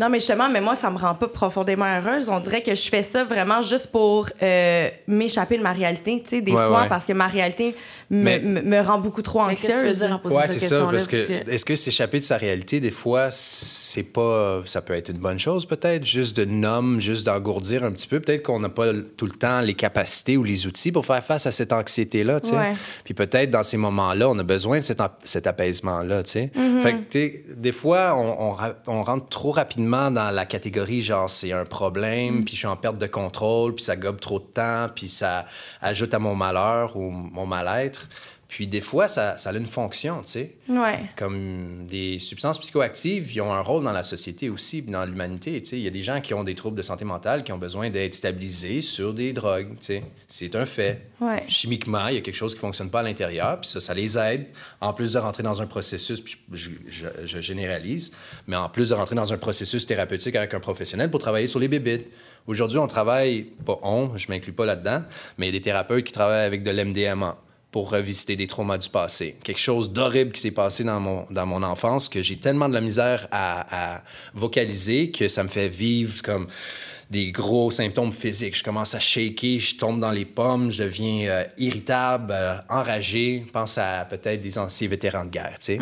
Non, 0.00 0.08
mais 0.08 0.18
justement, 0.18 0.48
mais 0.48 0.62
moi, 0.62 0.74
ça 0.76 0.88
me 0.88 0.96
rend 0.96 1.14
pas 1.14 1.28
profondément 1.28 1.84
heureuse. 1.84 2.30
On 2.30 2.40
dirait 2.40 2.62
que 2.62 2.74
je 2.74 2.88
fais 2.88 3.02
ça 3.02 3.22
vraiment 3.22 3.60
juste 3.60 3.88
pour 3.88 4.30
euh, 4.42 4.88
m'échapper 5.06 5.58
de 5.58 5.62
ma 5.62 5.72
réalité, 5.72 6.22
tu 6.24 6.30
sais, 6.30 6.40
des 6.40 6.52
Ouais, 6.52 6.66
fois, 6.66 6.82
ouais. 6.82 6.88
parce 6.88 7.04
que 7.04 7.12
ma 7.12 7.26
réalité 7.26 7.76
me, 8.10 8.22
Mais- 8.24 8.38
me- 8.40 8.62
me 8.62 8.80
rend 8.80 8.98
beaucoup 8.98 9.22
trop 9.22 9.46
Mais 9.46 9.54
qu'est-ce 9.54 9.62
que 9.62 9.66
tu 9.68 9.72
veux 9.72 9.78
anxieuse. 9.90 9.98
dire 10.00 10.12
en 10.12 10.18
posant 10.18 10.36
Ouais, 10.36 10.48
c'est 10.48 10.58
ça. 10.60 10.88
Parce 10.90 11.06
que 11.06 11.16
est-ce 11.50 11.64
que 11.64 11.76
s'échapper 11.76 12.18
de 12.18 12.24
sa 12.24 12.36
réalité, 12.36 12.80
des 12.80 12.90
fois, 12.90 13.28
c'est 13.30 14.02
pas. 14.02 14.62
Ça 14.66 14.82
peut 14.82 14.94
être 14.94 15.08
une 15.10 15.18
bonne 15.18 15.38
chose, 15.38 15.64
peut-être, 15.66 16.04
juste 16.04 16.36
de 16.36 16.44
nommer, 16.44 17.00
juste 17.00 17.24
d'engourdir 17.26 17.84
un 17.84 17.92
petit 17.92 18.06
peu. 18.06 18.20
Peut-être 18.20 18.42
qu'on 18.42 18.60
n'a 18.60 18.68
pas 18.68 18.92
tout 19.16 19.26
le 19.26 19.32
temps 19.32 19.60
les 19.60 19.74
capacités 19.74 20.36
ou 20.36 20.44
les 20.44 20.66
outils 20.66 20.92
pour 20.92 21.06
faire 21.06 21.22
face 21.24 21.46
à 21.46 21.52
cette 21.52 21.72
anxiété-là, 21.72 22.40
tu 22.40 22.50
sais. 22.50 22.56
Ouais. 22.56 22.72
Puis 23.04 23.14
peut-être 23.14 23.50
dans 23.50 23.62
ces 23.64 23.76
moments-là, 23.76 24.28
on 24.28 24.38
a 24.38 24.42
besoin 24.44 24.78
de 24.80 24.84
cet, 24.84 25.00
ap- 25.00 25.20
cet 25.24 25.46
apaisement-là, 25.46 26.22
tu 26.22 26.30
sais. 26.32 26.50
Mm-hmm. 26.56 26.80
Fait 26.82 26.92
que, 26.92 26.98
tu 26.98 27.04
sais, 27.12 27.44
des 27.56 27.72
fois, 27.72 28.14
on, 28.16 28.48
on 28.48 28.50
ra- 28.50 28.74
on 28.86 29.02
rentre 29.02 29.28
trop 29.28 29.52
rapidement 29.52 29.70
rapidement 29.70 30.10
dans 30.10 30.30
la 30.32 30.46
catégorie 30.46 31.00
genre 31.00 31.30
c'est 31.30 31.52
un 31.52 31.64
problème, 31.64 32.44
puis 32.44 32.54
je 32.54 32.58
suis 32.60 32.66
en 32.66 32.74
perte 32.76 32.98
de 32.98 33.06
contrôle, 33.06 33.74
puis 33.74 33.84
ça 33.84 33.94
gobe 33.94 34.18
trop 34.18 34.40
de 34.40 34.44
temps, 34.44 34.88
puis 34.92 35.08
ça 35.08 35.46
ajoute 35.80 36.12
à 36.12 36.18
mon 36.18 36.34
malheur 36.34 36.96
ou 36.96 37.10
mon 37.10 37.46
mal-être. 37.46 37.99
Puis 38.48 38.66
des 38.66 38.80
fois, 38.80 39.06
ça, 39.06 39.36
ça 39.38 39.50
a 39.50 39.52
une 39.52 39.64
fonction, 39.64 40.22
tu 40.22 40.30
sais. 40.32 40.54
Ouais. 40.68 40.98
Comme 41.16 41.86
des 41.86 42.18
substances 42.18 42.58
psychoactives, 42.58 43.32
ils 43.32 43.40
ont 43.42 43.52
un 43.52 43.60
rôle 43.60 43.84
dans 43.84 43.92
la 43.92 44.02
société 44.02 44.48
aussi, 44.50 44.82
dans 44.82 45.04
l'humanité, 45.04 45.62
tu 45.62 45.70
sais. 45.70 45.76
Il 45.78 45.82
y 45.84 45.86
a 45.86 45.90
des 45.92 46.02
gens 46.02 46.20
qui 46.20 46.34
ont 46.34 46.42
des 46.42 46.56
troubles 46.56 46.76
de 46.76 46.82
santé 46.82 47.04
mentale 47.04 47.44
qui 47.44 47.52
ont 47.52 47.58
besoin 47.58 47.90
d'être 47.90 48.12
stabilisés 48.12 48.82
sur 48.82 49.14
des 49.14 49.32
drogues, 49.32 49.68
tu 49.78 49.84
sais. 49.86 50.02
C'est 50.26 50.56
un 50.56 50.66
fait. 50.66 51.02
Ouais. 51.20 51.44
Chimiquement, 51.46 52.08
il 52.08 52.16
y 52.16 52.18
a 52.18 52.22
quelque 52.22 52.34
chose 52.34 52.54
qui 52.54 52.60
fonctionne 52.60 52.90
pas 52.90 52.98
à 53.00 53.02
l'intérieur, 53.04 53.60
puis 53.60 53.70
ça, 53.70 53.80
ça 53.80 53.94
les 53.94 54.18
aide, 54.18 54.46
en 54.80 54.92
plus 54.94 55.12
de 55.12 55.18
rentrer 55.20 55.44
dans 55.44 55.62
un 55.62 55.66
processus, 55.68 56.20
puis 56.20 56.36
je, 56.52 56.70
je- 56.88 57.06
je 57.24 57.40
généralise, 57.40 58.10
mais 58.48 58.56
en 58.56 58.68
plus 58.68 58.88
de 58.88 58.94
rentrer 58.94 59.14
dans 59.14 59.32
un 59.32 59.38
processus 59.38 59.86
thérapeutique 59.86 60.34
avec 60.34 60.54
un 60.54 60.60
professionnel 60.60 61.08
pour 61.08 61.20
travailler 61.20 61.46
sur 61.46 61.60
les 61.60 61.68
bébites. 61.68 62.08
Aujourd'hui, 62.48 62.78
on 62.78 62.88
travaille, 62.88 63.44
pas 63.64 63.78
on, 63.84 64.16
je 64.16 64.26
m'inclus 64.28 64.52
pas 64.54 64.66
là-dedans, 64.66 65.04
mais 65.38 65.46
il 65.46 65.54
y 65.54 65.56
a 65.56 65.58
des 65.60 65.62
thérapeutes 65.62 66.02
qui 66.04 66.12
travaillent 66.12 66.46
avec 66.46 66.64
de 66.64 66.70
l'MDMA 66.72 67.38
pour 67.70 67.90
revisiter 67.90 68.36
des 68.36 68.46
traumas 68.46 68.78
du 68.78 68.88
passé. 68.88 69.36
Quelque 69.44 69.60
chose 69.60 69.92
d'horrible 69.92 70.32
qui 70.32 70.40
s'est 70.40 70.50
passé 70.50 70.82
dans 70.82 71.00
mon, 71.00 71.26
dans 71.30 71.46
mon 71.46 71.62
enfance 71.62 72.08
que 72.08 72.20
j'ai 72.22 72.36
tellement 72.36 72.68
de 72.68 72.74
la 72.74 72.80
misère 72.80 73.28
à, 73.30 73.94
à 73.96 74.02
vocaliser 74.34 75.10
que 75.10 75.28
ça 75.28 75.44
me 75.44 75.48
fait 75.48 75.68
vivre 75.68 76.22
comme 76.22 76.48
des 77.10 77.32
gros 77.32 77.72
symptômes 77.72 78.12
physiques. 78.12 78.56
Je 78.56 78.62
commence 78.62 78.94
à 78.94 79.00
shaker, 79.00 79.58
je 79.58 79.76
tombe 79.76 79.98
dans 79.98 80.12
les 80.12 80.24
pommes, 80.24 80.70
je 80.70 80.84
deviens 80.84 81.28
euh, 81.28 81.44
irritable, 81.58 82.32
euh, 82.32 82.56
enragé. 82.68 83.42
Je 83.44 83.50
pense 83.50 83.78
à 83.78 84.06
peut-être 84.08 84.40
des 84.40 84.58
anciens 84.58 84.86
vétérans 84.86 85.24
de 85.24 85.30
guerre, 85.30 85.56
tu 85.58 85.76
sais. 85.76 85.78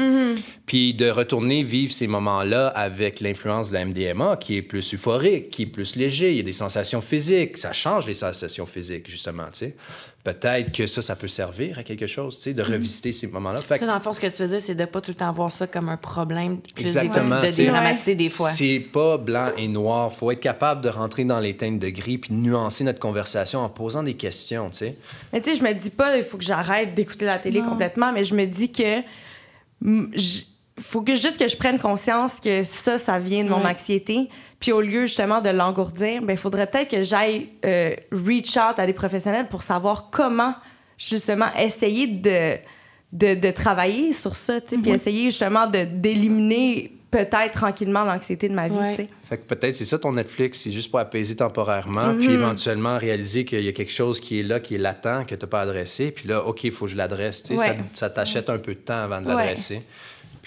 Puis 0.64 0.94
de 0.94 1.10
retourner 1.10 1.62
vivre 1.62 1.92
ces 1.92 2.06
moments-là 2.06 2.68
avec 2.68 3.20
l'influence 3.20 3.68
de 3.68 3.74
la 3.74 3.84
MDMA, 3.84 4.38
qui 4.38 4.56
est 4.56 4.62
plus 4.62 4.94
euphorique, 4.94 5.50
qui 5.50 5.62
est 5.62 5.66
plus 5.66 5.96
léger, 5.96 6.30
il 6.30 6.36
y 6.38 6.40
a 6.40 6.44
des 6.44 6.52
sensations 6.54 7.02
physiques, 7.02 7.58
ça 7.58 7.74
change 7.74 8.06
les 8.06 8.14
sensations 8.14 8.66
physiques, 8.66 9.08
justement, 9.10 9.46
tu 9.52 9.58
sais. 9.58 9.76
Peut-être 10.32 10.72
que 10.72 10.86
ça, 10.86 11.00
ça 11.00 11.16
peut 11.16 11.26
servir 11.28 11.78
à 11.78 11.82
quelque 11.82 12.06
chose, 12.06 12.36
tu 12.36 12.42
sais, 12.42 12.52
de 12.54 12.62
revisiter 12.62 13.12
ces 13.12 13.28
moments-là. 13.28 13.62
Fait 13.62 13.78
que 13.78 13.84
dans 13.86 13.94
le 13.94 14.00
fond, 14.00 14.12
ce 14.12 14.20
que 14.20 14.26
tu 14.26 14.42
veux 14.42 14.48
dire, 14.48 14.60
c'est 14.60 14.74
de 14.74 14.84
pas 14.84 15.00
tout 15.00 15.10
le 15.10 15.14
temps 15.14 15.32
voir 15.32 15.50
ça 15.50 15.66
comme 15.66 15.88
un 15.88 15.96
problème, 15.96 16.58
plus 16.74 16.82
Exactement, 16.84 17.40
de, 17.40 17.48
dédramatiser 17.50 18.14
des 18.14 18.28
fois. 18.28 18.50
C'est 18.50 18.80
pas 18.92 19.16
blanc 19.16 19.46
et 19.56 19.68
noir. 19.68 20.12
Faut 20.12 20.30
être 20.30 20.40
capable 20.40 20.82
de 20.82 20.90
rentrer 20.90 21.24
dans 21.24 21.40
les 21.40 21.56
teintes 21.56 21.78
de 21.78 21.88
gris 21.88 22.18
puis 22.18 22.30
de 22.30 22.34
nuancer 22.36 22.84
notre 22.84 22.98
conversation 22.98 23.60
en 23.60 23.70
posant 23.70 24.02
des 24.02 24.14
questions, 24.14 24.68
tu 24.68 24.76
sais. 24.78 24.96
Mais 25.32 25.40
tu 25.40 25.50
sais, 25.50 25.56
je 25.56 25.62
me 25.62 25.72
dis 25.72 25.88
pas, 25.90 26.18
il 26.18 26.24
faut 26.24 26.36
que 26.36 26.44
j'arrête 26.44 26.94
d'écouter 26.94 27.24
la 27.24 27.38
télé 27.38 27.62
Non. 27.62 27.70
complètement, 27.70 28.12
mais 28.12 28.24
je 28.24 28.34
me 28.34 28.44
dis 28.44 28.70
que. 28.70 29.00
j- 30.14 30.46
faut 30.78 31.02
que 31.02 31.14
juste 31.14 31.38
que 31.38 31.48
je 31.48 31.56
prenne 31.56 31.78
conscience 31.78 32.34
que 32.42 32.62
ça, 32.64 32.98
ça 32.98 33.18
vient 33.18 33.44
de 33.44 33.48
mon 33.48 33.60
Ouais. 33.64 33.70
anxiété. 33.70 34.28
Puis 34.60 34.72
au 34.72 34.80
lieu 34.80 35.02
justement 35.06 35.40
de 35.40 35.50
l'engourdir, 35.50 36.20
ben 36.22 36.32
il 36.32 36.38
faudrait 36.38 36.66
peut-être 36.66 36.90
que 36.90 37.02
j'aille 37.02 37.48
euh, 37.64 37.94
reach 38.12 38.56
out 38.56 38.78
à 38.78 38.86
des 38.86 38.92
professionnels 38.92 39.46
pour 39.48 39.62
savoir 39.62 40.08
comment 40.10 40.54
justement 40.98 41.46
essayer 41.56 42.06
de, 42.08 42.56
de, 43.12 43.34
de 43.40 43.50
travailler 43.52 44.12
sur 44.12 44.34
ça, 44.34 44.60
puis 44.60 44.90
essayer 44.90 45.26
justement 45.26 45.66
de 45.68 45.84
d'éliminer 45.84 46.92
peut-être 47.10 47.52
tranquillement 47.52 48.04
l'anxiété 48.04 48.50
de 48.50 48.54
ma 48.54 48.68
vie, 48.68 48.74
Ouais. 48.76 49.08
Fait 49.28 49.38
que 49.38 49.42
peut-être 49.54 49.74
c'est 49.74 49.86
ça 49.86 49.98
ton 49.98 50.12
Netflix, 50.12 50.60
c'est 50.60 50.70
juste 50.70 50.90
pour 50.90 50.98
apaiser 50.98 51.36
temporairement, 51.36 52.14
puis 52.14 52.32
éventuellement 52.32 52.98
réaliser 52.98 53.44
qu'il 53.46 53.62
y 53.62 53.68
a 53.68 53.72
quelque 53.72 53.92
chose 53.92 54.20
qui 54.20 54.40
est 54.40 54.42
là, 54.42 54.60
qui 54.60 54.74
est 54.74 54.78
latent, 54.78 55.24
que 55.26 55.34
tu 55.34 55.40
n'as 55.42 55.48
pas 55.48 55.62
adressé, 55.62 56.10
puis 56.10 56.28
là, 56.28 56.44
OK, 56.44 56.64
il 56.64 56.70
faut 56.72 56.84
que 56.84 56.90
je 56.90 56.96
l'adresse. 56.96 57.42
Ça, 57.94 58.10
t'achète 58.10 58.50
un 58.50 58.58
peu 58.58 58.74
de 58.74 58.80
temps 58.80 59.02
avant 59.04 59.22
de 59.22 59.28
Ouais. 59.28 59.54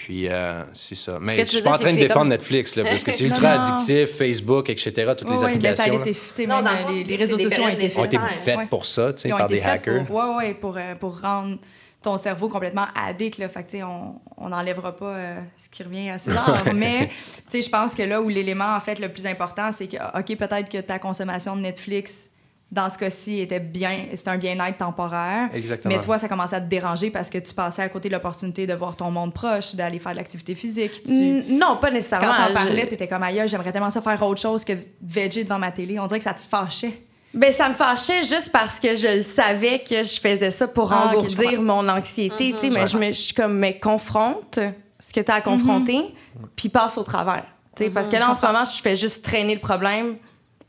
Puis 0.04 0.26
euh, 0.28 0.64
c'est 0.72 0.96
ça. 0.96 1.18
Mais 1.20 1.38
je 1.38 1.44
suis 1.44 1.62
pas 1.62 1.76
en 1.76 1.78
train 1.78 1.92
de 1.92 1.96
défendre 1.96 2.22
comme- 2.22 2.28
Netflix, 2.30 2.74
là, 2.74 2.82
parce 2.82 3.04
que 3.04 3.12
c'est 3.12 3.22
ultra 3.30 3.56
non. 3.56 3.62
addictif, 3.62 4.16
Facebook, 4.16 4.68
etc., 4.68 4.90
toutes 5.16 5.30
les 5.30 5.36
ben, 5.36 5.38
ça 5.38 5.46
a 5.46 5.48
applications. 5.50 6.00
été, 6.00 6.12
sais, 6.12 6.46
Non, 6.46 6.60
même, 6.60 6.74
euh, 6.88 7.04
les, 7.06 7.14
réseaux 7.16 7.38
sociaux 7.38 7.62
ont 7.62 7.68
été 7.68 7.96
ont 7.96 8.04
été 8.04 8.18
faites 8.18 8.56
Ouais. 8.58 8.66
pour 8.66 8.84
ça, 8.84 9.12
tu 9.12 9.22
sais, 9.22 9.28
par 9.28 9.46
des 9.46 9.60
hackers. 9.60 10.10
Ouais, 10.10 10.36
ouais, 10.36 10.54
pour, 10.54 10.76
euh, 10.76 10.96
pour 10.96 11.20
rendre 11.20 11.58
ton 12.02 12.16
cerveau 12.16 12.48
complètement 12.48 12.86
addict. 12.96 13.38
Là. 13.38 13.48
Fait 13.48 13.62
que, 13.62 13.70
tu 13.70 13.76
sais, 13.76 13.84
on 13.84 14.20
on 14.36 14.48
n'enlèvera 14.48 14.96
pas 14.96 15.14
euh, 15.14 15.40
ce 15.56 15.68
qui 15.68 15.84
revient 15.84 16.10
à 16.10 16.18
César. 16.18 16.64
mais 16.74 17.06
tu 17.08 17.14
sais, 17.48 17.62
je 17.62 17.70
pense 17.70 17.94
que 17.94 18.02
là 18.02 18.20
où 18.20 18.28
l'élément 18.28 18.74
en 18.74 18.80
fait 18.80 18.98
le 18.98 19.08
plus 19.08 19.24
important, 19.24 19.70
c'est 19.70 19.86
que, 19.86 19.96
OK, 20.18 20.36
peut-être 20.36 20.68
que 20.68 20.78
ta 20.78 20.98
consommation 20.98 21.54
de 21.54 21.60
Netflix, 21.60 22.26
dans 22.72 22.88
ce 22.88 22.96
cas-ci, 22.96 23.38
était 23.38 23.60
bien, 23.60 24.06
c'était 24.14 24.30
un 24.30 24.38
bien-être 24.38 24.78
temporaire. 24.78 25.50
Exactement. 25.52 25.94
Mais 25.94 26.00
toi, 26.00 26.16
ça 26.18 26.26
commençait 26.26 26.56
à 26.56 26.60
te 26.60 26.68
déranger 26.70 27.10
parce 27.10 27.28
que 27.28 27.36
tu 27.36 27.52
passais 27.52 27.82
à 27.82 27.88
côté 27.90 28.08
de 28.08 28.14
l'opportunité 28.14 28.66
de 28.66 28.72
voir 28.72 28.96
ton 28.96 29.10
monde 29.10 29.34
proche, 29.34 29.74
d'aller 29.74 29.98
faire 29.98 30.12
de 30.12 30.16
l'activité 30.16 30.54
physique. 30.54 31.04
Tu... 31.04 31.44
Non, 31.52 31.76
pas 31.76 31.88
Quand 31.88 31.92
nécessairement. 31.94 32.28
t'en 32.34 32.48
Je- 32.48 32.52
parlais, 32.54 32.86
t'étais 32.88 33.06
comme 33.06 33.22
ailleurs, 33.22 33.46
j'aimerais 33.46 33.72
tellement 33.72 33.90
ça 33.90 34.00
faire 34.00 34.20
autre 34.22 34.40
chose 34.40 34.64
que 34.64 34.72
veger 35.02 35.44
devant 35.44 35.58
ma 35.58 35.70
télé. 35.70 36.00
On 36.00 36.06
dirait 36.06 36.18
que 36.18 36.24
ça 36.24 36.32
te 36.34 36.40
fâchait. 36.40 37.02
Ben, 37.34 37.52
ça 37.52 37.68
me 37.68 37.74
fâchait 37.74 38.22
juste 38.22 38.50
parce 38.50 38.80
que 38.80 38.94
je 38.94 39.16
le 39.16 39.22
savais 39.22 39.78
que 39.80 40.02
je 40.04 40.20
faisais 40.20 40.50
ça 40.50 40.66
pour 40.66 40.92
Ah, 40.92 41.08
engourdir 41.14 41.60
mon 41.62 41.86
anxiété. 41.88 42.52
tu 42.52 42.58
sais, 42.58 42.70
Je 42.70 42.74
mais 42.78 42.86
je, 42.86 42.96
me, 42.98 43.06
je 43.06 43.12
suis 43.20 43.34
comme, 43.34 43.54
mais 43.58 43.78
confronte 43.78 44.58
ce 44.98 45.12
que 45.12 45.20
tu 45.20 45.30
as 45.30 45.34
à 45.36 45.40
confronter, 45.42 46.14
puis 46.56 46.68
passe 46.70 46.96
au 46.98 47.02
travers. 47.02 47.44
tu 47.76 47.84
sais, 47.84 47.90
Parce 47.90 48.06
que 48.08 48.16
là, 48.16 48.30
en 48.30 48.34
ce 48.34 48.44
moment, 48.46 48.64
je 48.64 48.80
fais 48.80 48.96
juste 48.96 49.22
traîner 49.24 49.54
le 49.54 49.60
problème 49.60 50.16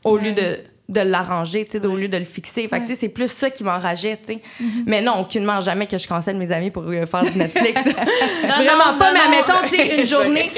au 0.04 0.16
lieu 0.16 0.32
de, 0.32 0.58
de 0.88 1.00
l'arranger, 1.00 1.64
tu 1.64 1.78
sais, 1.78 1.86
au 1.86 1.96
lieu 1.96 2.08
de 2.08 2.18
le 2.18 2.26
fixer. 2.26 2.68
Fait 2.68 2.80
que, 2.80 2.86
tu 2.86 2.92
sais, 2.92 2.98
c'est 3.00 3.08
plus 3.08 3.28
ça 3.28 3.48
qui 3.48 3.64
m'enrageait. 3.64 4.18
tu 4.22 4.34
sais. 4.34 4.38
Mais 4.86 5.00
non, 5.00 5.20
aucunement 5.20 5.60
jamais 5.62 5.86
que 5.86 5.96
je 5.96 6.06
cancelle 6.06 6.36
mes 6.36 6.52
amis 6.52 6.70
pour 6.70 6.82
euh, 6.82 7.06
faire 7.06 7.24
du 7.24 7.38
Netflix. 7.38 7.80
Vraiment 8.42 8.92
non, 8.92 8.98
pas, 8.98 9.12
non, 9.12 9.20
mais 9.30 9.40
non. 9.40 9.54
admettons, 9.54 9.68
tu 9.68 9.76
sais, 9.76 9.96
une 10.00 10.04
journée. 10.06 10.50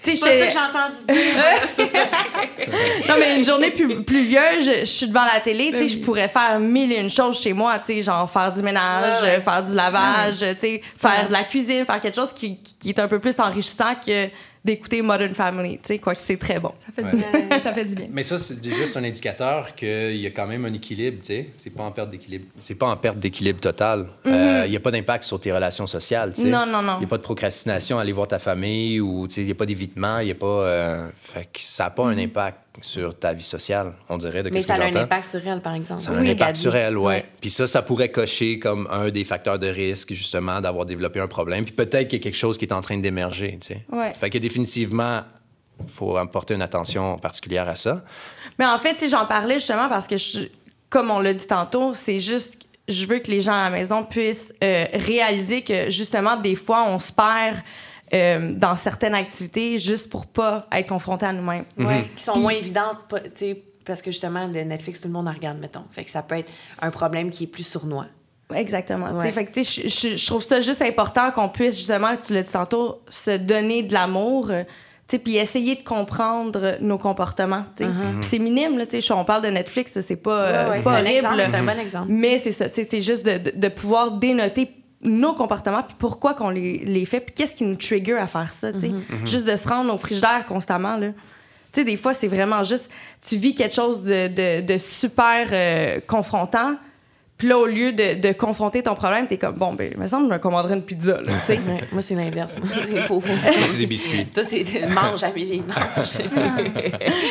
C'est 0.00 0.18
pas 0.18 0.26
ça 0.26 0.30
que 0.30 0.52
j'ai 0.52 0.58
entendu 0.58 0.96
dire. 1.06 1.86
non, 3.08 3.14
mais 3.18 3.36
une 3.36 3.44
journée 3.44 3.70
plus, 3.70 4.02
pluvieuse, 4.02 4.64
je, 4.64 4.80
je 4.80 4.84
suis 4.86 5.06
devant 5.06 5.24
la 5.32 5.38
télé, 5.40 5.66
tu 5.70 5.72
sais, 5.72 5.84
Ben 5.84 5.88
je 5.88 5.98
pourrais 5.98 6.28
faire 6.28 6.58
mille 6.58 6.90
et 6.90 6.98
une 6.98 7.10
choses 7.10 7.40
chez 7.40 7.52
moi, 7.52 7.78
tu 7.78 7.94
sais, 7.94 8.02
genre 8.02 8.28
faire 8.30 8.52
du 8.52 8.62
ménage, 8.62 9.22
Ouais, 9.22 9.40
faire 9.40 9.62
du 9.62 9.74
lavage, 9.74 10.38
tu 10.38 10.60
sais, 10.60 10.82
faire 10.98 11.28
de 11.28 11.32
la 11.32 11.44
cuisine, 11.44 11.84
faire 11.84 12.00
quelque 12.00 12.16
chose 12.16 12.32
qui, 12.34 12.58
qui 12.80 12.88
est 12.88 12.98
un 12.98 13.06
peu 13.06 13.18
plus 13.18 13.38
enrichissant 13.38 13.94
que 14.04 14.28
d'écouter 14.64 15.02
Modern 15.02 15.34
Family, 15.34 15.78
tu 15.78 15.88
sais, 15.88 15.98
quoi 15.98 16.14
que 16.14 16.20
c'est 16.22 16.36
très 16.36 16.60
bon. 16.60 16.72
Ça 16.78 16.92
fait, 16.92 17.08
du 17.10 17.16
bien. 17.16 17.60
ça 17.62 17.72
fait 17.72 17.84
du 17.84 17.94
bien. 17.96 18.06
Mais 18.12 18.22
ça, 18.22 18.38
c'est 18.38 18.62
juste 18.64 18.96
un 18.96 19.02
indicateur 19.04 19.74
qu'il 19.74 20.16
y 20.16 20.26
a 20.26 20.30
quand 20.30 20.46
même 20.46 20.64
un 20.64 20.72
équilibre, 20.72 21.18
tu 21.20 21.26
sais. 21.26 21.48
C'est 21.56 21.70
pas 21.70 21.82
en 21.82 21.90
perte 21.90 22.10
d'équilibre. 22.10 22.46
C'est 22.58 22.76
pas 22.76 22.86
en 22.86 22.96
perte 22.96 23.18
d'équilibre 23.18 23.60
total. 23.60 24.06
Euh, 24.26 24.62
Il 24.66 24.70
n'y 24.70 24.76
a 24.76 24.80
pas 24.80 24.90
d'impact 24.92 25.24
sur 25.24 25.40
tes 25.40 25.52
relations 25.52 25.86
sociales, 25.88 26.32
tu 26.34 26.42
sais. 26.42 26.48
Non, 26.48 26.64
non, 26.66 26.80
non. 26.82 26.94
Il 26.96 27.00
n'y 27.00 27.04
a 27.06 27.08
pas 27.08 27.18
de 27.18 27.22
procrastination 27.22 27.98
à 27.98 28.02
aller 28.02 28.12
voir 28.12 28.28
ta 28.28 28.38
famille 28.38 29.00
ou, 29.00 29.26
tu 29.26 29.34
sais, 29.34 29.40
il 29.40 29.46
n'y 29.46 29.50
a 29.52 29.56
pas 29.56 29.66
d'évitement, 29.66 30.20
il 30.20 30.26
n'y 30.26 30.30
a 30.32 30.36
pas... 30.36 30.46
euh, 30.46 31.08
Fait 31.20 31.44
que 31.52 31.60
ça 31.60 31.84
n'a 31.84 31.90
pas 31.90 32.04
un 32.04 32.16
impact 32.18 32.58
sur 32.80 33.18
ta 33.18 33.32
vie 33.34 33.42
sociale, 33.42 33.92
on 34.08 34.16
dirait, 34.16 34.42
de 34.42 34.50
Mais 34.50 34.62
ça 34.62 34.76
que 34.76 34.82
a 34.82 34.84
un 34.86 34.94
impact 35.02 35.26
sur 35.28 35.46
elle, 35.46 35.60
par 35.60 35.74
exemple. 35.74 36.00
Ça 36.00 36.10
a 36.10 36.14
un 36.14 36.20
Oui, 36.22 36.30
impact 36.30 36.56
sur 36.56 36.74
elle, 36.74 36.96
ouais. 36.96 37.04
Ouais. 37.06 37.24
Puis 37.40 37.50
ça, 37.50 37.66
ça 37.66 37.82
pourrait 37.82 38.10
cocher 38.10 38.58
comme 38.58 38.88
un 38.90 39.10
des 39.10 39.24
facteurs 39.24 39.58
de 39.58 39.66
risque, 39.66 40.14
justement, 40.14 40.60
d'avoir 40.60 40.86
développé 40.86 41.20
un 41.20 41.26
problème. 41.28 41.64
Puis 41.64 41.74
peut-être 41.74 42.08
qu'il 42.08 42.18
y 42.18 42.22
a 42.22 42.24
quelque 42.24 42.36
chose 42.38 42.56
qui 42.56 42.64
est 42.64 42.72
en 42.72 42.80
train 42.80 42.96
d'émerger, 42.98 43.58
tu 43.60 43.68
sais. 43.68 43.84
Ouais. 43.92 44.12
Fait 44.18 44.30
que 44.30 44.38
définitivement, 44.38 45.20
il 45.84 45.90
faut 45.90 46.16
apporter 46.16 46.54
une 46.54 46.62
attention 46.62 47.18
particulière 47.18 47.68
à 47.68 47.76
ça. 47.76 48.02
Mais 48.58 48.64
en 48.66 48.78
fait, 48.78 48.94
tu 48.94 49.00
sais, 49.00 49.08
j'en 49.10 49.26
parlais 49.26 49.58
justement 49.58 49.88
parce 49.88 50.06
que, 50.06 50.16
je- 50.16 50.48
comme 50.88 51.10
on 51.10 51.18
l'a 51.20 51.34
dit 51.34 51.46
tantôt, 51.46 51.92
c'est 51.94 52.20
juste, 52.20 52.58
je 52.88 53.04
veux 53.06 53.18
que 53.18 53.30
les 53.30 53.40
gens 53.42 53.52
à 53.54 53.64
la 53.64 53.70
maison 53.70 54.02
puissent 54.04 54.52
euh, 54.64 54.86
réaliser 54.94 55.62
que, 55.62 55.90
justement, 55.90 56.36
des 56.36 56.54
fois, 56.54 56.84
on 56.88 56.98
se 56.98 57.12
perd 57.12 57.58
euh, 58.14 58.52
dans 58.54 58.76
certaines 58.76 59.14
activités 59.14 59.78
juste 59.78 60.10
pour 60.10 60.26
pas 60.26 60.66
être 60.72 60.88
confronté 60.88 61.26
à 61.26 61.32
nous-mêmes. 61.32 61.64
Ouais, 61.78 62.10
qui 62.16 62.22
sont 62.22 62.38
moins 62.38 62.52
évidentes, 62.52 62.98
pas- 63.08 63.20
tu 63.20 63.30
sais, 63.36 63.62
parce 63.84 64.00
que 64.02 64.10
justement, 64.10 64.46
le 64.46 64.62
Netflix, 64.64 65.00
tout 65.00 65.08
le 65.08 65.14
monde 65.14 65.28
en 65.28 65.32
regarde, 65.32 65.58
mettons. 65.58 65.84
Fait 65.90 66.04
que 66.04 66.10
ça 66.10 66.22
peut 66.22 66.36
être 66.36 66.50
un 66.80 66.90
problème 66.90 67.30
qui 67.30 67.44
est 67.44 67.48
plus 67.48 67.66
sournois. 67.66 68.06
Exactement. 68.54 69.06
tu 69.06 69.12
sais. 69.12 69.18
Ouais. 69.26 69.32
Fait 69.32 69.46
que, 69.46 69.52
tu 69.54 69.64
sais, 69.64 69.88
je, 70.16 70.26
trouve 70.26 70.42
ça 70.42 70.60
juste 70.60 70.82
important 70.82 71.30
qu'on 71.30 71.48
puisse, 71.48 71.76
justement, 71.76 72.14
tu 72.16 72.34
l'as 72.34 72.42
dit 72.42 72.52
tantôt, 72.52 73.00
se 73.08 73.36
donner 73.38 73.82
de 73.82 73.94
l'amour, 73.94 74.50
euh, 74.50 74.62
tu 75.08 75.16
sais, 75.16 75.18
puis 75.18 75.36
essayer 75.36 75.74
de 75.76 75.82
comprendre 75.82 76.76
nos 76.80 76.98
comportements. 76.98 77.64
tu 77.76 77.84
sais. 77.84 77.90
Puis 78.20 78.28
c'est 78.28 78.38
minime, 78.38 78.76
là, 78.78 78.84
tu 78.86 79.00
sais, 79.00 79.12
on 79.14 79.24
parle 79.24 79.42
de 79.42 79.48
Netflix, 79.48 79.98
c'est 80.06 80.16
pas. 80.16 80.44
Ouais, 80.44 80.68
ouais, 80.70 80.76
c'est 80.76 80.82
pas 80.82 80.96
un 80.98 81.02
horrible. 81.02 81.42
C'est 81.50 81.54
un 81.56 81.62
bon 81.62 81.78
exemple. 81.80 82.06
Mais 82.10 82.38
c'est 82.38 82.52
ça, 82.52 82.66
c'est 82.68 83.00
juste 83.00 83.24
de, 83.24 83.38
de- 83.50 83.56
de 83.58 83.68
pouvoir 83.68 84.12
dénoter 84.12 84.70
nos 85.02 85.34
comportements, 85.34 85.82
puis 85.82 85.96
pourquoi 85.98 86.34
qu'on 86.34 86.50
les, 86.50 86.78
les 86.78 87.04
fait, 87.06 87.20
puis 87.20 87.34
qu'est-ce 87.34 87.52
qui 87.56 87.64
nous 87.64 87.76
trigger 87.76 88.16
à 88.18 88.26
faire 88.26 88.52
ça, 88.52 88.72
tu 88.72 88.80
sais. 88.80 88.88
Mm-hmm. 88.88 89.26
Juste 89.26 89.44
de 89.46 89.56
se 89.56 89.68
rendre 89.68 89.92
au 89.92 89.98
frigidaire 89.98 90.44
constamment, 90.46 90.96
là. 90.96 91.08
Tu 91.72 91.80
sais, 91.80 91.84
des 91.84 91.96
fois, 91.96 92.12
c'est 92.14 92.28
vraiment 92.28 92.62
juste, 92.64 92.88
tu 93.26 93.36
vis 93.36 93.54
quelque 93.54 93.74
chose 93.74 94.04
de, 94.04 94.28
de- 94.28 94.66
de 94.66 94.76
super 94.78 95.48
euh, 95.50 96.00
confrontant, 96.06 96.74
Puis 97.42 97.48
là, 97.48 97.58
au 97.58 97.66
lieu 97.66 97.90
de, 97.92 98.20
de 98.20 98.32
confronter 98.32 98.84
ton 98.84 98.94
problème, 98.94 99.26
t'es 99.26 99.36
comme, 99.36 99.56
bon, 99.56 99.72
ben, 99.74 99.90
il 99.92 99.98
me 100.00 100.06
semble 100.06 100.26
que 100.28 100.28
je 100.28 100.34
me 100.34 100.38
commanderais 100.40 100.74
une 100.74 100.82
pizza, 100.84 101.20
là, 101.20 101.32
tu 101.44 101.54
sais. 101.54 101.58
Ouais, 101.58 101.80
moi, 101.90 102.00
c'est 102.00 102.14
l'inverse. 102.14 102.54
Moi, 102.56 102.68
c'est 102.86 103.00
faux. 103.02 103.20
Moi, 103.26 103.66
c'est 103.66 103.78
des 103.78 103.86
biscuits. 103.86 104.28
Ça, 104.30 104.44
c'est 104.44 104.64
mange, 104.88 105.24
Amélie, 105.24 105.60
mange. 105.66 106.18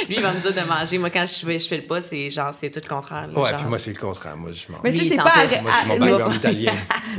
Lui, 0.09 0.15
il 0.17 0.21
va 0.21 0.33
me 0.33 0.39
dire 0.41 0.53
de 0.53 0.67
manger. 0.67 0.97
Moi, 0.97 1.09
quand 1.11 1.25
je 1.25 1.45
fais, 1.45 1.59
je 1.59 1.65
fais 1.69 1.77
le 1.77 1.83
pas, 1.83 2.01
c'est 2.01 2.29
genre, 2.29 2.51
c'est 2.53 2.69
tout 2.69 2.81
le 2.83 2.89
contraire. 2.93 3.27
là, 3.33 3.39
Ouais, 3.39 3.49
genre. 3.51 3.59
puis 3.61 3.69
moi, 3.69 3.79
c'est 3.79 3.93
le 3.93 3.99
contraire. 3.99 4.35
Moi, 4.35 4.51
je 4.51 4.69
mange. 4.69 4.81
Mais 4.83 4.91
tu 4.91 4.99
Lui, 4.99 5.07
sais, 5.07 5.15
il 5.15 5.17
c'est 5.17 5.23
pas, 5.23 5.61
Moi, 5.61 5.71
c'est 5.79 5.87
mon 5.87 5.95
ah, 5.95 5.99
background 5.99 6.35
italien. 6.35 6.73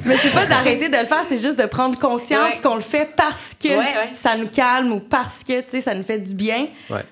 mais 0.05 0.17
c'est 0.19 0.33
pas 0.35 0.45
d'arrêter 0.45 0.89
de 0.91 0.97
le 0.99 1.07
faire, 1.07 1.23
c'est 1.27 1.39
juste 1.39 1.59
de 1.59 1.67
prendre 1.67 1.99
conscience 1.99 2.51
Ouais. 2.57 2.61
qu'on 2.63 2.75
le 2.75 2.83
fait 2.83 3.09
parce 3.17 3.55
que 3.59 3.69
Ouais, 3.69 3.77
ouais. 3.79 4.11
ça 4.13 4.37
nous 4.37 4.49
calme 4.49 4.93
ou 4.93 5.01
parce 5.01 5.43
que, 5.45 5.61
tu 5.63 5.71
sais, 5.71 5.81
ça 5.81 5.95
nous 5.95 6.05
fait 6.05 6.19
du 6.19 6.35
bien. 6.35 6.67
Ouais. 6.91 7.05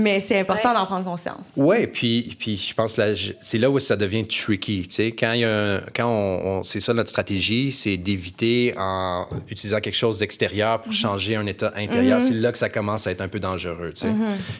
Mais 0.00 0.20
c'est 0.20 0.38
important 0.38 0.68
Ouais. 0.70 0.74
d'en 0.76 0.86
prendre 0.86 1.04
conscience. 1.04 1.44
Ouais, 1.56 1.88
puis, 1.88 2.36
puis 2.38 2.56
je 2.56 2.72
pense 2.72 2.94
que 2.94 3.14
c'est 3.42 3.58
là 3.58 3.68
où 3.68 3.78
ça 3.80 3.96
devient 3.96 4.24
tricky. 4.26 4.86
Tu 4.86 4.94
sais, 4.94 5.06
quand 5.12 5.32
il 5.32 5.40
y 5.40 5.44
a 5.44 5.74
un- 5.76 5.80
quand 5.94 6.08
on, 6.08 6.58
on- 6.60 6.62
c'est 6.64 6.78
ça 6.78 6.94
notre 6.94 7.10
stratégie, 7.10 7.72
c'est 7.72 7.96
d'éviter 7.96 8.74
en 8.78 9.26
utilisant 9.48 9.80
quelque 9.80 9.96
chose 9.96 10.20
d'extérieur 10.20 10.82
pour 10.82 10.92
changer 10.92 11.34
un 11.34 11.46
état 11.46 11.72
intérieur. 11.74 12.22
C'est 12.22 12.34
là 12.34 12.52
que 12.52 12.58
ça 12.58 12.68
commence 12.68 13.06
à 13.08 13.10
être 13.10 13.20
un 13.22 13.28
peu 13.28 13.40
dangereux. 13.40 13.92
Tu 13.94 14.02
sais. 14.02 14.12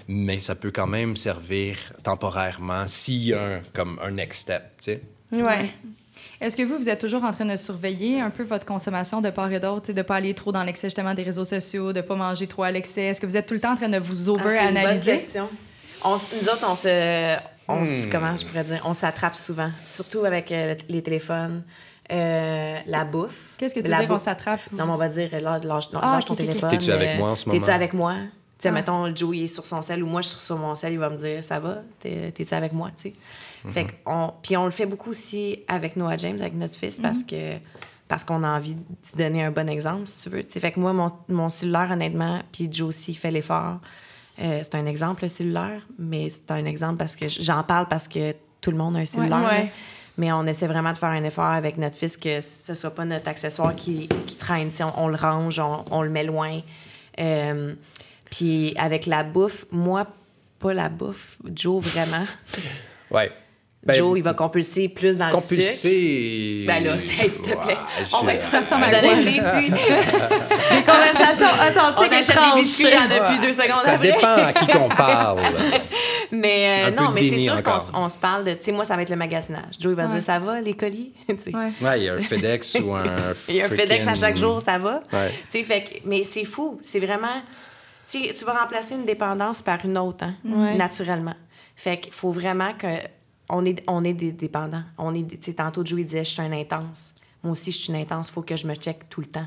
Mais 0.09 0.41
ça 0.41 0.57
peut 0.57 0.73
quand 0.73 0.89
même 0.89 1.15
servir 1.17 1.77
temporairement 2.03 2.89
s'il 2.89 3.25
y 3.29 3.33
a 3.35 3.41
un, 3.43 3.61
comme 3.73 4.01
un 4.03 4.11
next 4.11 4.41
step. 4.41 4.63
Tu 4.83 4.93
sais. 4.93 5.01
Ouais. 5.31 5.71
Est-ce 6.41 6.57
que 6.57 6.63
vous, 6.63 6.77
vous 6.79 6.89
êtes 6.89 7.01
toujours 7.01 7.25
en 7.25 7.33
train 7.33 7.45
de 7.47 7.57
surveiller 7.57 8.21
un 8.21 8.31
peu 8.31 8.45
votre 8.45 8.65
consommation 8.65 9.21
de 9.21 9.31
part 9.31 9.53
et 9.53 9.59
d'autre, 9.59 9.93
de 9.93 9.97
ne 9.97 10.03
pas 10.03 10.17
aller 10.17 10.35
trop 10.35 10.53
dans 10.53 10.63
l'excès 10.63 10.87
justement 10.87 11.13
des 11.15 11.25
réseaux 11.25 11.45
sociaux, 11.45 11.93
de 11.93 11.99
ne 11.99 12.03
pas 12.03 12.15
manger 12.15 12.47
trop 12.47 12.63
à 12.63 12.71
l'excès? 12.71 13.03
Est-ce 13.07 13.21
que 13.21 13.27
vous 13.27 13.37
êtes 13.37 13.47
tout 13.47 13.55
le 13.55 13.61
temps 13.61 13.73
en 13.73 13.77
train 13.77 13.89
de 13.89 13.99
vous 13.99 14.15
Ah, 14.15 14.17
c'est 14.17 14.31
une 14.31 14.37
bonne 14.37 14.47
over-analyser? 14.47 15.13
question. 15.17 15.49
On 16.05 16.13
nous 16.13 16.49
autres, 16.49 16.67
on 16.69 16.77
se. 16.77 17.37
On 17.71 17.83
Hmm. 17.83 18.11
Comment 18.11 18.37
je 18.37 18.47
pourrais 18.47 18.65
dire? 18.65 18.81
On 18.87 18.95
s'attrape 18.95 19.35
souvent, 19.37 19.69
surtout 19.85 20.25
avec 20.25 20.51
euh, 20.53 20.75
les 20.89 21.03
téléphones, 21.03 21.65
euh, 22.11 22.79
la 22.87 23.05
bouffe. 23.05 23.35
Qu'est-ce 23.59 23.75
que 23.75 23.81
tu 23.81 23.91
veux 23.91 23.97
dire, 23.99 24.07
on 24.09 24.19
s'attrape? 24.19 24.61
Non, 24.73 24.87
mais 24.87 24.93
on 24.93 24.97
va 24.97 25.09
dire, 25.09 25.29
là, 25.43 25.59
lâche, 25.63 25.89
Ah, 26.01 26.15
lâche 26.15 26.25
ton 26.25 26.35
téléphone. 26.35 26.71
T'es-tu 26.71 26.91
avec 26.93 27.09
euh, 27.11 27.19
moi 27.19 27.31
en 27.33 27.37
ce 27.37 27.47
moment? 27.49 27.61
T'es-tu 27.61 27.71
avec 27.73 27.93
moi? 27.93 28.15
Tu 28.15 28.63
sais, 28.63 28.69
Ah. 28.69 28.73
mettons, 28.73 29.15
Joe, 29.15 29.37
il 29.37 29.43
est 29.45 29.47
sur 29.49 29.67
son 29.67 29.83
sel 29.83 30.03
ou 30.03 30.07
moi, 30.07 30.23
je 30.23 30.29
suis 30.29 30.39
sur 30.39 30.57
mon 30.57 30.75
sel, 30.77 30.93
il 30.95 30.99
va 30.99 31.11
me 31.11 31.17
dire, 31.19 31.45
ça 31.45 31.59
va? 31.61 31.83
T'es- 32.01 32.33
T'es-tu 32.33 32.55
avec 32.55 32.73
moi? 32.73 32.91
Tu 32.97 33.11
sais? 33.11 33.15
Mm-hmm. 33.69 33.73
Fait 33.73 33.87
qu'on- 34.05 34.33
Puis 34.43 34.57
on 34.57 34.65
le 34.65 34.71
fait 34.71 34.87
beaucoup 34.87 35.11
aussi 35.11 35.61
avec 35.69 35.97
Noah 35.97 36.17
James, 36.17 36.39
avec 36.41 36.55
notre 36.55 36.75
fils, 36.75 36.99
parce 36.99 37.23
que 37.23 37.55
parce 38.09 38.25
qu'on 38.25 38.43
a 38.43 38.49
envie 38.49 38.75
de 38.75 39.19
donner 39.19 39.45
un 39.45 39.51
bon 39.51 39.69
exemple, 39.69 40.07
si 40.07 40.23
tu 40.23 40.29
veux. 40.31 40.43
Tu 40.43 40.53
sais, 40.53 40.61
fait 40.61 40.73
que 40.73 40.81
moi, 40.81 40.95
mon, 40.95 41.13
mon 41.29 41.51
cellulaire, 41.51 41.91
honnêtement, 41.91 42.41
puis 42.53 42.67
Joe 42.73 42.89
aussi, 42.89 43.11
il 43.13 43.17
fait 43.17 43.31
l'effort. 43.31 43.81
Euh, 44.41 44.61
c'est 44.63 44.75
un 44.77 44.87
exemple, 44.87 45.25
le 45.25 45.29
cellulaire, 45.29 45.83
mais 45.99 46.31
c'est 46.31 46.51
un 46.51 46.65
exemple 46.65 46.97
parce 46.97 47.15
que 47.17 47.29
j'en 47.29 47.63
parle 47.65 47.87
parce 47.87 48.09
que 48.09 48.35
tout 48.63 48.71
le 48.71 48.79
monde 48.79 48.97
a 48.97 49.01
un 49.01 49.05
cellulaire. 49.05 49.39
ouais. 49.65 49.73
Mais 50.17 50.33
on 50.33 50.47
essaie 50.47 50.67
vraiment 50.67 50.93
de 50.93 50.97
faire 50.99 51.11
un 51.11 51.23
effort 51.23 51.45
avec 51.45 51.77
notre 51.77 51.97
fils 51.97 52.17
que 52.17 52.41
ce 52.41 52.73
soit 52.75 52.95
pas 52.95 53.05
notre 53.05 53.29
accessoire 53.29 53.77
qui, 53.77 54.09
qui 54.27 54.37
traîne. 54.37 54.71
On, 54.81 55.05
on 55.05 55.09
le 55.09 55.17
range, 55.17 55.59
on, 55.61 55.85
on 55.91 56.01
le 56.03 56.09
met 56.11 56.25
loin. 56.25 56.61
Euh, 57.21 57.75
puis 58.31 58.75
avec 58.79 59.05
la 59.07 59.23
bouffe, 59.23 59.67
moi, 59.71 60.07
pas 60.61 60.73
la 60.73 60.89
bouffe, 60.89 61.39
Joe 61.55 61.85
vraiment. 61.85 62.25
Ouais. 63.11 63.31
Ben, 63.89 63.95
Joe, 63.97 64.19
il 64.19 64.23
va 64.23 64.35
compulser 64.35 64.89
plus 64.89 65.17
dans 65.17 65.27
le 65.27 65.33
sucre. 65.33 65.43
compulser. 65.49 66.65
Ben 66.67 66.85
là, 66.85 67.01
s'il 67.01 67.13
te 67.43 67.49
plaît. 67.51 67.57
Ouais, 67.69 68.07
on 68.21 68.25
va 68.25 68.35
être 68.35 68.49
Ça 68.49 68.61
ressemble 68.61 68.85
à 68.85 69.01
donner 69.01 69.25
défi. 69.25 69.71
Des 69.71 70.83
conversations 70.85 71.47
On 71.61 71.69
authentiques 71.71 72.13
et 72.13 72.17
achète 72.17 72.37
des 72.55 72.61
biscuits 72.61 72.87
a 72.87 73.07
depuis 73.09 73.41
deux 73.41 73.53
secondes 73.53 73.75
Ça 73.77 73.93
après. 73.93 74.13
dépend 74.13 74.27
à 74.37 74.53
qui 74.53 74.67
qu'on 74.67 74.89
parle. 74.97 75.41
Mais 76.31 76.87
euh, 76.87 76.91
non, 76.91 77.11
mais 77.11 77.29
c'est 77.29 77.39
sûr 77.39 77.63
qu'on 77.63 78.09
se 78.09 78.19
parle 78.19 78.45
de. 78.45 78.53
Tu 78.53 78.59
sais, 78.65 78.73
moi, 78.73 78.85
ça 78.85 78.95
va 78.97 79.03
être 79.03 79.11
le 79.11 79.17
magasinage. 79.17 79.75
Joe, 79.81 79.93
il 79.93 79.97
va 79.97 80.07
Ouais. 80.07 80.13
dire 80.15 80.23
Ça 80.23 80.39
va, 80.39 80.61
les 80.61 80.75
colis? 80.75 81.13
Ouais. 81.29 81.73
Ouais, 81.81 82.01
il 82.01 82.05
y 82.05 82.09
a 82.09 82.15
un 82.15 82.21
FedEx 82.21 82.79
ou 82.85 82.93
un. 82.95 83.05
Il 83.49 83.57
y 83.57 83.63
a 83.63 83.67
un 83.67 83.69
FedEx 83.69 84.07
à 84.07 84.15
chaque 84.15 84.37
jour, 84.37 84.61
ça 84.61 84.79
va. 84.79 85.01
Ouais. 85.13 85.33
Tu 85.51 85.59
sais, 85.59 85.65
fait 85.65 85.81
que- 85.83 85.95
mais 86.05 86.25
c'est 86.25 86.45
fou. 86.45 86.79
C'est 86.83 87.01
vraiment. 87.01 87.43
Tu 88.11 88.25
sais, 88.27 88.35
tu 88.35 88.45
vas 88.45 88.53
remplacer 88.53 88.95
une 88.95 89.05
dépendance 89.05 89.61
par 89.63 89.79
une 89.85 89.97
autre, 89.99 90.25
hein, 90.25 90.35
Ouais. 90.45 90.75
naturellement. 90.75 91.35
Fait 91.77 91.99
qu'il 91.99 92.13
faut 92.13 92.31
vraiment 92.33 92.73
que. 92.75 92.87
On 93.49 93.65
est, 93.65 93.83
on 93.87 94.05
est 94.05 94.13
des 94.13 94.33
dépendants. 94.33 94.83
On 94.99 95.15
est, 95.15 95.57
tantôt, 95.57 95.85
Joey 95.85 96.05
disait 96.05 96.25
Je 96.25 96.31
suis 96.31 96.43
un 96.43 96.53
intense. 96.53 97.15
Moi 97.43 97.53
aussi, 97.53 97.73
je 97.73 97.79
suis 97.79 97.93
une 97.93 98.01
intense. 98.01 98.29
Il 98.29 98.33
faut 98.33 98.43
que 98.43 98.57
je 98.57 98.67
me 98.67 98.75
check 98.75 99.09
tout 99.09 99.21
le 99.21 99.27
temps. 99.27 99.47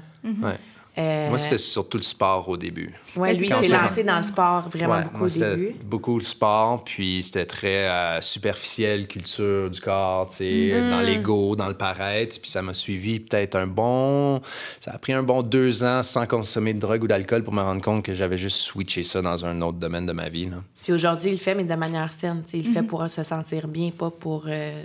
Euh, 0.98 1.30
Moi, 1.30 1.38
c'était 1.38 1.58
surtout 1.58 1.96
le 1.98 2.04
sport 2.04 2.50
au 2.50 2.58
début. 2.58 2.94
ouais, 3.16 3.32
Mais 3.32 3.40
lui, 3.40 3.48
il 3.48 3.54
s'est 3.54 3.70
lancé 3.70 4.04
dans 4.04 4.18
le 4.18 4.24
sport 4.24 4.68
vraiment 4.68 4.96
Ouais, 4.98 5.04
beaucoup 5.04 5.20
moi, 5.20 5.28
au 5.28 5.40
début. 5.40 5.76
Beaucoup 5.86 6.18
le 6.18 6.24
sport, 6.26 6.84
puis 6.84 7.24
c'était 7.24 7.46
très 7.46 7.88
euh, 7.90 8.20
superficiel, 8.20 9.08
culture 9.08 9.70
du 9.70 9.80
corps, 9.80 10.28
tu 10.28 10.36
sais, 10.38 10.82
Mm. 10.82 10.90
dans 10.90 11.00
l'ego, 11.02 11.56
dans 11.56 11.70
le 11.70 11.76
paraître. 11.76 12.42
Puis 12.42 12.50
ça 12.52 12.62
m'a 12.62 12.74
suivi 12.74 13.22
peut-être 13.22 13.56
un 13.56 13.68
bon. 13.68 14.42
Ça 14.82 14.92
a 14.92 14.98
pris 14.98 15.14
un 15.14 15.24
bon 15.24 15.44
deux 15.44 15.84
ans 15.86 16.04
sans 16.04 16.26
consommer 16.28 16.74
de 16.74 16.80
drogue 16.80 17.04
ou 17.04 17.08
d'alcool 17.08 17.44
pour 17.46 17.54
me 17.54 17.62
rendre 17.62 17.82
compte 17.82 18.04
que 18.04 18.14
j'avais 18.14 18.38
juste 18.38 18.58
switché 18.58 19.04
ça 19.04 19.22
dans 19.22 19.46
un 19.46 19.62
autre 19.62 19.78
domaine 19.78 20.06
de 20.06 20.12
ma 20.14 20.28
vie. 20.28 20.48
Là. 20.48 20.58
Puis 20.84 20.92
aujourd'hui, 20.92 21.30
il 21.30 21.34
le 21.34 21.40
fait, 21.40 21.56
mais 21.56 21.64
de 21.64 21.74
manière 21.76 22.12
saine. 22.12 22.42
tu 22.44 22.52
sais, 22.52 22.58
Il 22.58 22.68
le 22.68 22.74
fait 22.74 22.84
pour 22.84 23.08
se 23.10 23.24
sentir 23.24 23.70
bien, 23.70 23.92
pas 23.92 24.10
pour. 24.10 24.44
euh, 24.48 24.84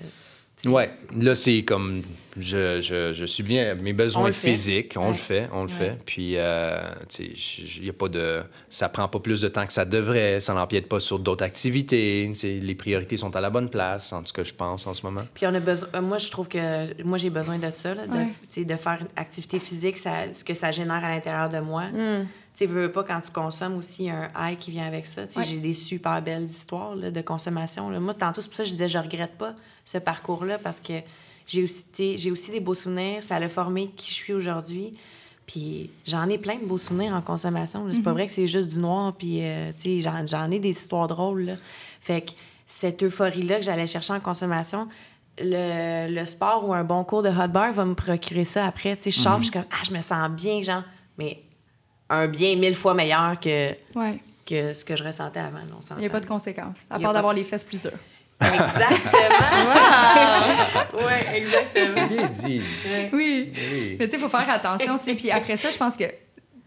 Ouais, 0.64 0.90
là, 1.16 1.34
c'est 1.34 1.62
comme. 1.62 2.02
Je, 2.38 2.82
je, 2.82 3.14
je 3.14 3.24
subviens 3.24 3.70
à 3.70 3.74
mes 3.76 3.94
besoins 3.94 4.30
physiques. 4.30 4.92
On 4.96 5.06
Ouais. 5.06 5.12
le 5.12 5.16
fait, 5.16 5.48
on 5.52 5.62
le 5.62 5.68
fait. 5.70 5.96
Puis, 6.04 6.34
euh, 6.36 6.78
tu 7.08 7.34
sais, 7.34 7.62
il 7.80 7.88
a 7.88 7.94
pas 7.94 8.08
de. 8.08 8.42
Ça 8.68 8.88
prend 8.90 9.08
pas 9.08 9.20
plus 9.20 9.40
de 9.40 9.48
temps 9.48 9.64
que 9.66 9.72
ça 9.72 9.86
devrait. 9.86 10.40
Ça 10.42 10.52
n'empiète 10.52 10.86
pas 10.86 11.00
sur 11.00 11.18
d'autres 11.18 11.44
activités. 11.44 12.30
Les 12.42 12.74
priorités 12.74 13.16
sont 13.16 13.34
à 13.36 13.40
la 13.40 13.48
bonne 13.48 13.70
place, 13.70 14.12
en 14.12 14.22
tout 14.22 14.32
cas, 14.34 14.44
je 14.44 14.52
pense, 14.52 14.86
en 14.86 14.92
ce 14.92 15.02
moment. 15.06 15.22
Puis 15.34 15.46
on 15.46 15.54
a 15.54 15.60
besoin. 15.60 15.88
euh, 15.94 16.00
Moi, 16.02 16.18
je 16.18 16.30
trouve 16.30 16.48
que 16.48 17.02
moi 17.02 17.16
j'ai 17.16 17.30
besoin 17.30 17.58
de 17.58 17.70
ça, 17.72 17.94
là, 17.94 18.06
de, 18.06 18.12
Ouais. 18.12 18.64
de 18.64 18.76
faire 18.76 18.98
une 19.00 19.08
activité 19.16 19.58
physique, 19.58 19.96
ça, 19.96 20.32
ce 20.34 20.44
que 20.44 20.52
ça 20.54 20.72
génère 20.72 21.02
à 21.04 21.08
l'intérieur 21.14 21.48
de 21.48 21.60
moi. 21.60 21.84
Tu 22.56 22.64
veux 22.66 22.90
pas 22.90 23.04
quand 23.04 23.20
tu 23.20 23.30
consommes 23.30 23.76
aussi 23.76 24.08
un 24.08 24.30
high 24.38 24.58
qui 24.58 24.70
vient 24.70 24.86
avec 24.86 25.06
ça. 25.06 25.22
Ouais. 25.36 25.44
j'ai 25.44 25.58
des 25.58 25.74
super 25.74 26.22
belles 26.22 26.44
histoires 26.44 26.96
là, 26.96 27.10
de 27.10 27.20
consommation. 27.20 27.90
là. 27.90 28.00
Moi, 28.00 28.14
tantôt 28.14 28.40
c'est 28.40 28.48
pour 28.48 28.56
ça 28.56 28.62
que 28.62 28.68
je 28.68 28.74
disais 28.74 28.88
je 28.88 28.98
regrette 28.98 29.36
pas 29.36 29.54
ce 29.84 29.98
parcours-là 29.98 30.58
parce 30.58 30.80
que 30.80 30.94
j'ai 31.46 31.62
aussi, 31.62 31.84
j'ai 32.16 32.32
des 32.52 32.60
beaux 32.60 32.74
souvenirs. 32.74 33.22
Ça 33.22 33.36
a 33.36 33.48
formé 33.48 33.90
qui 33.96 34.08
je 34.08 34.14
suis 34.14 34.32
aujourd'hui. 34.32 34.92
Puis 35.46 35.90
j'en 36.06 36.28
ai 36.28 36.38
plein 36.38 36.56
de 36.56 36.64
beaux 36.64 36.78
souvenirs 36.78 37.12
en 37.14 37.22
consommation. 37.22 37.86
C'est 37.92 38.02
pas 38.02 38.12
vrai 38.12 38.26
que 38.26 38.32
c'est 38.32 38.48
juste 38.48 38.68
du 38.68 38.78
noir. 38.78 39.14
Puis, 39.16 39.44
euh, 39.44 39.68
tu 39.68 40.02
sais, 40.02 40.26
j'en, 40.26 40.50
ai 40.50 40.58
des 40.58 40.70
histoires 40.70 41.06
drôles. 41.06 41.42
là. 41.42 41.54
Fait 42.00 42.22
que 42.22 42.32
cette 42.66 43.02
euphorie-là 43.02 43.56
que 43.56 43.62
j'allais 43.62 43.86
chercher 43.86 44.14
en 44.14 44.20
consommation, 44.20 44.88
le, 45.38 46.12
le 46.12 46.26
sport 46.26 46.68
ou 46.68 46.74
un 46.74 46.82
bon 46.82 47.04
cours 47.04 47.22
de 47.22 47.28
hot 47.28 47.48
bar 47.48 47.72
va 47.72 47.84
me 47.84 47.94
procurer 47.94 48.44
ça 48.44 48.66
après. 48.66 48.96
Tu 48.96 49.02
sais, 49.02 49.10
je 49.12 49.22
puis 49.22 49.36
je 49.38 49.42
suis 49.44 49.52
comme, 49.52 49.66
ah, 49.70 49.84
je 49.86 49.92
me 49.92 50.00
sens 50.00 50.30
bien, 50.30 50.62
genre. 50.62 50.82
Mais 51.16 51.42
un 52.08 52.26
bien 52.28 52.56
mille 52.56 52.74
fois 52.76 52.94
meilleur 52.94 53.38
que, 53.40 53.70
Ouais. 53.94 54.18
que 54.46 54.74
ce 54.74 54.84
que 54.84 54.94
je 54.96 55.04
ressentais 55.04 55.40
avant. 55.40 55.58
Il 55.92 55.96
n'y 55.98 56.06
a 56.06 56.10
pas 56.10 56.20
de 56.20 56.26
conséquences, 56.26 56.78
à 56.90 56.98
part 56.98 57.12
d'avoir 57.12 57.34
de- 57.34 57.38
les 57.38 57.44
fesses 57.44 57.64
plus 57.64 57.80
dures. 57.80 57.90
Exactement. 58.40 59.10
ouais, 60.94 61.36
exactement. 61.38 62.06
Bien 62.06 62.26
dit. 62.28 62.62
Oui. 63.12 63.52
Oui. 63.52 63.96
Mais 63.98 64.06
tu 64.06 64.12
sais, 64.12 64.16
il 64.16 64.22
faut 64.22 64.28
faire 64.28 64.48
attention, 64.50 64.98
tu 64.98 65.04
sais. 65.04 65.14
Puis 65.14 65.30
après 65.30 65.56
ça, 65.56 65.70
je 65.70 65.76
pense 65.78 65.96
que 65.96 66.04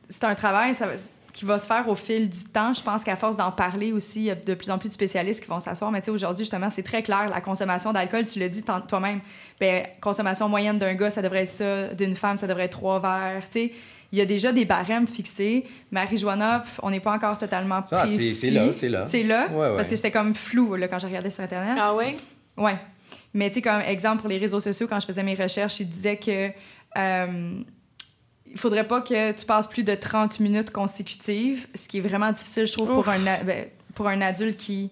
c'est 0.09 0.23
un 0.23 0.35
travail 0.35 0.73
ça 0.75 0.87
va- 0.87 0.93
qui 1.31 1.45
va 1.45 1.59
se 1.59 1.67
faire 1.67 1.87
au 1.87 1.95
fil 1.95 2.27
du 2.27 2.43
temps. 2.45 2.73
Je 2.73 2.81
pense 2.81 3.03
qu'à 3.03 3.15
force 3.15 3.37
d'en 3.37 3.51
parler 3.51 3.91
aussi, 3.91 4.19
il 4.21 4.25
y 4.25 4.31
a 4.31 4.35
de 4.35 4.53
plus 4.55 4.71
en 4.71 4.77
plus 4.79 4.89
de 4.89 4.93
spécialistes 4.93 5.41
qui 5.43 5.47
vont 5.49 5.59
s'asseoir. 5.59 5.91
Mais 5.91 6.01
tu 6.01 6.05
sais, 6.05 6.11
aujourd'hui, 6.11 6.43
justement, 6.43 6.69
c'est 6.71 6.83
très 6.83 7.03
clair. 7.03 7.27
La 7.29 7.39
consommation 7.39 7.93
d'alcool, 7.93 8.25
tu 8.25 8.39
le 8.39 8.49
dis 8.49 8.63
toi-même, 8.87 9.21
ben, 9.59 9.85
consommation 10.01 10.49
moyenne 10.49 10.79
d'un 10.79 10.95
gars, 10.95 11.11
ça 11.11 11.21
devrait 11.21 11.43
être 11.43 11.49
ça. 11.49 11.87
D'une 11.93 12.15
femme, 12.15 12.37
ça 12.37 12.47
devrait 12.47 12.65
être 12.65 12.71
trois 12.71 12.99
verres. 12.99 13.43
Tu 13.49 13.59
sais, 13.67 13.71
il 14.11 14.17
y 14.17 14.21
a 14.21 14.25
déjà 14.25 14.51
des 14.51 14.65
barèmes 14.65 15.07
fixés. 15.07 15.65
Marijuana, 15.91 16.63
on 16.81 16.89
n'est 16.89 16.99
pas 16.99 17.13
encore 17.13 17.37
totalement 17.37 17.83
Ah, 17.91 18.07
c'est- 18.07 18.15
précis. 18.17 18.35
c'est 18.35 18.51
là, 18.51 18.71
c'est 18.73 18.89
là. 18.89 19.05
C'est 19.05 19.23
là, 19.23 19.47
Ouais, 19.51 19.55
ouais. 19.69 19.75
parce 19.75 19.87
que 19.87 19.95
c'était 19.95 20.11
comme 20.11 20.33
flou 20.35 20.75
là, 20.75 20.87
quand 20.87 20.99
j'ai 20.99 21.07
regardé 21.07 21.29
sur 21.29 21.43
Internet. 21.43 21.77
Ah 21.79 21.93
ouais? 21.93 22.15
Ouais. 22.57 22.75
Mais 23.33 23.49
tu 23.49 23.55
sais, 23.55 23.61
comme 23.61 23.81
exemple 23.81 24.19
pour 24.21 24.29
les 24.29 24.37
réseaux 24.37 24.59
sociaux, 24.59 24.87
quand 24.87 24.99
je 24.99 25.05
faisais 25.05 25.23
mes 25.23 25.35
recherches, 25.35 25.79
ils 25.79 25.89
disaient 25.89 26.17
que 26.17 26.49
euh, 26.97 27.59
il 28.51 28.57
faudrait 28.57 28.87
pas 28.87 29.01
que 29.01 29.31
tu 29.31 29.45
passes 29.45 29.67
plus 29.67 29.83
de 29.83 29.93
30 29.93 30.39
minutes 30.39 30.71
consécutives, 30.71 31.67
ce 31.75 31.87
qui 31.87 31.97
est 31.99 32.01
vraiment 32.01 32.31
difficile, 32.31 32.65
je 32.65 32.73
trouve, 32.73 32.87
pour 32.89 33.07
un, 33.07 33.19
ben, 33.43 33.67
pour 33.93 34.07
un 34.07 34.21
adulte 34.21 34.57
qui 34.57 34.89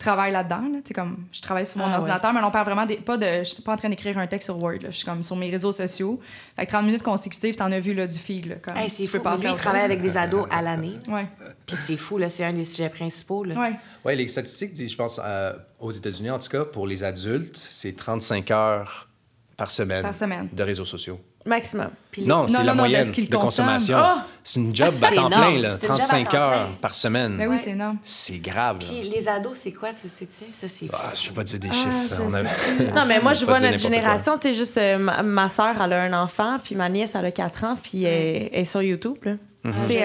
travaille 0.00 0.32
là-dedans. 0.32 0.62
Là. 0.72 0.78
Comme 0.94 1.18
je 1.30 1.40
travaille 1.40 1.64
sur 1.66 1.78
mon 1.78 1.84
Ah, 1.86 1.98
ordinateur, 1.98 2.32
mais 2.32 2.40
on 2.42 2.50
parle 2.50 2.66
vraiment 2.66 2.86
des, 2.86 2.96
pas 2.96 3.16
de. 3.16 3.26
Je 3.40 3.44
suis 3.44 3.62
pas 3.62 3.74
en 3.74 3.76
train 3.76 3.88
d'écrire 3.88 4.18
un 4.18 4.26
texte 4.26 4.46
sur 4.46 4.58
Word. 4.60 4.78
Je 4.86 4.90
suis 4.90 5.04
comme 5.04 5.22
sur 5.22 5.36
mes 5.36 5.48
réseaux 5.50 5.72
sociaux. 5.72 6.20
Fait 6.56 6.66
que 6.66 6.70
30 6.72 6.84
minutes 6.86 7.02
consécutives, 7.02 7.54
t'en 7.56 7.70
as 7.70 7.78
vu 7.80 7.94
là, 7.94 8.06
du 8.06 8.18
feed. 8.18 8.46
Là, 8.46 8.54
comme, 8.56 8.76
Hey, 8.76 8.90
c'est 8.90 9.06
fou. 9.06 9.20
passer 9.20 9.42
Lui, 9.42 9.48
à 9.50 9.52
il 9.52 9.56
travaille 9.56 9.82
avec 9.82 10.02
des 10.02 10.16
ados 10.16 10.46
à 10.50 10.60
l'année. 10.62 10.98
Ouais. 11.08 11.26
Puis 11.66 11.76
c'est 11.76 11.96
fou, 11.96 12.18
là, 12.18 12.28
c'est 12.28 12.44
un 12.44 12.52
des 12.52 12.64
sujets 12.64 12.88
principaux. 12.88 13.44
Là. 13.44 13.54
Ouais. 13.60 13.72
Oui, 14.04 14.16
les 14.16 14.26
statistiques 14.28 14.72
disent, 14.72 14.90
je 14.92 14.96
pense, 14.96 15.20
euh, 15.24 15.52
aux 15.78 15.90
États-Unis, 15.92 16.30
en 16.30 16.38
tout 16.38 16.48
cas, 16.48 16.64
pour 16.64 16.86
les 16.86 17.04
adultes, 17.04 17.56
c'est 17.70 17.94
35 17.94 18.50
heures 18.50 19.08
par 19.56 19.70
semaine, 19.70 20.02
Par 20.02 20.14
semaine. 20.14 20.48
de 20.52 20.62
réseaux 20.62 20.84
sociaux. 20.86 21.20
Maximum. 21.46 21.88
Puis 22.10 22.26
Non, 22.26 22.46
c'est 22.48 22.52
non, 22.52 22.58
la 22.58 22.64
non, 22.66 22.72
de 22.72 22.78
moyenne 22.78 23.04
ce 23.04 23.12
qu'ils 23.12 23.28
de 23.28 23.34
consomment. 23.34 23.68
consommation. 23.68 23.96
Ah! 23.98 24.26
C'est 24.44 24.60
une 24.60 24.76
job 24.76 24.94
à 25.02 25.06
temps 25.08 25.12
énorme. 25.28 25.32
plein, 25.32 25.58
là, 25.58 25.72
C'est 25.72 25.86
une 25.86 25.88
job 25.88 26.00
à 26.00 26.06
35 26.06 26.28
temps 26.28 26.36
heures 26.38 26.66
plein. 26.66 26.76
par 26.82 26.94
semaine. 26.94 27.36
Ben 27.38 27.48
oui, 27.48 27.54
Ouais. 27.56 27.60
c'est 27.64 27.70
énorme. 27.70 27.96
C'est 28.02 28.38
grave. 28.38 28.78
là. 28.80 28.86
Puis 28.86 29.08
les 29.08 29.26
ados, 29.28 29.58
c'est 29.62 29.72
quoi, 29.72 29.88
tu 29.98 30.08
sais-tu? 30.08 30.44
Ça, 30.52 30.68
c'est 30.68 30.86
Ah, 30.92 31.10
je 31.14 31.18
sais 31.18 31.30
pas 31.30 31.42
dire 31.44 31.58
des 31.60 31.68
Ah, 31.70 31.74
chiffres. 31.74 32.22
On 32.22 32.94
Non, 32.94 33.06
mais 33.06 33.20
moi, 33.20 33.32
je 33.32 33.44
vois 33.46 33.58
notre 33.60 33.78
génération, 33.78 34.36
tu 34.38 34.48
sais, 34.48 34.54
juste 34.54 34.76
euh, 34.76 34.98
ma, 34.98 35.22
ma 35.22 35.48
soeur, 35.48 35.74
elle 35.82 35.92
a 35.94 36.02
un 36.02 36.12
enfant, 36.22 36.58
puis 36.62 36.74
ma 36.74 36.88
nièce, 36.90 37.12
elle 37.14 37.24
a 37.24 37.30
4 37.32 37.64
ans, 37.64 37.78
puis 37.82 38.04
elle, 38.04 38.50
elle 38.52 38.60
est 38.60 38.64
sur 38.66 38.82
YouTube, 38.82 39.16
là. 39.24 39.32
Mhm. 39.64 39.72
Elle- 39.90 39.96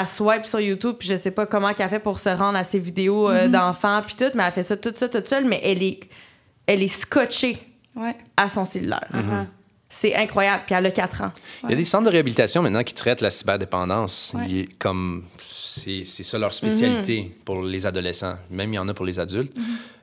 elle 0.00 0.06
swipe 0.06 0.44
sur 0.46 0.60
YouTube, 0.60 0.96
puis 0.98 1.08
je 1.08 1.16
sais 1.16 1.30
pas 1.30 1.44
comment 1.46 1.72
qu'elle 1.74 1.88
fait 1.88 1.98
pour 2.00 2.18
se 2.18 2.28
rendre 2.30 2.56
à 2.58 2.64
ses 2.64 2.78
vidéos 2.78 3.28
euh, 3.30 3.48
d'enfants, 3.48 4.02
puis 4.06 4.14
tout, 4.14 4.30
mais 4.34 4.44
elle 4.46 4.52
fait 4.52 4.62
ça 4.62 4.76
toute 4.76 4.96
ça 4.98 5.08
toute 5.08 5.28
seule, 5.28 5.44
mais 5.46 5.60
elle 5.64 5.82
est, 5.82 6.00
elle 6.66 6.82
est 6.82 6.88
scotchée 6.88 7.58
Ouais. 7.96 8.14
à 8.36 8.48
son 8.48 8.64
cellulaire. 8.64 9.08
Mhm. 9.12 9.46
C'est 9.90 10.14
incroyable, 10.14 10.64
puis 10.66 10.74
elle 10.74 10.86
a 10.86 10.90
4 10.90 11.22
ans. 11.22 11.32
Il 11.64 11.70
y 11.70 11.72
a 11.72 11.76
des 11.76 11.84
centres 11.84 12.04
de 12.04 12.10
réhabilitation 12.10 12.62
maintenant 12.62 12.84
qui 12.84 12.94
traitent 12.94 13.22
la 13.22 13.30
cyberdépendance. 13.30 14.32
Ouais. 14.34 14.44
Il 14.48 14.58
est 14.58 14.78
comme 14.78 15.24
c'est 15.40 16.04
c'est 16.04 16.24
ça 16.24 16.38
leur 16.38 16.52
spécialité 16.52 17.34
pour 17.44 17.62
les 17.62 17.86
adolescents. 17.86 18.36
Même 18.50 18.72
il 18.72 18.76
y 18.76 18.78
en 18.78 18.88
a 18.88 18.94
pour 18.94 19.06
les 19.06 19.18
adultes. 19.18 19.52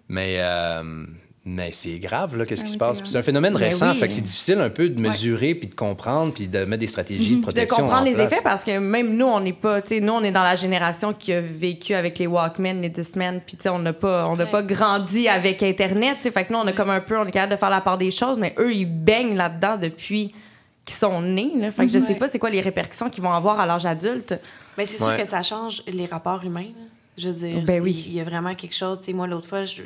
Mais 0.08 0.38
euh, 0.40 1.06
mais 1.48 1.70
c'est 1.72 2.00
grave 2.00 2.36
là 2.36 2.46
qu'est-ce 2.46 2.62
Ah 2.62 2.66
qui 2.66 2.70
oui, 2.72 2.74
se 2.74 2.78
passe? 2.80 3.02
c'est 3.06 3.18
un 3.18 3.22
phénomène 3.24 3.54
Ben 3.54 3.60
récent, 3.66 3.92
oui. 3.92 3.98
fait 4.00 4.08
que 4.08 4.14
c'est 4.14 4.22
difficile 4.22 4.60
un 4.60 4.70
peu 4.72 4.90
de 4.90 5.00
mesurer 5.00 5.54
puis 5.54 5.68
de 5.68 5.76
comprendre 5.76 6.34
puis 6.34 6.48
de 6.48 6.66
mettre 6.66 6.80
des 6.82 6.88
stratégies 6.88 7.32
de 7.36 7.36
de 7.38 7.42
protection. 7.44 7.78
comprendre 7.78 8.02
en 8.02 8.04
les 8.06 8.14
place. 8.14 8.32
effets 8.32 8.42
parce 8.44 8.64
que 8.64 8.80
même 8.80 9.16
nous 9.16 9.26
on 9.28 9.40
n'est 9.40 9.54
pas 9.54 9.82
tu 9.82 9.90
sais 9.90 10.00
nous 10.00 10.14
on 10.14 10.24
est 10.24 10.32
dans 10.32 10.42
la 10.44 10.56
génération 10.56 11.14
qui 11.14 11.34
a 11.34 11.42
vécu 11.42 11.94
avec 11.94 12.18
les 12.18 12.26
Walkman 12.28 12.82
les 12.82 12.90
Discman 12.90 13.42
puis 13.46 13.58
tu 13.58 13.64
sais 13.64 13.70
on 13.70 13.78
n'a 13.80 13.94
pas 13.94 14.28
on 14.28 14.36
n'a 14.36 14.46
Ouais. 14.46 14.52
pas 14.52 14.64
grandi 14.64 15.28
avec 15.28 15.62
internet 15.62 16.18
tu 16.18 16.24
sais 16.24 16.32
fait 16.32 16.46
que 16.46 16.54
nous 16.54 16.60
on 16.60 16.66
a 16.68 16.72
comme 16.74 16.90
un 16.90 17.00
peu 17.02 17.18
on 17.20 17.26
est 17.26 17.32
capable 17.32 17.54
de 17.54 17.58
faire 17.60 17.70
la 17.70 17.82
part 17.82 17.98
des 18.00 18.10
choses 18.12 18.40
mais 18.40 18.56
eux 18.58 18.74
ils 18.74 18.86
baignent 18.86 19.36
là-dedans 19.36 19.78
depuis 19.78 20.34
qu'ils 20.84 20.96
sont 20.98 21.22
nés 21.22 21.52
là. 21.58 21.72
fait 21.72 21.86
que 21.86 21.92
je 21.92 22.00
sais 22.00 22.10
Ouais. 22.14 22.16
pas 22.16 22.28
c'est 22.28 22.40
quoi 22.40 22.50
les 22.50 22.62
répercussions 22.62 23.10
qu'ils 23.10 23.24
vont 23.24 23.34
avoir 23.34 23.60
à 23.60 23.66
l'âge 23.68 23.86
adulte 23.86 24.34
Mais 24.78 24.86
c'est 24.88 24.98
sûr 24.98 25.08
Ouais. 25.08 25.18
que 25.22 25.26
ça 25.28 25.42
change 25.44 25.84
les 25.88 26.06
rapports 26.06 26.44
humains. 26.44 26.62
là. 26.76 26.86
Je 27.18 27.30
veux 27.30 27.34
dire, 27.36 27.62
Ben 27.64 27.82
oui. 27.82 28.04
il 28.08 28.14
y 28.14 28.20
a 28.20 28.26
vraiment 28.26 28.54
quelque 28.56 28.76
chose. 28.76 29.00
Tu 29.00 29.06
sais, 29.06 29.14
moi, 29.14 29.26
l'autre 29.26 29.48
fois, 29.48 29.64
je- 29.64 29.84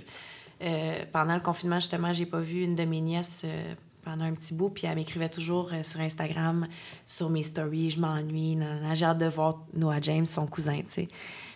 euh, 0.62 1.04
pendant 1.12 1.36
le 1.36 1.42
confinement, 1.42 1.78
justement, 1.78 2.14
j'ai 2.14 2.26
pas 2.26 2.40
vu 2.40 2.64
une 2.64 2.76
de 2.76 2.84
mes 2.84 3.02
nièces 3.02 3.42
euh, 3.46 3.74
pendant 4.04 4.26
un 4.26 4.34
petit 4.34 4.54
bout, 4.54 4.70
puis 4.70 4.88
elle 4.88 4.96
m'écrivait 4.96 5.30
toujours 5.30 5.70
euh, 5.72 5.84
sur 5.84 6.02
Instagram, 6.02 6.68
sur 7.08 7.30
mes 7.30 7.44
stories, 7.44 7.92
je 7.92 8.00
m'ennuie, 8.00 8.58
j'ai 8.94 9.06
hâte 9.06 9.20
de 9.20 9.28
voir 9.28 9.66
Noah 9.74 10.02
James, 10.02 10.26
son 10.26 10.48
cousin, 10.48 10.80
tu 10.80 10.86
sais. 10.90 11.08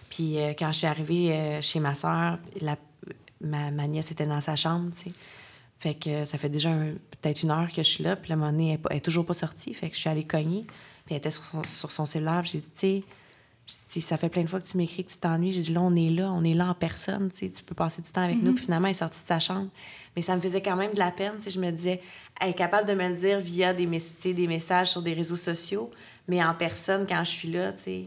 Puis 0.10 0.38
quand 0.60 0.72
je 0.72 0.78
suis 0.78 0.88
arrivée 0.88 1.60
chez 1.62 1.80
ma 1.80 1.96
soeur, 1.96 2.38
ma, 3.42 3.72
ma 3.72 3.88
nièce 3.88 4.12
était 4.12 4.28
dans 4.28 4.42
sa 4.42 4.56
chambre, 4.56 4.92
tu 4.96 5.06
sais. 5.06 5.12
Fait 5.80 5.96
que 5.96 6.24
ça 6.26 6.38
fait 6.38 6.50
déjà 6.50 6.70
peut-être 6.70 7.42
une 7.42 7.50
heure 7.50 7.68
que 7.68 7.82
je 7.82 7.88
suis 7.90 8.04
là, 8.04 8.16
puis 8.16 8.32
un 8.32 8.36
moment 8.36 8.78
est 8.92 9.04
toujours 9.04 9.26
pas 9.26 9.34
sortie. 9.34 9.74
Fait 9.74 9.90
que 9.90 9.96
je 9.96 10.02
suis 10.02 10.10
allée 10.10 10.24
cogner, 10.24 10.66
puis 11.06 11.16
elle 11.16 11.18
était 11.18 11.32
sur 11.32 11.44
son, 11.46 11.64
sur 11.64 11.92
son 11.92 12.06
cellulaire, 12.06 12.46
j'ai 12.46 12.60
dit, 12.60 12.72
tu 12.76 12.80
sais, 12.80 13.04
dit, 13.94 14.02
ça 14.02 14.18
fait 14.18 14.30
plein 14.30 14.42
de 14.44 14.48
fois 14.50 14.60
que 14.60 14.68
tu 14.68 14.78
m'écris 14.78 15.04
que 15.06 15.12
tu 15.12 15.18
t'ennuies. 15.18 15.52
J'ai 15.52 15.62
dit, 15.62 15.74
là, 15.74 15.82
on 15.82 15.96
est 15.96 16.10
là, 16.10 16.32
on 16.32 16.44
est 16.44 16.54
là 16.54 16.68
en 16.68 16.74
personne, 16.74 17.30
tu 17.32 17.40
sais, 17.40 17.50
tu 17.52 17.64
peux 17.64 17.76
passer 17.76 18.02
du 18.02 18.12
temps 18.12 18.22
avec 18.24 18.42
nous. 18.42 18.54
Puis 18.54 18.66
finalement, 18.66 18.88
elle 18.88 18.92
est 18.92 18.96
sortie 18.96 19.22
de 19.24 19.28
sa 19.28 19.40
chambre. 19.40 19.70
Mais 20.16 20.22
ça 20.22 20.36
me 20.36 20.42
faisait 20.42 20.62
quand 20.62 20.76
même 20.76 20.94
de 20.94 21.00
la 21.00 21.12
peine, 21.12 21.34
tu 21.38 21.44
sais. 21.44 21.50
Je 21.50 21.60
me 21.60 21.72
disais, 21.72 22.02
elle 22.42 22.50
est 22.50 22.54
capable 22.54 22.88
de 22.88 22.94
me 22.94 23.08
le 23.08 23.16
dire 23.16 23.40
via 23.40 23.74
des, 23.74 23.88
mes- 23.88 24.02
messages 24.48 24.92
sur 24.92 25.02
des 25.02 25.14
réseaux 25.14 25.36
sociaux, 25.36 25.90
mais 26.28 26.44
en 26.44 26.54
personne, 26.54 27.06
quand 27.08 27.24
je 27.24 27.30
suis 27.32 27.52
là, 27.52 27.72
tu 27.74 27.84
sais, 27.84 28.04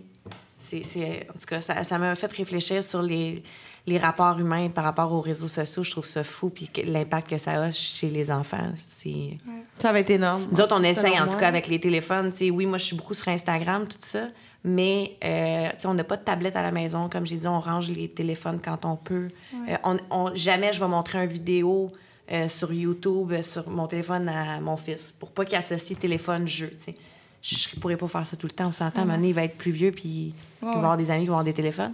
c'est, 0.59 0.85
c'est- 0.85 1.27
en 1.31 1.39
tout 1.39 1.47
cas, 1.47 1.61
ça, 1.61 1.83
ça 1.85 1.99
m'a 1.99 2.15
fait 2.15 2.33
réfléchir 2.33 2.85
sur 2.85 3.03
les, 3.03 3.43
les 3.87 3.99
rapports 3.99 4.39
humains 4.39 4.69
par 4.69 4.85
rapport 4.85 5.13
aux 5.13 5.21
réseaux 5.21 5.49
sociaux. 5.49 5.83
Je 5.85 5.91
trouve 5.91 6.07
ça 6.07 6.23
fou, 6.23 6.51
puis 6.51 6.69
l'impact 6.85 7.31
que 7.31 7.39
ça 7.39 7.63
a 7.63 7.71
chez 7.71 8.09
les 8.11 8.31
enfants, 8.31 8.73
c'est... 8.77 9.39
ça 9.79 9.93
va 9.93 10.01
être 10.01 10.11
énorme 10.11 10.47
Nous 10.53 10.61
autres, 10.61 10.77
on 10.79 10.83
essaye, 10.83 11.19
en 11.21 11.27
tout 11.29 11.37
cas, 11.39 11.49
avec 11.49 11.67
les 11.69 11.81
téléphones. 11.81 12.31
Tu 12.33 12.39
sais, 12.39 12.51
oui, 12.51 12.67
moi, 12.67 12.79
je 12.79 12.85
suis 12.85 12.97
beaucoup 12.97 13.15
sur 13.15 13.29
Instagram, 13.29 13.87
tout 13.89 13.97
ça. 14.01 14.29
Mais, 14.69 15.17
euh, 15.25 15.69
tu 15.71 15.75
sais, 15.83 15.87
on 15.87 15.95
n'a 15.95 16.03
pas 16.05 16.17
de 16.17 16.25
tablette 16.25 16.57
à 16.57 16.63
la 16.63 16.73
maison. 16.73 17.09
Comme 17.09 17.25
j'ai 17.25 17.37
dit, 17.37 17.47
on 17.47 17.61
range 17.61 17.89
les 17.89 18.09
téléphones 18.09 18.59
quand 18.63 18.85
on 18.85 18.97
peut. 18.97 19.29
Euh, 19.69 19.77
on, 19.85 19.97
on- 20.11 20.35
jamais 20.35 20.73
je 20.73 20.81
vais 20.81 20.89
montrer 20.89 21.23
une 21.23 21.31
vidéo 21.31 21.93
euh, 22.33 22.49
sur 22.49 22.73
YouTube, 22.73 23.31
euh, 23.31 23.43
sur 23.45 23.71
mon 23.71 23.87
téléphone 23.87 24.29
à 24.29 24.61
mon 24.61 24.77
fils, 24.77 25.13
pour 25.19 25.31
pas 25.31 25.45
qu'il 25.45 25.57
associe 25.57 25.97
téléphone-jeu, 25.97 26.71
tu 26.79 26.85
sais. 26.93 26.97
Je 27.43 27.77
ne 27.77 27.81
pourrais 27.81 27.97
pas 27.97 28.09
faire 28.09 28.27
ça 28.27 28.37
tout 28.37 28.49
le 28.49 28.53
temps. 28.53 28.67
On 28.67 28.73
s'entend, 28.73 28.99
à 28.99 29.03
un 29.03 29.05
moment 29.05 29.19
donné, 29.19 29.29
il 29.29 29.35
va 29.35 29.45
être 29.45 29.57
plus 29.57 29.71
vieux, 29.71 29.93
puis 29.93 30.35
il 30.63 30.67
va 30.67 30.73
avoir 30.73 30.97
des 30.97 31.13
amis 31.13 31.21
qui 31.23 31.27
vont 31.29 31.35
avoir 31.35 31.45
des 31.45 31.53
téléphones. 31.53 31.93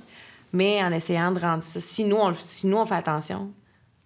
Mais 0.55 0.83
en 0.83 0.91
essayant 0.93 1.31
de 1.31 1.39
rendre 1.39 1.63
ça... 1.63 1.79
Si 1.79 2.05
nous, 2.05 2.17
on, 2.17 2.31
le- 2.31 2.35
si 2.37 2.67
nous, 2.67 2.79
on 2.79 2.87
fait 2.87 2.95
attention, 2.95 3.51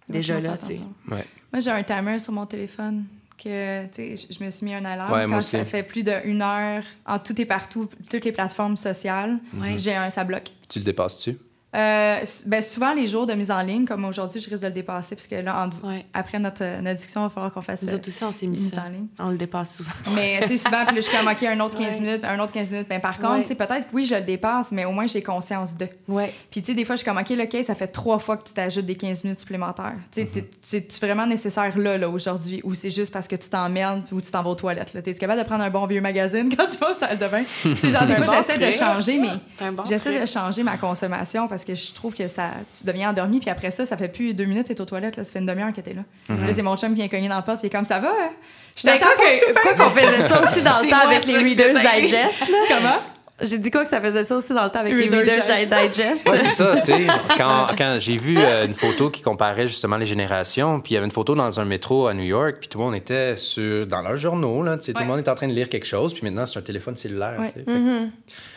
déjà 0.09 0.41
là, 0.41 0.57
fais 0.57 0.57
tu 0.57 0.65
sais. 0.65 0.79
attention. 0.81 0.93
Ouais. 1.09 1.25
Moi, 1.53 1.59
j'ai 1.61 1.71
un 1.71 1.83
timer 1.83 2.19
sur 2.19 2.33
mon 2.33 2.45
téléphone 2.45 3.05
que, 3.37 3.85
tu 3.87 4.15
sais, 4.17 4.27
je- 4.33 4.43
me 4.43 4.49
suis 4.49 4.65
mis 4.65 4.73
un 4.73 4.83
alarme. 4.85 5.11
Ouais, 5.13 5.25
Quand 5.29 5.41
ça 5.41 5.63
fait 5.65 5.83
plus 5.83 6.03
d'une 6.03 6.41
heure, 6.41 6.83
en 7.05 7.19
tout 7.19 7.39
et 7.39 7.45
partout, 7.45 7.89
toutes 8.09 8.25
les 8.25 8.31
plateformes 8.31 8.77
sociales, 8.77 9.39
j'ai 9.77 9.95
un, 9.95 10.09
ça 10.09 10.23
bloque. 10.23 10.51
Tu 10.69 10.79
le 10.79 10.85
dépasses-tu? 10.85 11.37
Euh, 11.75 12.19
ben, 12.45 12.61
souvent, 12.63 12.93
les 12.93 13.07
jours 13.07 13.27
de 13.27 13.33
mise 13.33 13.51
en 13.51 13.61
ligne, 13.61 13.85
comme 13.85 14.05
aujourd'hui, 14.05 14.39
je 14.39 14.49
risque 14.49 14.61
de 14.61 14.67
le 14.67 14.73
dépasser, 14.73 15.15
parce 15.15 15.27
que 15.27 15.35
là, 15.35 15.69
Ouais. 15.83 16.05
après 16.13 16.39
notre, 16.39 16.63
euh, 16.63 16.79
notre 16.81 16.99
diction, 16.99 17.21
il 17.21 17.23
va 17.25 17.29
falloir 17.29 17.53
qu'on 17.53 17.61
fasse 17.61 17.81
Nous 17.83 17.89
euh, 17.89 17.95
autres 17.95 18.07
aussi, 18.07 18.23
on 18.23 18.31
s'est 18.31 18.47
mis 18.47 18.57
mise 18.57 18.73
ça. 18.73 18.85
en 18.87 18.89
ligne. 18.89 19.07
On 19.19 19.29
le 19.31 19.37
dépasse 19.37 19.75
souvent. 19.75 19.91
Mais 20.15 20.39
tu 20.43 20.47
sais, 20.47 20.57
souvent, 20.57 20.85
puis 20.85 20.95
là, 20.95 21.01
je 21.01 21.07
suis 21.07 21.15
comme, 21.17 21.27
OK, 21.27 21.43
un 21.43 21.59
autre 21.59 21.77
15 21.77 21.95
Ouais. 21.95 21.99
minutes, 21.99 22.23
un 22.23 22.39
autre 22.39 22.53
15 22.53 22.71
minutes. 22.71 22.87
Ben, 22.87 23.01
par 23.01 23.17
contre, 23.19 23.31
Ouais. 23.33 23.41
tu 23.41 23.49
sais, 23.49 23.55
peut-être 23.55 23.89
que 23.89 23.93
oui, 23.95 24.05
je 24.05 24.15
le 24.15 24.21
dépasse, 24.21 24.71
mais 24.71 24.85
au 24.85 24.91
moins, 24.91 25.07
j'ai 25.07 25.21
conscience 25.21 25.75
de. 25.77 25.87
Ouais. 26.07 26.33
Puis, 26.49 26.61
tu 26.61 26.67
sais, 26.67 26.73
des 26.73 26.85
fois, 26.85 26.95
je 26.95 27.01
suis 27.01 27.05
comme, 27.09 27.17
OK, 27.19 27.29
là, 27.31 27.45
Kate, 27.47 27.65
ça 27.65 27.75
fait 27.75 27.87
trois 27.87 28.17
fois 28.17 28.37
que 28.37 28.47
tu 28.47 28.53
t'ajoutes 28.53 28.85
des 28.85 28.95
15 28.95 29.25
minutes 29.25 29.41
supplémentaires. 29.41 29.95
Tu 30.13 30.21
sais, 30.21 30.25
t'es- 30.27 30.49
c'est-tu 30.61 30.99
vraiment 31.05 31.27
nécessaire 31.27 31.77
là, 31.77 31.97
là, 31.97 32.07
aujourd'hui, 32.09 32.61
ou 32.63 32.73
c'est 32.75 32.91
juste 32.91 33.11
parce 33.11 33.27
que 33.27 33.35
tu 33.35 33.49
t'emmerdes 33.49 34.03
ou 34.13 34.21
tu 34.21 34.31
t'en 34.31 34.41
vas 34.41 34.51
aux 34.51 34.55
toilettes, 34.55 34.93
là? 34.93 35.01
T'es 35.01 35.13
capable 35.13 35.41
de 35.41 35.45
prendre 35.45 35.63
un 35.65 35.69
bon 35.69 35.85
vieux 35.85 36.01
magazine 36.01 36.49
quand 36.57 36.65
tu 36.71 36.77
vas 36.77 36.91
aux 36.91 36.93
salle 36.93 37.17
de 37.17 37.27
bain? 37.27 37.43
tu 37.61 37.75
sais, 37.75 37.89
genre, 37.89 38.05
des 38.05 38.15
C'est 38.15 38.23
fois, 38.23 38.35
j'essaie 38.37 38.57
de 38.57 38.71
changer, 38.71 39.19
mais 39.19 39.27
C'est 39.57 39.65
j'essaie 39.89 40.21
de 40.21 40.25
changer 40.25 40.63
ma 40.63 40.77
consommation 40.77 41.47
parce 41.57 41.65
que 41.65 41.73
je 41.75 41.91
trouve 41.93 42.13
que 42.13 42.27
ça, 42.27 42.51
tu 42.77 42.85
deviens 42.85 43.09
endormi, 43.09 43.39
puis 43.39 43.49
après 43.49 43.71
ça, 43.71 43.85
ça 43.85 43.97
fait 43.97 44.07
plus 44.09 44.33
deux 44.35 44.45
minutes, 44.45 44.67
t'es 44.67 44.79
aux 44.79 44.85
toilettes, 44.85 45.17
là, 45.17 45.23
ça 45.23 45.31
fait 45.31 45.39
une 45.39 45.47
demi-heure 45.47 45.73
que 45.73 45.81
t'es 45.81 45.93
là. 45.95 46.01
Là, 46.29 46.53
c'est 46.53 46.61
mon 46.61 46.77
chum 46.77 46.89
qui 46.89 46.95
vient 47.01 47.07
cogner 47.07 47.29
dans 47.29 47.35
la 47.35 47.41
porte, 47.41 47.63
il 47.63 47.65
est 47.65 47.69
comme, 47.69 47.85
ça 47.85 47.99
va? 47.99 48.09
hein? 48.09 48.29
Je 48.75 48.85
Ben, 48.85 48.99
t'attends 48.99 49.61
quoi 49.63 49.73
qu'on 49.73 49.89
faisait 49.95 50.27
ça 50.29 50.43
aussi 50.43 50.61
dans 50.61 50.79
le 50.83 50.89
temps 50.91 51.07
avec 51.07 51.25
les 51.25 51.37
Reader's. 51.37 51.79
Digest 52.01 52.39
là 52.49 52.57
Comment? 52.69 52.97
j'ai 53.39 53.59
dit 53.59 53.69
quoi 53.69 53.83
que 53.83 53.89
ça 53.91 54.01
faisait 54.01 54.23
ça 54.23 54.35
aussi 54.35 54.51
dans 54.53 54.63
le 54.63 54.69
temps 54.71 54.79
avec 54.79 54.93
les 54.93 55.07
Reader's 55.09 55.45
Digest 55.47 56.27
Ouais, 56.27 56.37
c'est 56.39 56.49
ça, 56.51 56.75
tu 56.77 56.91
sais. 56.91 57.07
Quand, 57.37 57.67
quand 57.77 57.97
j'ai 57.99 58.17
vu 58.17 58.35
euh, 58.39 58.65
une 58.65 58.73
photo 58.73 59.09
qui 59.11 59.21
comparait 59.21 59.67
justement 59.67 59.97
les 59.97 60.05
générations, 60.07 60.79
puis 60.79 60.91
il 60.91 60.95
y 60.95 60.97
avait 60.97 61.05
une 61.05 61.11
photo 61.11 61.35
dans 61.35 61.59
un 61.59 61.65
métro 61.65 62.07
à 62.07 62.13
New 62.15 62.23
York, 62.23 62.57
puis 62.59 62.67
tout 62.67 62.77
le 62.79 62.83
monde 62.85 62.95
était 62.95 63.35
sur, 63.35 63.85
dans 63.85 64.01
leurs 64.01 64.17
journaux, 64.17 64.63
là, 64.63 64.77
tu 64.77 64.85
sais, 64.85 64.93
tout 64.93 65.01
le 65.01 65.07
monde 65.07 65.19
était 65.19 65.29
en 65.29 65.35
train 65.35 65.47
de 65.47 65.53
lire 65.53 65.69
quelque 65.69 65.85
chose, 65.85 66.13
puis 66.15 66.23
maintenant, 66.23 66.45
c'est 66.47 66.57
un 66.57 66.63
téléphone 66.63 66.95
cellulaire, 66.95 67.39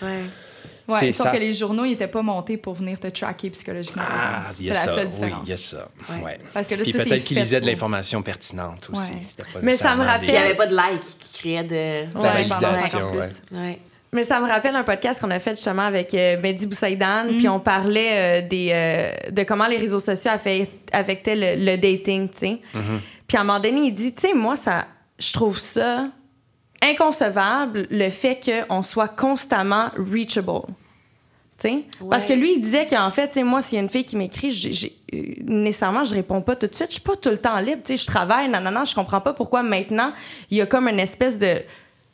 Ouais. 0.03 0.09
Ouais. 0.93 1.13
Sauf 1.13 1.27
ça. 1.27 1.33
que 1.33 1.39
les 1.39 1.53
journaux, 1.53 1.85
n'étaient 1.87 2.07
pas 2.09 2.23
montés 2.23 2.57
pour 2.57 2.75
venir 2.75 2.99
te 2.99 3.07
tracker 3.09 3.51
psychologiquement. 3.51 4.03
Ah, 4.07 4.49
exemple. 4.49 4.57
il 4.61 4.67
y 4.67 4.69
c'est 4.69 4.71
a 4.71 4.75
la 4.75 4.81
ça. 4.81 4.95
seule 4.95 5.07
Oui, 5.07 5.13
différence. 5.13 5.43
il 5.47 5.51
y 5.51 5.53
a 5.53 5.57
ça. 5.57 5.89
Ouais. 6.11 6.25
Ouais. 6.25 6.39
Parce 6.55 6.67
que 6.67 6.75
là, 6.75 6.83
Puis 6.83 6.93
peut-être 6.93 7.25
qu'ils 7.25 7.39
lisaient 7.39 7.61
de 7.61 7.67
l'information 7.67 8.23
pertinente 8.23 8.89
aussi. 8.93 9.13
Ouais. 9.13 9.19
C'était 9.27 9.45
pas 9.53 9.59
Mais 9.63 9.73
ça 9.73 9.95
me 9.97 10.05
rappelle- 10.05 10.27
des- 10.29 10.33
il 10.35 10.39
n'y 10.39 10.45
avait 10.45 10.55
pas 10.55 10.67
de 10.67 10.75
like 10.75 11.03
qui 11.33 11.41
créait 11.43 11.63
de. 11.65 12.13
La 12.15 12.21
Ouais, 12.35 12.49
pendant 12.49 12.61
validation, 12.73 12.99
50 12.99 13.11
plus. 13.13 13.43
Ouais. 13.59 13.79
Mais 14.13 14.25
ça 14.25 14.41
me 14.41 14.49
rappelle 14.49 14.75
un 14.75 14.83
podcast 14.83 15.21
qu'on 15.21 15.31
a 15.31 15.39
fait 15.39 15.53
justement 15.53 15.83
avec 15.83 16.13
euh, 16.15 16.41
Mehdi 16.43 16.67
Boussaïdan, 16.67 17.27
puis 17.39 17.49
on 17.49 17.61
parlait 17.61 18.43
euh, 18.43 18.49
des, 18.49 18.71
euh, 18.73 19.31
de 19.31 19.45
comment 19.45 19.69
les 19.69 19.77
réseaux 19.77 20.01
sociaux 20.01 20.33
affectaient 20.93 21.37
le, 21.57 21.65
le 21.65 21.77
dating, 21.77 22.29
tu 22.29 22.39
sais. 22.39 22.59
Puis 23.29 23.37
à 23.37 23.43
un 23.43 23.45
moment 23.45 23.61
donné, 23.61 23.83
il 23.83 23.93
dit, 23.93 24.13
tu 24.13 24.23
sais, 24.23 24.35
moi, 24.35 24.57
ça, 24.57 24.87
je 25.17 25.33
trouve 25.33 25.61
ça 25.61 26.07
inconcevable, 26.83 27.87
le 27.91 28.11
fait 28.11 28.41
qu'on 28.69 28.83
soit 28.83 29.09
constamment 29.09 29.91
reachable. 29.97 30.63
Parce 32.11 32.25
que 32.27 32.33
lui, 32.33 32.55
il 32.55 32.61
disait 32.61 32.87
qu'en 32.87 33.11
fait, 33.11 33.37
moi, 33.37 33.61
s'il 33.63 33.77
y 33.77 33.79
a 33.79 33.83
une 33.83 33.89
fille 33.89 34.05
qui 34.05 34.17
m'écrit, 34.17 34.51
j'ai- 34.51 34.93
euh, 35.15 35.23
nécessairement, 35.45 36.05
je 36.05 36.15
réponds 36.15 36.41
pas 36.41 36.57
tout 36.57 36.67
de 36.67 36.75
suite. 36.75 36.89
Je 36.89 36.95
suis 36.95 37.03
pas 37.03 37.17
tout 37.17 37.29
le 37.31 37.37
temps 37.39 37.59
libre. 37.61 37.83
Je 37.89 38.07
travaille, 38.07 38.49
nanana, 38.49 38.85
je 38.85 38.95
comprends 38.95 39.21
pas 39.21 39.33
pourquoi 39.33 39.63
maintenant, 39.63 40.13
il 40.51 40.59
y 40.59 40.61
a 40.63 40.67
comme 40.67 40.89
une 40.89 41.01
espèce 41.01 41.39
de. 41.39 41.63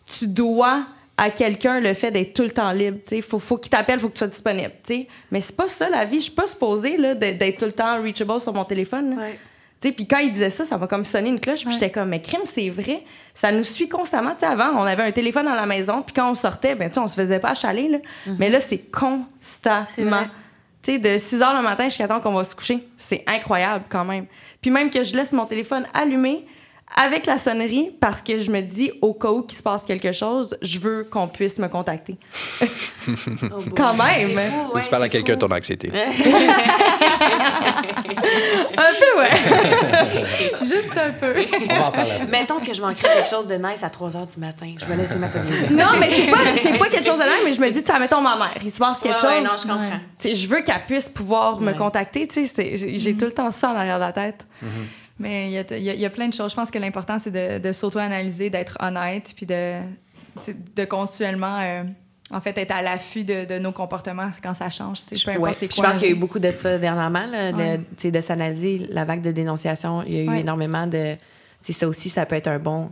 Tu 0.06 0.26
dois 0.28 0.84
à 1.18 1.30
quelqu'un 1.30 1.80
le 1.80 1.94
fait 1.94 2.10
d'être 2.10 2.34
tout 2.34 2.42
le 2.42 2.50
temps 2.50 2.70
libre. 2.72 2.98
Tu 3.08 3.16
sais, 3.16 3.22
faut, 3.22 3.38
faut 3.38 3.56
qu'il 3.56 3.70
t'appelle, 3.70 3.98
faut 4.00 4.08
que 4.08 4.14
tu 4.14 4.18
sois 4.18 4.26
disponible. 4.28 4.72
Tu 4.86 4.94
sais. 4.94 5.08
Mais 5.30 5.40
c'est 5.40 5.56
pas 5.56 5.68
ça 5.68 5.88
la 5.88 6.04
vie. 6.04 6.18
Je 6.18 6.24
suis 6.24 6.32
pas 6.32 6.46
supposée 6.46 6.96
là, 6.96 7.14
d'être 7.14 7.38
d'être 7.38 7.58
tout 7.58 7.64
le 7.64 7.72
temps 7.72 8.02
reachable 8.02 8.40
sur 8.40 8.52
mon 8.52 8.64
téléphone. 8.64 9.10
là. 9.16 9.22
Ouais. 9.22 9.38
Puis 9.80 10.06
quand 10.06 10.18
il 10.18 10.32
disait 10.32 10.50
ça, 10.50 10.64
ça 10.64 10.78
m'a 10.78 10.86
comme 10.86 11.04
sonné 11.04 11.28
une 11.28 11.40
cloche. 11.40 11.64
Puis 11.64 11.74
j'étais 11.74 11.90
comme, 11.90 12.08
mais 12.08 12.22
crime, 12.22 12.40
c'est 12.52 12.70
vrai. 12.70 13.02
Ça 13.34 13.52
nous 13.52 13.62
suit 13.62 13.88
constamment. 13.88 14.32
Tu 14.32 14.40
sais, 14.40 14.46
avant, 14.46 14.70
on 14.78 14.84
avait 14.84 15.02
un 15.02 15.12
téléphone 15.12 15.46
à 15.46 15.54
la 15.54 15.66
maison. 15.66 16.02
Puis 16.02 16.14
quand 16.14 16.30
on 16.30 16.34
sortait, 16.34 16.74
ben, 16.74 16.88
tu 16.88 16.94
sais, 16.94 17.00
on 17.00 17.08
se 17.08 17.14
faisait 17.14 17.38
pas 17.38 17.50
achaler. 17.50 17.88
Là. 17.88 17.98
Mais 18.38 18.48
là, 18.48 18.60
c'est 18.60 18.78
constamment. 18.90 20.16
vrai. 20.16 20.28
Tu 20.82 20.92
sais, 20.92 20.98
de 20.98 21.18
6 21.18 21.38
h 21.38 21.56
le 21.56 21.62
matin 21.62 21.84
jusqu'à 21.84 22.08
temps 22.08 22.20
qu'on 22.20 22.32
va 22.32 22.44
se 22.44 22.54
coucher. 22.54 22.86
C'est 22.96 23.22
incroyable 23.26 23.84
quand 23.88 24.04
même. 24.04 24.26
Puis 24.60 24.70
même 24.70 24.90
que 24.90 25.02
je 25.02 25.14
laisse 25.14 25.32
mon 25.32 25.46
téléphone 25.46 25.86
allumé 25.92 26.46
avec 26.94 27.26
la 27.26 27.36
sonnerie 27.38 27.90
parce 28.00 28.22
que 28.22 28.38
je 28.38 28.50
me 28.50 28.60
dis, 28.62 28.92
au 29.02 29.12
cas 29.12 29.30
où 29.30 29.42
qu'il 29.42 29.58
se 29.58 29.62
passe 29.62 29.82
quelque 29.82 30.12
chose, 30.12 30.56
je 30.62 30.78
veux 30.78 31.04
qu'on 31.04 31.26
puisse 31.28 31.58
me 31.58 31.68
contacter. 31.68 32.16
Oh. 33.08 33.12
Quand 33.76 33.94
même. 33.94 34.30
C'est 34.34 34.48
fou, 34.48 34.72
ouais, 34.74 34.82
tu 34.82 34.88
parles 34.90 35.02
à 35.04 35.08
quelqu'un 35.08 35.34
de 35.34 35.38
ton 35.38 35.50
anxiété. 35.52 35.90
Un 38.76 38.92
peu, 39.00 39.18
ouais. 39.20 39.30
Juste 40.62 40.90
un 40.96 41.10
peu. 41.10 41.34
On 41.70 41.74
va 41.74 41.88
en 41.88 41.92
parler 41.92 42.10
après. 42.12 42.26
Mettons 42.26 42.60
que 42.60 42.72
je 42.74 42.80
manquerais 42.80 43.14
quelque 43.14 43.28
chose 43.28 43.46
de 43.46 43.54
nice 43.54 43.82
à 43.82 43.90
3 43.90 44.10
h 44.10 44.34
du 44.34 44.40
matin. 44.40 44.74
Je 44.78 44.84
vais 44.84 44.96
laisser 44.96 45.16
ma 45.16 45.28
sobriété. 45.28 45.72
Non, 45.74 45.86
mais 45.98 46.10
c'est 46.10 46.30
pas, 46.30 46.38
c'est 46.62 46.78
pas 46.78 46.88
quelque 46.88 47.06
chose 47.06 47.18
de 47.18 47.24
là, 47.24 47.32
mais 47.44 47.52
je 47.52 47.60
me 47.60 47.70
dis, 47.70 47.82
tu 47.82 47.92
mettons 47.98 48.20
ma 48.20 48.36
mère, 48.36 48.54
il 48.62 48.70
se 48.70 48.78
passe 48.78 48.98
quelque 48.98 49.20
Ouais, 49.22 49.28
ouais, 49.28 49.36
chose. 49.40 49.44
non, 49.44 49.50
je 49.56 49.62
comprends. 49.62 50.34
Je 50.34 50.46
veux 50.48 50.60
qu'elle 50.62 50.84
puisse 50.86 51.08
pouvoir 51.08 51.60
me 51.60 51.68
Ouais. 51.72 51.76
contacter, 51.76 52.26
tu 52.26 52.34
sais, 52.34 52.46
c'est- 52.46 52.76
j'ai 52.76 52.98
j'ai 52.98 53.14
tout 53.16 53.24
le 53.26 53.32
temps 53.32 53.50
ça 53.50 53.70
en 53.70 53.76
arrière 53.76 53.96
de 53.96 54.04
la 54.04 54.12
tête. 54.12 54.46
Mais 55.18 55.46
il 55.48 55.52
y 55.52 55.58
a, 55.58 55.64
il 55.76 55.82
y 55.82 55.90
a- 55.90 55.94
il 55.94 56.00
y 56.00 56.04
a 56.04 56.10
plein 56.10 56.28
de 56.28 56.34
choses. 56.34 56.50
Je 56.50 56.56
pense 56.56 56.70
que 56.70 56.78
l'important, 56.78 57.18
c'est 57.18 57.30
de, 57.30 57.58
de 57.58 57.72
s'auto-analyser, 57.72 58.50
d'être 58.50 58.76
honnête, 58.80 59.32
puis 59.34 59.46
de, 59.46 59.80
de 60.76 60.84
continuellement, 60.84 61.58
euh, 61.60 61.84
en 62.30 62.40
fait, 62.40 62.58
être 62.58 62.72
à 62.72 62.82
l'affût 62.82 63.24
de, 63.24 63.44
de 63.46 63.58
nos 63.58 63.72
comportements 63.72 64.30
quand 64.42 64.52
ça 64.52 64.68
change. 64.68 65.06
tu 65.06 65.16
sais, 65.16 65.24
Peu 65.24 65.30
importe 65.30 65.62
Ouais. 65.62 65.68
Je 65.74 65.80
pense 65.80 65.98
qu'il 65.98 66.08
y 66.08 66.12
a 66.12 66.14
eu 66.14 66.18
beaucoup 66.18 66.38
de 66.38 66.50
ça 66.52 66.76
dernièrement, 66.78 67.26
là, 67.26 67.52
de, 67.52 68.10
Ouais. 68.10 68.20
s'analyser 68.20 68.86
la 68.90 69.04
vague 69.04 69.22
de 69.22 69.30
dénonciation. 69.32 70.02
Il 70.02 70.12
y 70.12 70.18
a 70.18 70.22
eu 70.24 70.28
Ouais. 70.28 70.40
énormément 70.40 70.86
de. 70.86 71.16
Ça 71.62 71.88
aussi, 71.88 72.10
ça 72.10 72.26
peut 72.26 72.36
être 72.36 72.46
un 72.48 72.58
bon, 72.60 72.90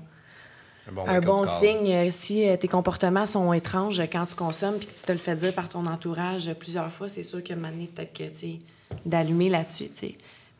bon 0.91 1.07
un 1.07 1.21
bon 1.21 1.47
signe 1.47 1.93
euh, 1.93 2.09
si 2.11 2.49
euh, 2.49 2.57
tes 2.57 2.67
comportements 2.69 3.25
sont 3.27 3.53
étranges 3.53 4.03
quand 4.11 4.27
tu 4.27 4.35
consommes 4.35 4.79
puis 4.79 4.87
que 4.89 4.95
tu 4.95 5.03
te 5.05 5.13
le 5.13 5.19
fais 5.19 5.37
dire 5.37 5.55
par 5.55 5.69
ton 5.69 5.87
entourage 5.87 6.53
plusieurs 6.55 6.91
fois. 6.91 7.09
C'est 7.09 7.23
sûr 7.23 7.45
que 7.45 7.53
maintenant, 7.55 7.87
peut-être 7.95 8.13
que 8.13 8.25
tu 8.25 8.39
sais, 8.39 8.61
d'allumer 9.07 9.49
là-dessus. 9.49 9.91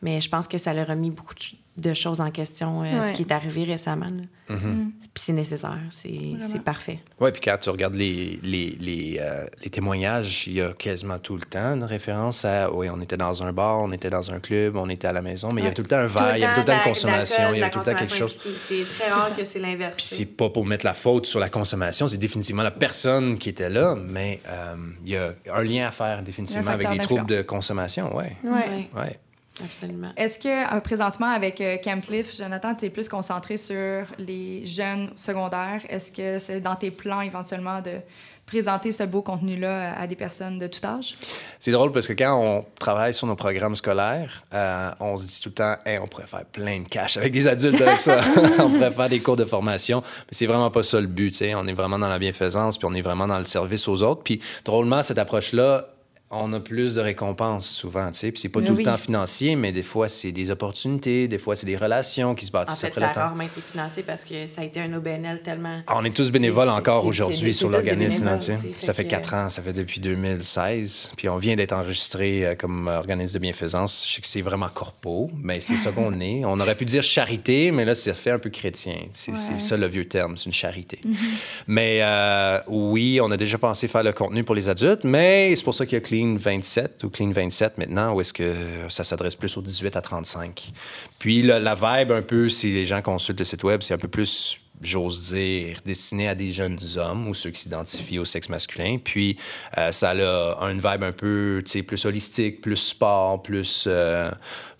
Mais 0.05 0.21
je 0.21 0.29
pense 0.29 0.47
que 0.47 0.57
ça 0.59 0.71
leur 0.73 0.89
a 0.91 0.95
mis 0.95 1.09
beaucoup 1.09 1.33
de 1.33 1.39
ch- 1.41 1.55
de 1.77 1.93
choses 1.93 2.21
en 2.21 2.31
question, 2.31 2.83
euh, 2.83 3.03
ce 3.03 3.11
qui 3.11 3.23
est 3.23 3.31
arrivé 3.33 3.65
récemment. 3.65 4.05
là. 4.05 4.55
Mm-hmm. 4.55 4.91
Puis 5.13 5.23
c'est 5.25 5.33
nécessaire, 5.33 5.79
c'est 5.89 6.33
c'est 6.39 6.61
parfait. 6.61 6.99
Oui, 7.19 7.31
puis 7.31 7.41
quand 7.41 7.57
tu 7.59 7.69
regardes 7.69 7.95
les, 7.95 8.39
les, 8.43 8.77
les, 8.79 9.17
euh, 9.19 9.45
les 9.63 9.69
témoignages, 9.69 10.45
il 10.47 10.53
y 10.53 10.61
a 10.61 10.71
quasiment 10.73 11.17
tout 11.19 11.35
le 11.35 11.41
temps 11.41 11.73
une 11.73 11.83
référence 11.83 12.45
à 12.45 12.71
oui, 12.71 12.87
on 12.89 13.01
était 13.01 13.17
dans 13.17 13.43
un 13.43 13.51
bar, 13.51 13.79
on 13.79 13.91
était 13.91 14.09
dans 14.09 14.31
un 14.31 14.39
club, 14.39 14.77
on 14.77 14.87
était 14.89 15.07
à 15.07 15.11
la 15.11 15.21
maison, 15.21 15.49
mais 15.51 15.61
il 15.61 15.63
y 15.63 15.67
avait 15.67 15.75
tout 15.75 15.81
le 15.81 15.87
temps 15.87 15.97
un 15.97 16.05
verre, 16.07 16.37
il 16.37 16.41
y 16.41 16.45
avait 16.45 16.53
tout 16.53 16.59
le 16.61 16.65
temps 16.67 16.73
une 16.77 16.83
consommation, 16.93 17.43
il 17.53 17.59
y 17.59 17.61
avait 17.63 17.71
tout 17.71 17.79
le 17.79 17.85
temps 17.85 17.95
quelque 17.95 18.15
chose. 18.15 18.37
C'est 18.69 18.85
très 18.97 19.09
rare 19.11 19.35
que 19.35 19.43
c'est 19.43 19.59
l'inverse. 19.59 19.95
Puis 19.97 20.05
c'est 20.05 20.37
pas 20.37 20.49
pour 20.49 20.65
mettre 20.65 20.85
la 20.85 20.93
faute 20.93 21.25
sur 21.25 21.39
la 21.41 21.49
consommation, 21.49 22.07
c'est 22.07 22.17
définitivement 22.17 22.63
la 22.63 22.71
personne 22.71 23.37
qui 23.37 23.49
était 23.49 23.69
là, 23.69 23.95
mais 23.95 24.39
euh, 24.47 24.75
il 25.03 25.09
y 25.11 25.17
a 25.17 25.33
un 25.53 25.63
lien 25.63 25.87
à 25.87 25.91
faire 25.91 26.21
définitivement 26.23 26.71
avec 26.71 26.87
des 26.89 26.99
troubles 26.99 27.25
de 27.25 27.41
consommation, 27.41 28.15
ouais. 28.15 28.37
Ouais. 28.43 28.87
Ouais. 28.95 29.19
Absolument. 29.63 30.11
Est-ce 30.17 30.39
que 30.39 30.75
euh, 30.75 30.79
présentement, 30.79 31.29
avec 31.29 31.61
euh, 31.61 31.77
Camp 31.77 32.03
Cliff, 32.03 32.35
Jonathan, 32.35 32.75
tu 32.75 32.85
es 32.85 32.89
plus 32.89 33.07
concentré 33.07 33.57
sur 33.57 34.05
les 34.17 34.65
jeunes 34.65 35.11
secondaires? 35.15 35.81
Est-ce 35.89 36.11
que 36.11 36.39
c'est 36.39 36.59
dans 36.59 36.75
tes 36.75 36.91
plans 36.91 37.21
éventuellement 37.21 37.81
de 37.81 37.99
présenter 38.45 38.91
ce 38.91 39.03
beau 39.03 39.21
contenu-là 39.21 39.99
à 39.99 40.07
des 40.07 40.15
personnes 40.15 40.57
de 40.57 40.67
tout 40.67 40.85
âge? 40.85 41.15
C'est 41.59 41.71
drôle 41.71 41.91
parce 41.91 42.07
que 42.07 42.13
quand 42.13 42.39
on 42.39 42.63
travaille 42.79 43.13
sur 43.13 43.27
nos 43.27 43.35
programmes 43.35 43.75
scolaires, 43.75 44.43
euh, 44.53 44.91
on 44.99 45.17
se 45.17 45.25
dit 45.25 45.41
tout 45.41 45.49
le 45.49 45.55
temps, 45.55 45.75
Hey, 45.85 45.99
on 45.99 46.07
pourrait 46.07 46.27
faire 46.27 46.45
plein 46.45 46.81
de 46.81 46.87
cash 46.87 47.17
avec 47.17 47.33
des 47.33 47.47
adultes 47.47 47.81
avec 47.81 48.01
ça. 48.01 48.21
on 48.59 48.69
pourrait 48.69 48.91
faire 48.91 49.09
des 49.09 49.19
cours 49.19 49.35
de 49.35 49.45
formation. 49.45 50.01
Mais 50.01 50.33
c'est 50.33 50.45
vraiment 50.45 50.69
pas 50.71 50.83
ça 50.83 51.01
le 51.01 51.07
but. 51.07 51.35
On 51.55 51.67
est 51.67 51.73
vraiment 51.73 51.99
dans 51.99 52.07
la 52.07 52.19
bienfaisance, 52.19 52.77
puis 52.77 52.87
on 52.89 52.93
est 52.93 53.01
vraiment 53.01 53.27
dans 53.27 53.39
le 53.39 53.45
service 53.45 53.87
aux 53.87 54.03
autres. 54.03 54.23
Puis 54.23 54.39
drôlement, 54.63 55.01
cette 55.01 55.17
approche-là, 55.17 55.94
on 56.31 56.51
a 56.53 56.59
plus 56.59 56.95
de 56.95 57.01
récompenses 57.01 57.67
souvent, 57.69 58.11
tu 58.11 58.19
sais. 58.19 58.31
Puis 58.31 58.41
c'est 58.41 58.49
pas 58.49 58.59
Mais 58.59 58.65
tout 58.67 58.73
oui. 58.73 58.83
le 58.83 58.91
temps 58.91 58.97
financier, 58.97 59.55
mais 59.55 59.71
des 59.71 59.83
fois, 59.83 60.09
c'est 60.09 60.31
des 60.31 60.49
opportunités, 60.51 61.27
des 61.27 61.37
fois, 61.37 61.55
c'est 61.55 61.65
des 61.67 61.77
relations 61.77 62.33
qui 62.35 62.45
se 62.45 62.49
En 62.51 62.53
bâtissent 62.53 62.81
fait, 62.81 62.87
après 62.87 63.01
ça 63.01 63.05
le 63.07 63.11
a 63.11 63.13
temps. 63.13 63.19
rarement 63.21 63.43
été 63.43 63.61
financé 63.61 64.01
parce 64.03 64.23
que 64.25 64.47
ça 64.47 64.61
a 64.61 64.63
été 64.65 64.79
un 64.81 64.91
OBNL 64.93 65.41
tellement. 65.43 65.81
Ah, 65.87 65.93
on 65.97 66.03
est 66.03 66.15
tous 66.15 66.31
bénévoles 66.31 66.69
encore 66.69 67.05
aujourd'hui 67.05 67.53
sur 67.53 67.69
l'organisme. 67.69 68.29
tu 68.39 68.45
sais. 68.45 68.57
Ça 68.81 68.93
fait 68.93 69.05
que- 69.05 69.09
quatre 69.11 69.33
ans, 69.33 69.49
ça 69.49 69.61
fait 69.61 69.71
depuis 69.73 69.99
2016. 70.01 71.11
Puis 71.15 71.29
on 71.29 71.37
vient 71.37 71.55
d'être 71.55 71.73
enregistré 71.73 72.45
euh, 72.45 72.55
comme 72.55 72.87
organisme 72.87 73.33
de 73.35 73.39
bienfaisance. 73.39 74.05
Je 74.07 74.13
sais 74.15 74.21
que 74.21 74.27
c'est 74.27 74.41
vraiment 74.41 74.69
corpo, 74.69 75.29
mais 75.41 75.59
c'est 75.59 75.77
ça 75.77 75.91
qu'on 75.91 76.19
est. 76.19 76.43
On 76.43 76.59
aurait 76.59 76.75
pu 76.75 76.85
dire 76.85 77.03
charité, 77.03 77.71
mais 77.71 77.85
là, 77.85 77.95
c'est 77.95 78.13
fait 78.13 78.31
un 78.31 78.39
peu 78.39 78.49
chrétien. 78.49 78.95
C'est 79.13 79.35
c'est 79.37 79.53
Ouais. 79.53 79.59
ça 79.59 79.77
le 79.77 79.87
vieux 79.87 80.05
terme, 80.07 80.37
c'est 80.37 80.45
une 80.45 80.53
charité. 80.53 80.99
Mais 81.67 81.99
euh, 82.01 82.59
oui, 82.67 83.19
on 83.21 83.29
a 83.31 83.37
déjà 83.37 83.57
pensé 83.57 83.87
faire 83.87 84.03
le 84.03 84.13
contenu 84.13 84.43
pour 84.43 84.55
les 84.55 84.69
adultes, 84.69 85.03
mais 85.03 85.53
c'est 85.55 85.63
pour 85.63 85.73
ça 85.73 85.85
qu'il 85.85 85.93
y 85.95 85.97
a 85.97 86.01
Clean 86.15 86.35
27 86.35 87.03
ou 87.03 87.09
Clean 87.09 87.31
27 87.31 87.77
maintenant, 87.77 88.13
où 88.13 88.21
est-ce 88.21 88.31
que 88.31 88.53
ça 88.89 89.03
s'adresse 89.03 89.35
plus 89.35 89.57
aux 89.57 89.61
18 89.61 89.95
à 89.95 90.01
35. 90.01 90.71
Puis 91.19 91.41
la 91.41 91.75
vibe, 91.75 92.11
un 92.11 92.21
peu, 92.21 92.47
si 92.49 92.71
les 92.71 92.85
gens 92.85 93.01
consultent 93.01 93.39
le 93.39 93.45
site 93.45 93.63
web, 93.63 93.81
c'est 93.81 93.93
un 93.93 93.97
peu 93.97 94.07
plus 94.07 94.59
j'ose 94.81 95.33
dire, 95.33 95.79
destiné 95.85 96.27
à 96.27 96.35
des 96.35 96.51
jeunes 96.51 96.77
hommes 96.97 97.29
ou 97.29 97.33
ceux 97.33 97.49
qui 97.49 97.61
s'identifient 97.61 98.19
au 98.19 98.25
sexe 98.25 98.49
masculin. 98.49 98.97
Puis, 99.01 99.37
euh, 99.77 99.91
ça 99.91 100.09
a 100.11 100.69
une 100.69 100.81
vibe 100.81 101.03
un 101.03 101.13
peu, 101.13 101.63
plus 101.87 102.05
holistique, 102.05 102.61
plus 102.61 102.75
sport, 102.75 103.41
plus, 103.41 103.85
euh, 103.87 104.29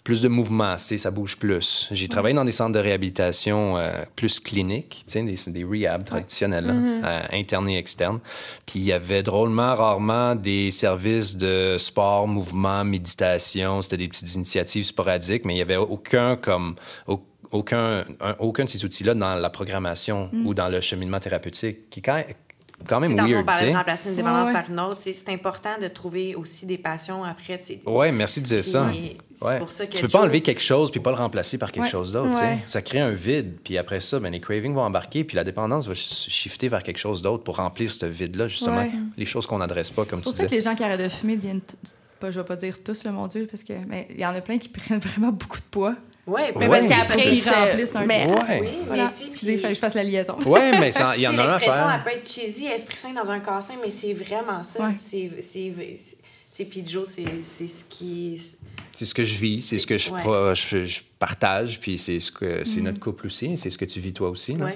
plus 0.05 0.21
de 0.21 0.29
mouvement, 0.29 0.75
tu 0.77 0.83
sais, 0.83 0.97
ça 0.97 1.11
bouge 1.11 1.35
plus. 1.35 1.87
J'ai 1.91 2.07
travaillé 2.07 2.33
dans 2.35 2.45
des 2.45 2.53
centres 2.53 2.71
de 2.73 2.79
réhabilitation 2.79 3.77
euh, 3.77 3.89
plus 4.15 4.39
cliniques, 4.39 5.03
tu 5.07 5.13
sais, 5.13 5.23
des, 5.23 5.51
des 5.51 5.63
rehab 5.65 6.05
traditionnels, 6.05 6.65
là, 6.67 6.73
euh, 6.73 7.21
internes 7.33 7.67
et 7.69 7.77
externes. 7.77 8.19
Puis, 8.65 8.79
il 8.79 8.85
y 8.85 8.93
avait 8.93 9.23
drôlement, 9.23 9.75
rarement 9.75 10.35
des 10.35 10.71
services 10.71 11.35
de 11.35 11.77
sport, 11.79 12.27
mouvement, 12.27 12.85
méditation. 12.85 13.81
C'était 13.81 13.97
des 13.97 14.07
petites 14.07 14.35
initiatives 14.35 14.85
sporadiques, 14.85 15.43
mais 15.43 15.53
il 15.53 15.57
n'y 15.57 15.61
avait 15.63 15.75
aucun 15.75 16.37
comme... 16.37 16.75
au- 17.07 17.21
aucun, 17.51 18.03
un- 18.19 18.35
aucun 18.39 18.65
de 18.65 18.69
ces 18.69 18.83
outils-là 18.83 19.13
dans 19.13 19.35
la 19.35 19.49
programmation 19.49 20.29
ou 20.45 20.53
dans 20.53 20.67
le 20.67 20.81
cheminement 20.81 21.19
thérapeutique, 21.19 21.89
qui 21.89 22.01
est 22.01 22.35
quand, 22.87 22.99
même 22.99 23.09
Tu 23.11 23.15
sais, 23.15 23.21
tantôt, 23.21 23.31
on 23.31 23.33
weird, 23.35 23.39
tu 23.41 23.45
parlait 23.45 23.65
de 23.67 23.71
sais. 23.71 23.77
remplacer 23.77 24.09
une 24.09 24.15
dépendance 24.15 24.47
Ouais, 24.47 24.53
ouais. 24.53 24.61
par 24.61 24.69
une 24.69 24.79
autre. 24.79 25.01
C'est 25.01 25.29
important 25.29 25.69
de 25.81 25.87
trouver 25.87 26.35
aussi 26.35 26.65
des 26.65 26.77
passions 26.77 27.23
après. 27.23 27.61
Ouais, 27.85 28.11
merci 28.11 28.41
de 28.41 28.45
dire 28.45 28.61
Puis, 28.61 28.69
ça. 28.69 28.89
c'est 29.35 29.45
Ouais. 29.45 29.59
pour 29.59 29.71
ça 29.71 29.85
que 29.85 29.95
tu 29.95 30.01
peux 30.01 30.07
pas 30.07 30.21
enlever 30.21 30.41
quelque 30.41 30.61
chose 30.61 30.91
puis 30.91 30.99
pas 30.99 31.11
le 31.11 31.17
remplacer 31.17 31.57
par 31.57 31.71
quelque 31.71 31.85
Ouais. 31.85 31.89
chose 31.89 32.11
d'autre. 32.11 32.31
tu 32.31 32.37
sais. 32.37 32.43
Ouais. 32.43 32.59
Ça 32.65 32.81
crée 32.81 32.99
un 32.99 33.11
vide. 33.11 33.57
Puis 33.63 33.77
après 33.77 33.99
ça, 33.99 34.19
ben, 34.19 34.31
les 34.31 34.39
cravings 34.41 34.73
vont 34.73 34.81
embarquer 34.83 35.23
puis 35.23 35.35
la 35.35 35.43
dépendance 35.43 35.87
va 35.87 35.93
sh- 35.93 36.29
shifter 36.29 36.67
vers 36.69 36.83
quelque 36.83 36.97
chose 36.99 37.21
d'autre 37.21 37.43
pour 37.43 37.57
remplir 37.57 37.89
ce 37.89 38.05
vide-là, 38.05 38.47
justement. 38.47 38.77
Ouais. 38.77 38.91
Les 39.17 39.25
choses 39.25 39.47
qu'on 39.47 39.57
n'adresse 39.59 39.89
pas, 39.91 40.05
comme 40.05 40.19
C'est 40.19 40.23
tu 40.23 40.29
pour 40.29 40.33
ça 40.33 40.43
disais. 40.43 40.49
que 40.49 40.55
les 40.55 40.61
gens 40.61 40.75
qui 40.75 40.83
arrêtent 40.83 41.01
de 41.01 41.09
fumer 41.09 41.35
deviennent. 41.37 41.61
Pas, 42.19 42.31
je 42.31 42.39
vais 42.39 42.45
pas 42.45 42.55
dire 42.55 42.81
tous, 42.83 43.03
le 43.03 43.11
mon 43.11 43.27
Dieu, 43.27 43.47
parce 43.49 43.63
que 43.63 43.73
mais 43.87 44.07
il 44.09 44.19
y 44.19 44.25
en 44.25 44.29
a 44.33 44.41
plein 44.41 44.57
qui 44.57 44.69
prennent 44.69 44.99
vraiment 44.99 45.31
beaucoup 45.31 45.57
de 45.57 45.65
poids. 45.69 45.95
Ouais, 46.27 46.51
Mais 46.57 46.67
Ouais. 46.67 46.79
parce 46.87 46.91
qu'après, 47.01 47.27
Ils 47.27 47.33
ils 47.35 47.41
se- 47.41 47.49
remplissent 47.49 47.95
un 47.95 48.05
mais- 48.05 48.25
Ouais. 48.27 48.59
Oui, 48.61 48.67
Voilà. 48.87 49.11
Excusez, 49.21 49.53
il 49.53 49.59
fallait 49.59 49.73
que 49.73 49.75
je 49.75 49.79
fasse 49.79 49.93
la 49.93 50.03
liaison. 50.03 50.37
Ouais, 50.45 50.77
mais 50.79 50.91
ça- 50.91 51.13
il 51.15 51.21
y 51.21 51.27
en 51.27 51.37
a 51.37 51.43
un 51.43 51.49
à 51.49 51.59
faire. 51.59 52.01
elle 52.03 52.03
peut 52.13 52.17
être 52.19 52.27
cheesy, 52.27 52.65
esprit 52.67 52.97
sain 52.97 53.13
dans 53.13 53.29
un 53.29 53.39
cassin, 53.39 53.75
mais 53.83 53.91
c'est 53.91 54.13
vraiment 54.13 54.63
ça. 54.63 54.87
Ouais. 54.87 54.95
C'est, 56.51 56.65
puis 56.65 56.83
Joe, 56.87 57.07
c'est, 57.11 57.25
c'est 57.45 57.67
ce 57.67 57.83
qui... 57.83 58.41
C'est 58.93 59.05
ce 59.05 59.13
que 59.13 59.23
je 59.25 59.37
vis, 59.39 59.61
c'est 59.61 59.77
ce 59.77 59.85
que 59.85 59.97
je, 59.97 60.09
Ouais. 60.09 60.21
pro- 60.21 60.53
je, 60.55 60.85
je 60.85 61.01
partage, 61.19 61.79
puis 61.79 61.97
c'est 61.97 62.19
ce 62.19 62.31
que 62.31 62.63
c'est 62.65 62.81
notre 62.81 62.99
couple 62.99 63.27
aussi, 63.27 63.57
c'est 63.57 63.69
ce 63.69 63.77
que 63.77 63.85
tu 63.85 63.99
vis 63.99 64.11
toi 64.13 64.29
aussi. 64.29 64.57
Oui. 64.59 64.71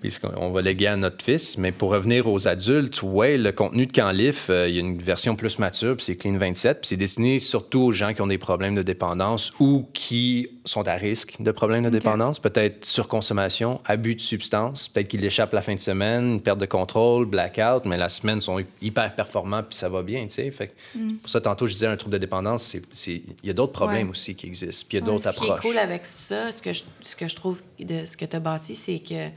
Puis 0.00 0.16
on 0.36 0.50
va 0.50 0.62
léguer 0.62 0.86
à 0.88 0.96
notre 0.96 1.22
fils. 1.22 1.58
Mais 1.58 1.72
pour 1.72 1.90
revenir 1.90 2.26
aux 2.26 2.48
adultes, 2.48 3.02
ouais, 3.02 3.36
le 3.36 3.52
contenu 3.52 3.86
de 3.86 3.92
Canlif, 3.92 4.48
euh, 4.50 4.68
il 4.68 4.74
y 4.74 4.78
a 4.78 4.80
une 4.80 4.98
version 4.98 5.36
plus 5.36 5.58
mature, 5.58 5.96
puis 5.96 6.04
c'est 6.06 6.16
Clean 6.16 6.36
27. 6.38 6.80
Puis 6.80 6.88
c'est 6.88 6.96
destiné 6.96 7.38
surtout 7.38 7.80
aux 7.80 7.92
gens 7.92 8.14
qui 8.14 8.22
ont 8.22 8.26
des 8.26 8.38
problèmes 8.38 8.74
de 8.74 8.82
dépendance 8.82 9.52
ou 9.60 9.86
qui 9.92 10.48
sont 10.64 10.86
à 10.88 10.94
risque 10.94 11.34
de 11.40 11.50
problèmes 11.50 11.84
de 11.84 11.90
dépendance. 11.90 12.38
Peut-être 12.38 12.84
surconsommation, 12.84 13.80
abus 13.84 14.14
de 14.14 14.20
substances, 14.20 14.88
peut-être 14.88 15.08
qu'ils 15.08 15.24
échappent 15.24 15.52
la 15.52 15.62
fin 15.62 15.74
de 15.74 15.80
semaine, 15.80 16.40
perte 16.40 16.58
de 16.58 16.66
contrôle, 16.66 17.26
blackout, 17.26 17.84
mais 17.84 17.96
la 17.98 18.08
semaine 18.08 18.40
sont 18.40 18.62
hyper 18.80 19.14
performants, 19.14 19.62
puis 19.62 19.76
ça 19.76 19.88
va 19.88 20.02
bien, 20.02 20.24
tu 20.24 20.30
sais. 20.34 20.50
Fait 20.50 20.68
que 20.68 20.72
Pour 21.20 21.30
ça, 21.30 21.40
tantôt, 21.40 21.66
je 21.66 21.72
disais, 21.74 21.86
un 21.86 21.96
trouble 21.96 22.14
de 22.14 22.18
dépendance, 22.18 22.74
il 23.06 23.22
y 23.44 23.50
a 23.50 23.52
d'autres 23.52 23.72
problèmes 23.72 24.06
Ouais. 24.06 24.12
aussi 24.12 24.34
qui 24.34 24.46
existent, 24.46 24.86
puis 24.88 24.98
il 24.98 25.00
y 25.00 25.02
a 25.02 25.06
d'autres 25.06 25.30
Ce 25.32 25.38
qui 25.46 25.50
est 25.50 25.60
cool 25.60 25.78
avec 25.78 26.06
ça, 26.06 26.50
ce 26.52 26.62
que 26.62 26.72
je, 26.72 26.82
ce 27.02 27.16
que 27.16 27.28
je 27.28 27.34
trouve 27.36 27.60
de 27.78 28.04
ce 28.06 28.16
que 28.16 28.24
tu 28.24 28.36
as 28.36 28.40
bâti, 28.40 28.74
c'est 28.74 28.98
que 29.00 29.28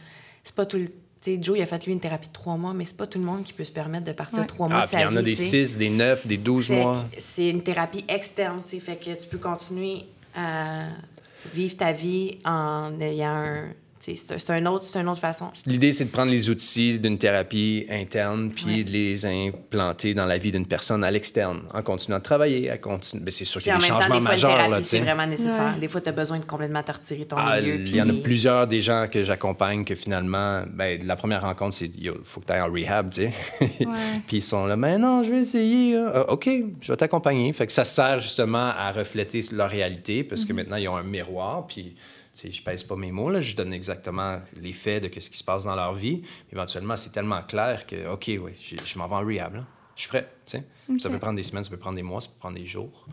c'est 0.43 0.56
pas 0.56 0.66
tout 0.66 0.78
le. 0.78 0.88
Tu 1.22 1.36
sais, 1.36 1.39
Joe, 1.41 1.58
il 1.58 1.62
a 1.64 1.66
fait 1.66 1.84
lui 1.86 1.91
une 1.93 1.99
thérapie 1.99 2.28
de 2.28 2.34
trois 2.34 2.56
mois, 2.56 2.74
mais 2.74 2.86
c'est 2.86 2.97
pas 2.97 3.08
tout 3.08 3.18
le 3.18 3.26
monde 3.26 3.43
qui 3.43 3.53
peut 3.53 3.64
se 3.64 3.72
permettre 3.72 4.06
de 4.06 4.12
partir 4.12 4.39
Ouais. 4.39 4.45
trois 4.45 4.68
mois 4.68 4.82
Ah, 4.82 4.86
de 4.86 4.89
puis 4.91 4.97
il 4.99 5.03
y 5.03 5.06
en 5.08 5.16
a 5.16 5.22
des. 5.24 5.34
6, 5.36 5.78
des 5.78 5.89
9, 5.89 6.28
des 6.28 6.38
12 6.38 6.68
Fait 6.68 6.76
mois. 6.82 7.03
C'est 7.18 7.49
une 7.49 7.64
thérapie 7.64 8.06
externe, 8.08 8.60
c'est 8.62 8.80
fait 8.80 8.95
que 8.97 9.12
tu 9.20 9.28
peux 9.28 9.39
continuer 9.39 10.03
à 10.36 10.88
vivre 11.53 11.78
ta 11.78 11.91
vie 11.93 12.38
en 12.45 12.99
ayant 13.01 13.30
un. 13.30 13.64
C'est 14.16 14.49
un 14.51 14.66
autre, 14.68 14.86
une 14.97 15.08
autre 15.10 15.20
façon. 15.22 15.49
L'idée, 15.66 15.91
c'est 15.91 16.06
de 16.06 16.10
prendre 16.12 16.32
les 16.32 16.49
outils 16.49 16.99
d'une 16.99 17.18
thérapie 17.18 17.86
interne 17.89 18.51
puis 18.51 18.66
Ouais. 18.66 18.84
de 18.84 18.91
les 18.91 19.26
implanter 19.26 20.14
dans 20.14 20.26
la 20.26 20.38
vie 20.38 20.51
d'une 20.51 20.66
personne 20.68 21.03
à 21.03 21.12
l'externe, 21.12 21.62
en 21.74 21.82
continuant 21.82 22.18
de 22.20 22.24
travailler, 22.24 22.70
à 22.70 22.78
continuer. 22.78 23.24
Mais 23.26 23.32
c'est 23.32 23.45
sûr 23.45 23.62
qu'il 23.62 23.72
y 23.72 23.76
a 23.76 23.78
des 23.78 23.84
même 23.84 23.91
temps, 23.91 23.99
changements 24.01 24.16
des 24.20 24.22
majeurs. 24.22 24.78
c'est 24.84 24.99
vraiment 24.99 25.26
nécessaire. 25.28 25.74
Ouais. 25.74 25.80
Des 25.80 25.88
fois, 25.88 26.01
tu 26.01 26.10
as 26.10 26.12
besoin 26.12 26.39
de 26.39 26.45
complètement 26.45 26.84
te 26.84 26.91
retirer 26.91 27.26
ton 27.26 27.36
Ah, 27.39 27.60
milieu. 27.60 27.76
il 27.80 27.95
y 27.95 28.01
en 28.01 28.10
a 28.10 28.14
plusieurs 28.14 28.68
des 28.68 28.82
gens 28.82 29.08
que 29.12 29.24
j'accompagne 29.24 29.84
que 29.86 29.95
finalement, 29.95 30.64
ben, 30.72 30.99
la 31.06 31.16
première 31.16 31.41
rencontre, 31.41 31.76
c'est 31.76 31.89
il 31.97 32.12
faut 32.24 32.41
que 32.41 32.45
tu 32.47 32.53
ailles 32.53 32.62
en 32.62 32.72
rehab, 32.72 33.10
tu 33.12 33.22
sais. 33.24 33.34
Ouais. 33.86 33.86
puis 34.28 34.38
ils 34.38 34.41
sont 34.41 34.66
là, 34.66 34.76
mais 34.76 34.97
non, 34.97 35.24
je 35.24 35.32
vais 35.32 35.39
essayer. 35.41 35.95
Ah, 35.97 36.30
OK, 36.32 36.49
je 36.82 36.91
vais 36.91 36.97
t'accompagner. 36.97 37.51
Fait 37.53 37.66
que 37.66 37.74
ça 37.74 37.86
sert 37.86 38.20
justement 38.20 38.72
à 38.76 38.91
refléter 38.91 39.41
leur 39.51 39.70
réalité 39.70 40.24
parce 40.24 40.43
que 40.43 40.51
Mm-hmm. 40.51 40.56
maintenant, 40.56 40.76
ils 40.78 40.88
ont 40.88 40.95
un 40.95 41.03
miroir. 41.03 41.66
Puis, 41.68 41.95
sais, 42.41 42.51
je 42.51 42.61
pèse 42.61 42.83
pas 42.83 42.95
mes 42.95 43.11
mots, 43.11 43.29
là, 43.29 43.39
je 43.39 43.55
donne 43.55 43.73
exactement 43.73 44.39
les 44.61 44.73
faits 44.73 45.03
de 45.03 45.19
ce 45.19 45.29
qui 45.29 45.38
se 45.38 45.43
passe 45.43 45.63
dans 45.63 45.75
leur 45.75 45.93
vie. 45.93 46.21
Éventuellement, 46.51 46.97
c'est 46.97 47.11
tellement 47.11 47.41
clair 47.41 47.86
que, 47.88 48.07
OK, 48.07 48.25
oui, 48.27 48.51
je, 48.61 48.75
je 48.83 48.97
m'en 48.97 49.07
vais 49.07 49.15
en 49.15 49.25
rehab. 49.25 49.55
là. 49.55 49.65
Je 49.95 50.01
suis 50.01 50.09
prêt, 50.09 50.29
tu 50.45 50.57
sais. 50.57 50.63
Ça 50.99 51.09
peut 51.09 51.19
prendre 51.19 51.38
des 51.38 51.43
semaines, 51.43 51.63
ça 51.63 51.69
peut 51.69 51.77
prendre 51.77 51.95
des 51.95 52.03
mois, 52.03 52.21
ça 52.21 52.27
peut 52.27 52.39
prendre 52.39 52.57
des 52.57 52.65
jours. 52.65 53.05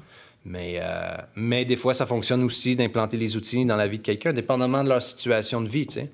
Mais, 0.45 0.79
euh, 0.81 1.17
mais 1.37 1.65
des 1.65 1.77
fois, 1.77 1.95
ça 1.95 2.07
fonctionne 2.07 2.43
aussi 2.43 2.75
d'implanter 2.75 3.17
les 3.17 3.37
outils 3.37 3.65
dans 3.65 3.77
la 3.77 3.87
vie 3.87 3.99
de 3.99 4.03
quelqu'un, 4.03 4.33
dépendamment 4.33 4.83
de 4.83 4.89
leur 4.89 5.01
situation 5.01 5.61
de 5.61 5.69
vie, 5.69 5.87
tu 5.87 5.95
sais. 5.95 6.11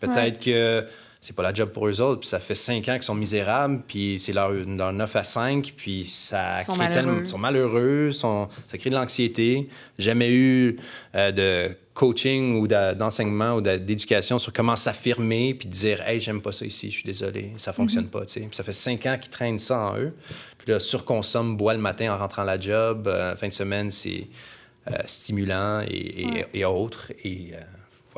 Peut-être 0.00 0.40
que 0.40 0.86
c'est 1.26 1.34
pas 1.34 1.42
la 1.42 1.52
job 1.52 1.70
pour 1.70 1.88
eux 1.88 2.00
autres, 2.00 2.20
puis 2.20 2.28
ça 2.28 2.38
fait 2.38 2.54
cinq 2.54 2.88
ans 2.88 2.94
qu'ils 2.94 3.02
sont 3.02 3.16
misérables, 3.16 3.82
puis 3.84 4.16
c'est 4.20 4.32
leur, 4.32 4.52
leur 4.52 4.92
9 4.92 5.16
à 5.16 5.24
5, 5.24 5.74
puis 5.76 6.04
ça 6.04 6.60
crée 6.62 6.76
malheureux. 6.76 6.92
tellement... 6.92 7.18
Ils 7.18 7.28
sont 7.28 7.38
malheureux, 7.38 8.12
sont, 8.12 8.48
ça 8.68 8.78
crée 8.78 8.90
de 8.90 8.94
l'anxiété. 8.94 9.68
Jamais 9.98 10.32
eu 10.32 10.76
euh, 11.16 11.32
de 11.32 11.76
coaching 11.94 12.60
ou 12.60 12.68
d'enseignement 12.68 13.56
ou 13.56 13.60
d'éducation 13.60 14.38
sur 14.38 14.52
comment 14.52 14.76
s'affirmer, 14.76 15.54
puis 15.54 15.68
dire 15.68 16.00
«Hey, 16.06 16.20
j'aime 16.20 16.40
pas 16.40 16.52
ça 16.52 16.64
ici, 16.64 16.92
je 16.92 16.94
suis 16.98 17.04
désolé, 17.04 17.54
ça 17.56 17.72
fonctionne 17.72 18.06
pas», 18.06 18.24
tu 18.26 18.34
sais. 18.34 18.40
Puis 18.42 18.54
ça 18.54 18.62
fait 18.62 18.72
cinq 18.72 19.04
ans 19.06 19.18
qu'ils 19.20 19.30
traînent 19.30 19.58
ça 19.58 19.80
en 19.80 19.98
eux. 19.98 20.14
Puis 20.58 20.70
là, 20.70 20.78
surconsomme, 20.78 21.56
boit 21.56 21.74
le 21.74 21.80
matin 21.80 22.14
en 22.14 22.18
rentrant 22.18 22.42
à 22.42 22.44
la 22.44 22.60
job, 22.60 23.08
euh, 23.08 23.34
fin 23.34 23.48
de 23.48 23.52
semaine, 23.52 23.90
c'est 23.90 24.28
euh, 24.88 24.96
stimulant 25.06 25.82
et, 25.88 26.22
et, 26.22 26.46
et 26.60 26.64
autres. 26.64 27.10
Et 27.24 27.50
euh, 27.52 27.60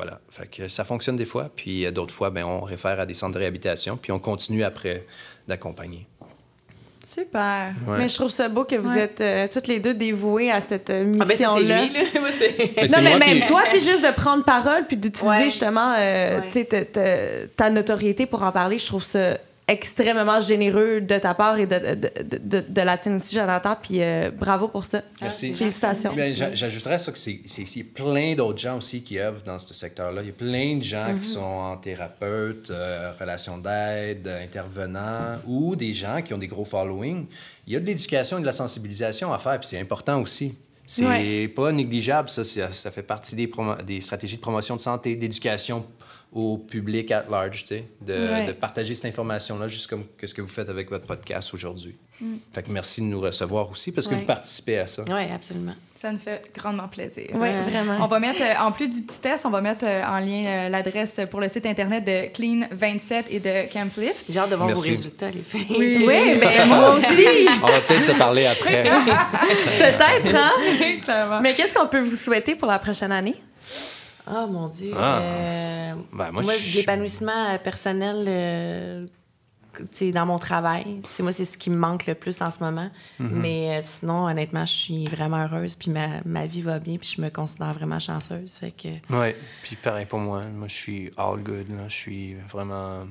voilà. 0.01 0.21
Fait 0.29 0.47
que 0.49 0.69
ça 0.69 0.85
fonctionne 0.85 1.17
des 1.17 1.25
fois. 1.25 1.49
Puis 1.53 1.85
euh, 1.85 1.91
d'autres 1.91 2.13
fois, 2.13 2.29
ben, 2.29 2.45
on 2.45 2.61
réfère 2.61 2.99
à 3.01 3.05
des 3.05 3.13
centres 3.13 3.33
de 3.33 3.39
réhabilitation. 3.39 3.97
Puis 3.97 4.13
on 4.13 4.19
continue 4.19 4.63
après 4.63 5.05
d'accompagner. 5.45 6.07
Super. 7.03 7.73
Ouais. 7.87 7.97
Mais 7.97 8.09
je 8.09 8.15
trouve 8.15 8.29
ça 8.29 8.49
beau 8.49 8.65
que 8.65 8.75
vous 8.75 8.91
Ouais. 8.91 8.99
êtes 9.01 9.21
euh, 9.21 9.47
toutes 9.51 9.67
les 9.67 9.79
deux 9.79 9.93
dévouées 9.93 10.51
à 10.51 10.61
cette 10.61 10.89
euh, 10.89 11.11
Ah, 11.19 11.25
ben, 11.25 11.35
ça, 11.37 11.47
c'est 11.55 11.59
lui, 11.59 11.65
mission-là. 11.67 11.81
là. 11.85 11.89
Moi, 12.19 12.29
c'est- 12.37 12.71
Mais 12.77 12.87
c'est 12.87 12.97
non, 13.01 13.03
mais 13.03 13.17
même 13.17 13.41
qui- 13.41 13.47
toi, 13.47 13.63
tu 13.71 13.79
sais, 13.79 13.91
juste 13.91 14.05
de 14.05 14.13
prendre 14.13 14.43
parole 14.43 14.85
puis 14.87 14.95
d'utiliser 14.97 15.27
Ouais. 15.27 15.43
justement 15.45 15.95
euh, 15.97 16.39
ta 17.55 17.69
notoriété 17.69 18.25
pour 18.25 18.43
en 18.43 18.51
parler, 18.51 18.77
je 18.79 18.85
trouve 18.85 19.03
ça 19.03 19.37
extrêmement 19.69 20.39
généreux 20.41 20.99
de 21.01 21.17
ta 21.17 21.33
part 21.33 21.57
et 21.59 21.65
de, 21.65 21.77
de, 21.95 22.23
de, 22.23 22.37
de- 22.37 22.65
de 22.67 22.81
la 22.81 22.97
tienne 22.97 23.17
aussi, 23.17 23.35
Jonathan. 23.35 23.75
Puis 23.81 24.01
euh, 24.01 24.31
bravo 24.31 24.67
pour 24.67 24.83
ça. 24.85 25.01
Merci. 25.21 25.53
Félicitations. 25.53 26.13
Ben, 26.15 26.35
j'a- 26.35 26.53
J'ajouterais 26.53 26.99
ça 26.99 27.11
que 27.11 27.17
c'est 27.17 27.39
c'est- 27.45 27.61
il 27.75 27.77
y 27.79 27.81
a 27.81 27.85
plein 27.93 28.35
d'autres 28.35 28.59
gens 28.59 28.77
aussi 28.77 29.01
qui 29.03 29.19
œuvrent 29.19 29.43
dans 29.43 29.59
ce 29.59 29.73
secteur-là. 29.73 30.21
Il 30.21 30.27
y 30.27 30.31
a 30.31 30.33
plein 30.33 30.77
de 30.77 30.83
gens 30.83 31.15
qui 31.21 31.27
sont 31.27 31.39
en 31.39 31.77
thérapeute, 31.77 32.69
euh, 32.71 33.11
relations 33.19 33.57
d'aide, 33.57 34.27
euh, 34.27 34.43
intervenants 34.43 35.37
ou 35.47 35.75
des 35.75 35.93
gens 35.93 36.21
qui 36.21 36.33
ont 36.33 36.37
des 36.37 36.47
gros 36.47 36.65
followings. 36.65 37.25
Il 37.67 37.73
y 37.73 37.75
a 37.75 37.79
de 37.79 37.85
l'éducation 37.85 38.37
et 38.37 38.41
de 38.41 38.45
la 38.45 38.51
sensibilisation 38.51 39.31
à 39.33 39.37
faire, 39.37 39.59
puis 39.59 39.67
c'est 39.69 39.79
important 39.79 40.21
aussi. 40.21 40.55
C'est 40.87 41.05
Ouais. 41.05 41.47
pas 41.49 41.71
négligeable, 41.71 42.29
ça. 42.29 42.43
Ça 42.43 42.89
fait 42.89 43.03
partie 43.03 43.35
des, 43.35 43.45
promo- 43.45 43.79
des 43.83 44.01
stratégies 44.01 44.37
de 44.37 44.41
promotion 44.41 44.75
de 44.75 44.81
santé, 44.81 45.15
d'éducation 45.15 45.85
au 46.31 46.57
public 46.57 47.11
at 47.11 47.25
large, 47.29 47.61
tu 47.63 47.67
sais, 47.69 47.85
de, 48.05 48.13
Ouais. 48.13 48.45
de 48.47 48.51
partager 48.51 48.93
cette 48.93 49.05
information-là, 49.05 49.67
juste 49.67 49.87
comme 49.87 50.03
que 50.17 50.27
ce 50.27 50.33
que 50.33 50.41
vous 50.41 50.47
faites 50.47 50.69
avec 50.69 50.89
votre 50.89 51.05
podcast 51.05 51.53
aujourd'hui. 51.53 51.95
Fait 52.53 52.61
que 52.63 52.69
merci 52.69 52.99
de 52.99 53.05
nous 53.05 53.21
recevoir 53.21 53.71
aussi 53.71 53.93
parce 53.93 54.05
que 54.05 54.13
Ouais. 54.13 54.19
vous 54.19 54.25
participez 54.25 54.77
à 54.79 54.87
ça. 54.87 55.03
Oui, 55.07 55.23
absolument. 55.33 55.73
Ça 55.95 56.11
nous 56.11 56.19
fait 56.19 56.41
grandement 56.53 56.89
plaisir. 56.89 57.27
Oui, 57.33 57.39
Ouais. 57.39 57.61
vraiment. 57.61 57.97
On 58.01 58.07
va 58.07 58.19
mettre, 58.19 58.41
euh, 58.41 58.61
en 58.61 58.73
plus 58.73 58.89
du 58.89 59.01
petit 59.03 59.19
test, 59.19 59.45
on 59.45 59.49
va 59.49 59.61
mettre 59.61 59.85
euh, 59.85 60.03
en 60.03 60.19
lien 60.19 60.43
euh, 60.45 60.69
l'adresse 60.69 61.21
pour 61.31 61.39
le 61.39 61.47
site 61.47 61.65
internet 61.65 62.03
de 62.05 62.27
Clean27 62.33 63.23
et 63.29 63.39
de 63.39 63.71
Camp 63.71 63.89
Lift. 63.97 64.25
J'ai 64.29 64.37
hâte 64.37 64.49
de 64.49 64.55
voir 64.55 64.67
Merci. 64.67 64.89
vos 64.91 64.95
résultats, 64.97 65.29
les 65.31 65.41
filles. 65.41 65.65
Oui. 65.69 65.97
Oui, 66.07 66.37
mais 66.41 66.65
moi 66.65 66.93
aussi, 66.95 67.47
On 67.63 67.67
va 67.67 67.79
peut-être 67.87 68.03
se 68.03 68.11
parler 68.11 68.45
après. 68.47 68.83
peut-être, 69.79 70.35
hein? 70.35 70.51
Clairement. 71.03 71.39
Mais 71.41 71.55
qu'est-ce 71.55 71.73
qu'on 71.73 71.87
peut 71.87 72.01
vous 72.01 72.15
souhaiter 72.17 72.55
pour 72.55 72.67
la 72.67 72.79
prochaine 72.79 73.13
année? 73.13 73.35
Ah, 74.29 74.45
mon 74.45 74.67
Dieu. 74.67 74.93
Ah. 74.95 75.19
Euh, 75.21 75.93
Ben, 76.13 76.31
moi, 76.31 76.53
l'épanouissement 76.75 77.49
euh, 77.49 77.57
personnel 77.57 78.25
euh, 78.27 79.07
sais, 79.91 80.11
dans 80.11 80.25
mon 80.25 80.39
travail, 80.39 81.01
c'est 81.07 81.23
moi, 81.23 81.31
c'est 81.31 81.45
ce 81.45 81.57
qui 81.57 81.69
me 81.69 81.77
manque 81.77 82.05
le 82.05 82.15
plus 82.15 82.41
en 82.41 82.51
ce 82.51 82.59
moment. 82.63 82.89
Mais 83.19 83.77
euh, 83.77 83.79
sinon, 83.81 84.27
honnêtement, 84.27 84.65
je 84.65 84.73
suis 84.73 85.07
vraiment 85.07 85.43
heureuse, 85.43 85.75
puis 85.75 85.91
ma, 85.91 86.21
ma 86.25 86.45
vie 86.45 86.61
va 86.61 86.79
bien, 86.79 86.97
puis 86.97 87.13
je 87.15 87.21
me 87.21 87.29
considère 87.29 87.73
vraiment 87.73 87.99
chanceuse. 87.99 88.53
Fait 88.53 88.71
que... 88.71 88.89
Oui, 89.09 89.33
puis 89.63 89.75
pareil 89.75 90.05
pour 90.05 90.19
moi. 90.19 90.43
Moi, 90.45 90.67
je 90.67 90.75
suis 90.75 91.11
all 91.17 91.37
good. 91.37 91.69
Là. 91.69 91.87
Je 91.87 91.95
suis 91.95 92.35
vraiment. 92.49 93.05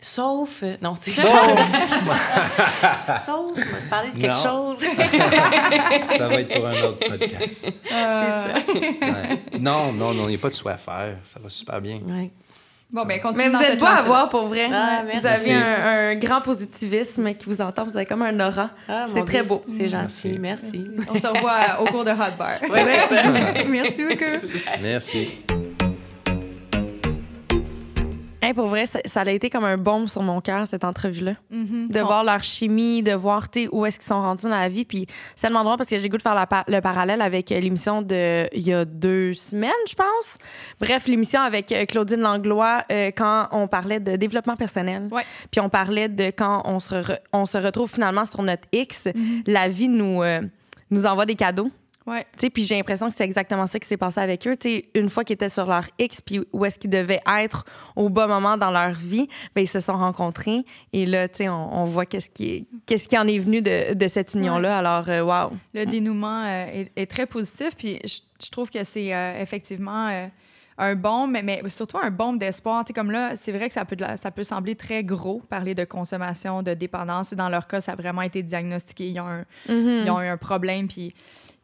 Sauf... 0.00 0.62
euh, 0.62 0.76
non, 0.80 0.94
c'est 0.98 1.12
Sauf! 1.12 1.28
Sauf, 3.26 3.88
parler 3.90 4.10
de 4.12 4.18
quelque 4.20 4.26
Non. 4.28 4.34
chose. 4.34 4.78
ça 6.16 6.28
va 6.28 6.34
être 6.34 6.54
pour 6.54 6.66
un 6.66 6.72
autre 6.72 6.98
podcast. 7.08 7.50
c'est 7.66 7.72
ça. 7.84 8.54
Ouais. 8.72 9.42
Non, 9.58 9.92
non, 9.92 10.14
non, 10.14 10.24
il 10.24 10.28
n'y 10.30 10.34
a 10.36 10.38
pas 10.38 10.48
de 10.48 10.54
souhait 10.54 10.72
à 10.72 10.78
faire. 10.78 11.16
Ça 11.22 11.38
va 11.42 11.48
super 11.48 11.80
bien. 11.80 12.00
Ouais. 12.06 12.30
Bon, 12.92 13.04
ben, 13.04 13.20
continue 13.20 13.48
Mais 13.50 13.56
vous 13.56 13.62
êtes 13.62 13.78
beau 13.78 13.86
à 13.86 14.02
voir 14.02 14.28
pour 14.30 14.48
vrai. 14.48 14.68
Ah, 14.72 15.02
vous 15.14 15.24
avez 15.26 15.52
un, 15.52 16.10
un 16.10 16.14
grand 16.16 16.40
positivisme 16.40 17.32
qui 17.34 17.46
vous 17.46 17.60
entend. 17.60 17.84
Vous 17.84 17.96
avez 17.96 18.06
comme 18.06 18.22
un 18.22 18.40
aura. 18.40 18.70
Ah, 18.88 19.04
C'est 19.06 19.22
très 19.22 19.42
Dieu, 19.42 19.48
beau. 19.48 19.64
C'est 19.68 19.88
gentil, 19.88 20.38
merci. 20.40 20.90
On 21.08 21.16
se 21.16 21.26
revoit 21.26 21.80
au 21.82 21.84
cours 21.84 22.04
de 22.04 22.10
Hot 22.10 22.36
Bar. 22.36 22.58
Ouais. 22.68 23.64
Merci 23.68 24.02
beaucoup. 24.04 24.46
Merci. 24.82 25.30
Hey, 28.50 28.54
pour 28.54 28.66
vrai, 28.66 28.86
ça, 28.86 28.98
ça 29.04 29.20
a 29.20 29.30
été 29.30 29.48
comme 29.48 29.64
un 29.64 29.76
baume 29.76 30.08
sur 30.08 30.24
mon 30.24 30.40
cœur, 30.40 30.66
cette 30.66 30.82
entrevue-là. 30.82 31.34
Mhm. 31.52 31.86
De 31.88 32.00
voir 32.00 32.24
leur 32.24 32.42
chimie, 32.42 33.00
de 33.00 33.12
voir 33.12 33.46
où 33.70 33.86
est-ce 33.86 33.98
qu'ils 34.00 34.08
sont 34.08 34.18
rendus 34.20 34.42
dans 34.42 34.48
la 34.50 34.68
vie. 34.68 34.84
Puis 34.84 35.06
c'est 35.36 35.42
tellement 35.46 35.62
drôle 35.62 35.76
parce 35.76 35.88
que 35.88 35.96
j'ai 35.98 36.08
goût 36.08 36.16
de 36.16 36.22
faire 36.22 36.34
la 36.34 36.46
pa- 36.48 36.64
le 36.66 36.80
parallèle 36.80 37.22
avec 37.22 37.52
euh, 37.52 37.60
l'émission 37.60 38.02
de 38.02 38.48
il 38.52 38.62
y 38.66 38.72
a 38.72 38.84
deux 38.84 39.34
semaines, 39.34 39.70
je 39.88 39.94
pense. 39.94 40.38
Bref, 40.80 41.06
l'émission 41.06 41.40
avec 41.40 41.70
euh, 41.70 41.84
Claudine 41.84 42.20
Langlois 42.22 42.82
euh, 42.90 43.12
quand 43.16 43.46
on 43.52 43.68
parlait 43.68 44.00
de 44.00 44.16
développement 44.16 44.56
personnel. 44.56 45.08
Ouais. 45.12 45.22
Puis 45.52 45.60
on 45.60 45.68
parlait 45.68 46.08
de 46.08 46.32
quand 46.36 46.62
on 46.64 46.80
se, 46.80 46.94
re- 46.96 47.18
on 47.32 47.46
se 47.46 47.56
retrouve 47.56 47.88
finalement 47.88 48.24
sur 48.24 48.42
notre 48.42 48.66
X, 48.72 49.06
Mhm. 49.14 49.42
la 49.46 49.68
vie 49.68 49.86
nous, 49.88 50.24
euh, 50.24 50.40
nous 50.90 51.06
envoie 51.06 51.24
des 51.24 51.36
cadeaux. 51.36 51.70
Ouais. 52.10 52.26
Puis 52.52 52.64
j'ai 52.64 52.76
l'impression 52.76 53.08
que 53.08 53.14
c'est 53.16 53.24
exactement 53.24 53.66
ça 53.66 53.78
qui 53.78 53.86
s'est 53.86 53.96
passé 53.96 54.20
avec 54.20 54.46
eux. 54.46 54.56
Tu 54.56 54.68
sais, 54.68 54.84
une 54.94 55.08
fois 55.10 55.22
qu'ils 55.24 55.34
étaient 55.34 55.48
sur 55.48 55.66
leur 55.66 55.84
X, 55.98 56.20
puis 56.20 56.40
où 56.52 56.64
est-ce 56.64 56.78
qu'ils 56.78 56.90
devaient 56.90 57.20
être 57.38 57.64
au 57.96 58.08
bon 58.08 58.26
moment 58.28 58.56
dans 58.56 58.70
leur 58.70 58.90
vie, 58.92 59.28
ben 59.54 59.62
ils 59.62 59.68
se 59.68 59.80
sont 59.80 59.96
rencontrés. 59.96 60.64
Et 60.92 61.06
là, 61.06 61.28
on, 61.42 61.46
on 61.48 61.84
voit 61.86 62.06
qu'est-ce 62.06 62.30
qui, 62.30 62.50
est- 62.50 62.64
qu'est-ce 62.86 63.06
qui 63.08 63.16
en 63.18 63.26
est 63.28 63.38
venu 63.38 63.62
de, 63.62 63.94
de 63.94 64.08
cette 64.08 64.34
union-là. 64.34 64.78
Alors, 64.78 65.06
wow. 65.06 65.56
Le 65.74 65.84
dénouement 65.86 66.42
euh, 66.44 66.66
est, 66.66 66.92
est 66.96 67.06
très 67.10 67.26
positif, 67.26 67.76
puis 67.76 67.98
je, 68.04 68.18
je 68.44 68.50
trouve 68.50 68.70
que 68.70 68.82
c'est 68.84 69.14
euh, 69.14 69.40
effectivement 69.40 70.08
euh, 70.08 70.26
un 70.78 70.94
bon, 70.94 71.26
mais, 71.26 71.42
mais 71.42 71.62
surtout 71.68 71.98
un 72.02 72.10
bon 72.10 72.32
d'espoir. 72.32 72.84
Tu 72.86 72.92
comme 72.94 73.10
là, 73.10 73.36
c'est 73.36 73.52
vrai 73.52 73.68
que 73.68 73.74
ça 73.74 73.84
peut, 73.84 73.96
ça 74.20 74.30
peut 74.30 74.44
sembler 74.44 74.74
très 74.76 75.04
gros, 75.04 75.42
parler 75.50 75.74
de 75.74 75.84
consommation, 75.84 76.62
de 76.62 76.72
dépendance. 76.74 77.32
Et 77.32 77.36
Dans 77.36 77.50
leur 77.50 77.66
cas, 77.66 77.80
ça 77.82 77.92
a 77.92 77.96
vraiment 77.96 78.22
été 78.22 78.42
diagnostiqué. 78.42 79.10
Ils 79.10 79.20
ont 79.20 79.28
un, 79.28 79.44
ils 79.68 80.10
ont 80.10 80.20
eu 80.22 80.26
un 80.26 80.38
problème, 80.38 80.88
puis 80.88 81.14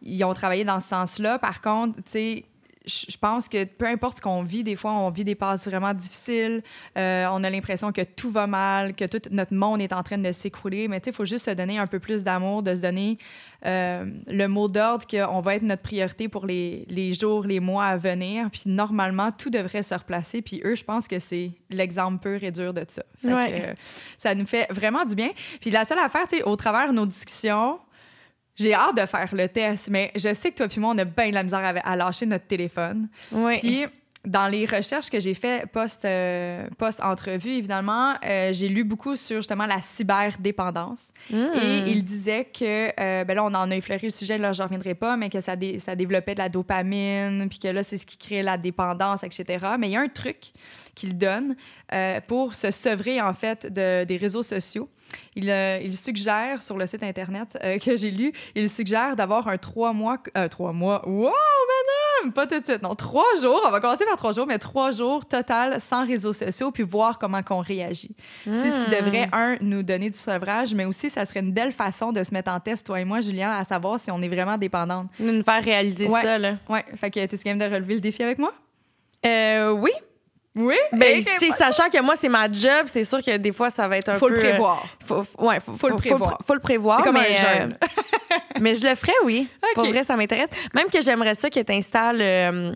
ils 0.02 0.22
ont 0.24 0.34
travaillé 0.34 0.64
dans 0.64 0.80
ce 0.80 0.88
sens-là. 0.88 1.38
Par 1.38 1.60
contre, 1.60 1.96
tu 1.96 2.02
sais, 2.06 2.44
je 2.88 3.16
pense 3.16 3.48
que 3.48 3.64
peu 3.64 3.84
importe 3.86 4.18
ce 4.18 4.22
qu'on 4.22 4.44
vit, 4.44 4.62
des 4.62 4.76
fois, 4.76 4.92
on 4.92 5.10
vit 5.10 5.24
des 5.24 5.34
passes 5.34 5.66
vraiment 5.66 5.92
difficiles. 5.92 6.62
Euh, 6.96 7.26
on 7.32 7.42
a 7.42 7.50
l'impression 7.50 7.90
que 7.90 8.02
tout 8.02 8.30
va 8.30 8.46
mal, 8.46 8.94
que 8.94 9.04
tout 9.06 9.20
notre 9.32 9.54
monde 9.54 9.80
est 9.82 9.92
en 9.92 10.04
train 10.04 10.18
de 10.18 10.30
s'écrouler. 10.30 10.86
Mais 10.86 11.00
tu 11.00 11.06
sais, 11.06 11.10
il 11.10 11.14
faut 11.16 11.24
juste 11.24 11.46
se 11.46 11.50
donner 11.50 11.78
un 11.80 11.88
peu 11.88 11.98
plus 11.98 12.22
d'amour, 12.22 12.62
de 12.62 12.76
se 12.76 12.80
donner 12.82 13.18
euh, 13.64 14.04
le 14.28 14.46
mot 14.46 14.68
d'ordre 14.68 15.04
qu'on 15.04 15.40
va 15.40 15.56
être 15.56 15.62
notre 15.64 15.82
priorité 15.82 16.28
pour 16.28 16.46
les, 16.46 16.84
les 16.88 17.12
jours, 17.12 17.42
les 17.42 17.58
mois 17.58 17.86
à 17.86 17.96
venir. 17.96 18.50
Puis 18.52 18.62
normalement, 18.66 19.32
tout 19.32 19.50
devrait 19.50 19.82
se 19.82 19.94
replacer. 19.96 20.40
Puis 20.40 20.62
eux, 20.64 20.76
je 20.76 20.84
pense 20.84 21.08
que 21.08 21.18
c'est 21.18 21.50
l'exemple 21.70 22.18
pur 22.22 22.44
et 22.44 22.52
dur 22.52 22.72
de 22.72 22.84
ça. 22.88 23.02
Fait 23.20 23.26
que, 23.28 23.34
Ouais. 23.34 23.62
euh, 23.70 23.74
ça 24.16 24.32
nous 24.36 24.46
fait 24.46 24.68
vraiment 24.72 25.04
du 25.04 25.16
bien. 25.16 25.30
Puis 25.60 25.72
la 25.72 25.84
seule 25.84 25.98
affaire, 25.98 26.28
tu 26.28 26.36
sais, 26.36 26.44
au 26.44 26.54
travers 26.54 26.90
de 26.90 26.92
nos 26.94 27.06
discussions, 27.06 27.80
j'ai 28.56 28.74
hâte 28.74 28.96
de 28.96 29.06
faire 29.06 29.28
le 29.34 29.48
test, 29.48 29.88
mais 29.90 30.10
je 30.16 30.32
sais 30.34 30.50
que 30.50 30.56
toi 30.56 30.68
puis 30.68 30.80
moi, 30.80 30.92
on 30.94 30.98
a 30.98 31.04
bien 31.04 31.28
de 31.28 31.34
la 31.34 31.42
misère 31.42 31.60
à, 31.60 31.68
à 31.92 31.96
lâcher 31.96 32.26
notre 32.26 32.46
téléphone. 32.46 33.08
Oui. 33.32 33.58
Puis, 33.58 33.84
dans 34.24 34.48
les 34.48 34.64
recherches 34.66 35.08
que 35.08 35.20
j'ai 35.20 35.34
fait 35.34 35.70
post, 35.70 36.04
euh, 36.04 36.66
post-entrevue, 36.78 37.50
évidemment, 37.50 38.14
euh, 38.24 38.52
j'ai 38.52 38.68
lu 38.68 38.82
beaucoup 38.82 39.14
sur 39.14 39.36
justement 39.36 39.66
la 39.66 39.80
cyberdépendance. 39.80 41.12
Mm. 41.30 41.44
Et 41.62 41.78
il 41.90 42.04
disait 42.04 42.44
que, 42.44 42.88
euh, 43.00 43.22
ben 43.24 43.34
là, 43.34 43.44
on 43.44 43.54
en 43.54 43.70
a 43.70 43.76
effleuré 43.76 44.08
le 44.08 44.10
sujet, 44.10 44.36
là, 44.36 44.52
je 44.52 44.62
reviendrai 44.64 44.94
pas, 44.96 45.16
mais 45.16 45.30
que 45.30 45.40
ça, 45.40 45.54
dé- 45.54 45.78
ça 45.78 45.94
développait 45.94 46.34
de 46.34 46.40
la 46.40 46.48
dopamine, 46.48 47.48
puis 47.48 47.60
que 47.60 47.68
là, 47.68 47.84
c'est 47.84 47.96
ce 47.98 48.06
qui 48.06 48.16
crée 48.16 48.42
la 48.42 48.56
dépendance, 48.58 49.22
etc. 49.22 49.64
Mais 49.78 49.88
il 49.88 49.92
y 49.92 49.96
a 49.96 50.00
un 50.00 50.08
truc 50.08 50.52
qu'il 50.96 51.16
donne 51.16 51.54
euh, 51.92 52.20
pour 52.26 52.56
se 52.56 52.72
sevrer, 52.72 53.20
en 53.20 53.32
fait, 53.32 53.72
de, 53.72 54.02
des 54.04 54.16
réseaux 54.16 54.42
sociaux. 54.42 54.88
Il, 55.34 55.50
euh, 55.50 55.78
il 55.82 55.94
suggère 55.96 56.62
sur 56.62 56.76
le 56.76 56.86
site 56.86 57.02
Internet 57.02 57.58
euh, 57.62 57.78
que 57.78 57.96
j'ai 57.96 58.10
lu, 58.10 58.32
il 58.54 58.70
suggère 58.70 59.16
d'avoir 59.16 59.48
un 59.48 59.58
trois 59.58 59.92
mois... 59.92 60.18
euh, 60.36 60.48
trois 60.48 60.72
mois... 60.72 61.06
Wow, 61.06 61.32
madame! 61.32 62.32
Pas 62.32 62.46
tout 62.46 62.58
de 62.58 62.64
suite, 62.64 62.82
non. 62.82 62.94
Trois 62.94 63.24
jours, 63.40 63.60
on 63.66 63.70
va 63.70 63.80
commencer 63.80 64.04
par 64.04 64.16
trois 64.16 64.32
jours, 64.32 64.46
mais 64.46 64.58
trois 64.58 64.90
jours 64.90 65.26
total 65.26 65.80
sans 65.80 66.06
réseaux 66.06 66.32
sociaux, 66.32 66.70
puis 66.70 66.82
voir 66.82 67.18
comment 67.18 67.42
qu'on 67.42 67.60
réagit. 67.60 68.16
C'est 68.44 68.72
ce 68.72 68.80
qui 68.80 68.90
devrait, 68.90 69.28
un, 69.32 69.56
nous 69.60 69.82
donner 69.82 70.10
du 70.10 70.18
sevrage, 70.18 70.74
mais 70.74 70.84
aussi, 70.86 71.10
ça 71.10 71.24
serait 71.24 71.40
une 71.40 71.52
belle 71.52 71.72
façon 71.72 72.12
de 72.12 72.22
se 72.22 72.32
mettre 72.32 72.50
en 72.50 72.58
test, 72.58 72.86
toi 72.86 73.00
et 73.00 73.04
moi, 73.04 73.20
Julien, 73.20 73.52
à 73.52 73.64
savoir 73.64 74.00
si 74.00 74.10
on 74.10 74.20
est 74.22 74.28
vraiment 74.28 74.56
dépendante. 74.56 75.08
De 75.20 75.30
nous 75.30 75.44
faire 75.44 75.62
réaliser 75.62 76.08
Ouais. 76.08 76.22
ça, 76.22 76.38
là. 76.38 76.56
Ouais, 76.68 76.84
fait 76.96 77.10
que 77.10 77.24
t'es 77.26 77.36
game 77.44 77.58
de 77.58 77.64
relever 77.64 77.94
le 77.94 78.00
défi 78.00 78.22
avec 78.22 78.38
moi? 78.38 78.52
Euh, 79.24 79.70
oui. 79.72 79.90
Oui? 80.56 80.74
Ben, 80.92 81.18
Ok, 81.20 81.26
tu 81.38 81.46
sais, 81.46 81.52
sachant 81.52 81.90
que 81.90 82.00
moi, 82.02 82.14
c'est 82.16 82.30
ma 82.30 82.50
job, 82.50 82.86
c'est 82.86 83.04
sûr 83.04 83.22
que 83.22 83.36
des 83.36 83.52
fois, 83.52 83.68
ça 83.70 83.86
va 83.88 83.98
être 83.98 84.08
un 84.08 84.16
faut 84.16 84.28
peu. 84.28 84.34
le 84.34 84.40
prévoir. 84.40 84.82
euh, 84.84 85.04
Faut, 85.04 85.22
faut- 85.22 85.46
ouais, 85.46 85.60
faut, 85.60 85.76
Faut 85.76 85.88
le 85.90 85.96
prévoir. 85.96 86.38
Faut, 86.46 86.54
le 86.54 86.60
prévoir. 86.60 86.98
C'est 86.98 87.04
comme 87.04 87.14
mais, 87.14 87.36
un 87.36 87.68
euh, 87.70 87.72
mais 88.60 88.74
je 88.74 88.86
le 88.86 88.94
ferais, 88.94 89.12
oui. 89.24 89.48
Ok. 89.62 89.74
Pour 89.74 89.86
vrai, 89.88 90.02
ça 90.02 90.16
m'intéresse. 90.16 90.48
Même 90.74 90.88
que 90.88 91.02
j'aimerais 91.02 91.34
ça 91.34 91.50
que 91.50 91.60
tu 91.60 91.72
installes 91.72 92.74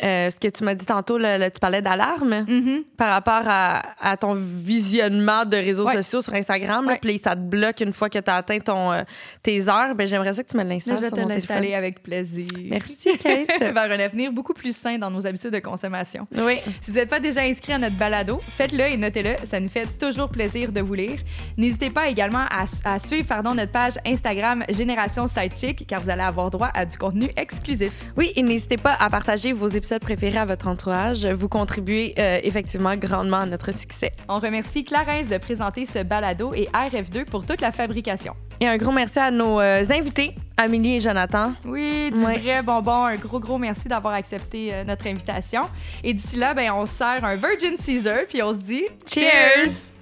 ce 0.00 0.38
que 0.38 0.48
tu 0.48 0.64
m'as 0.64 0.74
dit 0.74 0.86
tantôt, 0.86 1.18
tu 1.18 1.60
parlais 1.60 1.82
d'alarme 1.82 2.44
Mhm. 2.48 2.84
par 2.96 3.10
rapport 3.10 3.42
à, 3.46 3.82
à 4.00 4.16
ton 4.16 4.34
visionnement 4.34 5.44
de 5.44 5.56
réseaux 5.56 5.86
Ouais. 5.86 5.94
sociaux 5.96 6.20
sur 6.22 6.34
Instagram. 6.34 6.86
Ouais. 6.86 6.98
Puis 7.02 7.18
ça 7.18 7.34
te 7.34 7.40
bloque 7.40 7.80
une 7.80 7.92
fois 7.92 8.08
que 8.08 8.18
tu 8.18 8.30
as 8.30 8.36
atteint 8.36 8.58
ton, 8.60 8.92
euh, 8.92 9.00
tes 9.42 9.68
heures. 9.68 9.94
Ben, 9.94 10.06
j'aimerais 10.06 10.32
ça 10.34 10.42
que 10.44 10.48
tu 10.48 10.56
me 10.56 10.62
l'installes 10.62 10.96
je 10.96 11.00
vais 11.02 11.08
sur 11.08 11.16
te 11.16 11.22
l'installer 11.28 11.74
avec 11.74 12.02
plaisir. 12.02 12.46
Merci, 12.70 13.16
Kate. 13.18 13.48
Vers 13.60 13.76
un 13.90 13.98
avenir 13.98 14.32
beaucoup 14.32 14.52
plus 14.54 14.76
sain 14.76 14.98
dans 14.98 15.10
nos 15.10 15.26
habitudes 15.26 15.50
de 15.52 15.58
consommation. 15.58 16.26
oui. 16.36 16.58
Si 16.80 16.90
vous 16.92 16.96
n'êtes 16.98 17.10
pas 17.10 17.20
déjà 17.20 17.40
inscrit 17.42 17.72
à 17.72 17.78
notre 17.78 17.96
balado, 17.96 18.40
faites-le 18.56 18.84
et 18.92 18.96
notez-le. 18.96 19.34
Ça 19.44 19.58
nous 19.60 19.68
fait 19.68 19.86
toujours 19.98 20.28
plaisir 20.28 20.70
de 20.72 20.80
vous 20.80 20.94
lire. 20.94 21.18
N'hésitez 21.56 21.90
pas 21.90 22.08
également 22.08 22.44
à, 22.50 22.66
à 22.84 22.98
suivre 22.98 23.26
pardon, 23.26 23.54
notre 23.54 23.72
page 23.72 23.94
Instagram 24.06 24.64
Génération 24.68 25.26
Sidechick 25.26 25.86
car 25.86 26.00
vous 26.00 26.10
allez 26.10 26.22
avoir 26.22 26.50
droit 26.50 26.70
à 26.74 26.84
du 26.86 26.96
contenu 26.96 27.30
exclusif. 27.36 27.90
Oui, 28.16 28.32
et 28.36 28.42
n'hésitez 28.42 28.76
pas 28.76 28.96
à 29.00 29.10
partager 29.10 29.52
vos 29.52 29.66
épisodes 29.66 29.87
préférés 29.98 30.38
à 30.38 30.44
votre 30.44 30.68
entourage. 30.68 31.24
Vous 31.26 31.48
contribuez 31.48 32.14
euh, 32.18 32.38
effectivement 32.42 32.94
grandement 32.96 33.38
à 33.38 33.46
notre 33.46 33.72
succès. 33.72 34.12
On 34.28 34.38
remercie 34.38 34.84
Clarence 34.84 35.28
de 35.28 35.38
présenter 35.38 35.86
ce 35.86 36.02
balado 36.02 36.52
et 36.54 36.64
RF2 36.74 37.24
pour 37.24 37.46
toute 37.46 37.60
la 37.60 37.72
fabrication. 37.72 38.34
Et 38.60 38.66
un 38.66 38.76
gros 38.76 38.92
merci 38.92 39.18
à 39.18 39.30
nos 39.30 39.60
euh, 39.60 39.82
invités, 39.90 40.34
Amélie 40.56 40.96
et 40.96 41.00
Jonathan. 41.00 41.52
Oui, 41.64 42.10
du 42.10 42.24
Ouais. 42.24 42.38
vrai 42.38 42.62
bonbon. 42.62 43.04
Un 43.04 43.16
gros, 43.16 43.38
gros 43.40 43.56
merci 43.58 43.88
d'avoir 43.88 44.14
accepté 44.14 44.74
euh, 44.74 44.84
notre 44.84 45.06
invitation. 45.06 45.62
Et 46.04 46.12
d'ici 46.12 46.36
là, 46.36 46.54
ben, 46.54 46.72
on 46.72 46.84
se 46.84 46.94
sert 46.94 47.24
un 47.24 47.36
Virgin 47.36 47.76
Caesar 47.76 48.20
puis 48.28 48.42
on 48.42 48.52
se 48.52 48.58
dit 48.58 48.84
Cheers! 49.06 49.92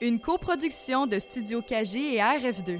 Une 0.00 0.20
coproduction 0.20 1.06
de 1.08 1.18
Studio 1.18 1.60
KG 1.60 2.14
et 2.14 2.18
RF2. 2.18 2.78